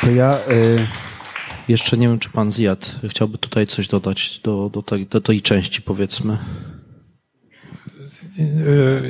To 0.00 0.10
ja. 0.10 0.38
Y... 0.50 0.86
Jeszcze 1.68 1.96
nie 1.96 2.08
wiem, 2.08 2.18
czy 2.18 2.30
pan 2.30 2.52
Zjad 2.52 2.96
chciałby 3.08 3.38
tutaj 3.38 3.66
coś 3.66 3.88
dodać 3.88 4.40
do, 4.44 4.70
do, 4.70 4.82
tej, 4.82 5.06
do 5.06 5.20
tej 5.20 5.42
części, 5.42 5.82
powiedzmy. 5.82 6.38
Y, 8.38 9.02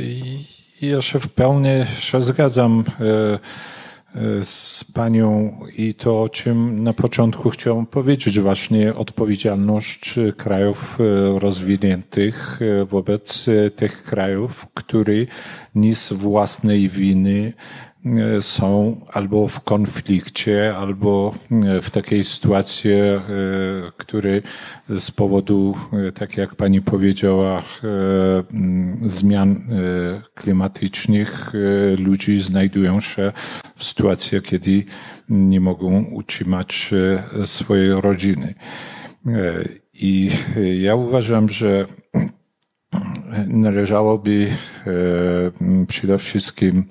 ja 0.83 1.03
się 1.03 1.21
w 1.21 1.29
pełni 1.29 1.69
się 1.99 2.23
zgadzam 2.23 2.85
y, 3.01 3.05
y, 4.21 4.45
z 4.45 4.85
panią 4.95 5.61
i 5.77 5.95
to, 5.95 6.23
o 6.23 6.29
czym 6.29 6.83
na 6.83 6.93
początku 6.93 7.51
chciałem 7.51 7.87
powiedzieć, 7.87 8.41
właśnie 8.41 8.95
odpowiedzialność 8.95 10.15
krajów 10.37 10.99
rozwiniętych 11.39 12.61
wobec 12.87 13.47
tych 13.77 14.03
krajów, 14.03 14.67
które 14.75 15.15
nie 15.75 15.95
z 15.95 16.13
własnej 16.13 16.89
winy 16.89 17.53
są 18.41 19.01
albo 19.13 19.49
w 19.49 19.61
konflikcie, 19.61 20.77
albo 20.77 21.35
e, 21.51 21.83
w 21.83 21.91
takiej 21.91 22.25
sytuacji, 22.25 22.91
e, 22.91 23.23
który 23.97 24.43
z 24.89 25.11
powodu, 25.11 25.75
tak 26.15 26.37
jak 26.37 26.55
pani 26.55 26.83
powiedziała, 26.83 27.63
zmian 29.03 29.69
klimatycznych 30.35 31.53
ludzi 31.99 32.43
znajdują 32.43 33.01
się 33.01 33.33
w 33.77 33.85
sytuacji, 33.85 34.43
kiedy 34.43 34.85
nie 35.29 35.61
mogą 35.61 36.05
utrzymać 36.05 36.91
swojej 37.45 38.01
rodziny. 38.01 38.55
I 39.95 40.31
ja 40.81 40.95
uważam, 40.95 41.49
że 41.49 41.87
należałoby 43.47 44.49
przede 45.89 46.19
wszystkim 46.19 46.85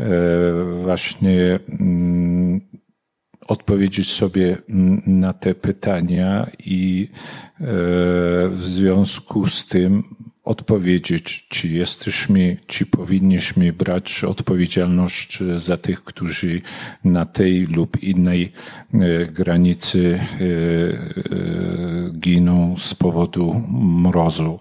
E, 0.00 0.82
właśnie 0.82 1.58
mm, 1.80 2.60
odpowiedzieć 3.48 4.12
sobie 4.12 4.58
na 5.06 5.32
te 5.32 5.54
pytania 5.54 6.46
i 6.66 7.08
e, 7.10 7.64
w 8.48 8.60
związku 8.60 9.46
z 9.46 9.66
tym 9.66 10.02
odpowiedzieć, 10.44 11.46
czy 11.48 11.68
jesteśmy, 11.68 12.56
czy 12.66 12.86
powinniśmy 12.86 13.72
brać 13.72 14.24
odpowiedzialność 14.24 15.38
za 15.56 15.76
tych, 15.76 16.04
którzy 16.04 16.60
na 17.04 17.24
tej 17.24 17.66
lub 17.66 18.02
innej 18.02 18.52
e, 18.94 19.26
granicy 19.26 20.20
giną 22.12 22.74
z 22.78 22.94
powodu 22.94 23.62
mrozu. 23.72 24.58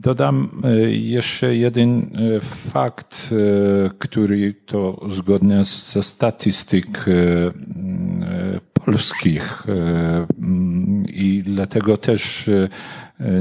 Dodam 0.00 0.62
e, 0.64 0.90
jeszcze 0.90 1.56
jeden 1.56 2.00
e, 2.00 2.40
fakt, 2.40 3.30
e, 3.32 3.90
który 3.98 4.54
to 4.66 5.06
zgodnie 5.10 5.64
ze 5.64 6.02
statystyk 6.02 7.04
polskich 8.72 9.66
i 11.06 11.42
dlatego 11.44 11.96
też 11.96 12.50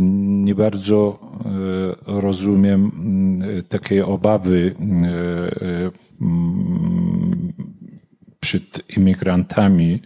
nie 0.02 0.56
bardzo 0.56 1.20
rozumiem 2.06 2.92
takie 3.70 4.06
obawy 4.06 4.76
przed 8.40 8.98
imigrantami 8.98 10.02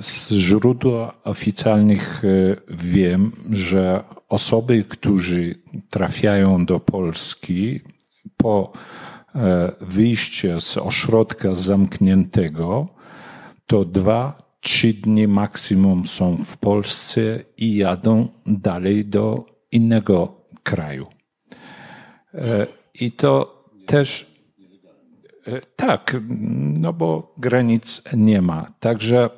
z 0.00 0.32
źródła 0.32 1.14
oficjalnych 1.24 2.22
e, 2.24 2.28
wiem, 2.70 3.32
że 3.50 4.04
osoby, 4.28 4.84
którzy 4.88 5.54
trafiają 5.90 6.66
do 6.66 6.80
Polski 6.80 7.80
po 8.36 8.72
e, 9.34 9.72
wyjściu 9.80 10.60
z 10.60 10.76
ośrodka 10.76 11.54
zamkniętego, 11.54 12.88
to 13.66 13.84
dwa, 13.84 14.38
trzy 14.60 14.94
dni 14.94 15.28
maksimum 15.28 16.06
są 16.06 16.36
w 16.44 16.56
Polsce 16.56 17.20
i 17.56 17.76
jadą 17.76 18.28
dalej 18.46 19.04
do 19.04 19.46
innego 19.72 20.40
kraju. 20.62 21.06
E, 22.34 22.66
I 22.94 23.12
to 23.12 23.64
też 23.86 24.33
tak, 25.76 26.16
no 26.78 26.92
bo 26.92 27.34
granic 27.38 28.02
nie 28.16 28.42
ma. 28.42 28.66
Także 28.80 29.30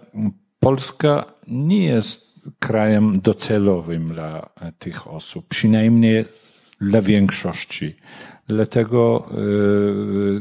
Polska 0.61 1.25
nie 1.47 1.85
jest 1.85 2.51
krajem 2.59 3.21
docelowym 3.21 4.09
dla 4.09 4.49
tych 4.79 5.09
osób, 5.09 5.47
przynajmniej 5.49 6.25
dla 6.81 7.03
większości. 7.03 7.97
Dlatego 8.49 9.29
y, 9.33 10.41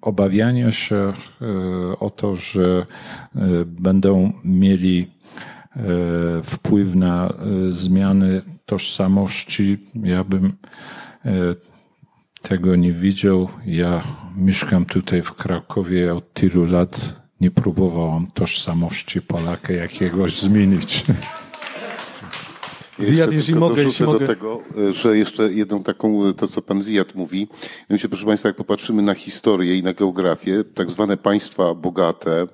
obawianie 0.00 0.72
się 0.72 1.12
o 2.00 2.10
to, 2.10 2.36
że 2.36 2.86
będą 3.66 4.32
mieli 4.44 5.10
wpływ 6.44 6.94
na 6.94 7.32
zmiany 7.70 8.42
tożsamości, 8.66 9.78
ja 9.94 10.24
bym 10.24 10.52
tego 12.48 12.76
nie 12.76 12.92
widział. 12.92 13.48
Ja 13.66 14.04
mieszkam 14.36 14.84
tutaj 14.84 15.22
w 15.22 15.32
Krakowie 15.32 16.14
od 16.14 16.32
tylu 16.32 16.64
lat. 16.64 17.14
Nie 17.40 17.50
próbowałam 17.50 18.26
tożsamości 18.34 19.22
Polaka 19.22 19.72
jakiegoś 19.72 20.40
zmienić. 20.40 21.04
Zjad, 22.98 23.32
jeśli 23.32 23.54
mogę, 23.54 23.82
jeśli 23.82 24.06
do 24.06 24.12
mogę. 24.12 24.26
tego, 24.26 24.62
że 24.92 25.18
jeszcze 25.18 25.52
jedną 25.52 25.82
taką, 25.82 26.34
to 26.34 26.48
co 26.48 26.62
pan 26.62 26.82
Zjad 26.82 27.14
mówi, 27.14 27.48
mianowicie 27.90 28.08
proszę 28.08 28.26
państwa, 28.26 28.48
jak 28.48 28.56
popatrzymy 28.56 29.02
na 29.02 29.14
historię 29.14 29.76
i 29.76 29.82
na 29.82 29.92
geografię, 29.92 30.64
tak 30.74 30.90
zwane 30.90 31.16
państwa 31.16 31.74
bogate, 31.74 32.46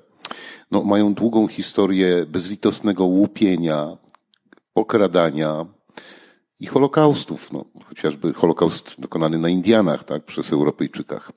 no, 0.71 0.83
mają 0.83 1.13
długą 1.13 1.47
historię 1.47 2.25
bezlitosnego 2.27 3.05
łupienia, 3.05 3.97
okradania, 4.75 5.65
i 6.63 6.67
holokaustów, 6.67 7.51
no, 7.51 7.65
chociażby 7.83 8.33
holokaust 8.33 8.95
dokonany 8.99 9.37
na 9.37 9.49
Indianach, 9.49 10.03
tak, 10.03 10.23
przez 10.23 10.53
Europejczykach. 10.53 11.31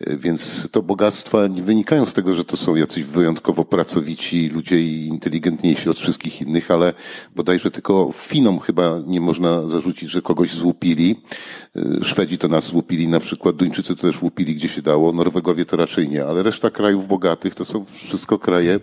E, 0.00 0.16
więc 0.16 0.68
to 0.70 0.82
bogactwa 0.82 1.46
nie 1.46 1.62
wynikają 1.62 2.06
z 2.06 2.12
tego, 2.12 2.34
że 2.34 2.44
to 2.44 2.56
są 2.56 2.74
jacyś 2.74 3.04
wyjątkowo 3.04 3.64
pracowici 3.64 4.48
ludzie 4.48 4.82
i 4.82 5.06
inteligentniejsi 5.06 5.90
od 5.90 5.98
wszystkich 5.98 6.42
innych, 6.42 6.70
ale 6.70 6.92
bodajże 7.36 7.70
tylko 7.70 8.10
Finom 8.14 8.58
chyba 8.58 9.00
nie 9.06 9.20
można 9.20 9.68
zarzucić, 9.68 10.10
że 10.10 10.22
kogoś 10.22 10.54
złupili. 10.54 11.22
E, 11.76 12.04
Szwedzi 12.04 12.38
to 12.38 12.48
nas 12.48 12.64
złupili 12.64 13.08
na 13.08 13.20
przykład, 13.20 13.56
Duńczycy 13.56 13.96
to 13.96 14.02
też 14.02 14.22
łupili 14.22 14.54
gdzie 14.54 14.68
się 14.68 14.82
dało, 14.82 15.12
Norwegowie 15.12 15.64
to 15.64 15.76
raczej 15.76 16.08
nie, 16.08 16.24
ale 16.24 16.42
reszta 16.42 16.70
krajów 16.70 17.08
bogatych 17.08 17.54
to 17.54 17.64
są 17.64 17.84
wszystko 17.84 18.38
kraje, 18.38 18.80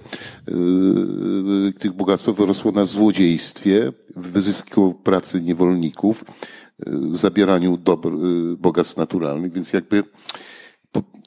yy, 0.48 1.74
tych 1.80 1.94
bogactwo 1.94 2.34
wyrosło 2.34 2.72
na 2.72 2.86
złodziejstwie, 2.86 3.92
wyzysku 4.16 4.94
pracy 4.94 5.42
niewolników, 5.42 5.77
yy, 6.88 7.18
zabieraniu 7.18 7.78
dobr, 7.78 8.12
yy, 8.12 8.58
bogactw 8.58 8.98
naturalnych, 8.98 9.54
więc 9.54 9.74
jakby 9.74 10.04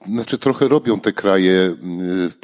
znaczy 0.06 0.38
trochę 0.38 0.68
robią 0.68 1.00
te 1.00 1.12
kraje 1.12 1.76
w 2.30 2.34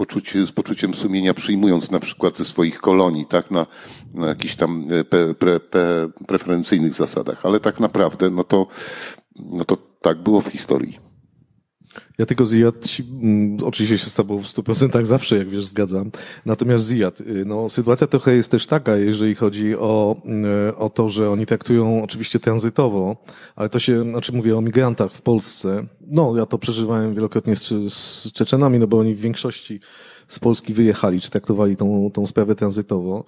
z 0.47 0.53
poczuciem 0.53 0.95
sumienia, 0.95 1.35
przyjmując 1.35 1.91
na 1.91 2.01
przykład 2.01 2.37
ze 2.37 2.45
swoich 2.45 2.79
kolonii, 2.79 3.27
tak, 3.27 3.51
na, 3.51 3.67
na 4.15 4.27
jakichś 4.27 4.57
tam 4.57 4.87
pre, 5.11 5.35
pre, 5.35 5.61
preferencyjnych 6.27 6.95
zasadach, 6.95 7.47
ale 7.47 7.61
tak 7.61 7.81
naprawdę, 7.81 8.31
no 8.31 8.45
to, 8.45 8.67
no 9.37 9.65
to 9.65 9.77
tak 10.01 10.23
było 10.23 10.41
w 10.41 10.47
historii. 10.47 11.06
Ja 12.19 12.27
tylko 12.27 12.47
Ziyad, 12.47 12.75
mm, 13.23 13.59
oczywiście 13.65 13.99
się 13.99 14.11
z 14.11 14.15
tobą 14.15 14.39
w 14.39 14.47
100% 14.47 15.07
zawsze, 15.07 15.37
jak 15.37 15.49
wiesz, 15.49 15.67
zgadzam. 15.67 16.11
Natomiast 16.47 16.89
Ziyad, 16.89 17.21
y, 17.21 17.45
no, 17.47 17.69
sytuacja 17.69 18.07
trochę 18.07 18.35
jest 18.35 18.51
też 18.51 18.67
taka, 18.67 18.97
jeżeli 18.97 19.35
chodzi 19.35 19.77
o, 19.77 20.17
y, 20.71 20.77
o 20.77 20.91
to, 20.91 21.09
że 21.09 21.31
oni 21.31 21.47
traktują 21.47 22.03
oczywiście 22.03 22.41
tranzytowo, 22.41 23.17
ale 23.57 23.69
to 23.69 23.79
się, 23.79 24.03
znaczy 24.03 24.33
mówię 24.33 24.59
o 24.59 24.61
migrantach 24.61 25.13
w 25.13 25.23
Polsce. 25.23 25.87
No, 26.07 26.37
ja 26.37 26.47
to 26.47 26.59
przeżywałem 26.59 27.15
wielokrotnie 27.15 27.57
z, 27.57 27.69
z 27.95 28.33
Czeczenami, 28.33 28.79
no 28.79 28.87
bo 28.87 28.99
oni 28.99 29.15
w 29.15 29.21
większości 29.21 29.81
z 30.29 30.39
Polski 30.39 30.75
wyjechali, 30.75 31.21
czy 31.21 31.31
traktowali 31.31 31.77
tą, 31.77 32.11
tą 32.15 32.27
sprawę 32.27 32.55
tranzytowo. 32.55 33.25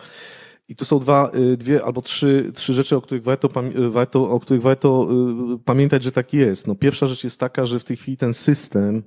I 0.69 0.77
tu 0.77 0.85
są 0.85 0.99
dwa, 0.99 1.31
y, 1.35 1.57
dwie 1.57 1.85
albo 1.85 2.03
trzy, 2.03 2.53
trzy 2.55 2.75
rzeczy, 2.75 2.97
o 2.97 3.01
których 3.01 3.23
warto, 3.23 3.49
y, 3.77 3.91
warto, 3.91 4.31
o 4.31 4.41
których 4.41 4.63
warto 4.63 5.09
y, 5.55 5.59
pamiętać, 5.59 6.03
że 6.03 6.13
tak 6.13 6.33
jest. 6.33 6.67
No, 6.67 6.75
pierwsza 6.75 7.07
rzecz 7.07 7.25
jest 7.25 7.41
taka, 7.41 7.65
że 7.65 7.81
w 7.81 7.85
tej 7.85 7.97
chwili 7.97 8.17
ten 8.17 8.35
system, 8.35 9.03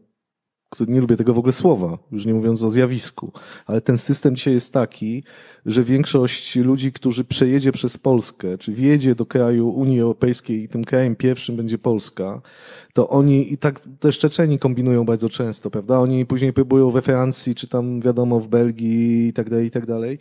który 0.69 0.91
nie 0.91 1.01
lubię 1.01 1.17
tego 1.17 1.33
w 1.33 1.37
ogóle 1.37 1.53
słowa, 1.53 1.97
już 2.11 2.25
nie 2.25 2.33
mówiąc 2.33 2.63
o 2.63 2.69
zjawisku, 2.69 3.31
ale 3.65 3.81
ten 3.81 3.97
system 3.97 4.35
dzisiaj 4.35 4.53
jest 4.53 4.73
taki, 4.73 5.23
że 5.65 5.83
większość 5.83 6.55
ludzi, 6.55 6.91
którzy 6.91 7.23
przejedzie 7.23 7.71
przez 7.71 7.97
Polskę, 7.97 8.57
czy 8.57 8.73
wjedzie 8.73 9.15
do 9.15 9.25
kraju 9.25 9.69
Unii 9.69 9.99
Europejskiej 9.99 10.63
i 10.63 10.67
tym 10.67 10.83
krajem 10.83 11.15
pierwszym 11.15 11.55
będzie 11.55 11.77
Polska, 11.77 12.41
to 12.93 13.09
oni 13.09 13.53
i 13.53 13.57
tak 13.57 13.79
też 13.99 14.19
Czeczeni 14.19 14.59
kombinują 14.59 15.05
bardzo 15.05 15.29
często, 15.29 15.71
prawda? 15.71 15.99
Oni 15.99 16.25
później 16.25 16.53
próbują 16.53 16.91
we 16.91 17.01
Francji, 17.01 17.55
czy 17.55 17.67
tam 17.67 18.01
wiadomo 18.01 18.39
w 18.39 18.47
Belgii 18.47 19.27
i 19.27 19.33
tak 19.33 19.49
dalej, 19.49 19.67
i 19.67 19.71
tak 19.71 19.85
dalej 19.85 20.19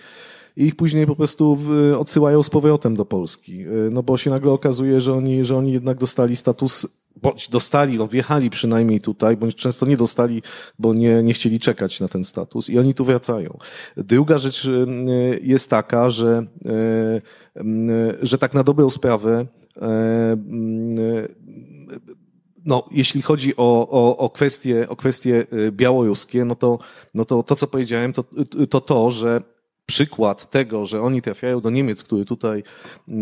i 0.56 0.64
ich 0.64 0.76
później 0.76 1.06
po 1.06 1.16
prostu 1.16 1.58
odsyłają 1.98 2.42
z 2.42 2.50
powrotem 2.50 2.96
do 2.96 3.04
Polski. 3.04 3.66
Y, 3.66 3.90
no 3.90 4.02
bo 4.02 4.16
się 4.16 4.30
nagle 4.30 4.52
okazuje, 4.52 5.00
że 5.00 5.14
oni, 5.14 5.44
że 5.44 5.56
oni 5.56 5.72
jednak 5.72 5.98
dostali 5.98 6.36
status 6.36 6.86
bądź 7.16 7.48
dostali, 7.48 7.98
no 7.98 8.06
wjechali 8.06 8.50
przynajmniej 8.50 9.00
tutaj, 9.00 9.36
bądź 9.36 9.54
często 9.54 9.86
nie 9.86 9.96
dostali, 9.96 10.42
bo 10.78 10.94
nie, 10.94 11.22
nie 11.22 11.32
chcieli 11.32 11.60
czekać 11.60 12.00
na 12.00 12.08
ten 12.08 12.24
status 12.24 12.70
i 12.70 12.78
oni 12.78 12.94
tu 12.94 13.04
wracają. 13.04 13.58
Druga 13.96 14.38
rzecz 14.38 14.64
y, 14.64 15.40
jest 15.42 15.70
taka, 15.70 16.10
że, 16.10 16.46
y, 16.66 18.18
że 18.22 18.38
tak 18.38 18.54
na 18.54 18.64
dobrą 18.64 18.90
sprawę 18.90 19.46
no, 22.64 22.88
jeśli 22.90 23.22
chodzi 23.22 23.56
o, 23.56 23.88
o, 23.90 24.16
o, 24.16 24.30
kwestie, 24.30 24.88
o 24.88 24.96
kwestie 24.96 25.46
białoruskie, 25.72 26.44
no 26.44 26.54
to, 26.54 26.78
no 27.14 27.24
to 27.24 27.42
to, 27.42 27.56
co 27.56 27.66
powiedziałem, 27.66 28.12
to 28.12 28.24
to, 28.70 28.80
to 28.80 29.10
że 29.10 29.42
przykład 29.90 30.50
tego, 30.50 30.86
że 30.86 31.02
oni 31.02 31.22
trafiają 31.22 31.60
do 31.60 31.70
Niemiec, 31.70 32.02
który 32.02 32.24
tutaj 32.24 32.62
e, 32.62 33.12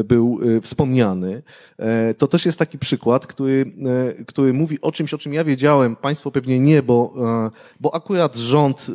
e, 0.00 0.04
był 0.04 0.40
e, 0.42 0.60
wspomniany, 0.60 1.42
to 2.18 2.28
też 2.28 2.46
jest 2.46 2.58
taki 2.58 2.78
przykład, 2.78 3.26
który, 3.26 3.72
który 4.26 4.52
mówi 4.52 4.80
o 4.80 4.92
czymś, 4.92 5.14
o 5.14 5.18
czym 5.18 5.34
ja 5.34 5.44
wiedziałem, 5.44 5.96
państwo 5.96 6.30
pewnie 6.30 6.58
nie, 6.58 6.82
bo, 6.82 7.14
bo 7.80 7.94
akurat 7.94 8.36
rząd 8.36 8.86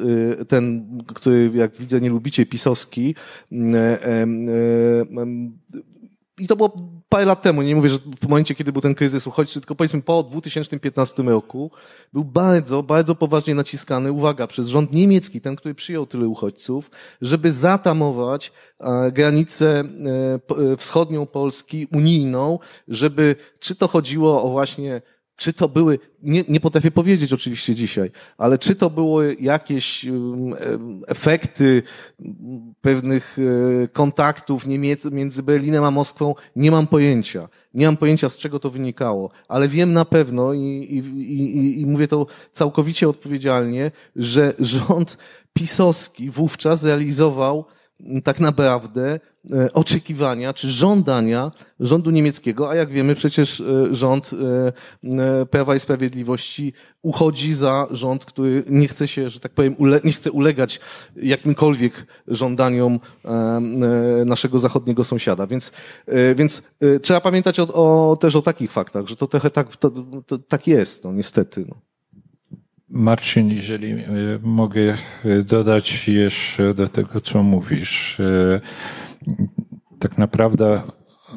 ten, 0.47 0.97
który 1.07 1.51
jak 1.53 1.77
widzę 1.77 2.01
nie 2.01 2.09
lubicie, 2.09 2.45
pisowski, 2.45 3.15
i 6.37 6.47
to 6.47 6.55
było 6.55 6.75
parę 7.09 7.25
lat 7.25 7.41
temu, 7.41 7.61
nie 7.61 7.75
mówię, 7.75 7.89
że 7.89 7.97
w 8.21 8.29
momencie, 8.29 8.55
kiedy 8.55 8.71
był 8.71 8.81
ten 8.81 8.95
kryzys 8.95 9.27
uchodźczy, 9.27 9.61
tylko 9.61 9.75
powiedzmy 9.75 10.01
po 10.01 10.23
2015 10.23 11.23
roku, 11.23 11.71
był 12.13 12.23
bardzo, 12.23 12.83
bardzo 12.83 13.15
poważnie 13.15 13.55
naciskany, 13.55 14.11
uwaga, 14.11 14.47
przez 14.47 14.67
rząd 14.67 14.93
niemiecki, 14.93 15.41
ten, 15.41 15.55
który 15.55 15.75
przyjął 15.75 16.05
tyle 16.05 16.27
uchodźców, 16.27 16.91
żeby 17.21 17.51
zatamować 17.51 18.51
e, 18.79 19.11
granicę 19.11 19.83
e, 19.83 20.71
e, 20.71 20.77
wschodnią 20.77 21.25
Polski, 21.25 21.87
unijną, 21.93 22.59
żeby, 22.87 23.35
czy 23.59 23.75
to 23.75 23.87
chodziło 23.87 24.43
o 24.43 24.49
właśnie 24.49 25.01
czy 25.35 25.53
to 25.53 25.69
były, 25.69 25.99
nie, 26.23 26.43
nie 26.47 26.59
potrafię 26.59 26.91
powiedzieć 26.91 27.33
oczywiście 27.33 27.75
dzisiaj, 27.75 28.11
ale 28.37 28.57
czy 28.57 28.75
to 28.75 28.89
były 28.89 29.35
jakieś 29.39 30.05
efekty 31.07 31.83
pewnych 32.81 33.37
e, 33.83 33.87
kontaktów 33.87 34.67
Niemiec, 34.67 35.05
między 35.05 35.43
Berlinem 35.43 35.83
a 35.83 35.91
Moskwą, 35.91 36.35
nie 36.55 36.71
mam 36.71 36.87
pojęcia. 36.87 37.49
Nie 37.73 37.85
mam 37.85 37.97
pojęcia, 37.97 38.29
z 38.29 38.37
czego 38.37 38.59
to 38.59 38.69
wynikało, 38.69 39.29
ale 39.47 39.67
wiem 39.67 39.93
na 39.93 40.05
pewno 40.05 40.53
i, 40.53 40.59
i, 40.59 40.97
i, 40.97 41.81
i 41.81 41.85
mówię 41.85 42.07
to 42.07 42.27
całkowicie 42.51 43.09
odpowiedzialnie, 43.09 43.91
że 44.15 44.53
rząd 44.59 45.17
pisowski 45.53 46.29
wówczas 46.29 46.83
realizował 46.83 47.65
tak 48.23 48.39
naprawdę 48.39 49.19
e, 49.51 49.73
oczekiwania 49.73 50.53
czy 50.53 50.69
żądania 50.69 51.51
rządu 51.79 52.11
niemieckiego, 52.11 52.69
a 52.69 52.75
jak 52.75 52.89
wiemy 52.89 53.15
przecież 53.15 53.61
e, 53.61 53.93
rząd 53.93 54.31
e, 55.03 55.45
Prawa 55.45 55.75
i 55.75 55.79
Sprawiedliwości 55.79 56.73
uchodzi 57.01 57.53
za 57.53 57.87
rząd, 57.91 58.25
który 58.25 58.63
nie 58.67 58.87
chce 58.87 59.07
się, 59.07 59.29
że 59.29 59.39
tak 59.39 59.51
powiem, 59.51 59.75
nie 60.03 60.11
chce 60.11 60.31
ulegać 60.31 60.79
jakimkolwiek 61.15 62.07
żądaniom 62.27 62.99
naszego 64.25 64.59
zachodniego 64.59 65.03
sąsiada. 65.03 65.47
Więc, 65.47 65.71
więc 66.35 66.63
trzeba 67.01 67.21
pamiętać 67.21 67.59
o, 67.59 67.67
o, 67.73 68.15
też 68.15 68.35
o 68.35 68.41
takich 68.41 68.71
faktach, 68.71 69.07
że 69.07 69.15
to 69.15 69.27
trochę 69.27 69.49
tak, 69.49 69.75
to, 69.75 69.91
to, 70.25 70.37
tak 70.37 70.67
jest, 70.67 71.03
no 71.03 71.13
niestety. 71.13 71.65
No. 71.69 71.75
Marcin, 72.95 73.51
jeżeli 73.51 73.91
e, 73.91 74.05
mogę 74.41 74.97
e, 75.25 75.43
dodać 75.43 76.07
jeszcze 76.07 76.73
do 76.73 76.87
tego, 76.87 77.21
co 77.21 77.43
mówisz. 77.43 78.19
E, 78.19 78.61
tak 79.99 80.17
naprawdę 80.17 80.81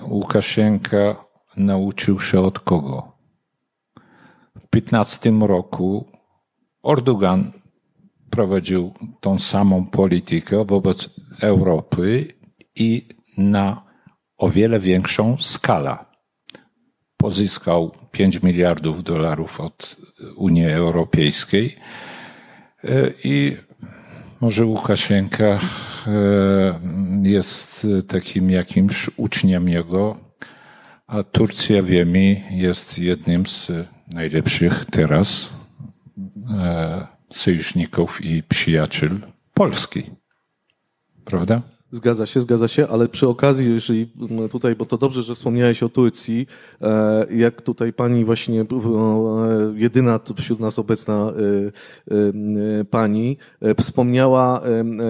Łukaszenka 0.09 1.25
nauczył 1.57 2.21
się 2.21 2.41
od 2.41 2.61
kogo? 2.61 3.13
W 4.61 4.67
15 4.71 5.31
roku 5.31 6.05
Erdogan 6.91 7.53
prowadził 8.31 8.95
tą 9.21 9.39
samą 9.39 9.87
politykę 9.87 10.65
wobec 10.65 11.11
Europy 11.41 12.35
i 12.75 13.09
na 13.39 13.83
o 14.37 14.51
wiele 14.51 14.81
większą 14.81 15.37
skalę 15.37 15.97
pozyskał 17.17 17.98
5 18.13 18.43
miliardów 18.43 19.05
dolarów 19.05 19.61
od 19.61 19.97
Unii 20.37 20.71
Europejskiej 20.71 21.77
e, 22.85 23.11
i 23.25 23.57
może 24.41 24.67
Łukaszenka 24.67 25.45
e, 25.45 25.61
jest 27.23 27.87
takim 28.09 28.51
jakimś 28.51 29.11
uczniem 29.17 29.69
jego, 29.69 30.17
a 31.07 31.23
Turcja, 31.23 31.83
wiemy, 31.83 32.43
jest 32.51 32.99
jednym 32.99 33.47
z 33.47 33.71
najlepszych 34.09 34.85
teraz 34.91 35.51
e, 36.51 37.07
sojuszników 37.31 38.25
i 38.25 38.43
przyjaciół 38.43 39.09
Polski. 39.55 40.03
Prawda? 41.25 41.78
Zgadza 41.93 42.27
się, 42.27 42.41
zgadza 42.41 42.69
się, 42.69 42.89
ale 42.89 43.09
przy 43.09 43.29
okazji, 43.29 43.73
jeżeli 43.73 44.11
mm, 44.31 44.49
tutaj, 44.49 44.77
bo 44.77 44.87
to 44.87 44.99
dobrze, 44.99 45.23
że 45.23 45.35
wspomniałeś 45.35 45.83
o 45.83 45.89
Turcji, 45.89 46.47
e, 46.81 47.27
jak 47.31 47.63
tutaj 47.63 47.93
pani 47.93 48.25
właśnie, 48.25 48.61
e, 48.61 48.67
jedyna 49.75 50.21
wśród 50.37 50.61
nas 50.61 50.79
obecna 50.79 51.33
e, 52.11 52.85
pani, 52.85 53.37
wspomniała, 53.81 54.63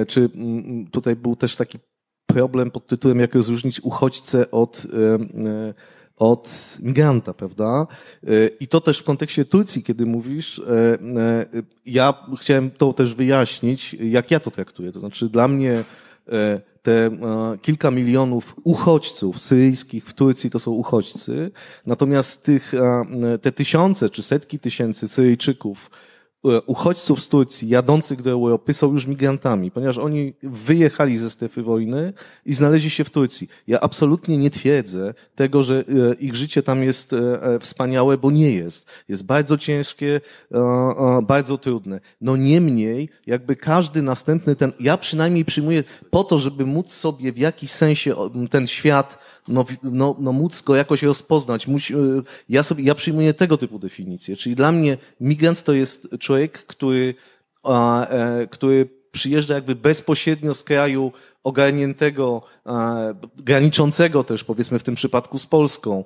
czy 0.08 0.30
mm, 0.34 0.86
tutaj 0.86 1.16
był 1.16 1.36
też 1.36 1.56
taki 1.56 1.78
problem 2.26 2.70
pod 2.70 2.86
tytułem, 2.86 3.20
jak 3.20 3.34
rozróżnić 3.34 3.80
uchodźcę 3.80 4.50
od 4.50 4.86
od 6.16 6.78
migranta, 6.82 7.34
prawda? 7.34 7.86
I 8.60 8.68
to 8.68 8.80
też 8.80 8.98
w 8.98 9.04
kontekście 9.04 9.44
Turcji, 9.44 9.82
kiedy 9.82 10.06
mówisz, 10.06 10.62
ja 11.86 12.14
chciałem 12.40 12.70
to 12.70 12.92
też 12.92 13.14
wyjaśnić, 13.14 13.94
jak 13.94 14.30
ja 14.30 14.40
to 14.40 14.50
traktuję. 14.50 14.92
To 14.92 15.00
znaczy 15.00 15.28
dla 15.28 15.48
mnie 15.48 15.84
te 16.82 17.06
e, 17.06 17.10
kilka 17.62 17.90
milionów 17.90 18.56
uchodźców 18.64 19.40
syryjskich 19.40 20.04
w 20.04 20.12
Turcji 20.12 20.50
to 20.50 20.58
są 20.58 20.70
uchodźcy, 20.70 21.50
natomiast 21.86 22.42
tych, 22.42 22.74
e, 22.74 23.38
te 23.42 23.52
tysiące 23.52 24.10
czy 24.10 24.22
setki 24.22 24.58
tysięcy 24.58 25.08
Syryjczyków, 25.08 25.90
uchodźców 26.66 27.22
z 27.22 27.28
Turcji 27.28 27.68
jadących 27.68 28.22
do 28.22 28.30
Europy 28.30 28.74
są 28.74 28.92
już 28.92 29.06
migrantami, 29.06 29.70
ponieważ 29.70 29.98
oni 29.98 30.34
wyjechali 30.42 31.18
ze 31.18 31.30
strefy 31.30 31.62
wojny 31.62 32.12
i 32.46 32.54
znaleźli 32.54 32.90
się 32.90 33.04
w 33.04 33.10
Turcji. 33.10 33.48
Ja 33.66 33.80
absolutnie 33.80 34.36
nie 34.36 34.50
twierdzę 34.50 35.14
tego, 35.34 35.62
że 35.62 35.78
e, 35.78 36.14
ich 36.14 36.34
życie 36.34 36.62
tam 36.62 36.84
jest 36.84 37.12
e, 37.12 37.58
wspaniałe, 37.60 38.18
bo 38.18 38.30
nie 38.30 38.50
jest. 38.50 38.86
Jest 39.08 39.24
bardzo 39.24 39.58
ciężkie, 39.58 40.20
bardzo 41.22 41.58
trudne. 41.58 42.00
No 42.20 42.36
niemniej, 42.36 43.08
jakby 43.26 43.56
każdy 43.56 44.02
następny 44.02 44.56
ten, 44.56 44.72
ja 44.80 44.96
przynajmniej 44.96 45.44
przyjmuję 45.44 45.84
po 46.10 46.24
to, 46.24 46.38
żeby 46.38 46.66
móc 46.66 46.92
sobie 46.92 47.32
w 47.32 47.38
jakiś 47.38 47.70
sensie 47.70 48.14
ten 48.50 48.66
świat 48.66 49.18
no, 49.48 49.64
no, 49.82 50.16
no 50.18 50.32
móc 50.32 50.62
go 50.62 50.76
jakoś 50.76 51.02
rozpoznać. 51.02 51.68
Y, 51.68 51.92
ja, 52.48 52.62
sobie, 52.62 52.84
ja 52.84 52.94
przyjmuję 52.94 53.34
tego 53.34 53.56
typu 53.56 53.78
definicje. 53.78 54.36
Czyli 54.36 54.54
dla 54.54 54.72
mnie 54.72 54.96
migrant 55.20 55.62
to 55.62 55.72
jest 55.72 56.08
człowiek, 56.20 56.52
który, 56.66 57.14
e, 57.64 58.46
który 58.50 58.98
przyjeżdża 59.12 59.54
jakby 59.54 59.74
bezpośrednio 59.74 60.54
z 60.54 60.64
kraju 60.64 61.12
ogarniętego, 61.44 62.42
graniczącego 63.36 64.24
też 64.24 64.44
powiedzmy 64.44 64.78
w 64.78 64.82
tym 64.82 64.94
przypadku 64.94 65.38
z 65.38 65.46
Polską, 65.46 66.04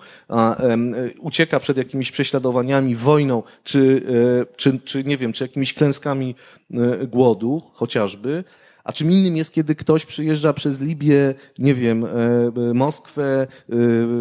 ucieka 1.19 1.61
przed 1.61 1.77
jakimiś 1.77 2.11
prześladowaniami, 2.11 2.97
wojną, 2.97 3.43
czy, 3.65 4.03
e, 4.51 4.57
czy, 4.57 4.81
czy 4.81 5.05
nie 5.05 5.17
wiem, 5.17 5.33
czy 5.33 5.45
jakimiś 5.45 5.75
klęskami 5.75 6.35
e, 6.71 7.07
głodu 7.07 7.63
chociażby, 7.73 8.45
a 8.85 8.93
czym 8.93 9.13
innym 9.13 9.37
jest, 9.37 9.53
kiedy 9.53 9.75
ktoś 9.75 10.07
przyjeżdża 10.07 10.53
przez 10.53 10.81
Libię, 10.81 11.35
nie 11.59 11.75
wiem, 11.75 12.05
e, 12.05 12.09
e, 12.09 12.75
Moskwę 12.75 13.47
e, 13.71 13.77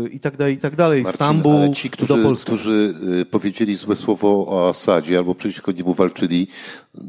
i 0.10 0.20
tak 0.20 0.38
dalej, 0.38 0.54
i 0.54 0.58
tak 0.58 0.76
dalej, 0.76 1.04
Marcin, 1.04 1.16
Stambuł 1.16 1.58
ale 1.58 1.74
ci, 1.74 1.90
którzy, 1.90 2.16
do 2.16 2.24
Polski. 2.24 2.46
którzy 2.46 2.94
powiedzieli 3.32 3.76
złe 3.76 3.96
słowo 3.96 4.46
o 4.48 4.70
Asadzie 4.70 5.18
albo 5.18 5.36
przeciwko 5.36 5.72
niemu 5.72 5.94
walczyli, 5.94 6.48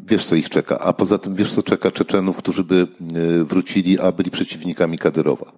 wiesz 0.07 0.27
co 0.27 0.35
ich 0.35 0.51
czeka. 0.51 0.79
A 0.79 0.93
poza 0.93 1.19
tym 1.19 1.35
wiesz 1.35 1.55
co 1.55 1.62
czeka 1.62 1.91
Czeczenów, 1.91 2.37
którzy 2.37 2.65
by 2.65 2.87
wrócili, 3.45 3.99
a 3.99 4.12
byli 4.12 4.31
przeciwnikami 4.31 4.99
Kadyrowa. 4.99 5.53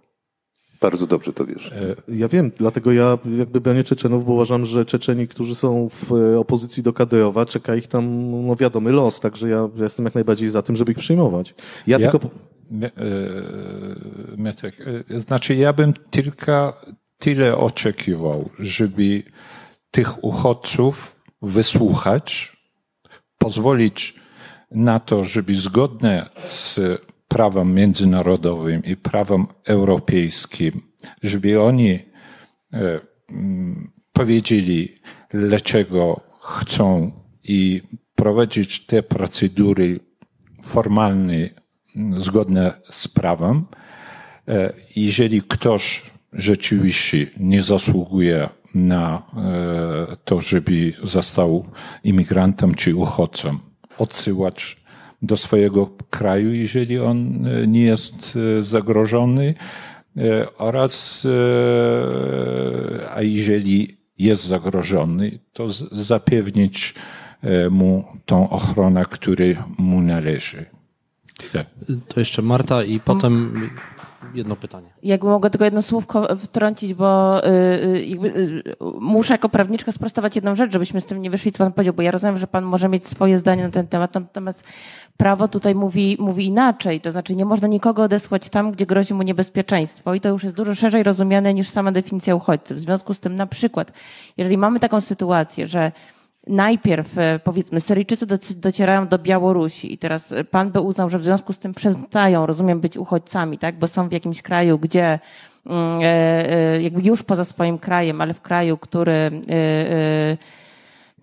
Bardzo 0.85 1.07
dobrze 1.07 1.33
to 1.33 1.47
wiesz. 1.47 1.73
E, 1.73 1.95
ja 2.09 2.29
wiem, 2.29 2.53
dlatego 2.57 2.93
ja 2.93 3.19
jakby 3.39 3.61
bronię 3.61 3.85
Czeczenów, 3.85 4.27
bo 4.27 4.33
uważam, 4.33 4.67
że 4.67 4.85
Czeczeni, 4.85 5.29
którzy 5.29 5.55
są 5.55 5.89
w 5.89 6.13
e, 6.13 6.39
opozycji 6.39 6.83
do 6.83 6.93
Kadyrowa, 6.93 7.47
czeka 7.47 7.75
ich 7.75 7.87
tam 7.87 8.31
no 8.47 8.57
wiadomy 8.57 8.93
los, 8.93 9.21
także 9.21 9.49
ja, 9.49 9.69
ja 9.77 9.85
jestem 9.85 10.05
jak 10.05 10.15
najbardziej 10.15 10.49
za 10.49 10.63
tym, 10.63 10.77
żeby 10.77 10.93
ich 10.93 10.99
przyjmować. 10.99 11.55
Ja, 11.87 11.99
ja 11.99 12.11
tylko... 12.11 12.29
Mietek, 14.37 14.77
e, 15.11 15.21
znaczy 15.21 15.55
ja 15.55 15.73
bym 15.73 15.95
tylko 16.11 16.81
tyle 17.19 17.57
oczekiwał, 17.57 18.51
żeby 18.59 19.23
tych 19.91 20.25
uchodźców 20.25 21.17
wysłuchać, 21.43 22.57
pozwolić 23.39 24.15
na 24.71 24.99
to, 24.99 25.25
żeby 25.25 25.55
zgodnie 25.55 26.27
z 26.49 26.81
prawem 27.35 27.75
międzynarodowym 27.75 28.85
i 28.85 28.97
prawem 28.97 29.47
europejskim, 29.65 30.83
żeby 31.23 31.63
oni 31.63 31.91
e, 31.93 32.01
mm, 33.31 33.91
powiedzieli, 34.13 34.99
dlaczego 35.31 36.21
chcą 36.43 37.13
i 37.45 37.83
prowadzić 38.15 38.87
te 38.87 39.03
procedury 39.03 40.01
formalne 40.63 41.35
mm, 41.97 42.21
zgodne 42.21 42.73
z 42.91 43.09
prawem. 43.09 43.65
E, 44.49 44.73
jeżeli 44.97 45.43
ktoś 45.43 46.03
rzeczywiście 46.33 47.27
nie 47.37 47.63
zasługuje 47.63 48.49
na 48.75 49.23
e, 49.37 50.17
to, 50.25 50.41
żeby 50.41 50.93
został 51.03 51.67
imigrantem 52.05 52.75
czy 52.75 52.97
uchodźcą, 52.97 53.59
odsyłać 53.99 54.84
do 55.27 55.37
swojego 55.37 55.91
kraju, 56.11 56.53
jeżeli 56.53 56.99
on 56.99 57.47
e, 57.47 57.67
nie 57.67 57.83
jest 57.83 58.37
e, 58.37 58.63
zagrożony 58.63 59.55
e, 60.17 60.47
oraz, 60.59 61.27
a 63.15 63.23
jeżeli 63.23 63.97
jest 64.19 64.45
zagrożony, 64.45 65.39
to 65.53 65.69
zapewnić 65.93 66.95
mu 67.71 68.05
tą 68.27 68.51
ochronę, 68.51 69.05
która 69.11 69.45
mu 69.79 70.01
należy. 70.01 70.67
Tyle. 71.53 71.65
To 72.09 72.21
jeszcze 72.21 72.43
Marta 72.43 72.85
i 72.85 73.01
potem 73.01 73.53
jedno 74.35 74.57
pytanie. 74.57 74.89
Jakby 75.03 75.27
mogę 75.27 75.51
tylko 75.51 75.65
jedno 75.65 75.83
słówko 75.83 76.37
wtrącić, 76.37 76.95
bo 76.95 77.41
y, 77.47 77.51
y, 77.51 78.05
jakby, 78.05 78.29
y, 78.29 78.63
muszę 79.01 79.35
jako 79.35 79.49
prawniczka 79.49 79.93
sprostować 79.93 80.37
jedną 80.37 80.55
rzecz, 80.55 80.73
żebyśmy 80.73 81.01
z 81.01 81.05
tym 81.05 81.23
nie 81.23 81.31
wyszli, 81.31 81.53
co 81.53 81.59
pan 81.59 81.73
powiedział, 81.73 81.95
bo 81.95 82.03
ja 82.03 82.11
rozumiem, 82.11 82.39
że 82.39 82.47
pan 82.47 82.65
może 82.65 82.89
mieć 82.89 83.07
swoje 83.07 83.39
zdanie 83.39 83.63
na 83.63 83.71
ten 83.71 83.87
temat, 83.87 84.15
natomiast 84.15 84.65
prawo 85.17 85.49
tutaj 85.49 85.75
mówi, 85.75 86.17
mówi 86.21 86.47
inaczej, 86.47 87.01
to 87.01 87.13
znaczy 87.13 87.37
nie 87.37 87.45
można 87.45 87.69
nikogo 87.69 88.03
odesłać 88.03 88.49
tam, 88.49 88.73
gdzie 88.73 88.87
grozi 88.87 89.15
mu 89.15 89.23
niebezpieczeństwo 89.23 90.15
i 90.15 90.21
to 90.21 90.29
już 90.29 90.45
jest 90.45 90.57
dużo 90.57 90.75
szerzej 90.75 91.03
rozumiane 91.03 91.55
niż 91.55 91.69
sama 91.69 91.93
definicja 91.93 92.35
uchodźcy. 92.35 92.75
W 92.75 92.81
związku 92.81 93.15
z 93.15 93.21
tym 93.21 93.35
na 93.35 93.47
przykład, 93.47 93.93
jeżeli 94.37 94.59
mamy 94.59 94.81
taką 94.81 95.01
sytuację, 95.01 95.67
że 95.67 95.93
najpierw, 96.47 97.19
e, 97.19 97.41
powiedzmy, 97.45 97.81
Syryjczycy 97.81 98.27
docierają 98.57 99.09
do 99.09 99.19
Białorusi 99.19 99.93
i 99.93 99.99
teraz 99.99 100.33
e, 100.33 100.45
pan 100.45 100.71
by 100.71 100.81
uznał, 100.81 101.09
że 101.09 101.19
w 101.19 101.25
związku 101.25 101.53
z 101.53 101.59
tym 101.59 101.75
przestają, 101.75 102.47
rozumiem, 102.47 102.81
być 102.81 102.97
uchodźcami, 102.97 103.59
tak, 103.59 103.79
bo 103.79 103.89
są 103.89 104.09
w 104.09 104.13
jakimś 104.13 104.43
kraju, 104.43 104.79
gdzie 104.79 105.19
mm, 105.67 106.01
e, 106.03 106.83
jakby 106.83 107.03
już 107.03 107.23
poza 107.23 107.45
swoim 107.45 107.79
krajem, 107.79 108.21
ale 108.21 108.35
w 108.35 108.41
kraju, 108.41 108.79
który 108.79 109.31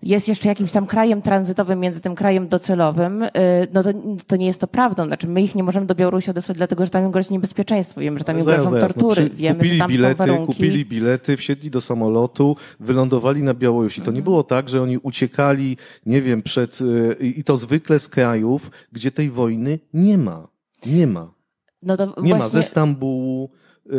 jest 0.02 0.28
jeszcze 0.28 0.48
jakimś 0.48 0.72
tam 0.72 0.86
krajem 0.86 1.22
tranzytowym 1.22 1.80
między 1.80 2.00
tym 2.00 2.14
krajem 2.14 2.48
docelowym, 2.48 3.22
y, 3.22 3.30
no 3.72 3.82
to, 3.82 3.90
to 4.26 4.36
nie 4.36 4.46
jest 4.46 4.60
to 4.60 4.66
prawdą. 4.66 5.06
Znaczy, 5.06 5.28
my 5.28 5.42
ich 5.42 5.54
nie 5.54 5.62
możemy 5.62 5.86
do 5.86 5.94
Białorusi 5.94 6.30
odesłać, 6.30 6.58
dlatego 6.58 6.84
że 6.84 6.90
tam 6.90 7.04
im 7.04 7.10
grozi 7.10 7.32
niebezpieczeństwo. 7.32 8.00
Wiemy, 8.00 8.18
że 8.18 8.24
tam 8.24 8.38
im 8.38 8.44
grożą 8.44 8.70
tortury. 8.70 9.22
No, 9.22 9.36
Wiemy, 9.36 9.54
kupili 9.54 9.74
że 9.74 9.78
tam 9.78 9.90
bilety, 9.90 10.18
są 10.18 10.26
warunki. 10.26 10.46
Kupili 10.46 10.84
bilety, 10.84 11.36
wsiedli 11.36 11.70
do 11.70 11.80
samolotu, 11.80 12.56
wylądowali 12.80 13.42
na 13.42 13.54
Białorusi. 13.54 14.00
To 14.00 14.12
nie 14.12 14.22
było 14.22 14.42
tak, 14.42 14.68
że 14.68 14.82
oni 14.82 14.98
uciekali, 14.98 15.76
nie 16.06 16.22
wiem, 16.22 16.42
przed, 16.42 16.80
y, 16.80 17.16
i 17.20 17.44
to 17.44 17.56
zwykle 17.56 17.98
z 17.98 18.08
krajów, 18.08 18.70
gdzie 18.92 19.10
tej 19.10 19.30
wojny 19.30 19.78
nie 19.94 20.18
ma. 20.18 20.48
Nie 20.86 21.06
ma. 21.06 21.34
No 21.82 21.96
to 21.96 22.06
nie 22.06 22.12
właśnie... 22.12 22.38
ma. 22.38 22.48
Ze 22.48 22.62
Stambułu, 22.62 23.50
y, 23.86 23.90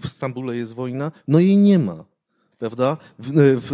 w 0.00 0.08
Stambule 0.08 0.56
jest 0.56 0.74
wojna, 0.74 1.12
no 1.28 1.38
jej 1.38 1.56
nie 1.56 1.78
ma 1.78 2.11
prawda? 2.62 2.96
W, 3.18 3.30
w, 3.60 3.68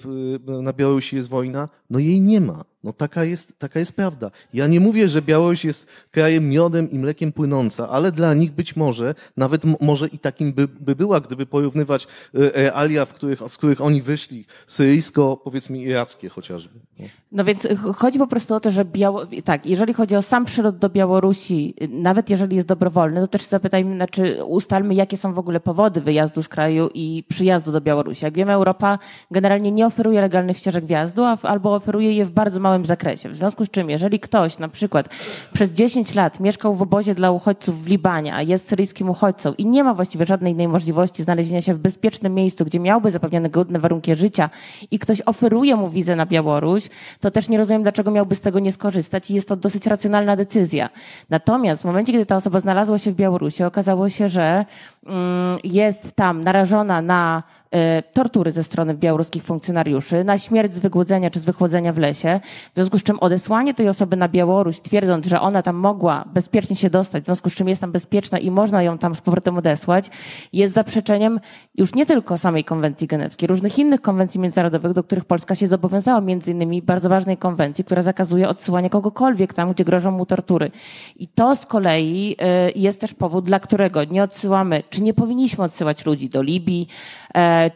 w, 0.00 0.62
na 0.62 0.72
Białorusi 0.72 1.16
jest 1.16 1.28
wojna, 1.28 1.68
no 1.90 1.98
jej 1.98 2.20
nie 2.20 2.40
ma. 2.40 2.64
No 2.84 2.92
taka 2.92 3.24
jest, 3.24 3.58
taka 3.58 3.80
jest 3.80 3.92
prawda. 3.92 4.30
Ja 4.54 4.66
nie 4.66 4.80
mówię, 4.80 5.08
że 5.08 5.22
Białoruś 5.22 5.64
jest 5.64 5.86
krajem 6.10 6.50
miodem 6.50 6.90
i 6.90 6.98
mlekiem 6.98 7.32
płynąca, 7.32 7.88
ale 7.88 8.12
dla 8.12 8.34
nich 8.34 8.52
być 8.52 8.76
może, 8.76 9.14
nawet 9.36 9.62
może 9.80 10.08
i 10.08 10.18
takim 10.18 10.52
by, 10.52 10.68
by 10.68 10.96
była, 10.96 11.20
gdyby 11.20 11.46
porównywać 11.46 12.04
e, 12.04 12.38
realia, 12.62 13.04
w 13.04 13.12
których, 13.12 13.42
z 13.48 13.56
których 13.56 13.80
oni 13.80 14.02
wyszli, 14.02 14.44
syryjsko, 14.66 15.36
powiedzmy 15.44 15.78
irackie 15.78 16.28
chociażby. 16.28 16.80
No. 16.98 17.06
no 17.32 17.44
więc 17.44 17.68
chodzi 17.96 18.18
po 18.18 18.26
prostu 18.26 18.54
o 18.54 18.60
to, 18.60 18.70
że 18.70 18.84
Biało... 18.84 19.26
tak, 19.44 19.66
jeżeli 19.66 19.94
chodzi 19.94 20.16
o 20.16 20.22
sam 20.22 20.44
przylot 20.44 20.78
do 20.78 20.88
Białorusi, 20.88 21.74
nawet 21.88 22.30
jeżeli 22.30 22.56
jest 22.56 22.68
dobrowolny, 22.68 23.20
to 23.20 23.26
też 23.26 23.42
zapytajmy, 23.42 23.96
znaczy 23.96 24.44
ustalmy, 24.44 24.94
jakie 24.94 25.16
są 25.16 25.34
w 25.34 25.38
ogóle 25.38 25.60
powody 25.60 26.00
wyjazdu 26.00 26.42
z 26.42 26.48
kraju 26.48 26.90
i 26.94 27.24
przyjazdu 27.28 27.72
do 27.72 27.80
Białorusi. 27.80 28.24
Jak 28.24 28.34
wiemy, 28.34 28.52
Europa 28.52 28.98
generalnie 29.30 29.72
nie 29.72 29.86
oferuje 29.86 30.20
legalnych 30.20 30.58
ścieżek 30.58 30.86
wjazdu, 30.86 31.24
albo 31.42 31.77
oferuje 31.78 32.12
je 32.12 32.24
w 32.24 32.30
bardzo 32.30 32.60
małym 32.60 32.86
zakresie. 32.86 33.28
W 33.28 33.36
związku 33.36 33.64
z 33.64 33.70
czym, 33.70 33.90
jeżeli 33.90 34.20
ktoś 34.20 34.58
na 34.58 34.68
przykład 34.68 35.08
przez 35.52 35.72
10 35.72 36.14
lat 36.14 36.40
mieszkał 36.40 36.74
w 36.74 36.82
obozie 36.82 37.14
dla 37.14 37.30
uchodźców 37.30 37.84
w 37.84 37.86
Libanie, 37.86 38.34
a 38.34 38.42
jest 38.42 38.68
syryjskim 38.68 39.10
uchodźcą 39.10 39.52
i 39.52 39.66
nie 39.66 39.84
ma 39.84 39.94
właściwie 39.94 40.26
żadnej 40.26 40.52
innej 40.52 40.68
możliwości 40.68 41.22
znalezienia 41.24 41.62
się 41.62 41.74
w 41.74 41.78
bezpiecznym 41.78 42.34
miejscu, 42.34 42.64
gdzie 42.64 42.80
miałby 42.80 43.10
zapewnione 43.10 43.50
godne 43.50 43.78
warunki 43.78 44.14
życia 44.14 44.50
i 44.90 44.98
ktoś 44.98 45.22
oferuje 45.26 45.76
mu 45.76 45.88
wizę 45.90 46.16
na 46.16 46.26
Białoruś, 46.26 46.88
to 47.20 47.30
też 47.30 47.48
nie 47.48 47.58
rozumiem, 47.58 47.82
dlaczego 47.82 48.10
miałby 48.10 48.34
z 48.34 48.40
tego 48.40 48.58
nie 48.58 48.72
skorzystać 48.72 49.30
i 49.30 49.34
jest 49.34 49.48
to 49.48 49.56
dosyć 49.56 49.86
racjonalna 49.86 50.36
decyzja. 50.36 50.90
Natomiast 51.30 51.82
w 51.82 51.84
momencie, 51.84 52.12
kiedy 52.12 52.26
ta 52.26 52.36
osoba 52.36 52.60
znalazła 52.60 52.98
się 52.98 53.12
w 53.12 53.14
Białorusi, 53.14 53.64
okazało 53.64 54.08
się, 54.08 54.28
że 54.28 54.64
jest 55.64 56.16
tam 56.16 56.44
narażona 56.44 57.02
na 57.02 57.42
E, 57.74 58.02
tortury 58.02 58.52
ze 58.52 58.62
strony 58.62 58.94
białoruskich 58.94 59.42
funkcjonariuszy, 59.42 60.24
na 60.24 60.38
śmierć 60.38 60.74
z 60.74 60.78
wygłodzenia 60.78 61.30
czy 61.30 61.40
z 61.40 61.44
wychłodzenia 61.44 61.92
w 61.92 61.98
lesie, 61.98 62.40
w 62.72 62.74
związku 62.74 62.98
z 62.98 63.02
czym 63.02 63.18
odesłanie 63.20 63.74
tej 63.74 63.88
osoby 63.88 64.16
na 64.16 64.28
Białoruś, 64.28 64.80
twierdząc, 64.80 65.26
że 65.26 65.40
ona 65.40 65.62
tam 65.62 65.76
mogła 65.76 66.24
bezpiecznie 66.34 66.76
się 66.76 66.90
dostać, 66.90 67.22
w 67.22 67.26
związku 67.26 67.50
z 67.50 67.54
czym 67.54 67.68
jest 67.68 67.80
tam 67.80 67.92
bezpieczna 67.92 68.38
i 68.38 68.50
można 68.50 68.82
ją 68.82 68.98
tam 68.98 69.14
z 69.14 69.20
powrotem 69.20 69.58
odesłać, 69.58 70.10
jest 70.52 70.74
zaprzeczeniem 70.74 71.40
już 71.74 71.94
nie 71.94 72.06
tylko 72.06 72.38
samej 72.38 72.64
konwencji 72.64 73.06
genewskiej, 73.06 73.46
różnych 73.46 73.78
innych 73.78 74.00
konwencji 74.00 74.40
międzynarodowych, 74.40 74.92
do 74.92 75.02
których 75.02 75.24
Polska 75.24 75.54
się 75.54 75.66
zobowiązała, 75.66 76.20
między 76.20 76.50
innymi 76.50 76.82
bardzo 76.82 77.08
ważnej 77.08 77.36
konwencji, 77.36 77.84
która 77.84 78.02
zakazuje 78.02 78.48
odsyłania 78.48 78.88
kogokolwiek 78.88 79.52
tam, 79.52 79.72
gdzie 79.72 79.84
grożą 79.84 80.10
mu 80.10 80.26
tortury. 80.26 80.70
I 81.16 81.26
to 81.26 81.56
z 81.56 81.66
kolei 81.66 82.36
e, 82.38 82.70
jest 82.70 83.00
też 83.00 83.14
powód, 83.14 83.44
dla 83.44 83.60
którego 83.60 84.04
nie 84.04 84.22
odsyłamy, 84.22 84.82
czy 84.90 84.97
nie 85.00 85.14
powinniśmy 85.14 85.64
odsyłać 85.64 86.06
ludzi 86.06 86.28
do 86.28 86.42
Libii, 86.42 86.88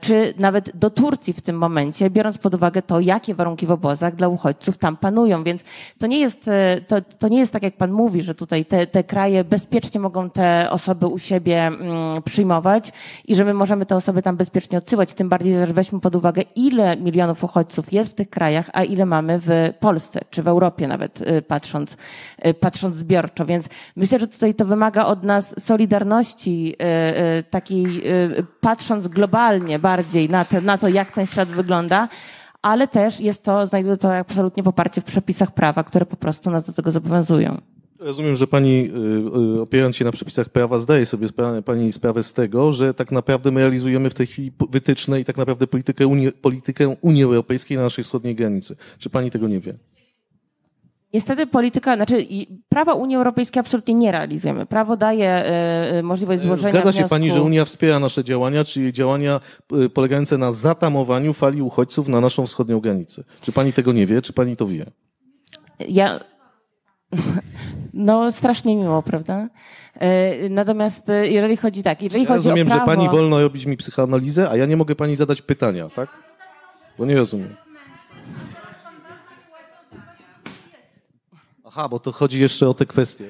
czy 0.01 0.35
nawet 0.39 0.77
do 0.77 0.91
Turcji 0.91 1.33
w 1.33 1.41
tym 1.41 1.59
momencie, 1.59 2.11
biorąc 2.11 2.39
pod 2.39 2.55
uwagę 2.55 2.83
to, 2.83 3.01
jakie 3.01 3.35
warunki 3.35 3.67
w 3.67 3.71
obozach 3.71 4.17
dla 4.17 4.29
uchodźców 4.29 4.79
tam 4.79 4.97
panują. 4.97 5.45
Więc 5.45 5.65
to 5.99 6.07
nie 6.07 6.21
jest, 6.21 6.49
e, 6.49 6.81
to, 6.81 6.97
to 7.19 7.29
nie 7.29 7.39
jest 7.39 7.53
tak, 7.53 7.63
jak 7.63 7.77
pan 7.77 7.93
mówi, 7.93 8.23
że 8.23 8.35
tutaj 8.35 8.65
te, 8.65 8.87
te 8.87 9.05
kraje 9.05 9.45
bezpiecznie 9.45 10.01
mogą 10.01 10.31
te 10.31 10.71
osoby 10.71 11.07
u 11.07 11.19
siebie 11.19 11.67
mm, 11.67 12.23
przyjmować 12.23 12.93
i 13.29 13.35
że 13.35 13.45
my 13.45 13.55
możemy 13.55 13.87
te 13.87 13.97
osoby 13.97 14.23
tam 14.23 14.37
bezpiecznie 14.37 14.79
odsyłać. 14.79 15.15
Tym 15.15 15.29
bardziej, 15.29 15.55
że 15.67 15.67
weźmy 15.67 16.01
pod 16.01 16.15
uwagę, 16.15 16.43
ile 16.57 16.97
milionów 16.97 17.45
uchodźców 17.45 17.93
jest 17.93 18.13
w 18.13 18.15
tych 18.15 18.31
krajach, 18.31 18.71
a 18.73 18.85
ile 18.85 19.07
mamy 19.07 19.39
w 19.39 19.73
Polsce, 19.81 20.21
czy 20.31 20.43
w 20.43 20.49
Europie 20.49 20.89
nawet 20.89 21.23
e, 21.23 21.43
patrząc, 21.43 21.97
patrząc 22.61 22.97
zbiorczo. 22.97 23.47
Więc 23.47 23.69
myślę, 23.97 24.19
że 24.19 24.29
tutaj 24.29 24.55
to 24.55 24.65
wymaga 24.65 25.05
od 25.05 25.23
nas 25.23 25.55
solidarności 25.59 26.77
takiej, 27.51 28.03
patrząc 28.61 29.09
globalnie, 29.09 29.43
bardziej 29.79 30.29
na, 30.29 30.45
te, 30.45 30.61
na 30.61 30.79
to, 30.79 30.89
jak 30.89 31.13
ten 31.13 31.27
świat 31.27 31.49
wygląda, 31.49 32.09
ale 32.63 32.89
też 32.89 33.21
jest 33.21 33.43
to, 33.43 33.67
znajduję 33.67 33.97
to 33.97 34.17
absolutnie 34.17 34.63
poparcie 34.63 35.01
w 35.01 35.05
przepisach 35.05 35.55
prawa, 35.55 35.85
które 35.85 36.07
po 36.07 36.17
prostu 36.17 36.51
nas 36.51 36.67
do 36.67 36.73
tego 36.73 36.93
zobowiązują. 36.93 37.61
Rozumiem, 38.01 38.37
że 38.37 38.47
pani, 38.47 38.91
y, 39.55 39.59
y, 39.59 39.61
opierając 39.61 39.97
się 39.97 40.05
na 40.05 40.13
przepisach 40.13 40.49
prawa, 40.49 40.79
zdaje 40.79 41.07
sobie 41.07 41.29
pani 41.65 41.93
sprawę 41.93 42.23
z 42.23 42.33
tego, 42.33 42.73
że 42.73 42.95
tak 42.95 43.13
naprawdę 43.13 43.51
my 43.51 43.61
realizujemy 43.61 44.11
w 44.11 44.15
tej 44.15 44.27
chwili 44.27 44.53
wytyczne 44.71 45.21
i 45.21 45.25
tak 45.25 45.37
naprawdę 45.37 45.67
politykę 45.67 46.07
Unii, 46.07 46.33
politykę 46.33 46.97
Unii 47.01 47.23
Europejskiej 47.23 47.77
na 47.77 47.83
naszej 47.83 48.05
wschodniej 48.05 48.35
granicy. 48.35 48.77
Czy 48.99 49.11
pani 49.11 49.31
tego 49.31 49.49
nie 49.49 49.61
wie? 49.61 49.75
Niestety 51.13 51.47
polityka, 51.47 51.97
znaczy 51.97 52.27
prawa 52.69 52.95
Unii 52.95 53.17
Europejskiej 53.17 53.61
absolutnie 53.61 53.95
nie 53.95 54.13
realizujemy. 54.13 54.67
Prawo 54.67 54.97
daje 54.97 55.45
y, 55.99 56.03
możliwość 56.03 56.43
złożenia 56.43 56.73
Zgadza 56.73 56.93
się 56.93 56.99
wniosku... 56.99 57.11
pani, 57.11 57.31
że 57.31 57.43
Unia 57.43 57.65
wspiera 57.65 57.99
nasze 57.99 58.25
działania, 58.25 58.65
czyli 58.65 58.93
działania 58.93 59.41
polegające 59.95 60.39
na 60.39 60.53
zatamowaniu 60.53 61.33
fali 61.33 61.63
uchodźców 61.63 62.09
na 62.09 62.21
naszą 62.21 62.47
wschodnią 62.47 62.81
granicę. 62.81 63.25
Czy 63.41 63.53
pani 63.53 63.73
tego 63.73 63.93
nie 63.93 64.07
wie, 64.07 64.23
czy 64.23 64.33
pani 64.33 64.57
to 64.57 64.67
wie? 64.67 64.87
Ja... 65.89 66.21
No 67.95 68.33
strasznie 68.33 68.77
miło, 68.77 69.03
prawda? 69.03 69.49
Natomiast 70.51 71.07
jeżeli 71.23 71.57
chodzi 71.57 71.83
tak, 71.83 72.03
jeżeli 72.03 72.23
ja 72.25 72.29
chodzi 72.29 72.49
rozumiem, 72.49 72.67
o 72.67 72.71
prawo... 72.71 72.91
że 72.91 72.97
pani 72.97 73.09
wolno 73.09 73.41
robić 73.41 73.67
mi 73.67 73.77
psychoanalizę, 73.77 74.51
a 74.51 74.57
ja 74.57 74.67
nie 74.67 74.77
mogę 74.77 74.95
pani 74.95 75.17
zadać 75.17 75.43
pytania, 75.43 75.89
tak? 75.89 76.09
Bo 76.99 77.05
nie 77.07 77.17
rozumiem. 77.17 77.57
Aha, 81.73 81.89
bo 81.89 81.99
to 81.99 82.13
chodzi 82.13 82.41
jeszcze 82.41 82.69
o 82.69 82.75
te 82.75 82.87
kwestie. 82.87 83.25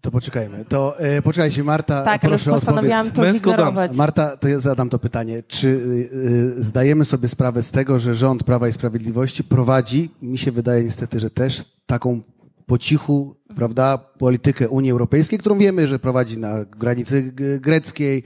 To 0.00 0.10
poczekajmy. 0.10 0.64
To 0.64 0.98
e, 0.98 1.22
poczekajcie, 1.22 1.64
Marta, 1.64 2.04
tak, 2.04 2.20
proszę 2.20 2.50
postanowiłam 2.50 3.10
to 3.10 3.22
Męsko 3.22 3.72
Marta, 3.94 4.36
to 4.36 4.48
ja 4.48 4.60
zadam 4.60 4.90
to 4.90 4.98
pytanie. 4.98 5.42
Czy 5.42 5.68
y, 5.68 5.70
y, 6.58 6.64
zdajemy 6.64 7.04
sobie 7.04 7.28
sprawę 7.28 7.62
z 7.62 7.70
tego, 7.70 7.98
że 7.98 8.14
rząd 8.14 8.44
Prawa 8.44 8.68
i 8.68 8.72
Sprawiedliwości 8.72 9.44
prowadzi, 9.44 10.10
mi 10.22 10.38
się 10.38 10.52
wydaje 10.52 10.84
niestety, 10.84 11.20
że 11.20 11.30
też 11.30 11.64
taką 11.86 12.22
po 12.66 12.78
cichu, 12.78 13.36
prawda, 13.56 13.98
politykę 13.98 14.68
Unii 14.68 14.90
Europejskiej, 14.90 15.38
którą 15.38 15.58
wiemy, 15.58 15.88
że 15.88 15.98
prowadzi 15.98 16.38
na 16.38 16.64
granicy 16.64 17.32
greckiej, 17.60 18.22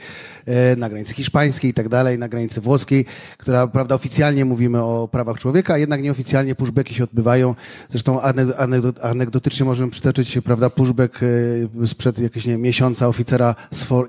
e, 0.47 0.77
na 0.77 0.89
granicy 0.89 1.15
hiszpańskiej 1.15 1.70
i 1.70 1.74
tak 1.74 1.89
dalej, 1.89 2.19
na 2.19 2.28
granicy 2.28 2.60
włoskiej, 2.60 3.05
która, 3.39 3.66
prawda, 3.66 3.94
oficjalnie 3.94 4.44
mówimy 4.44 4.82
o 4.82 5.09
prawach 5.09 5.39
człowieka, 5.39 5.74
a 5.74 5.78
jednak 5.78 6.02
nieoficjalnie 6.02 6.55
pushbacki 6.55 6.94
się 6.94 7.05
odbywają. 7.05 7.55
Zresztą 7.89 8.20
anegdotycznie 9.02 9.66
możemy 9.66 9.90
przytoczyć, 9.90 10.39
prawda, 10.44 10.70
pushback 10.70 11.20
e, 11.23 11.86
sprzed 11.86 12.19
jakiegoś, 12.19 12.47
nie 12.47 12.59
miesiąca 12.59 13.09
oficera 13.09 13.55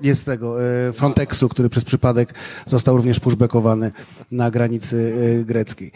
nie 0.02 0.14
z 0.14 0.24
tego, 0.24 0.64
e, 0.64 0.92
Frontexu, 0.92 1.48
który 1.48 1.68
przez 1.68 1.84
przypadek 1.84 2.34
został 2.66 2.96
również 2.96 3.20
pushbackowany 3.20 3.92
na 4.30 4.50
granicy 4.50 5.14
greckiej. 5.46 5.92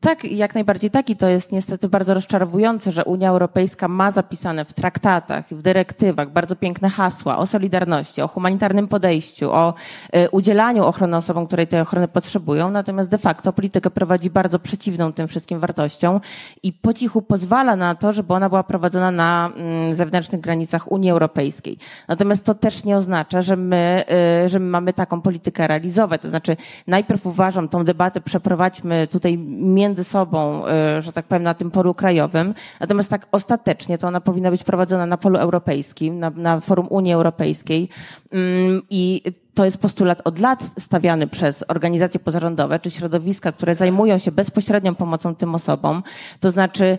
Tak, 0.00 0.24
jak 0.24 0.54
najbardziej 0.54 0.90
tak 0.90 1.10
i 1.10 1.16
to 1.16 1.28
jest 1.28 1.52
niestety 1.52 1.88
bardzo 1.88 2.14
rozczarowujące, 2.14 2.92
że 2.92 3.04
Unia 3.04 3.30
Europejska 3.30 3.88
ma 3.88 4.10
zapisane 4.10 4.64
w 4.64 4.72
traktatach, 4.72 5.48
w 5.50 5.62
dyrektywach 5.62 6.32
bardzo 6.32 6.56
piękne 6.56 6.90
hasła 6.90 7.38
o 7.38 7.46
solidarności, 7.46 8.22
o 8.22 8.28
humanitarnym 8.28 8.88
podejściu, 8.88 9.52
o 9.52 9.74
y, 10.16 10.30
udzielaniu 10.30 10.84
ochrony 10.84 11.16
osobom, 11.16 11.46
które 11.46 11.66
tej 11.66 11.80
ochrony 11.80 12.08
potrzebują, 12.08 12.70
natomiast 12.70 13.10
de 13.10 13.18
facto 13.18 13.52
politykę 13.52 13.90
prowadzi 13.90 14.30
bardzo 14.30 14.58
przeciwną 14.58 15.12
tym 15.12 15.28
wszystkim 15.28 15.60
wartościom 15.60 16.20
i 16.62 16.72
po 16.72 16.94
cichu 16.94 17.22
pozwala 17.22 17.76
na 17.76 17.94
to, 17.94 18.12
żeby 18.12 18.34
ona 18.34 18.48
była 18.48 18.62
prowadzona 18.62 19.10
na 19.10 19.50
mm, 19.56 19.94
zewnętrznych 19.94 20.40
granicach 20.40 20.92
Unii 20.92 21.10
Europejskiej. 21.10 21.78
Natomiast 22.08 22.44
to 22.44 22.54
też 22.54 22.84
nie 22.84 22.96
oznacza, 22.96 23.42
że 23.42 23.56
my, 23.56 24.04
y, 24.44 24.48
że 24.48 24.58
my 24.58 24.66
mamy 24.66 24.92
taką 24.92 25.20
politykę 25.20 25.66
realizować. 25.66 26.22
To 26.22 26.28
znaczy 26.28 26.56
najpierw 26.86 27.26
uważam 27.26 27.68
tą 27.68 27.84
debatę 27.84 28.20
przeprowadźmy 28.20 29.06
tutaj 29.06 29.38
między 29.80 30.04
sobą, 30.04 30.62
y, 30.98 31.02
że 31.02 31.12
tak 31.12 31.26
powiem, 31.26 31.42
na 31.42 31.54
tym 31.54 31.70
polu 31.70 31.94
krajowym. 31.94 32.54
Natomiast 32.80 33.10
tak 33.10 33.26
ostatecznie 33.32 33.98
to 33.98 34.08
ona 34.08 34.20
powinna 34.20 34.50
być 34.50 34.64
prowadzona 34.64 35.06
na 35.06 35.16
polu 35.16 35.38
europejskim, 35.38 36.18
na, 36.18 36.30
na 36.30 36.60
forum 36.60 36.86
Unii 36.90 37.12
Europejskiej. 37.12 37.88
Mm, 38.32 38.82
I 38.90 39.22
to 39.54 39.64
jest 39.64 39.78
postulat 39.78 40.22
od 40.24 40.38
lat 40.38 40.70
stawiany 40.78 41.26
przez 41.26 41.64
organizacje 41.68 42.20
pozarządowe 42.20 42.78
czy 42.78 42.90
środowiska, 42.90 43.52
które 43.52 43.74
zajmują 43.74 44.18
się 44.18 44.32
bezpośrednią 44.32 44.94
pomocą 44.94 45.34
tym 45.34 45.54
osobom. 45.54 46.02
To 46.40 46.50
znaczy, 46.50 46.98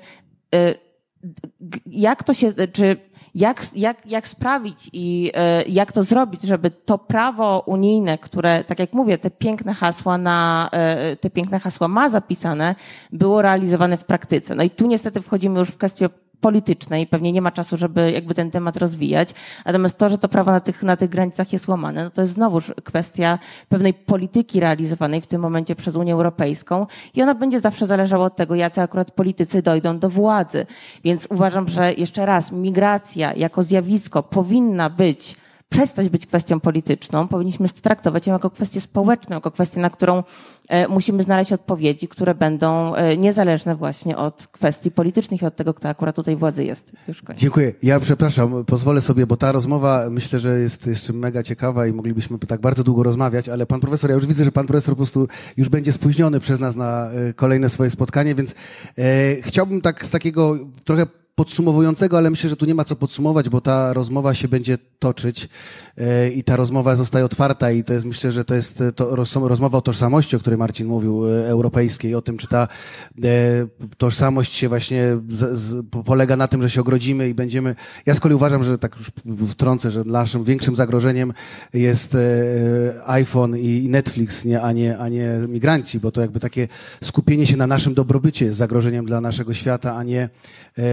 y, 0.55 0.75
jak 1.85 2.23
to 2.23 2.33
się, 2.33 2.53
czy 2.73 3.10
jak, 3.35 3.75
jak, 3.75 4.05
jak 4.05 4.27
sprawić 4.27 4.89
i 4.93 5.31
e, 5.33 5.63
jak 5.63 5.91
to 5.91 6.03
zrobić, 6.03 6.41
żeby 6.41 6.71
to 6.71 6.97
prawo 6.97 7.63
unijne, 7.65 8.17
które, 8.17 8.63
tak 8.63 8.79
jak 8.79 8.93
mówię, 8.93 9.17
te 9.17 9.29
piękne 9.29 9.73
hasła 9.73 10.17
na, 10.17 10.69
e, 10.71 11.15
te 11.15 11.29
piękne 11.29 11.59
hasła 11.59 11.87
ma 11.87 12.09
zapisane, 12.09 12.75
było 13.11 13.41
realizowane 13.41 13.97
w 13.97 14.05
praktyce. 14.05 14.55
No 14.55 14.63
i 14.63 14.69
tu 14.69 14.87
niestety 14.87 15.21
wchodzimy 15.21 15.59
już 15.59 15.69
w 15.69 15.77
kwestię 15.77 16.09
politycznej, 16.41 17.07
pewnie 17.07 17.31
nie 17.31 17.41
ma 17.41 17.51
czasu, 17.51 17.77
żeby 17.77 18.11
jakby 18.11 18.33
ten 18.33 18.51
temat 18.51 18.77
rozwijać. 18.77 19.29
Natomiast 19.65 19.97
to, 19.97 20.09
że 20.09 20.17
to 20.17 20.29
prawo 20.29 20.51
na 20.51 20.59
tych, 20.59 20.83
na 20.83 20.97
tych 20.97 21.09
granicach 21.09 21.53
jest 21.53 21.67
łamane, 21.67 22.03
no 22.03 22.09
to 22.09 22.21
jest 22.21 22.33
znowuż 22.33 22.73
kwestia 22.83 23.39
pewnej 23.69 23.93
polityki 23.93 24.59
realizowanej 24.59 25.21
w 25.21 25.27
tym 25.27 25.41
momencie 25.41 25.75
przez 25.75 25.95
Unię 25.95 26.13
Europejską 26.13 26.87
i 27.13 27.21
ona 27.21 27.35
będzie 27.35 27.59
zawsze 27.59 27.87
zależała 27.87 28.25
od 28.25 28.35
tego, 28.35 28.55
jacy 28.55 28.81
akurat 28.81 29.11
politycy 29.11 29.61
dojdą 29.61 29.99
do 29.99 30.09
władzy. 30.09 30.65
Więc 31.03 31.27
uważam, 31.29 31.67
że 31.67 31.93
jeszcze 31.93 32.25
raz, 32.25 32.51
migracja 32.51 33.33
jako 33.33 33.63
zjawisko 33.63 34.23
powinna 34.23 34.89
być 34.89 35.40
przestać 35.71 36.09
być 36.09 36.27
kwestią 36.27 36.59
polityczną, 36.59 37.27
powinniśmy 37.27 37.69
traktować 37.69 38.27
ją 38.27 38.33
jako 38.33 38.49
kwestię 38.49 38.81
społeczną, 38.81 39.35
jako 39.35 39.51
kwestię, 39.51 39.81
na 39.81 39.89
którą 39.89 40.23
e, 40.69 40.87
musimy 40.87 41.23
znaleźć 41.23 41.53
odpowiedzi, 41.53 42.07
które 42.07 42.35
będą 42.35 42.95
e, 42.95 43.17
niezależne 43.17 43.75
właśnie 43.75 44.17
od 44.17 44.47
kwestii 44.47 44.91
politycznych 44.91 45.41
i 45.41 45.45
od 45.45 45.55
tego, 45.55 45.73
kto 45.73 45.89
akurat 45.89 46.15
tutaj 46.15 46.35
władzy 46.35 46.63
jest. 46.63 46.91
Dziękuję. 47.35 47.73
Ja 47.83 47.99
przepraszam, 47.99 48.65
pozwolę 48.65 49.01
sobie, 49.01 49.27
bo 49.27 49.37
ta 49.37 49.51
rozmowa 49.51 50.07
myślę, 50.09 50.39
że 50.39 50.59
jest 50.59 50.87
jeszcze 50.87 51.13
mega 51.13 51.43
ciekawa 51.43 51.87
i 51.87 51.93
moglibyśmy 51.93 52.39
tak 52.39 52.61
bardzo 52.61 52.83
długo 52.83 53.03
rozmawiać, 53.03 53.49
ale 53.49 53.65
pan 53.65 53.79
profesor, 53.79 54.09
ja 54.09 54.15
już 54.15 54.25
widzę, 54.25 54.45
że 54.45 54.51
pan 54.51 54.67
profesor 54.67 54.93
po 54.93 54.97
prostu 54.97 55.27
już 55.57 55.69
będzie 55.69 55.93
spóźniony 55.93 56.39
przez 56.39 56.59
nas 56.59 56.75
na 56.75 57.11
e, 57.11 57.33
kolejne 57.33 57.69
swoje 57.69 57.89
spotkanie, 57.89 58.35
więc 58.35 58.55
chciałbym 59.41 59.81
tak 59.81 60.05
z 60.05 60.11
takiego 60.11 60.57
trochę 60.83 61.05
podsumowującego, 61.41 62.17
ale 62.17 62.29
myślę, 62.29 62.49
że 62.49 62.55
tu 62.55 62.65
nie 62.65 62.75
ma 62.75 62.83
co 62.83 62.95
podsumować, 62.95 63.49
bo 63.49 63.61
ta 63.61 63.93
rozmowa 63.93 64.33
się 64.33 64.47
będzie 64.47 64.77
toczyć 64.99 65.49
e, 65.97 66.29
i 66.29 66.43
ta 66.43 66.55
rozmowa 66.55 66.95
zostaje 66.95 67.25
otwarta 67.25 67.71
i 67.71 67.83
to 67.83 67.93
jest, 67.93 68.05
myślę, 68.05 68.31
że 68.31 68.45
to 68.45 68.55
jest 68.55 68.83
to 68.95 69.15
rozmowa 69.41 69.77
o 69.77 69.81
tożsamości, 69.81 70.35
o 70.35 70.39
której 70.39 70.57
Marcin 70.57 70.87
mówił, 70.87 71.27
e, 71.27 71.47
europejskiej, 71.47 72.15
o 72.15 72.21
tym, 72.21 72.37
czy 72.37 72.47
ta 72.47 72.67
e, 73.23 73.27
tożsamość 73.97 74.53
się 74.53 74.69
właśnie 74.69 75.17
z, 75.31 75.59
z, 75.59 75.85
polega 76.05 76.37
na 76.37 76.47
tym, 76.47 76.61
że 76.61 76.69
się 76.69 76.81
ogrodzimy 76.81 77.29
i 77.29 77.33
będziemy... 77.33 77.75
Ja 78.05 78.15
z 78.15 78.19
kolei 78.19 78.35
uważam, 78.35 78.63
że 78.63 78.77
tak 78.77 78.95
już 78.97 79.11
wtrącę, 79.51 79.91
że 79.91 80.03
naszym 80.03 80.43
większym 80.43 80.75
zagrożeniem 80.75 81.33
jest 81.73 82.17
iPhone 83.05 83.57
i 83.57 83.89
Netflix, 83.89 84.45
nie, 84.45 84.61
a, 84.61 84.71
nie, 84.71 84.97
a 84.97 85.09
nie 85.09 85.29
migranci, 85.47 85.99
bo 85.99 86.11
to 86.11 86.21
jakby 86.21 86.39
takie 86.39 86.67
skupienie 87.03 87.47
się 87.47 87.57
na 87.57 87.67
naszym 87.67 87.93
dobrobycie 87.93 88.45
jest 88.45 88.57
zagrożeniem 88.57 89.05
dla 89.05 89.21
naszego 89.21 89.53
świata, 89.53 89.95
a 89.95 90.03
nie 90.03 90.29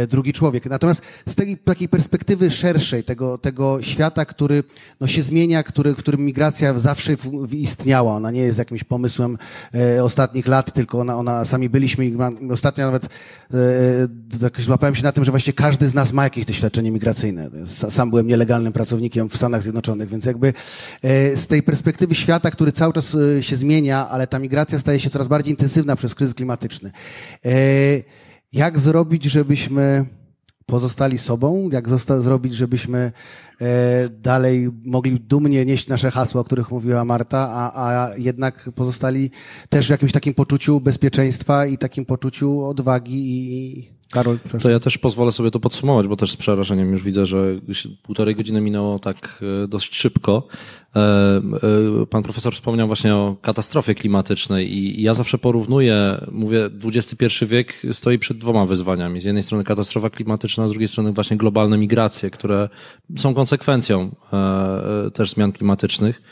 drugi 0.08 0.32
człowiek. 0.39 0.66
Natomiast 0.66 1.02
z 1.28 1.35
tej 1.35 1.56
takiej 1.56 1.89
perspektywy 1.89 2.51
szerszej, 2.51 3.05
tego, 3.05 3.39
tego 3.39 3.82
świata, 3.82 4.24
który 4.24 4.65
no, 5.01 5.06
się 5.06 5.23
zmienia, 5.23 5.62
który, 5.62 5.94
w 5.94 5.97
którym 5.97 6.20
migracja 6.24 6.78
zawsze 6.78 7.16
w, 7.16 7.47
w 7.47 7.55
istniała. 7.55 8.15
Ona 8.15 8.31
nie 8.31 8.40
jest 8.40 8.59
jakimś 8.59 8.85
pomysłem 8.85 9.39
e, 9.74 10.05
ostatnich 10.05 10.47
lat, 10.47 10.73
tylko 10.73 10.98
ona, 10.98 11.16
ona 11.16 11.44
sami 11.44 11.69
byliśmy 11.69 12.06
i 12.06 12.16
ostatnio 12.51 12.85
nawet 12.86 13.05
e, 13.05 14.39
tak 14.40 14.60
złapałem 14.60 14.94
się 14.94 15.02
na 15.02 15.12
tym, 15.12 15.24
że 15.24 15.31
właściwie 15.31 15.56
każdy 15.56 15.89
z 15.89 15.94
nas 15.94 16.12
ma 16.12 16.24
jakieś 16.24 16.44
doświadczenie 16.44 16.90
migracyjne. 16.90 17.51
Sam 17.90 18.10
byłem 18.10 18.27
nielegalnym 18.27 18.73
pracownikiem 18.73 19.28
w 19.28 19.36
Stanach 19.36 19.62
Zjednoczonych, 19.62 20.09
więc 20.09 20.24
jakby 20.24 20.48
e, 21.02 21.36
z 21.36 21.47
tej 21.47 21.62
perspektywy 21.62 22.15
świata, 22.15 22.51
który 22.51 22.73
cały 22.73 22.93
czas 22.93 23.15
e, 23.15 23.43
się 23.43 23.56
zmienia, 23.56 24.09
ale 24.09 24.27
ta 24.27 24.39
migracja 24.39 24.78
staje 24.78 25.01
się 25.01 25.10
coraz 25.10 25.28
bardziej 25.28 25.52
intensywna 25.52 25.97
przez 25.97 26.15
kryzys 26.15 26.35
klimatyczny. 26.35 26.90
E, 27.44 27.51
jak 28.52 28.78
zrobić, 28.78 29.24
żebyśmy 29.24 30.06
pozostali 30.68 31.18
sobą, 31.18 31.68
jak 31.72 31.88
zosta- 31.88 32.20
zrobić, 32.20 32.54
żebyśmy 32.54 33.12
e, 33.60 34.08
dalej 34.08 34.70
mogli 34.84 35.20
dumnie 35.20 35.64
nieść 35.64 35.88
nasze 35.88 36.10
hasła, 36.10 36.40
o 36.40 36.44
których 36.44 36.70
mówiła 36.70 37.04
Marta, 37.04 37.38
a, 37.52 37.86
a 37.86 38.16
jednak 38.16 38.70
pozostali 38.74 39.30
też 39.68 39.86
w 39.86 39.90
jakimś 39.90 40.12
takim 40.12 40.34
poczuciu 40.34 40.80
bezpieczeństwa 40.80 41.66
i 41.66 41.78
takim 41.78 42.04
poczuciu 42.04 42.64
odwagi 42.64 43.16
i, 43.16 43.97
Karol, 44.12 44.39
proszę. 44.39 44.59
To 44.59 44.70
ja 44.70 44.80
też 44.80 44.98
pozwolę 44.98 45.32
sobie 45.32 45.51
to 45.51 45.60
podsumować, 45.60 46.09
bo 46.09 46.16
też 46.16 46.32
z 46.32 46.36
przerażeniem 46.36 46.93
już 46.93 47.02
widzę, 47.02 47.26
że 47.26 47.60
półtorej 48.02 48.35
godziny 48.35 48.60
minęło 48.60 48.98
tak 48.98 49.44
e, 49.64 49.68
dość 49.68 49.97
szybko. 49.97 50.48
E, 50.97 51.01
e, 51.01 52.06
pan 52.10 52.22
profesor 52.22 52.55
wspomniał 52.55 52.86
właśnie 52.86 53.14
o 53.14 53.36
katastrofie 53.43 53.94
klimatycznej 53.94 54.72
i 54.72 55.02
ja 55.02 55.14
zawsze 55.14 55.39
porównuję, 55.39 56.26
mówię, 56.32 56.70
XXI 56.85 57.47
wiek 57.47 57.82
stoi 57.93 58.18
przed 58.18 58.39
dwoma 58.39 58.66
wyzwaniami. 58.66 59.20
Z 59.20 59.24
jednej 59.24 59.43
strony 59.43 59.64
katastrofa 59.64 60.10
klimatyczna, 60.10 60.68
z 60.68 60.70
drugiej 60.70 60.89
strony 60.89 61.12
właśnie 61.12 61.36
globalne 61.36 61.78
migracje, 61.78 62.30
które 62.30 62.68
są 63.16 63.35
konsekwencją 63.35 64.14
też 65.14 65.30
zmian 65.30 65.52
klimatycznych. 65.52 66.22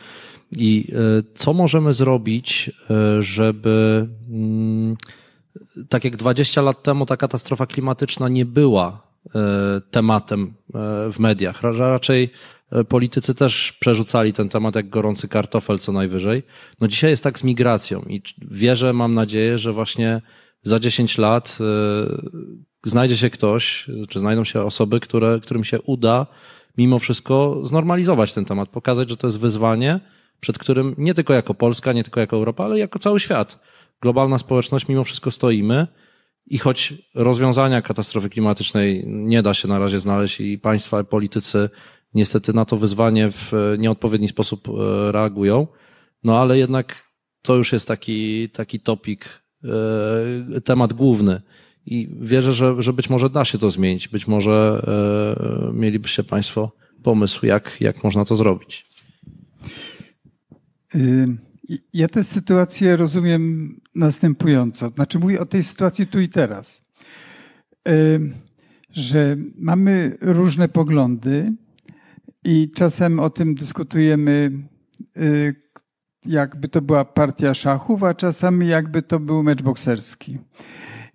I 0.57 0.89
co 1.35 1.53
możemy 1.53 1.94
zrobić, 1.94 2.70
żeby 3.20 4.09
mm, 4.28 4.97
tak 5.89 6.05
jak 6.05 6.16
20 6.16 6.62
lat 6.62 6.83
temu 6.83 7.07
ta 7.07 7.16
katastrofa 7.16 7.66
klimatyczna 7.66 8.28
nie 8.28 8.45
była 8.45 9.03
e, 9.35 9.81
tematem 9.91 10.43
e, 10.43 10.53
w 11.12 11.19
mediach. 11.19 11.62
Raczej 11.78 12.31
e, 12.73 12.85
politycy 12.85 13.35
też 13.35 13.73
przerzucali 13.81 14.33
ten 14.33 14.49
temat 14.49 14.74
jak 14.74 14.89
gorący 14.89 15.28
kartofel 15.28 15.78
co 15.78 15.93
najwyżej. 15.93 16.43
No 16.81 16.89
dzisiaj 16.89 17.11
jest 17.11 17.24
tak 17.24 17.39
z 17.39 17.45
migracją 17.45 18.01
i 18.01 18.23
wierzę, 18.39 18.93
mam 18.93 19.15
nadzieję, 19.15 19.59
że 19.59 19.73
właśnie 19.73 20.23
za 20.62 20.81
10 20.81 21.19
lat 21.19 21.59
znajdzie 22.85 23.16
się 23.16 23.31
ktoś, 23.31 23.91
czy 24.09 24.20
znajdą 24.20 24.45
się 24.45 24.62
osoby, 24.62 25.01
które, 25.01 25.41
którym 25.41 25.65
się 25.65 25.81
uda 25.83 26.27
mimo 26.78 26.99
wszystko 26.99 27.61
znormalizować 27.65 28.33
ten 28.33 28.45
temat, 28.45 28.69
pokazać, 28.69 29.11
że 29.11 29.16
to 29.16 29.27
jest 29.27 29.39
wyzwanie, 29.39 30.01
przed 30.41 30.59
którym 30.59 30.95
nie 30.99 31.15
tylko 31.15 31.35
jako 31.35 31.55
Polska, 31.55 31.93
nie 31.93 32.05
tylko 32.05 32.20
jako 32.20 32.37
Europa, 32.37 32.65
ale 32.65 32.78
jako 32.78 32.99
cały 32.99 33.20
świat 33.20 33.59
globalna 34.07 34.39
społeczność 34.39 34.89
mimo 34.89 35.05
wszystko 35.05 35.31
stoimy 35.31 35.87
i 36.47 36.59
choć 36.59 36.95
rozwiązania 37.15 37.83
katastrofy 37.83 38.31
klimatycznej 38.31 39.05
nie 39.07 39.43
da 39.43 39.55
się 39.55 39.69
na 39.69 39.78
razie 39.78 40.01
znaleźć 40.01 40.41
i 40.41 40.59
państwa, 40.59 41.01
i 41.01 41.05
politycy 41.05 41.70
niestety 42.15 42.53
na 42.53 42.65
to 42.65 42.77
wyzwanie 42.77 43.31
w 43.31 43.53
nieodpowiedni 43.78 44.28
sposób 44.28 44.69
e, 44.69 44.73
reagują, 45.12 45.66
no 46.24 46.39
ale 46.39 46.59
jednak 46.59 47.11
to 47.43 47.57
już 47.57 47.73
jest 47.73 47.89
taki, 47.89 48.49
taki 48.49 48.81
topik, 48.81 49.43
e, 49.65 50.61
temat 50.61 50.93
główny. 50.93 51.43
I 51.87 52.09
wierzę, 52.20 52.53
że, 52.53 52.83
że 52.83 52.93
być 52.93 53.11
może 53.11 53.31
da 53.31 53.45
się 53.45 53.59
to 53.59 53.70
zmienić. 53.70 54.09
Być 54.09 54.27
może 54.27 54.83
e, 55.69 55.73
mielibyście 55.73 56.24
Państwo 56.24 56.73
pomysł, 57.03 57.47
jak, 57.47 57.77
jak 57.81 58.05
można 58.05 58.24
to 58.24 58.37
zrobić. 58.37 58.87
Ja 61.93 62.09
tę 62.09 62.24
sytuację 62.24 62.97
rozumiem 62.97 63.74
następująco. 63.94 64.88
Znaczy 64.88 65.18
mówię 65.18 65.40
o 65.40 65.47
tej 65.47 65.64
sytuacji 65.64 66.06
tu 66.06 66.20
i 66.20 66.28
teraz. 66.28 66.82
Że 68.90 69.36
mamy 69.59 70.16
różne 70.20 70.68
poglądy 70.68 71.52
i 72.44 72.70
czasem 72.74 73.20
o 73.20 73.30
tym 73.30 73.55
dyskutujemy, 73.55 74.51
y, 75.16 75.55
jakby 76.26 76.68
to 76.68 76.82
była 76.82 77.05
partia 77.05 77.55
szachów, 77.55 78.02
a 78.02 78.14
czasami 78.14 78.68
jakby 78.68 79.02
to 79.02 79.20
był 79.20 79.43
mecz 79.43 79.62
bokserski. 79.62 80.36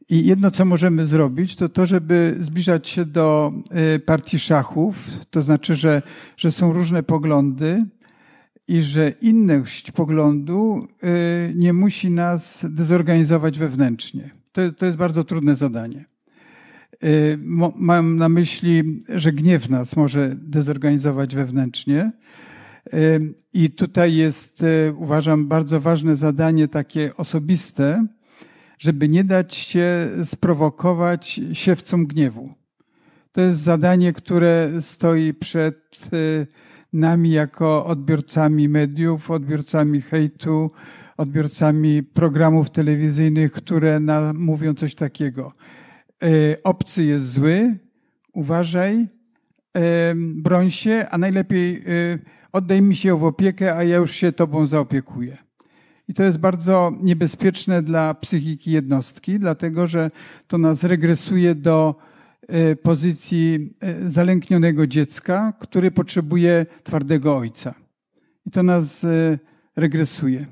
I 0.10 0.26
jedno, 0.26 0.52
co 0.52 0.66
możemy 0.66 1.06
zrobić, 1.06 1.56
to 1.56 1.70
to, 1.70 1.86
żeby 1.86 2.38
zbliżać 2.40 2.90
się 2.90 3.06
do 3.06 3.54
y, 3.96 4.00
partii 4.00 4.40
szachów, 4.40 5.10
to 5.30 5.42
znaczy, 5.42 5.76
że, 5.76 6.02
że 6.38 6.52
są 6.52 6.74
różne 6.74 7.04
poglądy, 7.04 7.86
i 8.72 8.82
że 8.82 9.10
inność 9.10 9.92
poglądu 9.92 10.88
y, 11.04 11.54
nie 11.56 11.74
musi 11.74 12.12
nas 12.12 12.66
dezorganizować 12.70 13.60
wewnętrznie. 13.60 14.30
To, 14.52 14.72
to 14.72 14.86
jest 14.86 14.98
bardzo 14.98 15.24
trudne 15.24 15.56
zadanie. 15.56 16.06
Y, 17.04 17.40
mam 17.76 18.18
na 18.18 18.30
myśli, 18.30 19.04
że 19.10 19.32
gniew 19.32 19.70
nas 19.70 19.96
może 19.96 20.36
dezorganizować 20.36 21.36
wewnętrznie. 21.36 22.12
Y, 22.94 23.20
I 23.54 23.70
tutaj 23.70 24.16
jest, 24.16 24.64
uważam, 24.96 25.48
bardzo 25.48 25.80
ważne 25.80 26.16
zadanie 26.16 26.68
takie 26.68 27.18
osobiste, 27.18 28.08
żeby 28.80 29.10
nie 29.10 29.24
dać 29.24 29.56
się 29.56 30.10
sprowokować 30.24 31.42
siewcom 31.54 32.08
gniewu. 32.08 32.50
To 33.32 33.42
jest 33.42 33.60
zadanie, 33.60 34.14
które 34.14 34.72
stoi 34.82 35.34
przed 35.34 36.10
nami 36.94 37.32
jako 37.32 37.86
odbiorcami 37.86 38.70
mediów, 38.70 39.32
odbiorcami 39.32 40.02
hejtu, 40.02 40.72
odbiorcami 41.18 42.04
programów 42.04 42.70
telewizyjnych, 42.70 43.52
które 43.52 44.00
nam 44.00 44.38
mówią 44.38 44.74
coś 44.74 44.96
takiego. 44.96 45.52
E, 46.24 46.64
obcy 46.64 47.04
jest 47.04 47.26
zły, 47.32 47.80
uważaj, 48.34 49.08
e, 49.76 50.14
broń 50.16 50.70
się, 50.70 51.06
a 51.12 51.18
najlepiej 51.18 51.76
e, 51.76 51.82
oddaj 52.52 52.82
mi 52.82 52.96
się 52.96 53.18
w 53.18 53.24
opiekę, 53.24 53.76
a 53.76 53.84
ja 53.84 53.98
już 53.98 54.12
się 54.12 54.32
tobą 54.32 54.66
zaopiekuję. 54.66 55.38
I 56.08 56.14
to 56.14 56.24
jest 56.24 56.38
bardzo 56.38 56.92
niebezpieczne 57.02 57.82
dla 57.82 58.14
psychiki 58.14 58.72
jednostki, 58.72 59.40
dlatego 59.40 59.88
że 59.88 60.08
to 60.48 60.58
nas 60.58 60.84
regresuje 60.84 61.56
do 61.56 61.96
pozycji 62.84 63.74
e, 63.80 64.10
zalęknionego 64.10 64.88
dziecka, 64.88 65.54
który 65.60 65.92
potrzebuje 65.92 66.66
twardego 66.84 67.38
ojca. 67.38 67.74
I 68.46 68.52
to 68.52 68.64
nas 68.64 69.04
e, 69.04 69.40
regresuje. 69.76 70.46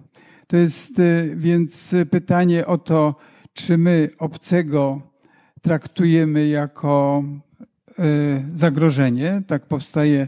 To 0.47 0.57
jest 0.57 0.93
więc 1.35 1.95
pytanie 2.11 2.65
o 2.65 2.77
to, 2.77 3.15
czy 3.53 3.77
my 3.77 4.09
obcego 4.17 5.01
traktujemy 5.61 6.47
jako 6.47 7.23
zagrożenie. 8.53 9.41
Tak 9.47 9.65
powstaje 9.65 10.27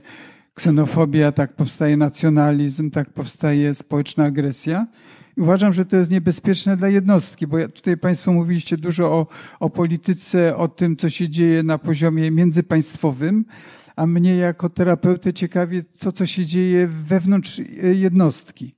ksenofobia, 0.53 1.31
tak 1.31 1.55
powstaje 1.55 1.97
nacjonalizm, 1.97 2.91
tak 2.91 3.09
powstaje 3.09 3.75
społeczna 3.75 4.23
agresja. 4.23 4.87
Uważam, 5.37 5.73
że 5.73 5.85
to 5.85 5.97
jest 5.97 6.11
niebezpieczne 6.11 6.77
dla 6.77 6.89
jednostki, 6.89 7.47
bo 7.47 7.69
tutaj 7.69 7.97
Państwo 7.97 8.33
mówiliście 8.33 8.77
dużo 8.77 9.05
o, 9.05 9.27
o 9.59 9.69
polityce, 9.69 10.57
o 10.57 10.67
tym, 10.67 10.97
co 10.97 11.09
się 11.09 11.29
dzieje 11.29 11.63
na 11.63 11.77
poziomie 11.77 12.31
międzypaństwowym, 12.31 13.45
a 13.95 14.07
mnie 14.07 14.35
jako 14.35 14.69
terapeutę 14.69 15.33
ciekawi 15.33 15.83
to, 15.83 16.11
co 16.11 16.25
się 16.25 16.45
dzieje 16.45 16.87
wewnątrz 16.87 17.59
e, 17.59 17.63
jednostki. 17.93 18.75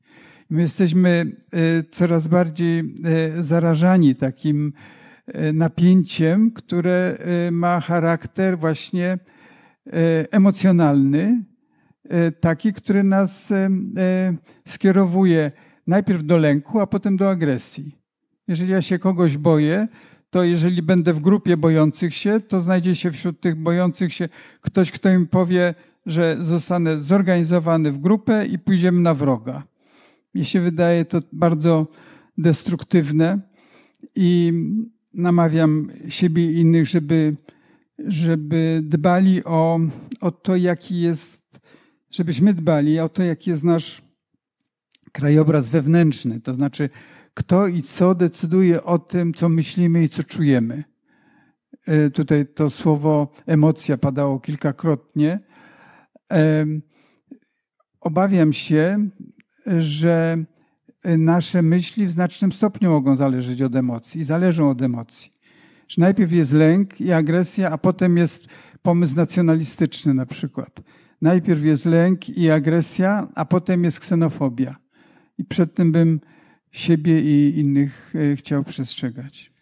My 0.49 0.61
jesteśmy 0.61 1.31
e, 1.51 1.83
coraz 1.83 2.27
bardziej 2.27 2.79
e, 2.79 3.43
zarażani 3.43 4.15
takim 4.15 4.73
napięciem, 5.53 6.51
które 6.51 7.17
ma 7.51 7.79
charakter 7.79 8.59
właśnie 8.59 9.17
emocjonalny, 10.31 11.43
taki, 12.39 12.73
który 12.73 13.03
nas 13.03 13.53
skierowuje 14.67 15.51
najpierw 15.87 16.23
do 16.23 16.37
lęku, 16.37 16.79
a 16.79 16.87
potem 16.87 17.17
do 17.17 17.29
agresji. 17.29 17.91
Jeżeli 18.47 18.71
ja 18.71 18.81
się 18.81 18.99
kogoś 18.99 19.37
boję, 19.37 19.87
to 20.29 20.43
jeżeli 20.43 20.81
będę 20.81 21.13
w 21.13 21.21
grupie 21.21 21.57
bojących 21.57 22.15
się, 22.15 22.39
to 22.39 22.61
znajdzie 22.61 22.95
się 22.95 23.11
wśród 23.11 23.39
tych 23.39 23.55
bojących 23.55 24.13
się 24.13 24.29
ktoś, 24.61 24.91
kto 24.91 25.19
mi 25.19 25.27
powie, 25.27 25.73
że 26.05 26.37
zostanę 26.41 27.01
zorganizowany 27.01 27.91
w 27.91 27.99
grupę 27.99 28.45
i 28.45 28.59
pójdziemy 28.59 28.99
na 28.99 29.13
wroga. 29.13 29.63
Mi 30.35 30.45
się 30.45 30.61
wydaje 30.61 31.05
to 31.05 31.19
bardzo 31.33 31.87
destruktywne 32.37 33.39
i 34.15 34.53
namawiam 35.13 35.91
siebie 36.07 36.51
i 36.51 36.59
innych, 36.59 36.87
żeby, 36.87 37.31
żeby 37.99 38.81
dbali 38.83 39.43
o, 39.43 39.79
o 40.21 40.31
to, 40.31 40.55
jaki 40.55 41.01
jest, 41.01 41.59
żebyśmy 42.11 42.53
dbali 42.53 42.99
o 42.99 43.09
to, 43.09 43.23
jaki 43.23 43.49
jest 43.49 43.63
nasz 43.63 44.01
krajobraz 45.13 45.69
wewnętrzny. 45.69 46.41
To 46.41 46.53
znaczy, 46.53 46.89
kto 47.33 47.67
i 47.67 47.81
co 47.81 48.15
decyduje 48.15 48.83
o 48.83 48.99
tym, 48.99 49.33
co 49.33 49.49
myślimy 49.49 50.03
i 50.03 50.09
co 50.09 50.23
czujemy. 50.23 50.83
E, 51.85 52.09
tutaj 52.09 52.45
to 52.55 52.69
słowo 52.69 53.31
emocja 53.45 53.97
padało 53.97 54.39
kilkakrotnie. 54.39 55.39
Obawiam 58.01 58.53
się, 58.53 58.95
że 59.77 60.35
nasze 61.17 61.61
myśli 61.61 62.05
w 62.05 62.11
znacznym 62.11 62.51
stopniu 62.51 62.89
mogą 62.91 63.15
zależeć 63.15 63.61
od 63.61 63.75
emocji 63.75 64.21
i 64.21 64.23
zależą 64.23 64.69
od 64.69 64.81
emocji. 64.81 65.31
Że 65.87 66.01
najpierw 66.01 66.31
jest 66.31 66.53
lęk 66.53 67.01
i 67.01 67.11
agresja, 67.11 67.69
a 67.69 67.77
potem 67.77 68.17
jest 68.17 68.45
pomysł 68.81 69.15
nacjonalistyczny 69.15 70.13
na 70.13 70.25
przykład. 70.25 70.81
Najpierw 71.21 71.63
jest 71.63 71.85
lęk 71.85 72.29
i 72.29 72.49
agresja, 72.49 73.27
a 73.35 73.45
potem 73.45 73.83
jest 73.83 73.99
ksenofobia. 73.99 74.82
I 75.37 75.45
przed 75.45 75.75
tym 75.75 75.91
bym 75.91 76.19
siebie 76.71 77.21
i 77.21 77.59
innych 77.59 78.13
e, 78.15 78.35
chciał 78.35 78.63
przestrzegać. 78.63 79.53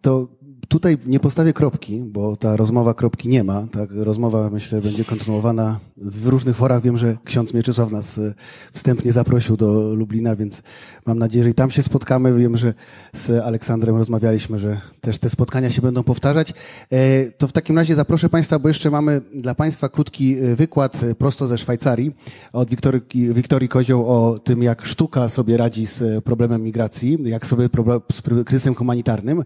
To 0.00 0.38
tutaj 0.68 0.98
nie 1.06 1.20
postawię 1.20 1.52
kropki, 1.52 2.02
bo 2.06 2.36
ta 2.36 2.56
rozmowa 2.56 2.94
kropki 2.94 3.28
nie 3.28 3.44
ma. 3.44 3.66
Tak, 3.72 3.90
rozmowa 3.92 4.50
myślę 4.50 4.80
będzie 4.80 5.04
kontynuowana 5.04 5.80
w 5.96 6.26
różnych 6.26 6.56
forach. 6.56 6.82
Wiem, 6.82 6.98
że 6.98 7.16
ksiądz 7.24 7.54
Mieczysław 7.54 7.90
nas 7.90 8.18
e, 8.18 8.34
wstępnie 8.72 9.12
zaprosił 9.12 9.56
do 9.56 9.94
Lublina, 9.94 10.36
więc 10.36 10.62
mam 11.06 11.18
nadzieję, 11.18 11.44
że 11.44 11.50
i 11.50 11.54
tam 11.54 11.70
się 11.70 11.82
spotkamy. 11.82 12.38
Wiem, 12.38 12.56
że 12.56 12.74
z 13.14 13.44
Aleksandrem 13.44 13.96
rozmawialiśmy, 13.96 14.58
że 14.58 14.80
też 15.00 15.18
te 15.18 15.30
spotkania 15.30 15.70
się 15.70 15.82
będą 15.82 16.02
powtarzać. 16.02 16.52
E, 16.90 17.30
to 17.30 17.48
w 17.48 17.52
takim 17.52 17.78
razie 17.78 17.94
zaproszę 17.94 18.28
Państwa, 18.28 18.58
bo 18.58 18.68
jeszcze 18.68 18.90
mamy 18.90 19.20
dla 19.34 19.54
Państwa 19.54 19.88
krótki 19.88 20.38
e, 20.38 20.56
wykład 20.56 21.00
prosto 21.18 21.48
ze 21.48 21.58
Szwajcarii 21.58 22.16
od 22.52 22.70
Wiktorii, 22.70 23.02
Wiktorii 23.14 23.68
Kozioł 23.68 24.06
o 24.06 24.38
tym, 24.38 24.62
jak 24.62 24.86
sztuka 24.86 25.28
sobie 25.28 25.56
radzi 25.56 25.86
z 25.86 26.24
problemem 26.24 26.62
migracji, 26.62 27.18
jak 27.24 27.46
sobie 27.46 27.68
z 28.12 28.22
kryzysem 28.44 28.74
humanitarnym. 28.74 29.44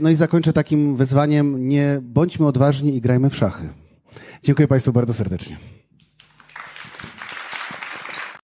No 0.00 0.11
i 0.12 0.16
zakończę 0.16 0.52
takim 0.52 0.96
wezwaniem, 0.96 1.68
nie 1.68 1.98
bądźmy 2.02 2.46
odważni 2.46 2.96
i 2.96 3.00
grajmy 3.00 3.30
w 3.30 3.36
szachy. 3.36 3.68
Dziękuję 4.42 4.68
Państwu 4.68 4.92
bardzo 4.92 5.14
serdecznie. 5.14 5.56